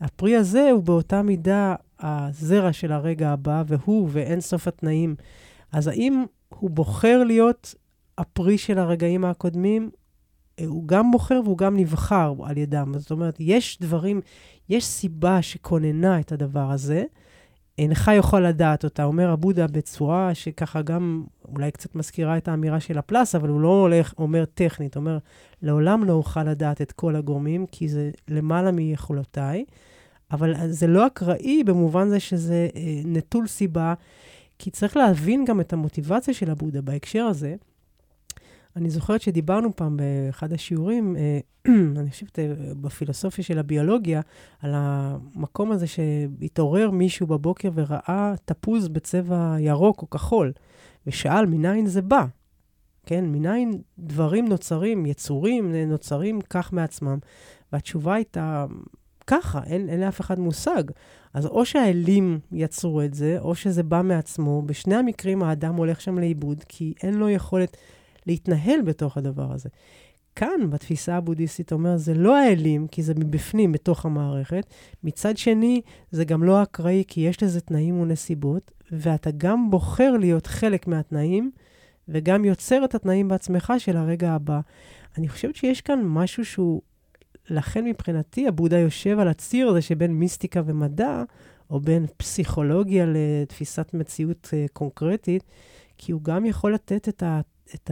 הפרי 0.00 0.36
הזה 0.36 0.70
הוא 0.70 0.82
באותה 0.82 1.22
מידה 1.22 1.74
הזרע 2.00 2.72
של 2.72 2.92
הרגע 2.92 3.30
הבא, 3.30 3.62
והוא 3.66 4.08
ואינסוף 4.12 4.68
התנאים. 4.68 5.14
אז 5.72 5.86
האם 5.86 6.24
הוא 6.48 6.70
בוחר 6.70 7.24
להיות 7.24 7.74
הפרי 8.18 8.58
של 8.58 8.78
הרגעים 8.78 9.24
הקודמים? 9.24 9.90
אה, 10.58 10.64
הוא 10.66 10.88
גם 10.88 11.10
בוחר 11.10 11.40
והוא 11.44 11.58
גם 11.58 11.76
נבחר 11.76 12.34
על 12.42 12.58
ידם. 12.58 12.92
זאת 12.98 13.10
אומרת, 13.10 13.36
יש 13.40 13.78
דברים, 13.80 14.20
יש 14.68 14.84
סיבה 14.84 15.42
שכוננה 15.42 16.20
את 16.20 16.32
הדבר 16.32 16.70
הזה. 16.70 17.04
אינך 17.78 18.10
יכול 18.18 18.46
לדעת 18.46 18.84
אותה, 18.84 19.04
אומר 19.04 19.30
הבודה 19.30 19.66
בצורה 19.66 20.34
שככה 20.34 20.82
גם 20.82 21.24
אולי 21.44 21.70
קצת 21.70 21.94
מזכירה 21.94 22.36
את 22.36 22.48
האמירה 22.48 22.80
של 22.80 22.98
הפלס, 22.98 23.34
אבל 23.34 23.48
הוא 23.48 23.60
לא 23.60 23.80
הולך, 23.80 24.14
אומר 24.18 24.44
טכנית, 24.44 24.96
אומר, 24.96 25.18
לעולם 25.62 26.04
לא 26.04 26.12
אוכל 26.12 26.44
לדעת 26.44 26.82
את 26.82 26.92
כל 26.92 27.16
הגורמים, 27.16 27.66
כי 27.66 27.88
זה 27.88 28.10
למעלה 28.28 28.72
מיכולותיי, 28.72 29.64
אבל 30.32 30.70
זה 30.70 30.86
לא 30.86 31.06
אקראי 31.06 31.64
במובן 31.64 32.08
זה 32.08 32.20
שזה 32.20 32.68
אה, 32.76 33.00
נטול 33.04 33.46
סיבה, 33.46 33.94
כי 34.58 34.70
צריך 34.70 34.96
להבין 34.96 35.44
גם 35.44 35.60
את 35.60 35.72
המוטיבציה 35.72 36.34
של 36.34 36.50
הבודה 36.50 36.80
בהקשר 36.80 37.24
הזה. 37.24 37.54
אני 38.76 38.90
זוכרת 38.90 39.20
שדיברנו 39.20 39.76
פעם 39.76 39.96
באחד 39.96 40.52
השיעורים, 40.52 41.16
אה, 41.16 41.38
אני 42.00 42.10
חושבת 42.10 42.38
אה, 42.38 42.54
בפילוסופיה 42.80 43.44
של 43.44 43.58
הביולוגיה, 43.58 44.20
על 44.62 44.70
המקום 44.74 45.72
הזה 45.72 45.86
שהתעורר 45.86 46.90
מישהו 46.90 47.26
בבוקר 47.26 47.70
וראה 47.74 48.34
תפוז 48.44 48.88
בצבע 48.88 49.56
ירוק 49.58 50.02
או 50.02 50.10
כחול, 50.10 50.52
ושאל 51.06 51.46
מניין 51.46 51.86
זה 51.86 52.02
בא. 52.02 52.24
כן, 53.06 53.24
מניין 53.24 53.82
דברים 53.98 54.48
נוצרים, 54.48 55.06
יצורים 55.06 55.74
נוצרים 55.74 56.40
כך 56.50 56.72
מעצמם. 56.72 57.18
והתשובה 57.72 58.14
הייתה, 58.14 58.66
ככה, 59.30 59.60
אין, 59.66 59.88
אין 59.88 60.00
לאף 60.00 60.20
אחד 60.20 60.38
מושג. 60.38 60.82
אז 61.34 61.46
או 61.46 61.64
שהאלים 61.64 62.38
יצרו 62.52 63.02
את 63.02 63.14
זה, 63.14 63.36
או 63.40 63.54
שזה 63.54 63.82
בא 63.82 64.02
מעצמו. 64.02 64.62
בשני 64.62 64.94
המקרים 64.94 65.42
האדם 65.42 65.74
הולך 65.74 66.00
שם 66.00 66.18
לאיבוד, 66.18 66.64
כי 66.68 66.94
אין 67.02 67.14
לו 67.14 67.28
יכולת 67.28 67.76
להתנהל 68.26 68.82
בתוך 68.82 69.16
הדבר 69.16 69.52
הזה. 69.52 69.68
כאן, 70.36 70.70
בתפיסה 70.70 71.16
הבודהיסטית, 71.16 71.72
אומר, 71.72 71.96
זה 71.96 72.14
לא 72.14 72.36
האלים, 72.36 72.86
כי 72.86 73.02
זה 73.02 73.14
מבפנים, 73.14 73.72
בתוך 73.72 74.06
המערכת. 74.06 74.66
מצד 75.04 75.36
שני, 75.36 75.80
זה 76.10 76.24
גם 76.24 76.42
לא 76.42 76.62
אקראי, 76.62 77.04
כי 77.08 77.20
יש 77.20 77.42
לזה 77.42 77.60
תנאים 77.60 78.00
ונסיבות, 78.00 78.70
ואתה 78.92 79.30
גם 79.36 79.70
בוחר 79.70 80.16
להיות 80.16 80.46
חלק 80.46 80.86
מהתנאים, 80.86 81.50
וגם 82.08 82.44
יוצר 82.44 82.84
את 82.84 82.94
התנאים 82.94 83.28
בעצמך 83.28 83.72
של 83.78 83.96
הרגע 83.96 84.32
הבא. 84.32 84.60
אני 85.18 85.28
חושבת 85.28 85.56
שיש 85.56 85.80
כאן 85.80 86.00
משהו 86.04 86.44
שהוא, 86.44 86.82
לכן 87.50 87.84
מבחינתי, 87.84 88.48
הבודה 88.48 88.78
יושב 88.78 89.18
על 89.18 89.28
הציר 89.28 89.68
הזה 89.68 89.82
שבין 89.82 90.12
מיסטיקה 90.12 90.62
ומדע, 90.66 91.22
או 91.70 91.80
בין 91.80 92.06
פסיכולוגיה 92.16 93.06
לתפיסת 93.08 93.94
מציאות 93.94 94.48
uh, 94.50 94.72
קונקרטית, 94.72 95.44
כי 95.98 96.12
הוא 96.12 96.22
גם 96.22 96.46
יכול 96.46 96.74
לתת 96.74 97.08
את, 97.08 97.22
ה, 97.22 97.40
את 97.74 97.90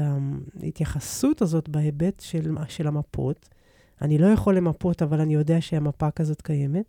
ההתייחסות 0.62 1.42
הזאת 1.42 1.68
בהיבט 1.68 2.20
של, 2.20 2.50
של 2.68 2.86
המפות. 2.86 3.48
אני 4.02 4.18
לא 4.18 4.26
יכול 4.26 4.56
למפות, 4.56 5.02
אבל 5.02 5.20
אני 5.20 5.34
יודע 5.34 5.60
שהמפה 5.60 6.10
כזאת 6.10 6.42
קיימת. 6.42 6.84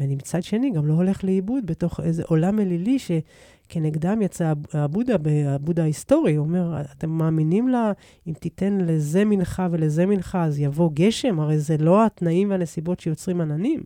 ואני 0.00 0.14
מצד 0.14 0.42
שני 0.42 0.70
גם 0.70 0.86
לא 0.86 0.94
הולך 0.94 1.24
לאיבוד 1.24 1.66
בתוך 1.66 2.00
איזה 2.00 2.22
עולם 2.26 2.60
אלילי 2.60 2.98
שכנגדם 2.98 4.22
יצא 4.22 4.52
הבודה, 4.72 5.16
הבודה 5.46 5.82
ההיסטורי. 5.82 6.34
הוא 6.34 6.46
אומר, 6.46 6.80
אתם 6.80 7.10
מאמינים 7.10 7.68
לה, 7.68 7.92
אם 8.26 8.32
תיתן 8.32 8.78
לזה 8.80 9.24
מנחה 9.24 9.68
ולזה 9.70 10.06
מנחה, 10.06 10.44
אז 10.44 10.58
יבוא 10.58 10.90
גשם? 10.94 11.40
הרי 11.40 11.58
זה 11.58 11.76
לא 11.76 12.06
התנאים 12.06 12.50
והנסיבות 12.50 13.00
שיוצרים 13.00 13.40
עננים. 13.40 13.82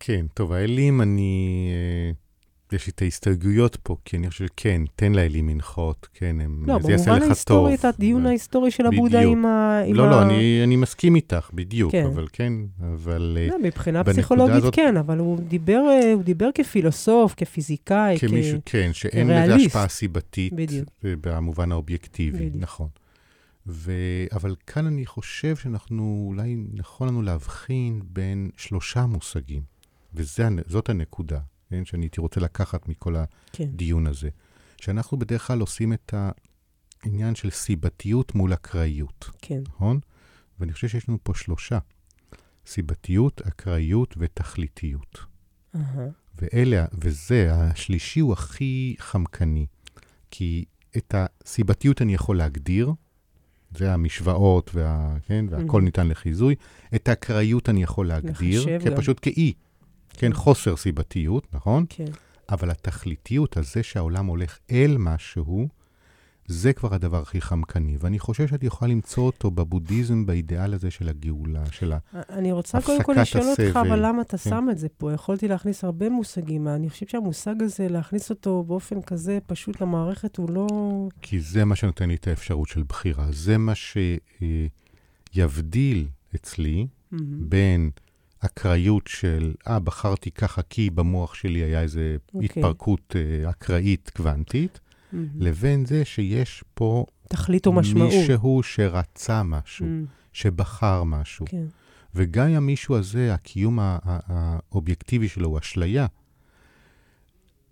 כן, 0.00 0.26
טוב, 0.34 0.52
האלים, 0.52 1.00
אני... 1.00 1.68
אה, 2.72 2.76
יש 2.76 2.86
לי 2.86 2.92
את 2.94 3.02
ההסתייגויות 3.02 3.76
פה, 3.82 3.96
כי 4.04 4.16
אני 4.16 4.30
חושב 4.30 4.46
שכן, 4.46 4.82
תן 4.96 5.12
לאלים 5.12 5.46
מנחות, 5.46 6.08
כן, 6.14 6.40
הם, 6.40 6.64
לא, 6.66 6.78
זה 6.82 6.92
יעשה 6.92 7.10
לך 7.10 7.10
טוב. 7.10 7.20
לא, 7.20 7.20
במובן 7.20 7.26
ההיסטורי, 7.26 7.74
את 7.74 7.84
הדיון 7.84 8.26
ההיסטורי 8.26 8.70
של 8.70 8.86
הבודה 8.86 9.20
עם 9.20 9.46
ה... 9.46 9.82
עם 9.86 9.96
לא, 9.96 10.04
ה... 10.04 10.10
לא, 10.10 10.22
אני, 10.22 10.60
אני 10.64 10.76
מסכים 10.76 11.16
איתך, 11.16 11.50
בדיוק, 11.54 11.92
כן. 11.92 12.06
אבל 12.06 12.26
כן, 12.32 12.52
אבל... 12.94 13.38
לא, 13.50 13.58
מבחינה 13.62 14.04
פסיכולוגית 14.04 14.56
הזאת... 14.56 14.74
כן, 14.74 14.96
אבל 14.96 15.18
הוא 15.18 15.38
דיבר, 15.40 15.80
אה, 15.90 16.12
הוא 16.12 16.22
דיבר 16.22 16.48
כפילוסוף, 16.54 17.34
כפיזיקאי, 17.36 18.18
כמישהו, 18.18 18.58
כ... 18.66 18.70
כן, 18.70 18.90
שאין 18.92 19.30
לזה 19.30 19.54
השפעה 19.54 19.88
סיבתית, 19.88 20.52
בדיוק. 20.52 20.88
במובן 21.02 21.72
האובייקטיבי, 21.72 22.38
בדיוק. 22.38 22.62
נכון. 22.62 22.88
ו... 23.66 23.92
אבל 24.32 24.54
כאן 24.66 24.86
אני 24.86 25.06
חושב 25.06 25.56
שאנחנו, 25.56 26.26
אולי 26.28 26.56
נכון 26.72 27.08
לנו 27.08 27.22
להבחין 27.22 28.00
בין 28.04 28.50
שלושה 28.56 29.06
מושגים, 29.06 29.62
וזאת 30.14 30.88
הנקודה. 30.88 31.38
כן, 31.72 31.84
שאני 31.84 32.04
הייתי 32.04 32.20
רוצה 32.20 32.40
לקחת 32.40 32.88
מכל 32.88 33.14
כן. 33.52 33.64
הדיון 33.64 34.06
הזה. 34.06 34.28
שאנחנו 34.80 35.18
בדרך 35.18 35.46
כלל 35.46 35.60
עושים 35.60 35.92
את 35.92 36.14
העניין 37.02 37.34
של 37.34 37.50
סיבתיות 37.50 38.34
מול 38.34 38.54
אקראיות. 38.54 39.30
כן. 39.42 39.62
נכון? 39.68 40.00
ואני 40.60 40.72
חושב 40.72 40.88
שיש 40.88 41.08
לנו 41.08 41.18
פה 41.22 41.34
שלושה. 41.34 41.78
סיבתיות, 42.66 43.42
אקראיות 43.42 44.14
ותכליתיות. 44.18 45.18
Uh-huh. 45.74 45.78
ואלה, 46.34 46.84
וזה, 46.92 47.54
השלישי 47.54 48.20
הוא 48.20 48.32
הכי 48.32 48.94
חמקני. 48.98 49.66
כי 50.30 50.64
את 50.96 51.14
הסיבתיות 51.14 52.02
אני 52.02 52.14
יכול 52.14 52.36
להגדיר, 52.36 52.92
זה 53.76 53.94
המשוואות, 53.94 54.70
וה, 54.74 55.16
כן, 55.26 55.44
והכל 55.50 55.80
mm-hmm. 55.80 55.84
ניתן 55.84 56.08
לחיזוי. 56.08 56.54
את 56.94 57.08
האקראיות 57.08 57.68
אני 57.68 57.82
יכול 57.82 58.08
להגדיר, 58.08 58.64
כפשוט 58.84 59.18
כאי. 59.22 59.52
כן, 60.16 60.32
חוסר 60.32 60.76
סיבתיות, 60.76 61.54
נכון? 61.54 61.84
כן. 61.88 62.04
אבל 62.48 62.70
התכליתיות, 62.70 63.56
הזה 63.56 63.82
שהעולם 63.82 64.26
הולך 64.26 64.58
אל 64.70 64.96
משהו, 64.98 65.68
זה 66.46 66.72
כבר 66.72 66.94
הדבר 66.94 67.22
הכי 67.22 67.40
חמקני. 67.40 67.96
ואני 68.00 68.18
חושב 68.18 68.46
שאת 68.48 68.64
יכולה 68.64 68.90
למצוא 68.90 69.22
אותו 69.22 69.50
בבודהיזם, 69.50 70.26
באידיאל 70.26 70.74
הזה 70.74 70.90
של 70.90 71.08
הגאולה, 71.08 71.66
של 71.70 71.92
הפסקת 71.92 72.20
הסבל. 72.30 72.38
אני 72.38 72.52
רוצה 72.52 72.80
קודם 72.80 73.02
כל 73.02 73.14
לשאול 73.20 73.44
אותך, 73.44 73.76
אבל 73.76 74.06
למה 74.06 74.22
אתה 74.22 74.38
כן. 74.38 74.50
שם 74.50 74.66
את 74.70 74.78
זה 74.78 74.88
פה? 74.88 75.12
יכולתי 75.12 75.48
להכניס 75.48 75.84
הרבה 75.84 76.08
מושגים. 76.08 76.68
אני 76.68 76.90
חושבת 76.90 77.08
שהמושג 77.08 77.62
הזה, 77.62 77.88
להכניס 77.88 78.30
אותו 78.30 78.64
באופן 78.66 79.02
כזה 79.02 79.38
פשוט 79.46 79.80
למערכת, 79.80 80.36
הוא 80.36 80.50
לא... 80.50 80.66
כי 81.22 81.40
זה 81.40 81.64
מה 81.64 81.76
שנותן 81.76 82.08
לי 82.08 82.14
את 82.14 82.26
האפשרות 82.26 82.68
של 82.68 82.82
בחירה. 82.88 83.26
זה 83.30 83.58
מה 83.58 83.72
שיבדיל 85.34 86.08
אצלי 86.34 86.86
mm-hmm. 86.86 87.16
בין... 87.38 87.90
אקראיות 88.44 89.06
של, 89.06 89.54
אה, 89.68 89.78
בחרתי 89.78 90.30
ככה 90.30 90.62
כי 90.62 90.90
במוח 90.90 91.34
שלי 91.34 91.58
היה 91.58 91.82
איזו 91.82 92.00
okay. 92.00 92.34
אוקיי. 92.34 92.44
התפרקות 92.44 93.16
אה, 93.16 93.50
אקראית 93.50 94.10
קוונטית, 94.16 94.80
mm-hmm. 94.80 95.16
לבין 95.38 95.84
זה 95.84 96.04
שיש 96.04 96.64
פה... 96.74 97.06
תכלית 97.28 97.66
או 97.66 97.72
משמעות. 97.72 98.12
מישהו 98.12 98.62
שרצה 98.62 99.42
משהו, 99.42 99.86
mm-hmm. 99.86 100.08
שבחר 100.32 101.04
משהו. 101.04 101.46
כן. 101.48 101.64
וגם 102.14 102.48
אם 102.48 102.54
המישהו 102.56 102.96
הזה, 102.96 103.34
הקיום 103.34 103.78
האובייקטיבי 103.82 105.28
שלו 105.28 105.48
הוא 105.48 105.58
אשליה, 105.58 106.06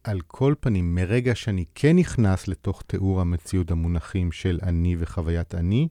על 0.05 0.21
כל 0.27 0.55
פנים, 0.61 0.95
מרגע 0.95 1.35
שאני 1.35 1.65
כן 1.75 1.97
נכנס 1.97 2.49
לתוך 2.49 2.83
תיאור 2.87 3.21
המציאות 3.21 3.71
המונחים 3.71 4.33
של 4.33 4.59
אני 4.63 4.97
וחוויית 4.99 5.55
אני, 5.55 5.89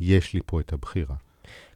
יש 0.00 0.34
לי 0.34 0.40
פה 0.46 0.60
את 0.60 0.72
הבחירה. 0.72 1.16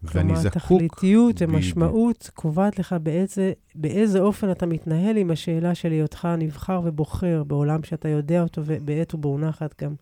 ואני 0.04 0.36
זקוק... 0.36 0.62
כלומר, 0.62 0.86
תכליתיות 0.88 1.42
ומשמעות 1.42 2.30
קובעת 2.34 2.78
לך 2.78 2.94
באיזה, 3.02 3.52
באיזה 3.74 4.20
אופן 4.20 4.50
אתה 4.50 4.66
מתנהל 4.66 5.16
עם 5.16 5.30
השאלה 5.30 5.74
של 5.74 5.90
היותך 5.90 6.28
נבחר 6.38 6.80
ובוחר 6.84 7.44
בעולם 7.44 7.82
שאתה 7.82 8.08
יודע 8.08 8.42
אותו, 8.42 8.62
ובעת 8.64 9.14
ובעונה 9.14 9.48
אחת 9.48 9.82
גם 9.82 9.94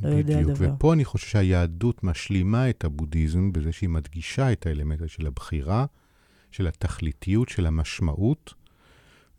לא 0.00 0.08
יודע 0.08 0.42
דבר. 0.42 0.52
בדיוק, 0.54 0.74
ופה 0.76 0.92
אני 0.92 1.04
חושב 1.04 1.26
שהיהדות 1.26 2.04
משלימה 2.04 2.70
את 2.70 2.84
הבודהיזם 2.84 3.52
בזה 3.52 3.72
שהיא 3.72 3.88
מדגישה 3.88 4.52
את 4.52 4.66
האלמנט 4.66 5.08
של 5.08 5.26
הבחירה, 5.26 5.86
של 6.50 6.66
התכליתיות, 6.66 7.48
של 7.48 7.66
המשמעות, 7.66 8.54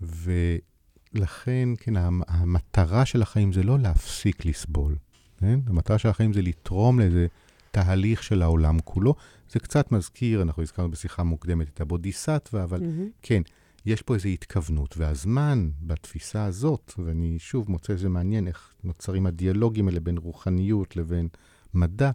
ולכן, 0.01 1.69
כן, 1.77 1.93
המטרה 2.27 3.05
של 3.05 3.21
החיים 3.21 3.53
זה 3.53 3.63
לא 3.63 3.79
להפסיק 3.79 4.45
לסבול, 4.45 4.95
כן? 5.37 5.59
המטרה 5.67 5.97
של 5.97 6.09
החיים 6.09 6.33
זה 6.33 6.41
לתרום 6.41 6.99
לאיזה 6.99 7.27
תהליך 7.71 8.23
של 8.23 8.41
העולם 8.41 8.79
כולו. 8.83 9.15
זה 9.49 9.59
קצת 9.59 9.91
מזכיר, 9.91 10.41
אנחנו 10.41 10.63
הזכרנו 10.63 10.91
בשיחה 10.91 11.23
מוקדמת 11.23 11.67
את 11.73 11.81
הבודיסטווה, 11.81 12.63
אבל 12.63 12.79
mm-hmm. 12.79 13.19
כן, 13.21 13.41
יש 13.85 14.01
פה 14.01 14.13
איזו 14.15 14.29
התכוונות. 14.29 14.95
והזמן 14.97 15.69
בתפיסה 15.81 16.45
הזאת, 16.45 16.93
ואני 17.05 17.39
שוב 17.39 17.71
מוצא 17.71 17.93
איזה 17.93 18.09
מעניין 18.09 18.47
איך 18.47 18.73
נוצרים 18.83 19.25
הדיאלוגים 19.25 19.87
האלה 19.87 19.99
בין 19.99 20.17
רוחניות 20.17 20.95
לבין 20.95 21.27
מדע, 21.73 22.11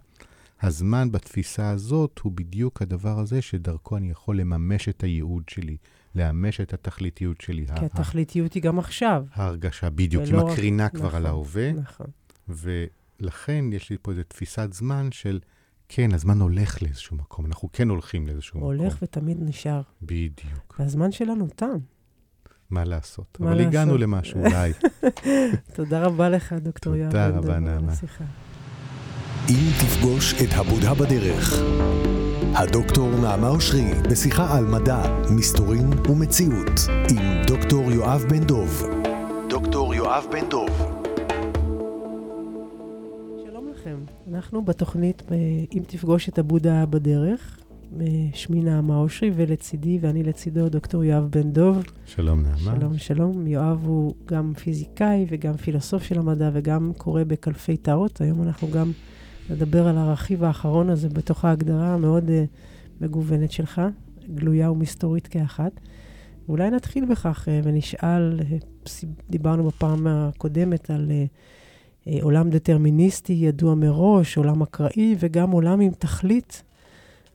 הזמן 0.61 1.11
בתפיסה 1.11 1.69
הזאת 1.69 2.19
הוא 2.19 2.31
בדיוק 2.31 2.81
הדבר 2.81 3.19
הזה 3.19 3.41
שדרכו 3.41 3.97
אני 3.97 4.11
יכול 4.11 4.39
לממש 4.39 4.89
את 4.89 5.03
הייעוד 5.03 5.43
שלי, 5.49 5.77
לממש 6.15 6.61
את 6.61 6.73
התכליתיות 6.73 7.41
שלי. 7.41 7.65
כי 7.75 7.85
התכליתיות 7.85 8.53
היא 8.53 8.63
גם 8.63 8.79
עכשיו. 8.79 9.25
ההרגשה, 9.33 9.89
בדיוק, 9.89 10.23
היא 10.23 10.35
מקרינה 10.35 10.89
כבר 10.89 11.07
נכון, 11.07 11.15
על 11.15 11.25
ההווה. 11.25 11.71
נכון. 11.71 12.07
ולכן 13.19 13.65
יש 13.73 13.89
לי 13.89 13.97
פה 14.01 14.11
איזו 14.11 14.21
תפיסת 14.27 14.73
זמן 14.73 15.11
של... 15.11 15.39
כן, 15.89 16.13
הזמן 16.13 16.41
הולך 16.41 16.83
לאיזשהו 16.83 17.17
מקום, 17.17 17.45
אנחנו 17.45 17.69
כן 17.73 17.89
הולכים 17.89 18.27
לאיזשהו 18.27 18.59
הולך 18.59 18.75
מקום. 18.75 18.85
הולך 18.85 18.97
ותמיד 19.01 19.37
נשאר. 19.41 19.81
בדיוק. 20.01 20.75
והזמן 20.79 21.11
שלנו 21.11 21.47
תם. 21.55 21.77
מה 22.69 22.83
לעשות? 22.83 23.37
מה 23.39 23.47
אבל 23.47 23.55
לעשות? 23.55 23.67
הגענו 23.67 23.97
למשהו, 23.97 24.39
אולי. 24.39 24.73
תודה 25.75 26.05
רבה 26.05 26.29
לך, 26.29 26.53
דוקטור 26.53 26.95
יואב. 26.95 27.11
תודה 27.11 27.27
רבה, 27.27 27.59
נעמה. 27.59 27.93
אם 29.49 29.69
תפגוש 29.81 30.33
את 30.33 30.49
הבודה 30.51 30.93
בדרך. 30.93 31.53
הדוקטור 32.53 33.09
נעמה 33.21 33.49
אושרי 33.49 33.93
בשיחה 34.11 34.57
על 34.57 34.65
מדע, 34.65 35.23
מסתורין 35.29 35.89
ומציאות 36.09 36.79
עם 37.11 37.41
דוקטור 37.47 37.91
יואב 37.91 38.25
בן 38.29 38.43
דוב. 38.43 38.83
דוקטור 39.49 39.95
יואב 39.95 40.25
בן 40.31 40.49
דוב. 40.49 40.84
אנחנו 44.35 44.65
בתוכנית, 44.65 45.23
אם 45.73 45.83
תפגוש 45.87 46.29
את 46.29 46.39
הבודה 46.39 46.85
בדרך, 46.85 47.59
שמי 48.33 48.61
נעמה 48.61 48.97
אושרי, 48.97 49.31
ולצידי, 49.35 49.97
ואני 50.01 50.23
לצידו, 50.23 50.69
דוקטור 50.69 51.03
יואב 51.03 51.27
בן 51.31 51.51
דוב. 51.51 51.83
שלום, 52.05 52.43
נעמה. 52.43 52.57
שלום, 52.57 52.97
שלום. 52.97 53.47
יואב 53.47 53.85
הוא 53.85 54.13
גם 54.25 54.53
פיזיקאי 54.53 55.25
וגם 55.29 55.57
פילוסוף 55.57 56.03
של 56.03 56.19
המדע 56.19 56.49
וגם 56.53 56.91
קורא 56.97 57.23
בקלפי 57.27 57.77
טאות. 57.77 58.21
היום 58.21 58.41
אנחנו 58.41 58.67
גם 58.71 58.91
נדבר 59.49 59.87
על 59.87 59.97
הרכיב 59.97 60.43
האחרון 60.43 60.89
הזה 60.89 61.09
בתוך 61.09 61.45
ההגדרה 61.45 61.93
המאוד 61.93 62.27
uh, 62.27 63.01
מגוונת 63.01 63.51
שלך, 63.51 63.81
גלויה 64.35 64.71
ומסתורית 64.71 65.27
כאחת. 65.27 65.71
אולי 66.49 66.69
נתחיל 66.69 67.05
בכך 67.05 67.47
uh, 67.47 67.67
ונשאל, 67.67 68.39
uh, 68.39 69.05
דיברנו 69.29 69.63
בפעם 69.63 70.07
הקודמת 70.07 70.89
על... 70.89 71.07
Uh, 71.07 71.11
אה, 71.11 71.25
עולם 72.21 72.49
דטרמיניסטי 72.49 73.33
ידוע 73.33 73.75
מראש, 73.75 74.37
עולם 74.37 74.61
אקראי, 74.61 75.15
וגם 75.19 75.51
עולם 75.51 75.79
עם 75.79 75.91
תכלית. 75.91 76.63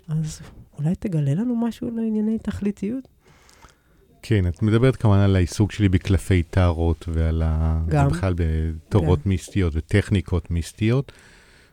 אז 0.09 0.41
אולי 0.79 0.95
תגלה 0.95 1.35
לנו 1.35 1.57
משהו 1.57 1.91
לענייני 1.97 2.39
תכליתיות? 2.39 3.09
כן, 4.23 4.47
את 4.47 4.63
מדברת 4.63 4.97
כמובן 4.97 5.19
על 5.19 5.37
העיסוק 5.37 5.73
שלי 5.73 5.89
בקלפי 5.89 6.43
טהרות 6.43 7.05
ועל 7.09 7.43
ה... 7.45 7.83
גם. 7.89 8.09
בכלל 8.09 8.35
בתורות 8.37 9.19
גם. 9.19 9.29
מיסטיות 9.29 9.73
וטכניקות 9.77 10.51
מיסטיות. 10.51 11.13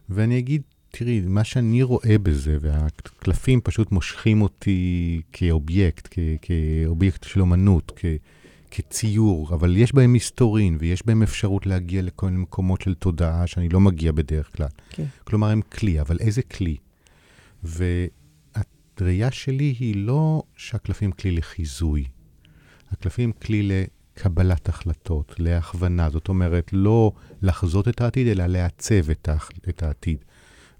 ואני 0.09 0.39
אגיד, 0.39 0.61
תראי, 0.91 1.21
מה 1.27 1.43
שאני 1.43 1.83
רואה 1.83 2.17
בזה, 2.23 2.57
והקלפים 2.61 3.61
פשוט 3.61 3.91
מושכים 3.91 4.41
אותי 4.41 5.21
כאובייקט, 5.31 6.07
כ- 6.11 6.19
כאובייקט 6.41 7.23
של 7.23 7.41
אומנות, 7.41 7.91
כ- 7.95 8.05
כציור, 8.71 9.53
אבל 9.53 9.77
יש 9.77 9.95
בהם 9.95 10.13
מסתורין, 10.13 10.77
ויש 10.79 11.05
בהם 11.05 11.23
אפשרות 11.23 11.65
להגיע 11.65 12.01
לכל 12.01 12.25
מיני 12.25 12.41
מקומות 12.41 12.81
של 12.81 12.93
תודעה 12.93 13.47
שאני 13.47 13.69
לא 13.69 13.79
מגיע 13.79 14.11
בדרך 14.11 14.55
כלל. 14.55 14.67
כן. 14.89 15.05
כלומר, 15.23 15.49
הם 15.49 15.61
כלי, 15.61 16.01
אבל 16.01 16.17
איזה 16.19 16.41
כלי? 16.41 16.77
והראייה 17.63 19.31
שלי 19.31 19.75
היא 19.79 19.95
לא 19.95 20.43
שהקלפים 20.55 21.11
כלי 21.11 21.31
לחיזוי. 21.31 22.05
הקלפים 22.91 23.31
כלי 23.31 23.69
לקבלת 23.69 24.69
החלטות, 24.69 25.35
להכוונה. 25.39 26.09
זאת 26.09 26.29
אומרת, 26.29 26.69
לא 26.73 27.11
לחזות 27.41 27.87
את 27.87 28.01
העתיד, 28.01 28.27
אלא 28.27 28.45
לעצב 28.45 29.09
את, 29.09 29.29
הח... 29.29 29.49
את 29.69 29.83
העתיד. 29.83 30.17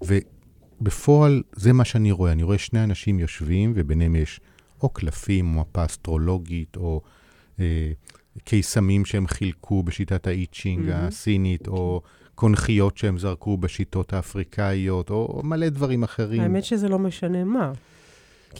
ובפועל, 0.02 1.44
זה 1.56 1.74
מה 1.74 1.86
שאני 1.86 2.12
רואה. 2.12 2.32
אני 2.32 2.44
רואה 2.44 2.58
שני 2.58 2.84
אנשים 2.84 3.20
יושבים, 3.20 3.74
וביניהם 3.76 4.16
יש 4.16 4.40
או 4.84 4.90
קלפים, 4.90 5.56
או 5.56 5.62
מפה 5.62 5.86
אסטרולוגית, 5.86 6.76
או 6.76 7.02
קיסמים 8.44 9.06
שהם 9.06 9.28
חילקו 9.28 9.84
בשיטת 9.84 10.28
האיצ'ינג 10.28 10.90
Mhm. 10.90 10.94
הסינית, 10.94 11.68
או 11.68 12.02
קונכיות 12.36 12.98
שהם 12.98 13.18
זרקו 13.18 13.58
בשיטות 13.58 14.14
האפריקאיות, 14.14 15.10
או 15.10 15.42
מלא 15.44 15.70
דברים 15.70 16.04
אחרים. 16.04 16.42
האמת 16.42 16.64
שזה 16.64 16.90
לא 16.90 17.00
משנה 17.00 17.44
מה. 17.44 17.72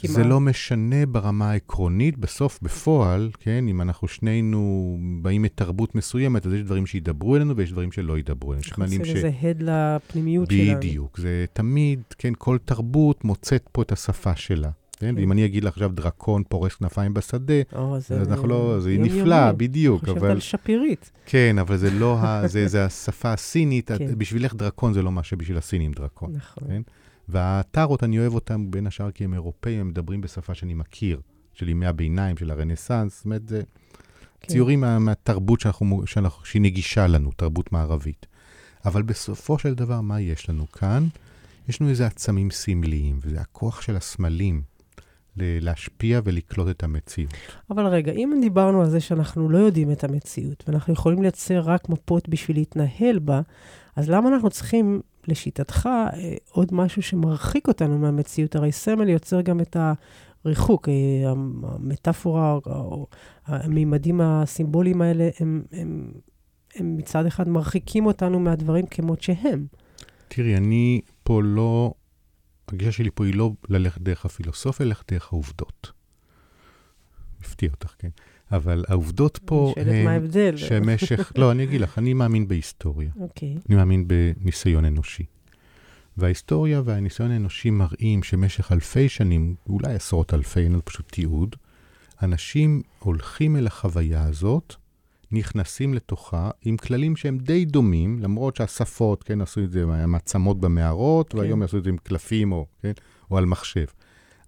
זה 0.02 0.14
כמעט. 0.14 0.26
לא 0.26 0.40
משנה 0.40 1.06
ברמה 1.06 1.50
העקרונית, 1.50 2.18
בסוף, 2.18 2.58
בפועל, 2.62 3.30
כן, 3.40 3.64
אם 3.68 3.80
אנחנו 3.80 4.08
שנינו 4.08 4.96
באים 5.22 5.42
מתרבות 5.42 5.94
מסוימת, 5.94 6.46
אז 6.46 6.52
יש 6.52 6.60
דברים 6.62 6.86
שידברו 6.86 7.36
אלינו 7.36 7.56
ויש 7.56 7.72
דברים 7.72 7.92
שלא 7.92 8.18
ידברו 8.18 8.52
אלינו. 8.52 8.60
יש 8.64 8.68
אנחנו 8.68 8.86
זמנים 8.86 9.00
עושים 9.00 9.16
איזה 9.16 9.30
הד 9.42 9.62
לפנימיות 9.62 10.50
שלנו. 10.50 10.76
בדיוק. 10.78 11.18
זה 11.20 11.44
תמיד, 11.52 12.00
כן, 12.18 12.32
כל 12.38 12.58
תרבות 12.64 13.24
מוצאת 13.24 13.68
פה 13.72 13.82
את 13.82 13.92
השפה 13.92 14.36
שלה. 14.36 14.70
כן, 14.98 15.14
כן. 15.14 15.14
ואם 15.18 15.32
אני 15.32 15.44
אגיד 15.44 15.64
לך 15.64 15.72
עכשיו 15.72 15.88
דרקון 15.88 16.42
פורס 16.48 16.74
כנפיים 16.74 17.14
בשדה, 17.14 17.54
אז 17.72 18.12
אנחנו 18.12 18.48
לא, 18.48 18.80
זה. 18.80 18.96
נפלא, 18.98 19.52
בדיוק, 19.52 20.00
חושבת 20.00 20.16
אבל... 20.16 20.30
על 20.30 20.40
שפירית. 20.40 21.10
כן, 21.26 21.56
אבל 21.58 21.76
זה 21.76 21.90
לא, 21.90 22.18
ה- 22.18 22.48
זה, 22.48 22.68
זה 22.68 22.84
השפה 22.84 23.32
הסינית, 23.32 23.90
כן. 23.92 24.18
בשבילך 24.18 24.54
דרקון 24.54 24.92
זה 24.92 25.02
לא 25.02 25.12
מה 25.12 25.22
שבשביל 25.22 25.58
הסינים 25.58 25.92
דרקון. 25.92 26.32
נכון. 26.36 26.68
כן? 26.68 26.82
והטארות, 27.28 28.04
אני 28.04 28.18
אוהב 28.18 28.34
אותם 28.34 28.70
בין 28.70 28.86
השאר 28.86 29.10
כי 29.10 29.24
הם 29.24 29.34
אירופאים, 29.34 29.80
הם 29.80 29.88
מדברים 29.88 30.20
בשפה 30.20 30.54
שאני 30.54 30.74
מכיר, 30.74 31.20
של 31.54 31.68
ימי 31.68 31.86
הביניים, 31.86 32.36
של 32.36 32.50
הרנסאנס, 32.50 33.16
זאת 33.16 33.24
אומרת, 33.24 33.48
זה 33.48 33.62
כן. 34.40 34.48
ציורים 34.52 34.80
מה, 34.80 34.98
מהתרבות 34.98 35.60
שאנחנו, 35.60 36.02
שאנחנו, 36.06 36.44
שהיא 36.44 36.62
נגישה 36.62 37.06
לנו, 37.06 37.30
תרבות 37.36 37.72
מערבית. 37.72 38.26
אבל 38.84 39.02
בסופו 39.02 39.58
של 39.58 39.74
דבר, 39.74 40.00
מה 40.00 40.20
יש 40.20 40.50
לנו 40.50 40.72
כאן? 40.72 41.06
יש 41.68 41.80
לנו 41.80 41.90
איזה 41.90 42.06
עצמים 42.06 42.50
סמליים, 42.50 43.18
וזה 43.22 43.40
הכוח 43.40 43.80
של 43.80 43.96
הסמלים 43.96 44.62
להשפיע 45.40 46.20
ולקלוט 46.24 46.68
את 46.68 46.82
המציאות. 46.82 47.34
אבל 47.70 47.86
רגע, 47.86 48.12
אם 48.12 48.38
דיברנו 48.40 48.80
על 48.80 48.90
זה 48.90 49.00
שאנחנו 49.00 49.48
לא 49.48 49.58
יודעים 49.58 49.92
את 49.92 50.04
המציאות, 50.04 50.64
ואנחנו 50.66 50.92
יכולים 50.92 51.22
לייצר 51.22 51.60
רק 51.60 51.88
מפות 51.88 52.28
בשביל 52.28 52.56
להתנהל 52.56 53.18
בה, 53.18 53.40
אז 53.96 54.10
למה 54.10 54.28
אנחנו 54.28 54.50
צריכים, 54.50 55.00
לשיטתך, 55.28 55.86
אה, 55.86 56.34
עוד 56.50 56.74
משהו 56.74 57.02
שמרחיק 57.02 57.68
אותנו 57.68 57.98
מהמציאות? 57.98 58.56
הרי 58.56 58.72
סמל 58.72 59.08
יוצר 59.08 59.40
גם 59.40 59.60
את 59.60 59.76
הריחוק. 60.44 60.88
אה, 60.88 61.30
המטאפורה, 61.62 62.52
או- 62.52 62.60
או 62.66 63.06
המימדים 63.46 64.20
הסימבוליים 64.20 65.02
האלה, 65.02 65.28
הם, 65.40 65.62
הם, 65.72 66.10
הם 66.74 66.96
מצד 66.96 67.26
אחד 67.26 67.48
מרחיקים 67.48 68.06
אותנו 68.06 68.40
מהדברים 68.40 68.86
כמות 68.86 69.22
שהם. 69.22 69.66
תראי, 70.28 70.56
אני 70.56 71.00
פה 71.22 71.42
לא, 71.42 71.92
הגישה 72.72 72.92
שלי 72.92 73.10
פה 73.14 73.26
היא 73.26 73.34
לא 73.34 73.52
ללכת 73.68 74.00
דרך 74.00 74.24
הפילוסופיה, 74.24 74.86
ללכת 74.86 75.12
דרך 75.12 75.32
העובדות. 75.32 75.92
מפתיע 77.40 77.70
אותך, 77.70 77.94
כן? 77.98 78.08
אבל 78.52 78.84
העובדות 78.88 79.38
פה 79.44 79.74
אני 79.76 79.84
שואלת 79.84 80.04
מה 80.04 80.10
ההבדל. 80.10 80.56
שמשך, 80.56 81.32
לא, 81.38 81.50
אני 81.52 81.64
אגיד 81.64 81.80
לך, 81.80 81.98
אני 81.98 82.14
מאמין 82.14 82.48
בהיסטוריה. 82.48 83.10
אוקיי. 83.20 83.56
אני 83.68 83.76
מאמין 83.76 84.04
בניסיון 84.08 84.84
אנושי. 84.84 85.24
וההיסטוריה 86.16 86.82
והניסיון 86.84 87.30
האנושי 87.30 87.70
מראים 87.70 88.22
שמשך 88.22 88.72
אלפי 88.72 89.08
שנים, 89.08 89.54
אולי 89.68 89.94
עשרות 89.94 90.34
אלפי, 90.34 90.60
אין 90.60 90.72
לנו 90.72 90.84
פשוט 90.84 91.12
תיעוד, 91.12 91.56
אנשים 92.22 92.82
הולכים 92.98 93.56
אל 93.56 93.66
החוויה 93.66 94.24
הזאת, 94.24 94.74
נכנסים 95.32 95.94
לתוכה 95.94 96.50
עם 96.62 96.76
כללים 96.76 97.16
שהם 97.16 97.38
די 97.38 97.64
דומים, 97.64 98.18
למרות 98.18 98.56
שהשפות, 98.56 99.22
כן, 99.22 99.40
עשו 99.40 99.60
את 99.60 99.70
זה 99.70 99.82
עם 99.82 100.14
עצמות 100.14 100.60
במערות, 100.60 101.32
כן. 101.32 101.38
והיום 101.38 101.62
יעשו 101.62 101.78
את 101.78 101.84
זה 101.84 101.90
עם 101.90 101.96
קלפים 101.96 102.52
או, 102.52 102.66
כן, 102.82 102.92
או 103.30 103.38
על 103.38 103.46
מחשב. 103.46 103.86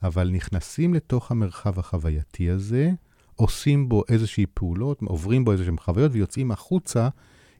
אבל 0.02 0.30
נכנסים 0.30 0.94
לתוך 0.94 1.30
המרחב 1.30 1.78
החווייתי 1.78 2.50
הזה, 2.50 2.90
עושים 3.36 3.88
בו 3.88 4.02
איזושהי 4.08 4.46
פעולות, 4.54 5.02
עוברים 5.02 5.44
בו 5.44 5.52
איזשהם 5.52 5.78
חוויות 5.78 6.12
ויוצאים 6.14 6.50
החוצה 6.50 7.08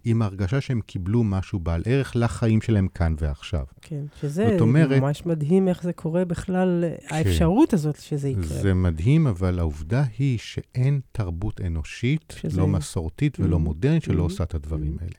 עם 0.05 0.23
הרגשה 0.23 0.61
שהם 0.61 0.81
קיבלו 0.81 1.25
משהו 1.25 1.59
בעל 1.61 1.83
ערך 1.85 2.13
לחיים 2.17 2.61
שלהם 2.61 2.89
כאן 2.89 3.15
ועכשיו. 3.21 3.65
כן, 3.81 4.05
שזה 4.21 4.57
אומרת- 4.61 5.03
ממש 5.03 5.27
מדהים 5.27 5.69
איך 5.69 5.83
זה 5.83 5.93
קורה 5.93 6.25
בכלל, 6.25 6.85
האפשרות 7.11 7.73
הזאת 7.73 7.97
שזה 8.01 8.29
יקרה. 8.29 8.43
זה 8.45 8.75
מדהים, 8.75 9.27
אבל 9.27 9.59
העובדה 9.59 10.05
היא 10.19 10.39
שאין 10.39 11.01
תרבות 11.13 11.61
אנושית, 11.61 12.35
שזה- 12.41 12.61
לא 12.61 12.67
מסורתית 12.67 13.41
ולא 13.41 13.57
Mhm. 13.57 13.61
מודרנית, 13.61 14.03
שלא 14.03 14.21
Mhm. 14.21 14.23
עושה 14.23 14.45
את 14.45 14.55
הדברים 14.55 14.97
Mhm. 14.99 15.03
האלה. 15.03 15.15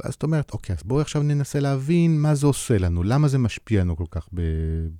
ואז 0.00 0.14
את 0.14 0.22
אומרת, 0.22 0.50
אוקיי, 0.52 0.76
אז 0.76 0.82
בואו 0.82 1.00
עכשיו 1.00 1.22
ננסה 1.22 1.60
להבין 1.60 2.20
מה 2.20 2.34
זה 2.34 2.46
עושה 2.46 2.78
לנו, 2.78 3.02
למה 3.02 3.28
זה 3.28 3.38
משפיע 3.38 3.80
לנו 3.80 3.96
כל 3.96 4.04
כך 4.10 4.28
ב- 4.34 4.40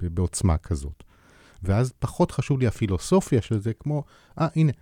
ב- 0.02 0.14
בעוצמה 0.14 0.56
כזאת. 0.56 1.02
ואז 1.62 1.92
פחות 1.98 2.30
חשוב 2.30 2.60
לי 2.60 2.66
הפילוסופיה 2.66 3.42
של 3.42 3.58
זה, 3.60 3.72
כמו, 3.78 4.04
אה, 4.40 4.48
הנה, 4.56 4.72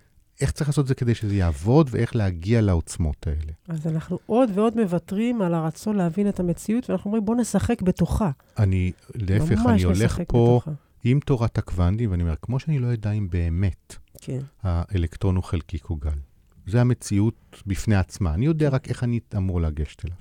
איך 0.41 0.51
צריך 0.51 0.69
לעשות 0.69 0.83
את 0.83 0.87
זה 0.87 0.95
כדי 0.95 1.15
שזה 1.15 1.35
יעבוד, 1.35 1.89
ואיך 1.91 2.15
להגיע 2.15 2.61
לעוצמות 2.61 3.27
האלה. 3.27 3.51
אז 3.67 3.87
אנחנו 3.87 4.19
עוד 4.25 4.49
ועוד 4.53 4.81
מוותרים 4.81 5.41
על 5.41 5.53
הרצון 5.53 5.95
להבין 5.95 6.29
את 6.29 6.39
המציאות, 6.39 6.89
ואנחנו 6.89 7.07
אומרים, 7.07 7.25
בוא 7.25 7.35
נשחק 7.35 7.81
בתוכה. 7.81 8.31
אני, 8.59 8.91
להפך, 9.15 9.59
אני 9.67 9.83
הולך 9.83 10.21
פה 10.27 10.59
בתוכה. 10.61 10.71
עם 11.03 11.19
תורת 11.19 11.57
הקוונטים, 11.57 12.11
ואני 12.11 12.23
אומר, 12.23 12.35
כמו 12.41 12.59
שאני 12.59 12.79
לא 12.79 12.87
יודע 12.87 13.11
אם 13.11 13.29
באמת 13.29 13.95
כן, 14.21 14.39
האלקטרון 14.63 15.35
הוא 15.35 15.43
חלקיק 15.43 15.89
או 15.89 15.95
גל. 15.95 16.19
זה 16.67 16.81
המציאות 16.81 17.63
בפני 17.67 17.95
עצמה. 17.95 18.33
אני 18.33 18.45
יודע 18.45 18.69
רק 18.69 18.89
איך 18.89 19.03
אני 19.03 19.19
אמור 19.37 19.61
לגשת 19.61 20.05
אליו. 20.05 20.17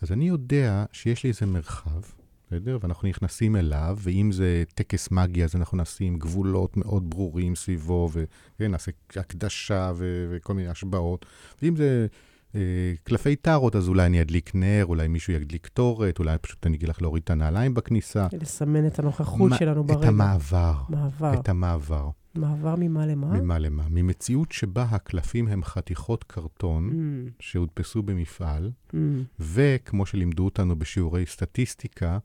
אז 0.00 0.12
אני 0.12 0.28
יודע 0.28 0.84
שיש 0.92 1.24
לי 1.24 1.30
איזה 1.30 1.46
מרחב, 1.46 2.00
בסדר? 2.52 2.78
ואנחנו 2.82 3.08
נכנסים 3.08 3.56
אליו, 3.56 3.98
ואם 4.00 4.32
זה 4.32 4.64
טקס 4.74 5.10
מגי, 5.10 5.44
אז 5.44 5.56
אנחנו 5.56 5.78
נשים 5.78 6.18
גבולות 6.18 6.76
מאוד 6.76 7.10
ברורים 7.10 7.54
סביבו, 7.54 8.10
ונעשה 8.60 8.90
הקדשה 9.16 9.92
ו- 9.96 10.26
וכל 10.30 10.54
מיני 10.54 10.68
השבעות. 10.68 11.26
ואם 11.62 11.76
זה 11.76 12.06
אה, 12.54 12.60
קלפי 13.04 13.36
טארות, 13.36 13.76
אז 13.76 13.88
אולי 13.88 14.06
אני 14.06 14.22
אדליק 14.22 14.54
נר, 14.54 14.86
אולי 14.86 15.08
מישהו 15.08 15.32
ידליק 15.32 15.64
קטורת, 15.66 16.18
אולי 16.18 16.38
פשוט 16.38 16.66
אני 16.66 16.76
אגיד 16.76 16.88
לך 16.88 17.02
להוריד 17.02 17.22
את 17.22 17.30
הנעליים 17.30 17.74
בכניסה. 17.74 18.26
לסמן 18.32 18.86
את 18.86 18.98
הנוכחות 18.98 19.52
שלנו 19.58 19.80
את 19.80 19.86
ברגע. 19.86 20.08
המעבר. 20.08 20.74
מעבר. 20.88 21.34
את 21.40 21.48
המעבר. 21.48 22.10
מעבר 22.34 22.74
ממה 22.78 23.06
למה? 23.06 23.40
ממה 23.40 23.58
למה? 23.58 23.82
ממציאות 23.90 24.52
שבה 24.52 24.82
הקלפים 24.90 25.48
הם 25.48 25.64
חתיכות 25.64 26.24
קרטון 26.24 26.90
Mm, 26.90 27.30
שהודפסו 27.40 28.02
במפעל, 28.02 28.70
mm. 28.90 28.96
וכמו 29.40 30.06
שלימדו 30.06 30.44
אותנו 30.44 30.76
בשיעורי 30.76 31.26
סטטיסטיקה, 31.26 32.18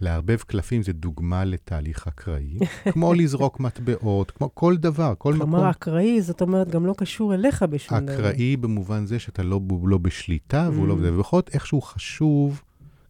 לערבב 0.00 0.36
קלפים 0.36 0.82
זה 0.82 0.92
דוגמה 0.92 1.44
לתהליך 1.44 2.06
אקראי, 2.08 2.58
כמו 2.92 3.14
לזרוק 3.14 3.60
מטבעות, 3.60 4.30
כמו 4.30 4.50
כל 4.54 4.76
דבר, 4.76 5.14
כל 5.18 5.34
מקום. 5.34 5.50
כלומר, 5.50 5.70
אקראי, 5.70 6.22
זאת 6.22 6.40
אומרת, 6.40 6.68
גם 6.68 6.86
לא 6.86 6.94
קשור 6.96 7.34
אליך 7.34 7.62
בשום 7.62 7.98
דבר. 8.00 8.14
אקראי 8.14 8.56
במובן 8.56 9.06
זה 9.06 9.18
שאתה 9.18 9.42
לא, 9.42 9.60
לא 9.84 9.98
בשליטה, 9.98 10.68
והוא 10.72 10.88
לא 10.88 10.94
Mm. 10.94 10.98
ובכל 11.02 11.36
זאת 11.36 11.50
איכשהו 11.54 11.80
חשוב, 11.80 12.62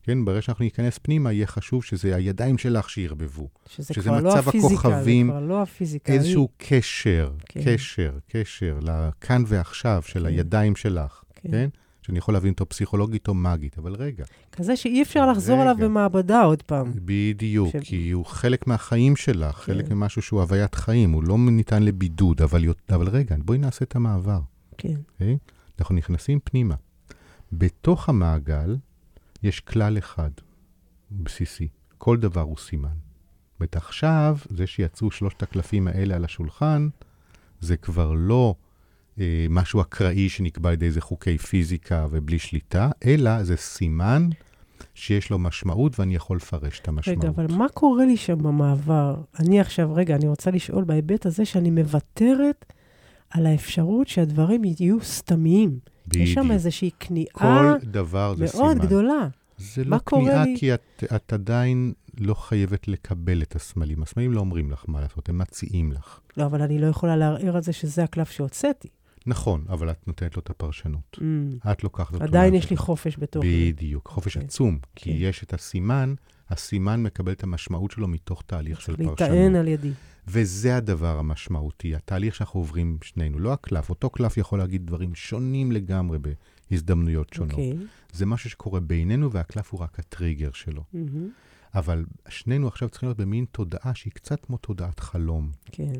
כן, 0.07 0.25
ברגע 0.25 0.43
שאנחנו 0.43 0.65
ניכנס 0.65 0.99
פנימה, 0.99 1.33
יהיה 1.33 1.47
חשוב 1.47 1.85
שזה 1.85 2.17
הידיים 2.17 2.59
שלך 2.59 2.91
שיערבבו. 2.91 3.49
שזה, 3.69 3.95
שזה 3.95 4.03
כבר 4.11 4.21
לא 4.21 4.39
הפיזיקה, 4.39 4.89
הכוכבים, 4.89 5.27
זה 5.27 5.33
כבר 5.33 5.41
לא 5.41 5.63
הפיזיקה. 5.63 6.13
איזשהו 6.13 6.49
קשר, 6.59 7.33
כן. 7.49 7.61
קשר, 7.65 8.19
קשר 8.29 8.79
לכאן 8.83 9.45
ועכשיו 9.47 10.03
של 10.07 10.21
כן. 10.21 10.27
הידיים 10.27 10.77
שלך, 10.77 11.23
כן. 11.35 11.51
כן? 11.51 11.69
שאני 12.03 12.19
יכול 12.19 12.35
להבין 12.35 12.53
אותו 12.53 12.69
פסיכולוגית 12.69 13.29
או 13.29 13.35
מאגית, 13.35 13.79
אבל 13.79 13.95
רגע, 13.95 14.25
כזה 14.53 14.77
שאי 14.77 15.03
אפשר 15.03 15.31
לחזור 15.31 15.61
עליו 15.61 15.75
רגע. 15.79 15.85
במעבדה 15.89 16.43
עוד 16.43 16.63
פעם. 16.63 16.93
בדיוק, 17.05 17.69
ש- 17.73 17.77
כי 17.89 18.11
הוא 18.11 18.27
חלק 18.27 18.67
מהחיים 18.67 19.17
שלך, 19.17 19.57
חלק 19.57 19.87
כן. 19.89 19.95
ממשהו 19.95 20.23
שהוא 20.23 20.41
הוויית 20.41 20.75
חיים, 20.75 21.11
הוא 21.13 21.25
לא 21.25 21.39
ניתן 21.39 21.83
לבידוד, 21.83 22.43
אבל, 22.43 22.65
אבל 22.91 23.09
רגע, 23.09 23.37
בואי 23.39 23.59
נעשה 23.59 23.85
את 23.85 23.97
המעבר, 23.97 24.41
כן. 24.79 24.95
אוקיי? 25.13 25.37
אנחנו 25.81 25.95
נכנסים 25.95 26.39
פנימה. 26.45 26.75
בתוך 27.53 28.09
המעגל 28.09 28.77
יש 29.43 29.61
כלל 29.61 29.99
אחד, 29.99 30.31
בסיסי, 31.11 31.69
כל 31.99 32.17
דבר 32.17 32.41
הוא 32.41 32.59
סימן. 32.59 32.97
זאת 33.61 33.77
עכשיו, 33.77 34.39
זה 34.51 34.67
שיצאו 34.67 35.11
שלושת 35.11 35.43
הקלפים 35.43 35.89
האלה 35.89 36.17
על 36.17 36.25
השולחן, 36.25 36.89
זה 37.61 37.77
כבר 37.77 38.13
לא 38.13 38.55
אה, 39.21 39.47
משהו 39.51 39.81
אקראי 39.81 40.29
שנקבע 40.29 40.69
על 40.69 40.75
ידי 40.75 40.87
איזה 40.87 41.01
חוקי 41.01 41.39
פיזיקה 41.39 42.07
ובלי 42.11 42.39
שליטה, 42.39 42.91
אלא 43.05 43.43
זה 43.43 43.57
סימן 43.57 44.29
שיש 44.95 45.31
לו 45.31 45.39
משמעות 45.39 46.01
ואני 46.01 46.15
יכול 46.15 46.37
לפרש 46.37 46.81
את 46.81 46.89
המשמעות. 46.89 47.19
רגע, 47.19 47.29
אבל 47.29 47.47
מה 47.57 47.69
קורה 47.69 48.05
לי 48.05 48.17
שם 48.17 48.39
במעבר? 48.39 49.17
אני 49.39 49.61
עכשיו, 49.61 49.95
רגע, 49.95 50.17
אני 50.17 50.29
רוצה 50.29 50.51
לשאול 50.51 50.85
בהיבט 50.85 51.27
הזה 51.27 51.45
שאני 51.45 51.71
מוותרת 51.71 52.73
על 53.31 53.47
האפשרות 53.47 54.09
שהדברים 54.09 54.63
יהיו 54.65 55.01
סתמיים. 55.03 55.79
יש 56.15 56.33
שם 56.33 56.41
בדיוק. 56.41 56.53
איזושהי 56.53 56.91
כניעה 57.01 57.75
זה 58.37 58.47
סימן. 58.47 58.65
מאוד 58.65 58.79
גדולה. 58.79 59.29
זה 59.59 59.85
לא 59.85 59.99
כניעה, 60.07 60.45
לי? 60.45 60.55
כי 60.59 60.75
את, 60.75 61.05
את 61.17 61.33
עדיין 61.33 61.93
לא 62.21 62.35
חייבת 62.35 62.89
לקבל 62.89 63.43
את 63.43 63.57
הסמלים. 63.57 64.03
הסמלים 64.03 64.33
לא 64.33 64.41
אומרים 64.41 64.71
לך 64.71 64.85
מה 64.89 65.01
לעשות, 65.01 65.29
הם 65.29 65.39
מציעים 65.39 65.93
לך. 65.93 66.21
לא, 66.37 66.47
אבל 66.47 66.63
אני 66.63 66.79
לא 66.79 66.87
יכולה 66.87 67.17
לערער 67.17 67.57
על 67.57 67.63
זה 67.63 67.73
שזה 67.73 68.05
הקלף 68.05 68.31
שהוצאתי. 68.31 68.89
נכון, 69.27 69.65
אבל 69.69 69.91
את 69.91 70.07
נותנת 70.07 70.37
לו 70.37 70.43
את 70.43 70.51
הפרשנות. 70.51 71.19
Mm. 71.19 71.71
את 71.73 71.85
לוקחת 71.85 72.15
אותו. 72.15 72.25
עדיין 72.25 72.55
יש 72.55 72.71
לי 72.71 72.77
חופש 72.77 73.17
בתוך 73.19 73.45
זה. 73.45 73.51
בדיוק, 73.51 74.09
חופש 74.09 74.35
כן. 74.39 74.45
עצום, 74.45 74.79
כי 74.95 75.11
כן. 75.11 75.17
יש 75.19 75.43
את 75.43 75.55
הסימן 75.55 76.15
הסימן 76.51 77.03
מקבל 77.03 77.33
את 77.33 77.43
המשמעות 77.43 77.91
שלו 77.91 78.09
מתוך 78.09 78.43
תהליך 78.47 78.81
של 78.81 78.97
פרשנות. 78.97 79.21
להיטען 79.21 79.55
על 79.55 79.69
ידי. 79.69 79.91
וזה 80.29 80.77
הדבר 80.77 81.19
המשמעותי, 81.19 81.95
התהליך 81.95 82.35
שאנחנו 82.35 82.61
עוברים 82.61 82.99
שנינו, 83.03 83.39
לא 83.39 83.53
הקלף. 83.53 83.91
אותו 83.91 84.11
קלף 84.11 84.37
יכול 84.37 84.59
להגיד 84.59 84.87
דברים 84.87 85.15
שונים 85.15 85.73
לגמרי 85.73 86.19
בהזדמנויות 86.71 87.33
שונות. 87.33 87.51
אוקיי. 87.51 87.77
זה 88.13 88.27
משהו 88.27 88.51
שקורה 88.51 88.81
בינינו, 88.81 89.33
והקלף 89.33 89.71
הוא 89.73 89.81
רק 89.81 89.99
הטריגר 89.99 90.51
שלו. 90.53 90.85
מהמם. 90.93 91.29
אבל 91.75 92.05
שנינו 92.29 92.69
עכשיו 92.69 92.89
צריכים 92.89 93.09
להיות 93.09 93.19
במין 93.19 93.45
תודעה 93.53 93.95
שהיא 93.95 94.13
קצת 94.13 94.45
כמו 94.45 94.57
תודעת 94.57 95.01
חלום. 95.01 95.51
כן, 95.73 95.93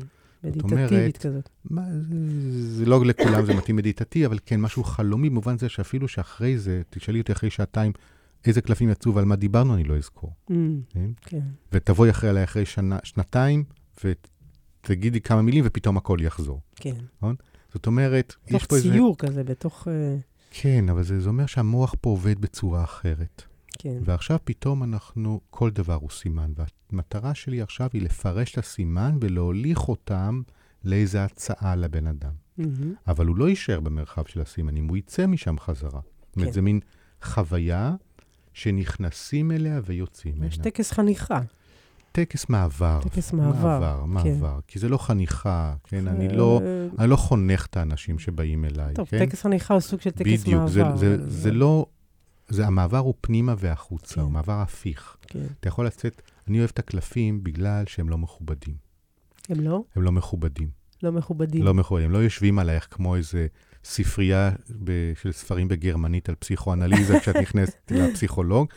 מדיטטיבית 0.43 1.17
כזאת. 1.17 1.49
מה, 1.65 1.81
זה, 1.91 2.75
זה 2.75 2.85
לא 2.85 3.05
לכולם 3.05 3.45
זה 3.45 3.53
מתאים 3.53 3.75
מדיטתי, 3.75 4.25
אבל 4.25 4.39
כן, 4.45 4.61
משהו 4.61 4.83
חלומי 4.83 5.29
במובן 5.29 5.57
זה 5.57 5.69
שאפילו 5.69 6.07
שאחרי 6.07 6.57
זה, 6.57 6.81
תשאלי 6.89 7.19
אותי 7.19 7.31
אחרי 7.31 7.49
שעתיים 7.49 7.91
איזה 8.45 8.61
קלפים 8.61 8.89
יצאו 8.89 9.15
ועל 9.15 9.25
מה 9.25 9.35
דיברנו, 9.35 9.75
אני 9.75 9.83
לא 9.83 9.97
אזכור. 9.97 10.33
אמ, 10.51 10.81
כן? 10.89 11.09
כן, 11.21 11.41
ותבואי 11.71 12.09
אחרי 12.09 12.43
אחרי 12.43 12.65
שנה, 12.65 12.97
שנתיים, 13.03 13.63
ותגידי 14.03 15.21
כמה 15.21 15.41
מילים 15.41 15.63
ופתאום 15.67 15.97
הכל 15.97 16.17
יחזור. 16.21 16.61
כן. 16.75 16.95
זאת 17.73 17.87
אומרת, 17.87 18.35
יש 18.47 18.65
פה 18.65 18.75
איזה... 18.75 18.91
ציור 18.91 19.17
כזה, 19.17 19.43
בתוך... 19.43 19.87
אה, 19.87 20.17
כן, 20.51 20.89
אבל 20.89 21.03
זה, 21.03 21.19
זה 21.19 21.29
אומר 21.29 21.45
שהמוח 21.45 21.95
פה 22.01 22.09
עובד 22.09 22.41
בצורה 22.41 22.83
אחרת. 22.83 23.43
כן. 23.79 23.97
ועכשיו 24.03 24.39
פתאום 24.43 24.83
אנחנו, 24.83 25.41
כל 25.49 25.69
דבר 25.69 25.93
הוא 25.93 26.09
סימן. 26.09 26.51
והמטרה 26.91 27.35
שלי 27.35 27.61
עכשיו 27.61 27.89
היא 27.93 28.01
לפרש 28.01 28.53
את 28.53 28.57
הסימן 28.57 29.17
ולהוליך 29.21 29.89
אותם 29.89 30.41
לאיזו 30.83 31.17
הצעה 31.17 31.75
לבן 31.75 32.07
אדם. 32.07 32.31
מהמם. 32.57 32.93
אבל 33.07 33.25
הוא 33.25 33.35
לא 33.35 33.49
יישאר 33.49 33.79
במרחב 33.79 34.25
של 34.25 34.41
הסימנים, 34.41 34.87
הוא 34.87 34.97
יצא 34.97 35.27
משם 35.27 35.59
חזרה. 35.59 36.01
זאת 36.27 36.35
אומרת, 36.35 36.49
כן. 36.49 36.53
זה 36.53 36.61
מין 36.61 36.79
חוויה 37.21 37.95
שנכנסים 38.53 39.51
אליה 39.51 39.81
ויוצאים 39.85 40.35
ממנה. 40.35 40.47
יש 40.47 40.57
טקס 40.57 40.91
חניכה. 40.91 41.41
טקס 42.17 42.49
מעבר. 42.49 42.99
טקס 43.03 43.33
מעבר, 43.33 44.05
מעבר, 44.05 44.23
כן. 44.23 44.29
מעבר. 44.33 44.59
כי 44.67 44.79
זה 44.79 44.89
לא 44.89 44.97
חניכה, 44.97 45.73
כן? 45.83 46.07
אני 46.07 46.29
לא, 46.37 46.61
אה, 46.63 46.87
אני 46.99 47.09
לא 47.09 47.15
חונך 47.15 47.65
את 47.65 47.77
האנשים 47.77 48.19
שבאים 48.19 48.65
אליי, 48.65 48.93
טוב, 48.93 49.07
כן? 49.07 49.25
טקס 49.25 49.41
חניכה 49.41 49.73
הוא 49.73 49.81
סוג 49.81 50.01
של 50.01 50.09
טקס 50.11 50.21
בדיוק, 50.41 50.47
מעבר. 50.61 50.67
זה, 50.67 50.73
זה, 50.97 51.15
אבל- 51.15 51.29
זה 51.29 51.51
לא... 51.51 51.85
זה, 52.49 52.67
המעבר 52.67 52.97
הוא 52.97 53.13
פנימה 53.21 53.55
והחוצה, 53.57 54.15
כן. 54.15 54.21
הוא 54.21 54.31
מעבר 54.31 54.53
הפיך. 54.53 55.17
כן. 55.27 55.39
אתה 55.59 55.67
יכול 55.67 55.85
לצאת, 55.85 56.21
אני 56.47 56.59
אוהב 56.59 56.69
את 56.73 56.79
הקלפים 56.79 57.43
בגלל 57.43 57.83
שהם 57.87 58.09
לא 58.09 58.17
מכובדים. 58.17 58.75
הם 59.49 59.59
לא? 59.59 59.83
הם 59.95 60.01
לא 60.03 60.11
מכובדים. 60.11 60.69
לא 61.03 61.11
מכובדים. 61.11 61.63
לא 61.63 61.73
מכובדים, 61.73 62.05
הם 62.09 62.13
לא 62.13 62.17
יושבים 62.17 62.59
עלייך 62.59 62.87
כמו 62.91 63.15
איזה 63.15 63.47
ספרייה 63.83 64.51
ב, 64.83 64.91
של 65.21 65.31
ספרים 65.31 65.67
בגרמנית 65.67 66.29
על 66.29 66.35
פסיכואנליזה 66.35 67.19
כשאת 67.19 67.35
נכנסת 67.35 67.91
לפסיכולוג, 67.91 68.67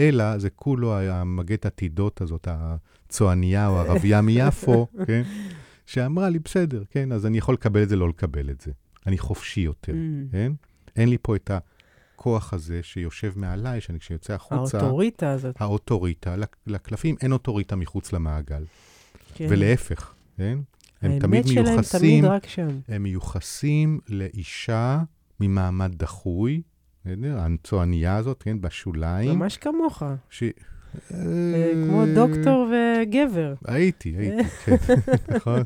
אלא 0.00 0.38
זה 0.38 0.50
כולו 0.50 0.94
המגת 0.98 1.66
עתידות 1.66 2.20
הזאת, 2.20 2.48
הצועניה 2.50 3.68
או 3.68 3.78
ערבייה 3.80 4.20
מיפו, 4.20 4.86
כן? 5.06 5.22
שאמרה 5.86 6.28
לי, 6.28 6.38
בסדר, 6.38 6.82
כן, 6.90 7.12
אז 7.12 7.26
אני 7.26 7.38
יכול 7.38 7.54
לקבל 7.54 7.82
את 7.82 7.88
זה, 7.88 7.96
לא 7.96 8.08
לקבל 8.08 8.50
את 8.50 8.60
זה. 8.60 8.70
אני 9.06 9.18
חופשי 9.18 9.60
יותר, 9.60 9.92
אמ, 9.92 10.26
כן? 10.32 10.52
אין 10.96 11.08
לי 11.08 11.16
פה 11.22 11.36
את 11.36 11.50
הכוח 12.14 12.52
הזה 12.54 12.80
שיושב 12.82 13.32
מעליי, 13.36 13.80
שאני 13.80 13.98
כשיוצא 14.00 14.32
החוצה, 14.32 14.78
האוטוריטה 14.78 15.30
הזאת. 15.32 15.54
האוטוריטה, 15.60 16.36
לק- 16.36 16.56
לקלפים 16.66 17.16
אין 17.22 17.32
אוטוריטה 17.32 17.76
מחוץ 17.76 18.12
למעגל, 18.12 18.64
כן. 19.34 19.46
ולהפך, 19.50 20.12
כן? 20.36 20.58
הם 21.02 21.18
תמיד 21.18 21.44
האמת 21.46 21.48
שלהם 21.48 21.64
מיוחסים, 21.66 22.00
תמיד 22.20 22.24
רק 22.24 22.46
שם. 22.46 22.68
הם 22.88 23.02
מיוחסים 23.02 24.00
לאישה 24.08 25.02
ממעמד 25.40 25.94
דחוי? 25.94 26.62
הצוענייה 27.06 28.16
הזאת, 28.16 28.42
כן, 28.42 28.60
בשוליים. 28.60 29.38
ממש 29.38 29.56
כמוך. 29.56 30.02
ש... 30.30 30.42
אה, 31.14 31.72
כמו 31.86 32.04
דוקטור 32.14 32.70
וגבר. 32.72 33.54
הייתי, 33.64 34.14
הייתי, 34.18 34.44
כן, 34.44 34.76
נכון. 35.36 35.62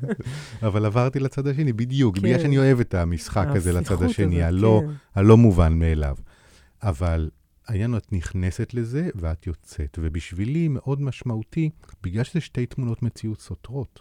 אבל 0.62 0.84
עברתי 0.84 1.20
לצד 1.20 1.46
השני, 1.46 1.72
בדיוק, 1.72 2.18
בגלל 2.18 2.36
כן. 2.36 2.42
שאני 2.42 2.58
אוהב 2.58 2.80
את 2.80 2.94
המשחק 2.94 3.46
הזה 3.48 3.72
לצד 3.72 4.02
השני, 4.02 4.42
הלא 4.42 4.82
כן. 4.86 4.92
הלא 5.14 5.36
מובן 5.36 5.72
מאליו. 5.78 6.16
אבל 6.82 7.30
העניין 7.66 7.96
את 7.96 8.12
נכנסת 8.12 8.74
לזה 8.74 9.08
ואת 9.14 9.46
יוצאת, 9.46 9.98
ובשבילי 10.02 10.68
מאוד 10.68 11.02
משמעותי, 11.02 11.70
בגלל 12.02 12.24
שזה 12.24 12.40
שתי 12.40 12.66
תמונות 12.66 13.02
מציאות 13.02 13.40
סותרות, 13.40 14.00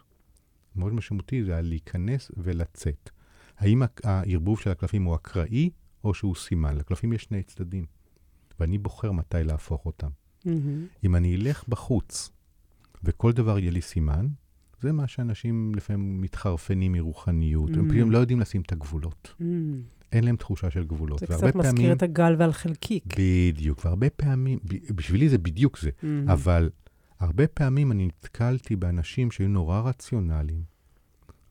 מאוד 0.76 0.94
משמעותי 0.94 1.44
זה 1.44 1.58
הלהיכנס 1.58 2.32
ולצאת. 2.38 3.10
האם 3.58 3.82
הערבוב 4.04 4.60
של 4.60 4.70
הקלפים 4.70 5.04
הוא 5.04 5.16
אקראי 5.16 5.70
או 6.04 6.14
שהוא 6.14 6.36
סימן? 6.36 6.78
לקלפים 6.78 7.14
יש 7.14 7.24
שני 7.24 7.44
צדדים, 7.44 7.86
ואני 8.60 8.78
בוחר 8.78 9.12
מתי 9.12 9.44
להפוך 9.44 9.86
אותם. 9.86 10.10
מהמם. 10.46 10.86
אם 11.04 11.16
אני 11.16 11.36
אלך 11.36 11.64
בחוץ 11.68 12.30
וכל 13.04 13.32
דבר 13.32 13.60
יהיה 13.60 13.72
לי 13.72 13.82
סימן, 13.82 14.28
זה 14.82 14.92
מה 14.92 15.08
שאנשים 15.08 15.76
לפעמים 15.76 16.22
מתחרפנים 16.22 16.92
מרוחניות, 16.92 17.70
הם 17.78 17.90
Mm. 17.90 17.94
פתאום 17.94 18.12
לא 18.12 18.18
יודעים 18.18 18.40
לשים 18.40 18.62
את 18.62 18.72
הגבולות. 18.72 19.36
אמ, 19.42 19.82
אין 20.12 20.24
להם 20.24 20.36
תחושה 20.36 20.72
של 20.72 20.84
גבולות. 20.84 21.20
זה 21.20 21.26
קצת 21.26 21.56
מזכיר 21.56 21.94
את 21.94 22.04
הגל 22.04 22.36
ועל 22.40 22.52
חלקיק. 22.54 23.04
בדיוק, 23.20 23.86
והרבה 23.86 24.10
פעמים, 24.10 24.60
בשבילי 24.96 25.30
זה 25.30 25.38
בדיוק 25.38 25.80
זה, 25.80 25.90
מהמם. 26.04 26.30
אבל 26.30 26.70
הרבה 27.20 27.48
פעמים 27.48 27.92
אני 27.92 28.08
נתקלתי 28.08 28.76
באנשים 28.76 29.32
שהיו 29.32 29.48
נורא 29.50 29.80
רציונליים, 29.82 30.64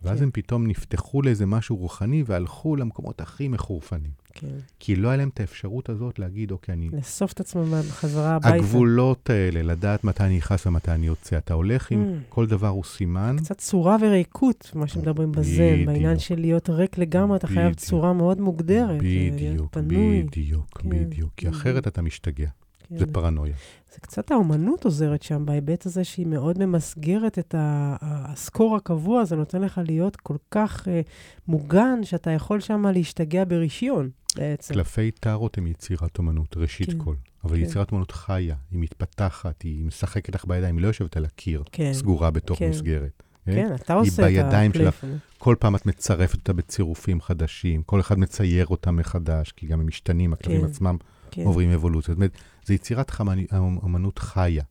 ואז 0.02 0.18
כן. 0.18 0.24
הם 0.24 0.30
פתאום 0.32 0.66
נפתחו 0.66 1.22
לאיזה 1.22 1.46
משהו 1.46 1.76
רוחני 1.76 2.22
והלכו 2.26 2.76
למקומות 2.76 3.20
הכי 3.20 3.48
מחורפנים. 3.48 4.10
כן. 4.34 4.46
כי 4.80 4.96
לא 4.96 5.08
היה 5.08 5.16
להם 5.16 5.28
את 5.28 5.40
האפשרות 5.40 5.88
הזאת 5.88 6.18
להגיד, 6.18 6.50
אוקיי, 6.50 6.72
אני... 6.74 6.88
לאסוף 6.92 7.32
את 7.32 7.40
עצמם 7.40 7.64
בחזרה 7.88 8.34
הביתה. 8.34 8.54
הגבולות 8.54 9.30
האלה, 9.30 9.62
לדעת 9.62 10.04
מתי 10.04 10.22
אני 10.22 10.36
נכנס 10.36 10.66
ומתי 10.66 10.90
אני 10.90 11.06
יוצא. 11.06 11.38
אתה 11.38 11.54
הולך 11.54 11.90
עם 11.90 12.02
Mm. 12.02 12.24
כל 12.28 12.46
דבר 12.46 12.68
הוא 12.68 12.84
סימן, 12.84 13.36
קצת 13.38 13.58
צורה 13.58 13.96
וריקות, 14.00 14.70
מה 14.74 14.86
שמדברים 14.86 15.32
בזן, 15.32 15.72
בדיוק. 15.72 15.86
בעניין 15.86 16.18
של 16.18 16.40
להיות 16.40 16.70
ריק 16.70 16.98
לגמרי, 16.98 17.36
אתה 17.36 17.46
חייב 17.46 17.60
בדיוק. 17.60 17.78
צורה 17.78 18.12
מאוד 18.12 18.40
מוגדרת. 18.40 19.02
להיות 19.02 19.34
בדיוק, 19.34 19.72
פנוי. 19.72 20.22
בדיוק, 20.22 20.78
כן. 20.78 20.88
בדיוק. 20.88 21.30
כי 21.36 21.48
אחרת 21.48 21.86
אתה 21.86 22.02
משתגע. 22.02 22.48
זה 22.98 23.06
פרנויה. 23.06 23.54
זה 23.92 24.00
קצת 24.00 24.30
האומנות 24.30 24.84
עוזרת 24.84 25.22
שם, 25.22 25.46
בהיבט 25.46 25.86
הזה 25.86 26.04
שהיא 26.04 26.26
מאוד 26.26 26.66
ממסגרת 26.66 27.38
את 27.38 27.54
הסקור 27.58 28.76
הקבוע, 28.76 29.24
זה 29.24 29.36
נותן 29.36 29.62
לך 29.62 29.80
להיות 29.86 30.16
כל 30.16 30.36
כך 30.50 30.88
אה, 30.88 31.00
מוגן, 31.48 32.04
שאתה 32.04 32.30
יכול 32.30 32.60
שם 32.60 32.86
להשתגע 32.86 33.44
ברישיון, 33.48 34.10
בעצם. 34.36 34.74
קלפי 34.74 35.10
טארות 35.10 35.58
הם 35.58 35.66
יצירת 35.66 36.18
אומנות, 36.18 36.56
ראשית 36.56 36.90
כן, 36.90 36.98
כל. 36.98 37.14
אבל 37.44 37.56
כן. 37.56 37.62
יצירת 37.62 37.92
אומנות 37.92 38.10
חיה, 38.10 38.54
היא 38.70 38.78
מתפתחת, 38.80 39.62
היא 39.62 39.84
משחקת 39.84 40.34
לך 40.34 40.44
בידיים, 40.44 40.76
היא 40.76 40.82
לא 40.82 40.86
יושבת 40.86 41.16
על 41.16 41.24
הקיר, 41.24 41.62
כן, 41.72 41.92
סגורה 41.92 42.30
בתוך 42.30 42.58
כן. 42.58 42.70
מסגרת. 42.70 43.22
כן, 43.46 43.74
אתה 43.74 43.94
עושה 43.94 44.22
את 44.22 44.26
בידיים 44.26 44.72
שלה. 44.72 44.88
הפלייפון. 44.88 45.18
כל 45.38 45.56
פעם 45.58 45.76
את 45.76 45.86
מצרפת 45.86 46.34
אותה 46.34 46.52
בצירופים 46.52 47.20
חדשים, 47.20 47.82
כל 47.82 48.00
אחד 48.00 48.18
מצייר 48.18 48.66
אותה 48.66 48.90
מחדש, 48.90 49.52
כי 49.52 49.66
גם 49.66 49.80
הם 49.80 49.86
משתנים, 49.86 50.32
הקלפים 50.32 50.60
כן, 50.60 50.66
עצמם 50.66 50.96
כן. 51.30 51.42
עוברים 51.42 51.70
אבולוציה. 51.70 52.14
זאת 52.14 52.16
אומרת, 52.16 52.32
זו 52.66 52.72
יצירת 52.74 53.12
אומנות 53.52 54.18
חיה. 54.18 54.64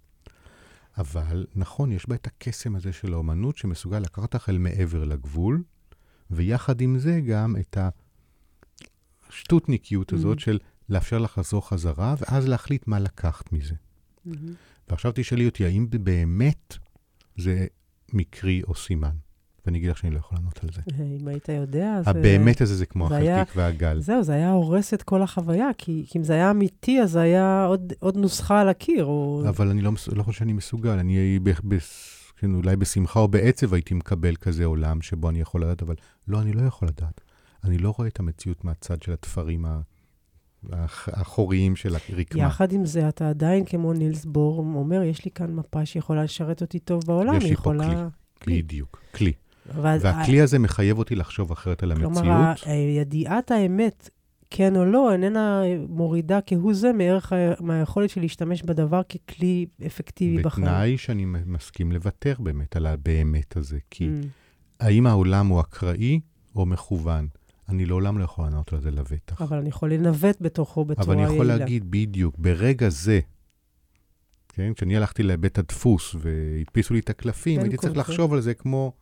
אבל 0.97 1.45
נכון, 1.55 1.91
יש 1.91 2.09
בה 2.09 2.15
את 2.15 2.27
הקסם 2.27 2.76
הזה 2.76 2.93
של 2.93 3.13
האומנות 3.13 3.57
שמסוגל 3.57 3.99
לקחת 3.99 4.34
אותך 4.35 4.49
אל 4.49 4.57
מעבר 4.57 5.03
לגבול, 5.03 5.63
ויחד 6.31 6.81
עם 6.81 6.99
זה 6.99 7.22
גם 7.27 7.55
את 7.59 7.77
השטותניקיות 9.30 10.13
הזאת 10.13 10.38
Mhm. 10.38 10.41
של 10.41 10.59
לאפשר 10.89 11.18
לך 11.18 11.38
לחזור 11.38 11.69
חזרה, 11.69 12.15
ואז 12.19 12.47
להחליט 12.47 12.88
מה 12.88 12.99
לקחת 12.99 13.53
מזה. 13.53 13.76
מהמם. 14.26 14.53
ועכשיו 14.89 15.11
תשאלי 15.15 15.45
אותי, 15.45 15.65
האם 15.65 15.88
באמת 15.89 16.77
זה 17.38 17.68
מקרי 18.13 18.61
או 18.68 18.76
סימן? 18.76 19.15
ואני 19.65 19.77
אגיד 19.77 19.89
לך 19.89 19.97
שאני 19.97 20.13
לא 20.13 20.19
יכול 20.19 20.38
לענות 20.38 20.59
על 20.63 20.69
זה. 20.73 20.81
אם 21.21 21.27
היית 21.27 21.49
יודע, 21.49 21.93
אז... 21.95 22.05
אה, 22.07 22.11
הבאמת 22.11 22.61
הזה 22.61 22.75
זה 22.75 22.85
כמו 22.85 23.09
זה 23.09 23.15
היה- 23.15 23.35
החלקיק 23.41 23.57
והגל. 23.57 23.99
זהו, 24.01 24.23
זה 24.23 24.33
היה 24.33 24.51
הורס 24.51 24.93
את 24.93 25.03
כל 25.03 25.21
החוויה, 25.21 25.67
כי, 25.77 26.05
כי 26.09 26.17
אם 26.19 26.23
זה 26.23 26.33
היה 26.33 26.51
אמיתי, 26.51 27.01
אז 27.01 27.11
זה 27.11 27.21
היה 27.21 27.65
עוד, 27.65 27.93
עוד 27.99 28.17
נוסחה 28.17 28.61
על 28.61 28.69
הקיר. 28.69 29.05
או... 29.05 29.43
אבל 29.49 29.67
אני 29.69 29.81
לא, 29.81 29.91
לא 30.15 30.23
חושב 30.23 30.39
שאני 30.39 30.53
מסוגל. 30.53 30.89
אני 30.99 31.39
ב, 31.43 31.49
ב, 31.67 31.77
כן, 32.38 32.55
אולי 32.55 32.75
בשמחה 32.75 33.19
או 33.19 33.27
בעצב 33.27 33.73
הייתי 33.73 33.93
מקבל 33.93 34.35
כזה 34.35 34.65
עולם 34.65 35.01
שבו 35.01 35.29
אני 35.29 35.41
יכול 35.41 35.61
לדעת, 35.61 35.81
אבל 35.81 35.95
לא, 36.27 36.41
אני 36.41 36.53
לא 36.53 36.61
יכול 36.61 36.88
לדעת. 36.88 37.21
אני 37.63 37.77
לא 37.77 37.93
רואה 37.97 38.07
את 38.07 38.19
המציאות 38.19 38.63
מהצד 38.65 39.01
של 39.01 39.13
התפרים 39.13 39.65
ה- 39.65 39.79
האח- 40.71 41.09
האחוריים 41.11 41.75
של 41.75 41.95
הרקמה. 41.95 42.43
יחד 42.43 42.71
עם 42.71 42.85
זה, 42.85 43.09
אתה 43.09 43.29
עדיין, 43.29 43.65
כמו 43.65 43.93
נילס 43.93 44.25
בור, 44.25 44.57
אומר, 44.59 45.01
יש 45.03 45.25
לי 45.25 45.31
כאן 45.31 45.53
מפה 45.55 45.85
שיכולה 45.85 46.23
לשרת 46.23 46.61
אותי 46.61 46.79
טוב 46.79 47.03
בעולם. 47.07 47.35
יש 47.35 47.43
לי 47.43 47.49
היא 47.49 47.55
פה 47.55 47.61
יכולה... 47.61 48.07
כלי. 48.41 48.61
בדיוק, 48.61 49.01
כלי. 49.15 49.33
אבל, 49.69 49.97
והכלי 50.01 50.41
הזה 50.41 50.59
מחייב 50.59 50.97
אותי 50.97 51.15
לחשוב 51.15 51.51
אחרת 51.51 51.83
על 51.83 51.95
כלומר, 51.95 52.19
המציאות. 52.19 52.67
ה- 52.67 52.73
ידיעת 52.73 53.51
האמת, 53.51 54.09
כן 54.49 54.75
או 54.75 54.85
לא, 54.85 55.11
איננה 55.11 55.61
מורידה 55.89 56.39
כהוא 56.45 56.73
זה 56.73 56.93
מערך, 56.93 57.33
מהיכולת 57.59 58.09
של 58.09 58.21
להשתמש 58.21 58.63
בדבר 58.63 59.01
ככלי 59.03 59.65
אפקטיבי 59.85 60.43
בחיים. 60.43 60.67
בתנאי 60.67 60.97
שאני 60.97 61.25
מסכים 61.25 61.91
לוותר 61.91 62.33
באמת 62.39 62.75
על 62.75 62.85
הבאמת 62.85 63.57
הזה. 63.57 63.77
כי 63.89 64.07
Mm, 64.07 64.25
האם 64.79 65.07
העולם 65.07 65.47
הוא 65.47 65.61
אקראי 65.61 66.19
או 66.55 66.65
מכוון? 66.65 67.27
אני 67.69 67.85
לעולם 67.85 68.17
לא 68.17 68.23
יכול 68.23 68.45
לענות 68.45 68.73
על 68.73 68.81
זה 68.81 68.91
לבטח. 68.91 69.41
אבל 69.41 69.57
אני 69.57 69.69
יכול 69.69 69.93
לנווט 69.93 70.38
בתוכו 70.41 70.85
בצורה 70.85 71.05
אבל 71.05 71.15
יעילה. 71.15 71.27
אני 71.27 71.33
יכול 71.35 71.45
להגיד 71.45 71.91
בדיוק, 71.91 72.35
ברגע 72.38 72.89
זה, 72.89 73.19
כן? 74.49 74.73
כשאני 74.73 74.97
הלכתי 74.97 75.23
לבית 75.23 75.57
הדפוס 75.57 76.15
והדפיסו 76.19 76.93
לי 76.93 76.99
את 76.99 77.09
הקלפים, 77.09 77.59
הייתי 77.61 77.77
צריך. 77.77 77.97
לחשוב 77.97 78.33
על 78.33 78.41
זה 78.41 78.53
כמו, 78.53 78.93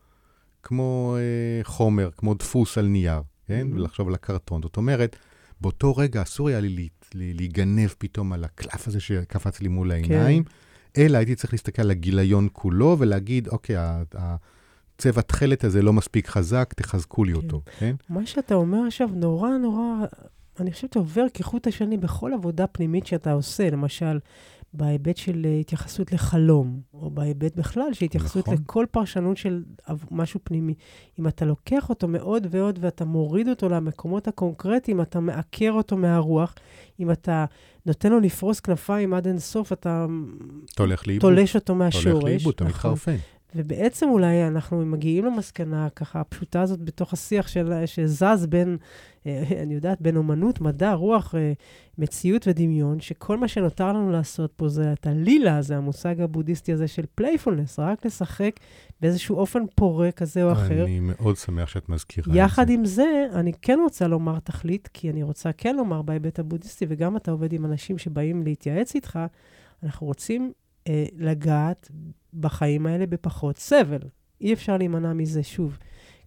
כמו 0.64 1.16
אה, 1.18 1.64
חומר, 1.64 2.10
כמו 2.18 2.34
דפוס 2.34 2.78
על 2.78 2.86
נייר, 2.86 3.22
כן? 3.48 3.68
Mhm. 3.72 3.76
ולחשוב 3.76 4.08
על 4.08 4.14
הקרטון. 4.14 4.62
זאת 4.62 4.78
אומרת, 4.78 5.16
באותו 5.62 5.96
רגע 5.98 6.22
אסור 6.22 6.50
היה 6.50 6.60
לי 6.60 6.70
לה- 6.70 6.84
לה- 7.14 7.34
להיגנב 7.34 7.90
פתאום 7.98 8.34
על 8.34 8.44
הקלף 8.44 8.88
הזה 8.88 9.00
שקפץ 9.00 9.62
לי 9.62 9.68
מול 9.68 9.92
העיניים, 9.92 10.44
אלא 10.98 11.18
הייתי 11.18 11.36
צריך 11.36 11.54
להסתכל 11.54 11.82
על 11.82 11.92
הגיליון 11.92 12.48
כולו 12.54 12.96
ולהגיד, 13.00 13.48
אוקיי, 13.48 13.76
הצבע 14.14 15.22
תכלת 15.22 15.64
הזה 15.64 15.82
לא 15.82 15.94
מספיק 15.94 16.28
חזק, 16.28 16.74
תחזקו 16.78 17.24
לי 17.24 17.32
כן. 17.34 17.38
אותו, 17.38 17.62
כן? 17.80 17.96
מה 18.10 18.26
שאתה 18.26 18.56
אומר 18.56 18.80
עכשיו 18.88 19.10
נורא 19.14 19.50
נורא, 19.58 20.06
אני 20.60 20.72
חושבת 20.72 20.96
עובר 20.96 21.26
כחוט 21.34 21.68
השני 21.68 21.98
בכל 21.98 22.34
עבודה 22.34 22.68
פנימית 22.68 23.08
שאתה 23.08 23.32
עושה, 23.32 23.70
למשל, 23.70 24.20
בהיבט 24.74 25.18
של 25.18 25.46
אה, 25.46 25.60
התייחסות 25.60 26.12
לחלום, 26.12 26.82
או 26.94 27.10
בהיבט 27.10 27.56
בכלל 27.56 27.94
של 27.94 28.06
התייחסות 28.06 28.48
נכון. 28.48 28.58
לכל 28.64 28.86
פרשנות 28.92 29.38
של 29.38 29.64
משהו 30.12 30.40
פנימי. 30.44 30.74
אם 31.20 31.28
אתה 31.28 31.46
לוקח 31.46 31.90
אותו 31.90 32.08
מאוד 32.08 32.48
ועוד 32.50 32.80
ואתה 32.82 33.06
מוריד 33.06 33.48
אותו 33.48 33.70
למקומות 33.70 34.28
הקונקרטיים, 34.28 35.02
אתה 35.02 35.20
מעקר 35.20 35.72
אותו 35.72 35.98
מהרוח. 35.98 36.56
אם 37.00 37.12
אתה 37.12 37.46
נותן 37.86 38.12
לו 38.12 38.20
לפרוס 38.20 38.60
כנפיים 38.60 39.14
עד 39.14 39.28
אין 39.28 39.40
סוף, 39.40 39.74
אתה 39.74 40.06
אתה 40.74 40.84
הולך 40.84 41.08
לאיבוד. 41.08 41.30
תולש 41.30 41.56
אותו 41.56 41.64
אתה 41.64 41.74
מהשורש. 41.74 42.06
הולך 42.06 42.24
לאיבוד, 42.24 42.54
אתה 42.54 42.64
נכון. 42.64 42.92
מתחרפן. 42.92 43.16
ובעצם 43.56 44.10
אולי 44.10 44.48
אנחנו 44.48 44.86
מגיעים 44.86 45.26
למסקנה 45.26 45.90
ככה 45.90 46.20
הפשוטה 46.20 46.62
הזאת 46.62 46.82
בתוך 46.82 47.14
השיח 47.14 47.48
של, 47.48 47.74
שזז 47.86 48.46
בין, 48.50 48.78
אה, 49.26 49.44
אני 49.64 49.74
יודעת, 49.74 50.02
בין 50.02 50.18
אומנות, 50.18 50.62
מדע, 50.62 50.94
רוח, 50.94 51.36
אה, 51.36 51.54
מציאות 51.98 52.48
ודמיון, 52.48 53.00
שכל 53.00 53.38
מה 53.38 53.48
שנותר 53.48 53.88
לנו 53.88 54.12
לעשות 54.12 54.54
פה 54.56 54.70
זה 54.70 54.94
את 54.94 55.08
הלילה, 55.08 55.62
זה 55.62 55.78
המושג 55.78 56.22
הבודהיסטי 56.22 56.74
הזה 56.74 56.88
של 56.88 57.04
playfulness, 57.16 57.80
רק 57.80 58.06
לשחק 58.06 58.60
באיזשהו 59.02 59.36
אופן 59.36 59.64
פורה 59.76 60.12
כזה 60.12 60.44
או 60.44 60.52
אחר. 60.52 60.84
אני 60.84 61.00
מאוד 61.00 61.38
שמח 61.38 61.70
שאת 61.70 61.90
מזכירה 61.90 62.28
את 62.28 62.34
זה. 62.34 62.40
יחד 62.40 62.70
עם 62.70 62.86
זה, 62.86 63.28
אני 63.34 63.52
כן 63.62 63.80
רוצה 63.84 64.08
לומר 64.08 64.40
תכלית, 64.40 64.90
כי 64.94 65.10
אני 65.10 65.24
רוצה 65.24 65.52
כן 65.52 65.76
לומר 65.76 66.02
בהיבט 66.02 66.40
הבודהיסטי, 66.40 66.86
וגם 66.90 67.18
אתה 67.18 67.32
עובד 67.32 67.54
עם 67.54 67.66
אנשים 67.66 67.98
שבאים 67.98 68.44
להתייעץ 68.44 68.96
איתך, 68.96 69.20
אנחנו 69.84 70.08
רוצים 70.08 70.52
אה, 70.88 71.06
לגעת 71.18 71.92
בחיים 72.34 72.86
האלה 72.86 73.06
בפחות 73.06 73.58
סבל. 73.58 74.00
אי 74.42 74.54
אפשר 74.54 74.78
להימנע 74.78 75.14
מזה 75.14 75.44
שוב. 75.44 75.78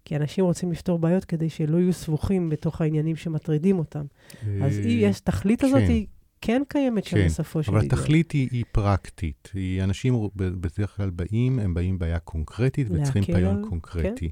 כי 0.05 0.17
אנשים 0.17 0.45
רוצים 0.45 0.73
לפתור 0.73 0.99
בעיות 0.99 1.25
כדי 1.25 1.51
שלא 1.51 1.77
יהיו 1.79 1.93
סבוכים 1.93 2.49
בתוך 2.51 2.81
העניינים 2.81 3.17
שמטרידים 3.17 3.79
אותם. 3.79 4.05
אז 4.43 4.79
אה, 4.79 4.85
היא, 4.85 5.07
יש, 5.07 5.21
תכלית 5.21 5.65
הזאת 5.65 5.79
כן. 5.79 5.89
היא 5.89 6.07
כן 6.41 6.63
קיימת 6.69 7.05
שם 7.05 7.17
כן, 7.17 7.27
בסופו 7.27 7.63
של 7.63 7.73
אבל 7.73 7.87
דבר. 7.87 7.97
התכלית 7.97 8.33
היא, 8.33 8.49
היא 8.53 8.65
פרקטית. 8.73 9.51
היא, 9.55 9.83
אנשים 9.83 10.29
בדרך 10.37 10.97
כלל 10.97 11.11
באים, 11.11 11.59
הם 11.59 11.75
באים 11.75 11.99
בעיה 11.99 12.19
קונקרטית 12.19 12.87
וצריכים 12.91 13.23
פיון 13.25 13.57
על- 13.57 13.63
כן. 13.63 13.69
קונקרטי. 13.69 14.31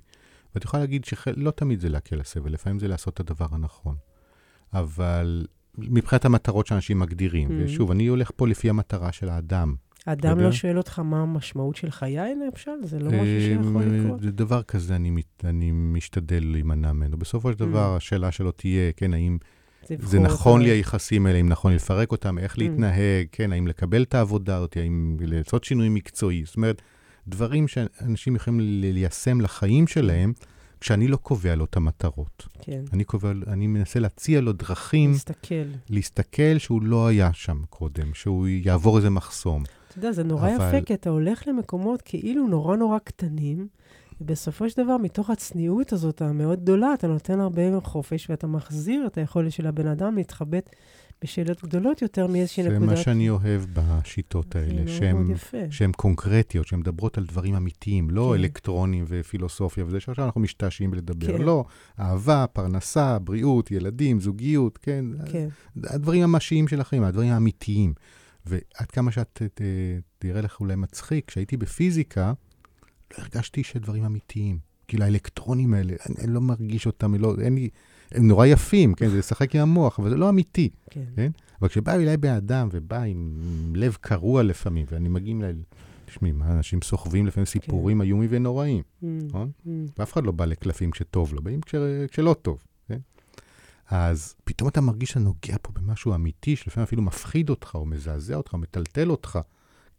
ואת 0.55 0.65
יכולה 0.65 0.83
להגיד 0.83 1.05
שלא 1.05 1.51
תמיד 1.51 1.81
זה 1.81 1.89
להקל 1.89 2.21
הסבל, 2.21 2.53
לפעמים 2.53 2.79
זה 2.79 2.89
לעשות 2.89 3.15
את 3.15 3.31
הדבר 3.31 3.47
הנכון. 3.51 3.95
אבל 4.75 5.47
מבחינת 5.79 6.25
המטרות 6.25 6.67
שאנשים 6.67 6.99
מגדירים, 6.99 7.49
Mhm. 7.49 7.53
ושוב, 7.65 7.91
אני 7.91 8.07
הולך 8.07 8.31
פה 8.37 8.49
לפי 8.49 8.71
המטרה 8.71 9.13
של 9.13 9.29
האדם. 9.29 9.75
אדם? 10.07 10.39
לא 10.39 10.53
שואל 10.53 10.79
אותך 10.79 10.99
מה 10.99 11.23
המשמעות 11.23 11.77
של 11.77 11.91
חיי, 11.91 12.35
למשל? 12.47 12.71
זה 12.85 12.99
לא 12.99 13.07
משהו 13.11 13.41
שיכול 13.41 13.83
אה, 13.83 13.99
לקרות? 13.99 14.21
זה 14.21 14.31
דבר 14.31 14.63
כזה, 14.63 14.97
אני, 14.97 15.71
משתדל 15.73 16.45
להימנע 16.53 16.93
ממנו. 16.93 17.17
בסופו 17.17 17.53
של 17.53 17.59
דבר, 17.59 17.97
השאלה 17.97 18.33
שלו 18.33 18.53
תהיה, 18.53 18.93
כן, 18.97 19.15
האם 19.15 19.39
זה 19.89 20.19
נכון 20.19 20.63
לי 20.63 20.71
היחסים 20.71 21.27
האלה, 21.27 21.39
אם 21.39 21.49
נכון 21.49 21.71
לי 21.71 21.77
לפרק 21.77 22.13
אותם, 22.13 22.39
איך 22.39 22.55
Mm. 22.55 22.59
להתנהג, 22.59 23.27
כן, 23.33 23.53
האם 23.53 23.67
לקבל 23.67 24.03
את 24.03 24.15
העבודה 24.15 24.57
הזאת, 24.57 24.77
האם 24.77 25.17
לעשות 25.21 25.65
שינוי 25.65 25.89
מקצועי. 25.89 26.43
זאת 26.47 26.57
אומרת, 26.57 26.83
דברים 27.29 27.69
שאנשים 27.69 28.37
יכולים 28.37 28.61
ליישם 28.61 29.41
לחיים 29.41 29.87
שלהם, 29.87 30.33
כשאני 30.81 31.09
לא 31.09 31.17
קובע 31.17 31.55
לו 31.55 31.65
את 31.65 31.77
המטרות. 31.77 32.49
כן, 32.61 32.81
אני, 32.93 33.05
קובע, 33.05 33.33
אני 33.47 33.67
מנסה 33.67 34.01
להציע 34.01 34.41
לו 34.41 34.53
דרכים 34.53 35.11
להסתכל. 35.13 35.55
להסתכל 35.91 36.59
שהוא 36.59 36.83
לא 36.83 37.07
היה 37.07 37.33
שם 37.33 37.63
קודם, 37.71 38.15
שהוא 38.15 38.47
יעבור 38.49 38.97
איזה 38.97 39.11
מחסום. 39.11 39.63
אתה 39.91 39.99
יודע, 39.99 40.13
זה 40.13 40.25
נורא 40.25 40.57
אבל- 40.57 40.69
יפה, 40.69 40.87
כי 40.87 40.95
אתה 40.95 41.11
הולך 41.11 41.49
למקומות 41.49 42.03
כאילו 42.03 42.47
נורא 42.47 42.77
נורא 42.77 42.99
קטנים, 42.99 43.69
ובסופו 44.21 44.71
של 44.71 44.83
דבר, 44.85 44.97
מתוך 44.97 45.31
הצניעות 45.31 45.93
הזאת 45.93 46.23
המאוד 46.23 46.63
גדולה, 46.63 46.95
אתה 46.95 47.07
נותן 47.07 47.41
הרבה 47.41 47.63
חופש, 47.81 48.31
ואתה 48.31 48.47
מחזיר 48.47 49.07
את 49.07 49.19
היכולת 49.19 49.53
של 49.53 49.67
הבן 49.67 49.87
אדם 49.87 50.17
להתחבט 50.17 50.71
בשאלות 51.25 51.63
גדולות 51.65 52.03
יותר 52.03 52.27
מאיזושהי 52.27 52.63
זה 52.63 52.69
נקודת... 52.69 52.89
מה 52.91 52.97
שאני 52.97 53.31
אוהב 53.31 53.63
בשיטות 53.73 54.57
האלה, 54.57 54.83
זה 54.87 55.67
שהן 55.71 55.93
קונקרטיות, 55.93 56.67
שהן 56.67 56.79
מדברות 56.79 57.19
על 57.19 57.25
דברים 57.25 57.55
אמיתיים, 57.55 58.11
לא 58.11 58.33
כן. 58.35 58.41
אלקטרונים 58.41 59.05
ופילוסופיה 59.09 59.85
וזה, 59.87 60.01
שעכשיו 60.01 60.25
אנחנו 60.25 60.41
משתעשעים 60.41 60.91
בלדבר. 60.91 61.39
כן. 61.39 61.43
לא, 61.43 61.65
אהבה, 62.01 62.45
פרנסה, 62.53 63.19
בריאות, 63.19 63.71
ילדים, 63.71 64.21
זוגיות, 64.21 64.79
כן? 64.79 65.05
כן, 65.33 65.49
הדברים 65.85 66.23
הממשיים 66.23 66.69
של 66.69 66.81
החיים, 66.81 67.03
הדברים 67.03 67.33
האמיתיים. 67.33 67.93
ועד 68.47 68.91
כמה 68.93 69.13
שאת 69.13 69.43
ת- 69.55 69.61
תראה 70.19 70.41
לך 70.41 70.61
אולי 70.61 70.77
מצחיק, 70.77 71.25
כשהייתי 71.29 71.57
בפיזיקה, 71.57 72.33
לא 73.19 73.23
הרגשתי 73.25 73.63
שדברים 73.65 74.05
אמיתיים. 74.05 74.59
כאילו 74.89 75.05
האלקטרונים 75.05 75.75
האלה, 75.75 75.93
אני, 76.09 76.15
אני 76.25 76.33
לא 76.35 76.41
מרגיש 76.41 76.87
אותם, 76.87 77.15
לא, 77.15 77.35
אין 77.41 77.55
לי, 77.55 77.69
הם 78.13 78.29
נורא 78.29 78.47
יפים, 78.47 78.95
כן? 78.95 79.09
זה 79.09 79.19
לשחק 79.19 79.55
עם 79.57 79.63
המוח, 79.63 79.99
אבל 80.01 80.11
זה 80.11 80.17
לא 80.17 80.29
אמיתי. 80.29 80.69
כן. 80.91 81.05
כן? 81.17 81.31
אבל 81.61 81.69
כשבא 81.69 81.93
אליי 81.95 82.17
בן 82.17 82.33
אדם 82.35 82.69
ובא 82.73 83.03
עם 83.03 83.39
לב 83.75 83.97
קרוע 84.01 84.43
לפעמים, 84.43 84.87
ואני 84.91 85.09
מגיע 85.09 85.35
אליי, 85.37 85.53
תשמעי, 86.07 86.33
מה, 86.33 86.53
אנשים 86.53 86.83
סוחבים 86.83 87.27
לפעמים 87.27 87.47
כן. 87.47 87.51
סיפורים 87.53 88.03
איומים 88.03 88.29
ונוראים, 88.33 88.83
Mm, 88.83 89.07
נכון? 89.29 89.51
mm, 89.67 89.69
ואף 89.99 90.13
אחד 90.13 90.25
לא 90.25 90.33
בא 90.33 90.45
לקלפים 90.45 90.91
כשטוב 90.91 91.35
לו, 91.35 91.43
באים 91.43 91.61
כש, 91.61 91.75
כשלא 92.11 92.37
טוב, 92.43 92.59
כן? 92.59 92.70
אז 93.91 94.35
פתאום 94.45 94.69
אתה 94.69 94.81
מרגיש 94.81 95.09
שאתה 95.09 95.21
נוגע 95.21 95.57
פה 95.63 95.73
במשהו 95.73 96.15
אמיתי, 96.15 96.57
שלפעמים 96.57 96.85
אפילו 96.85 97.03
מפחיד 97.03 97.51
אותך, 97.51 97.75
או 97.75 97.87
מזעזע 97.87 98.35
אותך, 98.35 98.53
או 98.53 98.59
מטלטל 98.59 99.11
אותך, 99.11 99.39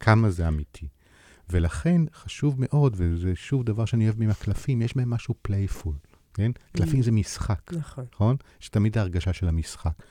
כמה 0.00 0.30
זה 0.30 0.48
אמיתי. 0.48 0.88
ולכן 1.50 2.02
חשוב 2.14 2.54
מאוד, 2.58 2.94
וזה 2.96 3.34
שוב 3.34 3.64
דבר 3.64 3.84
שאני 3.84 4.04
אוהב 4.04 4.24
מהקלפים, 4.24 4.82
יש 4.82 4.96
בהם 4.96 5.10
משהו 5.10 5.34
playful, 5.42 5.94
כן? 6.34 6.50
קלפים 6.76 7.02
זה 7.02 7.12
משחק, 7.12 7.72
נכון. 7.72 8.04
נכון? 8.14 8.36
יש 8.60 8.68
תמיד 8.68 8.98
ההרגשה 8.98 9.32
של 9.32 9.48
המשחק. 9.48 10.02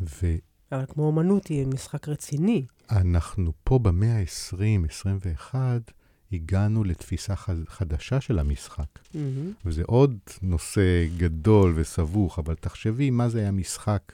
ו... 0.00 0.36
אבל 0.72 0.84
כמו 0.88 1.06
אומנות, 1.06 1.46
היא 1.46 1.66
משחק 1.66 2.08
רציני. 2.08 2.66
אנחנו 2.90 3.52
פה 3.64 3.78
במאה 3.78 4.18
ה-20, 4.18 4.86
21, 4.88 5.92
הגענו 6.32 6.84
לתפיסה 6.84 7.34
חדשה 7.68 8.20
של 8.20 8.38
המשחק. 8.38 8.98
מהמם. 9.14 9.52
וזה 9.64 9.82
עוד 9.86 10.18
נושא 10.42 11.06
גדול 11.16 11.72
וסבוך, 11.76 12.38
אבל 12.38 12.54
תחשבי 12.54 13.10
מה 13.10 13.28
זה 13.28 13.38
היה 13.38 13.50
משחק, 13.50 14.12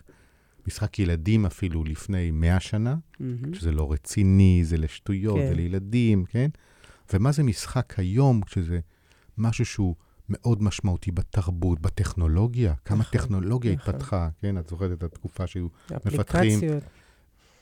משחק 0.67 0.99
ילדים 0.99 1.47
אפילו 1.47 1.85
לפני 1.85 2.31
100 2.31 2.61
שנה, 2.61 2.97
מהמם. 3.21 3.55
שזה 3.55 3.73
לא 3.73 3.93
רציני, 3.93 4.61
זה 4.65 4.77
לשטויות, 4.77 5.39
כן. 5.39 5.49
זה 5.49 5.55
לילדים, 5.55 6.25
כן? 6.25 6.51
ומה 7.13 7.33
זה 7.33 7.43
משחק 7.43 7.99
היום, 7.99 8.41
כשזה 8.41 8.81
משהו 9.39 9.65
שהוא 9.65 9.95
מאוד 10.29 10.63
משמעותי 10.63 11.11
בתרבות, 11.11 11.81
בטכנולוגיה, 11.81 12.75
כמה 12.85 12.99
נכון, 12.99 13.21
טכנולוגיה 13.21 13.75
נכון. 13.75 13.95
התפתחה, 13.95 14.29
כן? 14.41 14.59
את 14.59 14.69
זוכרת 14.69 14.93
את 14.93 15.03
התקופה 15.03 15.47
שהיו 15.47 15.67
אפליקציות. 15.97 16.83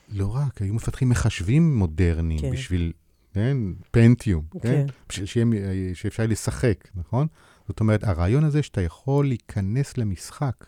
לא 0.09 0.35
רק, 0.35 0.61
היו 0.61 0.73
מפתחים 0.73 1.09
מחשבים 1.09 1.77
מודרניים. 1.77 2.41
כן. 2.41 2.51
בשביל, 2.51 2.93
כן, 3.33 3.57
פנטיום, 3.91 4.45
כן? 4.51 4.59
כן. 4.61 4.85
בשביל 5.09 5.25
שיהיה, 5.25 5.95
שאפשר 5.95 6.25
לשחק, 6.27 6.87
נכון? 6.95 7.27
זאת 7.67 7.79
אומרת, 7.79 8.03
הרעיון 8.03 8.43
הזה 8.43 8.63
שאתה 8.63 8.81
יכול 8.81 9.27
להיכנס 9.27 9.97
למשחק 9.97 10.65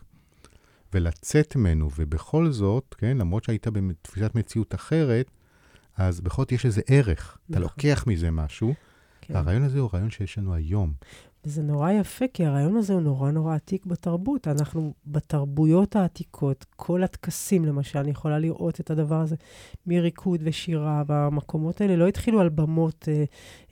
ולצאת 0.94 1.56
ממנו, 1.56 1.90
ובכל 1.96 2.52
זאת, 2.52 2.96
כן, 2.98 3.18
למרות 3.18 3.44
שהיית 3.44 3.68
בתפיסת 3.68 4.36
מציאות 4.36 4.76
אחרת, 4.76 5.32
אז 5.98 6.22
בכל 6.22 6.42
זאת 6.42 6.52
יש 6.52 6.66
איזה 6.66 6.82
ערך. 6.88 7.38
אתה 7.46 7.60
נכון. 7.60 7.62
לוקח 7.62 8.04
מזה 8.08 8.32
משהו. 8.32 8.74
כן. 9.22 9.36
הרעיון 9.36 9.64
הזה 9.64 9.80
הוא 9.80 9.90
רעיון 9.94 10.10
שיש 10.10 10.38
לנו 10.38 10.54
היום. 10.54 10.94
וזה 11.46 11.62
נורא 11.62 11.92
יפה, 11.92 12.26
כי 12.34 12.46
הרעיון 12.46 12.78
הזה 12.78 12.94
הוא 12.94 13.02
נורא 13.02 13.32
נורא 13.32 13.56
עתיק 13.56 13.86
בתרבות. 13.86 14.48
אנחנו, 14.48 14.94
בתרבויות 15.08 15.96
העתיקות, 15.96 16.66
כל 16.76 17.04
הטקסים, 17.04 17.66
למשל, 17.66 18.00
אני 18.00 18.12
יכולה 18.12 18.40
לראות 18.40 18.80
את 18.80 18.92
הדבר 18.92 19.16
הזה 19.22 19.36
מריקוד 19.88 20.40
ושירה, 20.44 21.04
והמקומות 21.08 21.82
האלה 21.82 21.96
לא 21.96 22.08
התחילו 22.08 22.40
על 22.40 22.50
במות 22.50 23.06
אה, 23.12 23.24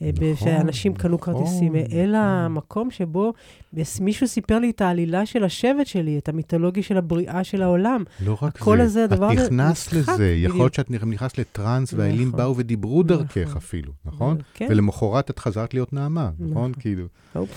אה, 0.02 0.10
נכון, 0.34 0.48
שאנשים 0.48 0.94
קנו 0.94 1.16
נכון, 1.16 1.34
כרטיסים, 1.34 1.76
אלא 1.76 2.18
נכון. 2.44 2.54
מקום 2.54 2.92
שבו 2.92 3.34
בס- 3.74 4.00
מישהו 4.00 4.28
סיפר 4.28 4.60
לי 4.60 4.70
את 4.70 4.82
העלילה 4.82 5.26
של 5.26 5.44
השבט 5.44 5.88
שלי, 5.88 6.18
את 6.18 6.30
המיתולוגיה 6.30 6.84
של 6.84 6.98
הבריאה 6.98 7.44
של 7.44 7.62
העולם. 7.62 8.04
לא 8.26 8.38
רק 8.42 8.56
הקול 8.56 8.78
זה, 8.78 8.84
הזה, 8.84 9.04
הדבר 9.04 9.34
את 9.34 9.38
נכנסת 9.52 9.94
לזה, 9.94 10.36
יכול. 10.38 10.58
להיות 10.60 10.74
שאת 10.74 10.92
נכנסת 10.92 11.38
לטראנס 11.38 11.94
והאלים 11.94 12.28
נכון. 12.28 12.38
באו 12.40 12.58
ודיברו 12.58 13.04
נכון. 13.04 13.08
דרכך 13.18 13.56
אפילו, 13.56 13.92
נכון? 14.06 14.38
כן, 14.54 14.68
ולמחרת 14.70 15.30
את 15.30 15.40
חזרת 15.40 15.74
להיות 15.74 15.94
נעמה, 15.94 16.30
נכון? 16.40 16.52
נכון. 16.52 16.72
כאילו, 16.80 17.06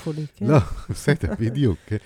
hopefully, 0.05 0.27
כן. 0.35 0.45
לא, 0.45 0.57
בסדר, 0.89 1.33
בדיוק. 1.39 1.77
כן. 1.85 1.97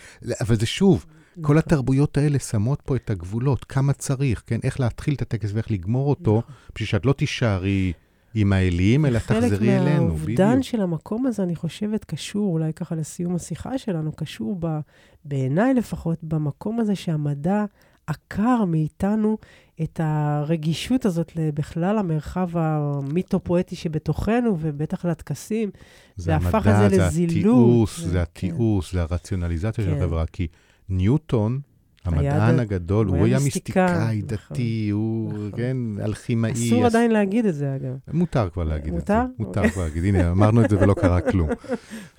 אבל 0.42 0.56
זה 0.56 0.66
שוב, 0.66 1.06
כל 1.36 1.42
נכון. 1.42 1.58
התרבויות 1.58 2.18
האלה 2.18 2.40
שמות 2.40 2.82
פה 2.82 2.96
את 2.96 3.10
הגבולות, 3.10 3.66
כמה 3.66 3.94
צריך, 3.94 4.44
כן? 4.46 4.60
איך 4.64 4.80
להתחיל 4.80 5.14
את 5.14 5.22
הטקס 5.22 5.50
ואיך 5.54 5.72
לגמור 5.72 6.10
אותו, 6.10 6.38
נכון. 6.38 6.56
בשביל 6.76 6.88
שאת 6.88 7.06
לא 7.06 7.14
תישארי 7.14 7.94
עם 8.34 8.54
האלים, 8.54 9.06
אלא 9.06 9.20
תחזרי 9.20 9.50
חלק 9.50 9.62
אלינו, 9.62 10.06
מהאובדן 10.06 10.50
בדיוק. 10.50 10.64
של 10.64 10.82
המקום 10.82 11.26
הזה, 11.26 11.44
אני 11.44 11.56
חושבת, 11.56 12.06
קשור, 12.06 12.54
אולי 12.54 12.74
ככה 12.74 12.96
לסיום 12.96 13.36
השיחה 13.36 13.78
שלנו, 13.78 14.12
קשור, 14.12 14.56
ב, 14.60 14.80
בעיניי 15.26 15.74
לפחות, 15.74 16.24
במקום 16.24 16.80
הזה 16.80 16.96
שהמדע 16.96 17.66
עקר 18.10 18.66
מאיתנו 18.66 19.38
את 19.84 20.00
הרגישות 20.04 21.06
הזאת 21.06 21.32
בכלל 21.54 21.98
המרחב 21.98 22.50
המיתו-פואטי 22.54 23.76
שבתוכנו, 23.76 24.58
ובטח 24.60 25.06
לטקסים. 25.06 25.70
זה 26.16 26.32
והפך 26.32 26.62
את 26.68 26.74
המדע, 26.74 26.90
זה 26.90 26.96
זה 26.96 27.06
לזילות. 27.08 27.32
התיעוש, 27.38 28.00
זה- 28.00 28.10
זה 28.10 28.22
התיעוש, 28.22 28.94
זה 28.94 29.02
הרציונליזציה 29.02 29.84
של 29.84 29.92
כן. 29.96 29.98
החברה, 30.02 30.26
כי 30.26 30.48
ניוטון, 30.90 31.60
היה 32.06 32.34
המדען 32.34 32.56
ד- 32.56 32.60
הגדול, 32.60 33.08
הוא 33.08 33.16
היה 33.16 33.26
היה 33.26 33.40
מיסטיקאי, 33.40 34.18
נכון. 34.18 34.28
דתי, 34.52 34.90
הוא, 34.90 35.34
נכון. 35.34 35.52
כן, 35.56 35.78
אלכימאי. 36.04 36.52
אסור 36.52 36.86
עדיין 36.86 37.12
להגיד 37.12 37.46
את 37.46 37.56
זה, 37.56 37.76
אגב. 37.76 37.94
מותר 38.14 38.50
כבר 38.50 38.64
להגיד 38.64 38.94
את 38.94 39.08
זה. 39.08 39.14
מותר? 39.24 39.26
מותר 39.40 39.70
כבר 39.70 39.84
להגיד. 39.84 40.04
הנה, 40.06 40.32
אמרנו 40.32 40.64
את 40.66 40.70
זה 40.70 40.78
ולא 40.80 40.94
קרה 40.94 41.22
כלום. 41.22 41.50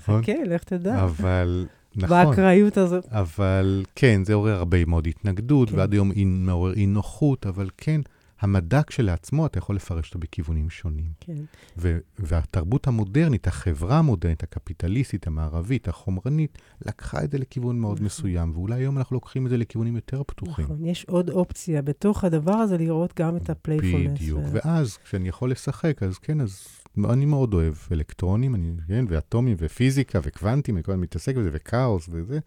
חכה, 0.04 0.32
לך 0.50 0.64
תדע. 0.64 1.04
אבל, 1.04 1.66
נכון. 1.96 2.08
באקראיות 2.26 2.76
הזאת. 2.76 3.06
אבל 3.06 3.84
כן, 3.94 4.24
זה 4.24 4.34
עורר 4.34 4.54
הרבה 4.56 4.84
מאוד 4.84 5.06
התנגדות, 5.06 5.70
כן. 5.70 5.78
ועד 5.78 5.92
היום 5.92 6.12
אי- 6.12 6.24
מעורר 6.24 6.72
אי 6.74 6.86
נוחות, 6.86 7.46
אבל 7.46 7.68
כן, 7.76 8.00
המדע 8.40 8.80
כשלעצמו, 8.86 9.46
אתה 9.46 9.58
יכול 9.58 9.76
לפרש 9.76 10.06
אותו 10.08 10.18
בכיוונים 10.18 10.70
שונים. 10.70 11.04
כן. 11.20 11.34
ו- 11.78 11.98
והתרבות 12.18 12.86
המודרנית, 12.86 13.46
החברה 13.46 13.98
המודרנית, 13.98 14.42
הקפיטליסטית, 14.42 15.26
המערבית, 15.26 15.88
החומרנית, 15.88 16.58
לקחה 16.86 17.24
את 17.24 17.30
זה 17.30 17.38
לכיוון 17.38 17.78
מאוד 17.78 17.94
נכון. 17.94 18.06
מסוים, 18.06 18.52
ואולי 18.54 18.74
היום 18.74 18.98
אנחנו 18.98 19.14
לוקחים 19.14 19.44
את 19.46 19.50
זה 19.50 19.56
לכיוונים 19.56 19.94
יותר 19.94 20.22
פתוחים. 20.26 20.64
נכון, 20.64 20.84
יש 20.86 21.04
עוד 21.04 21.30
אופציה 21.30 21.82
בתוך 21.82 22.24
הדבר 22.24 22.52
הזה 22.54 22.78
לראות 22.78 23.12
גם 23.18 23.36
את 23.36 23.50
ה 23.50 23.56
playfulness. 23.56 24.18
בדיוק, 24.20 24.40
ואז 24.52 24.96
כשאני 24.96 25.28
יכול 25.28 25.50
לשחק, 25.50 26.02
אז 26.02 26.18
כן, 26.18 26.40
אז 26.40 26.66
אני 27.06 27.24
מאוד 27.24 27.54
אוהב 27.54 27.74
אלקטרונים, 27.92 28.54
אני, 28.54 28.72
כן, 28.88 29.04
ואטומים, 29.08 29.56
ופיזיקה, 29.60 30.18
וקוונטים, 30.22 30.76
וכל 30.78 30.92
הזמן 30.92 31.02
מתעסק 31.02 31.36
בזה, 31.36 31.50
וכאוס 31.52 32.08
וזה, 32.12 32.38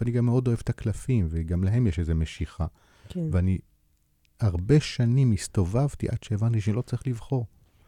ואני 0.00 0.10
גם 0.10 0.24
מאוד 0.24 0.46
אוהב 0.48 0.58
את 0.62 0.70
הקלפים, 0.70 1.26
וגם 1.30 1.64
להם 1.64 1.86
יש 1.86 1.98
איזו 1.98 2.14
משיכה. 2.14 2.66
כן, 3.08 3.26
ואני 3.32 3.58
הרבה 4.40 4.80
שנים 4.80 5.32
הסתובבתי 5.32 6.08
עד 6.08 6.22
שהבנתי 6.22 6.60
שלא 6.60 6.82
צריך 6.82 7.06
לבחור. 7.06 7.46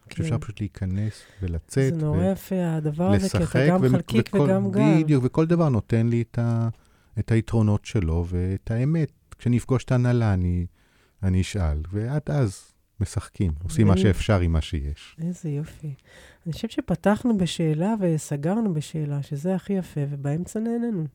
כן. 0.09 0.23
שאפשר 0.23 0.39
פשוט 0.39 0.61
להיכנס 0.61 1.13
ולצאת. 1.43 1.95
זה 1.95 2.01
נורא 2.01 2.25
יפה 2.25 2.55
הדבר 2.77 3.11
הזה, 3.11 3.29
כי 3.39 3.45
אתה 3.45 3.67
גם 3.69 3.81
ו- 3.83 3.89
חלקיק 3.89 4.29
וכל- 4.29 4.41
וגם 4.41 4.71
גם. 4.71 5.03
בדיוק, 5.03 5.25
וכל 5.27 5.47
דבר 5.47 5.69
נותן 5.69 6.07
לי 6.07 6.23
את, 6.23 6.39
ה, 6.39 6.69
את 7.19 7.31
היתרונות 7.33 7.85
שלו 7.85 8.27
ואת 8.29 8.71
האמת. 8.71 9.13
כשאני 9.39 9.59
אפגוש 9.59 9.85
את 9.85 9.93
ההנהלה, 9.93 10.35
אני, 10.35 10.67
אני 11.23 11.41
אשאל, 11.41 11.79
ועד 11.93 12.23
אז 12.27 12.73
משחקים, 13.01 13.53
עושים 13.63 13.87
מה 13.87 13.97
שאפשר 13.97 14.41
עם 14.41 14.53
מה 14.53 14.61
שיש. 14.61 15.17
איזה 15.23 15.49
יופי. 15.51 15.95
אני 16.47 16.53
חושבת 16.53 16.71
שפתחנו 16.71 17.39
בשאלה 17.39 17.95
וסגרנו 18.01 18.75
בשאלה, 18.75 19.23
שזה 19.23 19.55
הכי 19.55 19.73
יפה, 19.73 20.01
ובאמצע 20.11 20.61
נהנינו. 20.61 21.07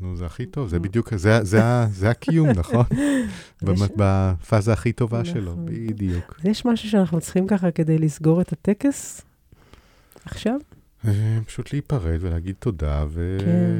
נו, 0.00 0.16
זה 0.16 0.26
הכי 0.26 0.46
טוב, 0.46 0.68
זה 0.68 0.78
בדיוק, 0.78 1.14
זה, 1.14 1.44
זה, 1.44 1.64
ה- 1.64 1.86
זה 1.90 2.10
הקיום, 2.10 2.48
נכון? 2.60 2.84
בפאזה 3.96 4.72
הכי 4.72 4.92
טובה 4.92 5.24
שלו, 5.24 5.52
נכון. 5.52 5.66
בדיוק. 5.66 6.36
אז 6.40 6.46
יש 6.46 6.64
משהו 6.66 6.88
שאנחנו 6.90 7.20
צריכים 7.20 7.46
ככה 7.46 7.70
כדי 7.70 7.98
לסגור 7.98 8.40
את 8.40 8.52
הטקס? 8.52 9.20
עכשיו? 10.24 10.56
פשוט 11.46 11.72
להיפרד 11.72 12.18
ולהגיד 12.20 12.54
תודה, 12.58 13.04
כן. 13.38 13.70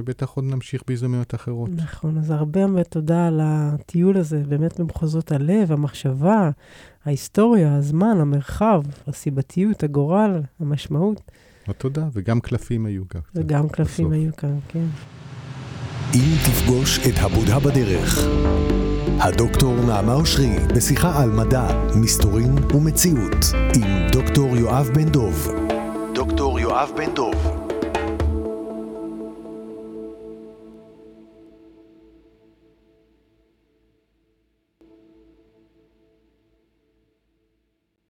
ובטח 0.00 0.30
עוד 0.30 0.44
נמשיך 0.44 0.82
בהזדמנויות 0.88 1.34
אחרות. 1.34 1.70
נכון, 1.76 2.18
אז 2.18 2.30
הרבה 2.30 2.62
הרבה 2.62 2.84
תודה 2.84 3.26
על 3.26 3.40
הטיול 3.42 4.16
הזה, 4.16 4.42
באמת 4.48 4.80
במחוזות 4.80 5.32
הלב, 5.32 5.72
המחשבה, 5.72 6.50
ההיסטוריה, 7.04 7.76
הזמן, 7.76 8.16
המרחב, 8.20 8.82
הסיבתיות, 9.06 9.82
הגורל, 9.82 10.40
המשמעות, 10.60 11.20
עוד 11.66 11.76
תודה, 11.76 12.08
וגם 12.12 12.40
קלפים 12.40 12.86
היו. 12.86 13.08
קצת 13.08 13.20
וגם 13.34 13.68
קלפים 13.68 14.06
בסוף. 14.06 14.20
היו 14.20 14.36
כאן, 14.36 14.58
כן. 14.68 14.86
אם 16.14 16.36
תפגוש 16.46 16.98
את 16.98 17.14
הבודה 17.18 17.58
בדרך. 17.58 18.18
הדוקטור 19.20 19.74
נעמה 19.86 20.14
אושרי 20.14 20.56
בשיחה 20.76 21.22
על 21.22 21.30
מדע, 21.30 21.90
מסתורין 21.96 22.54
ומציאות 22.74 23.44
עם 23.76 23.88
דוקטור 24.12 24.56
יואב 24.56 24.90
בן 24.94 25.08
דוב. 25.08 25.48
דוקטור 26.14 26.51
יואב 26.72 26.92
בן 26.96 27.14
דוב 27.14 27.51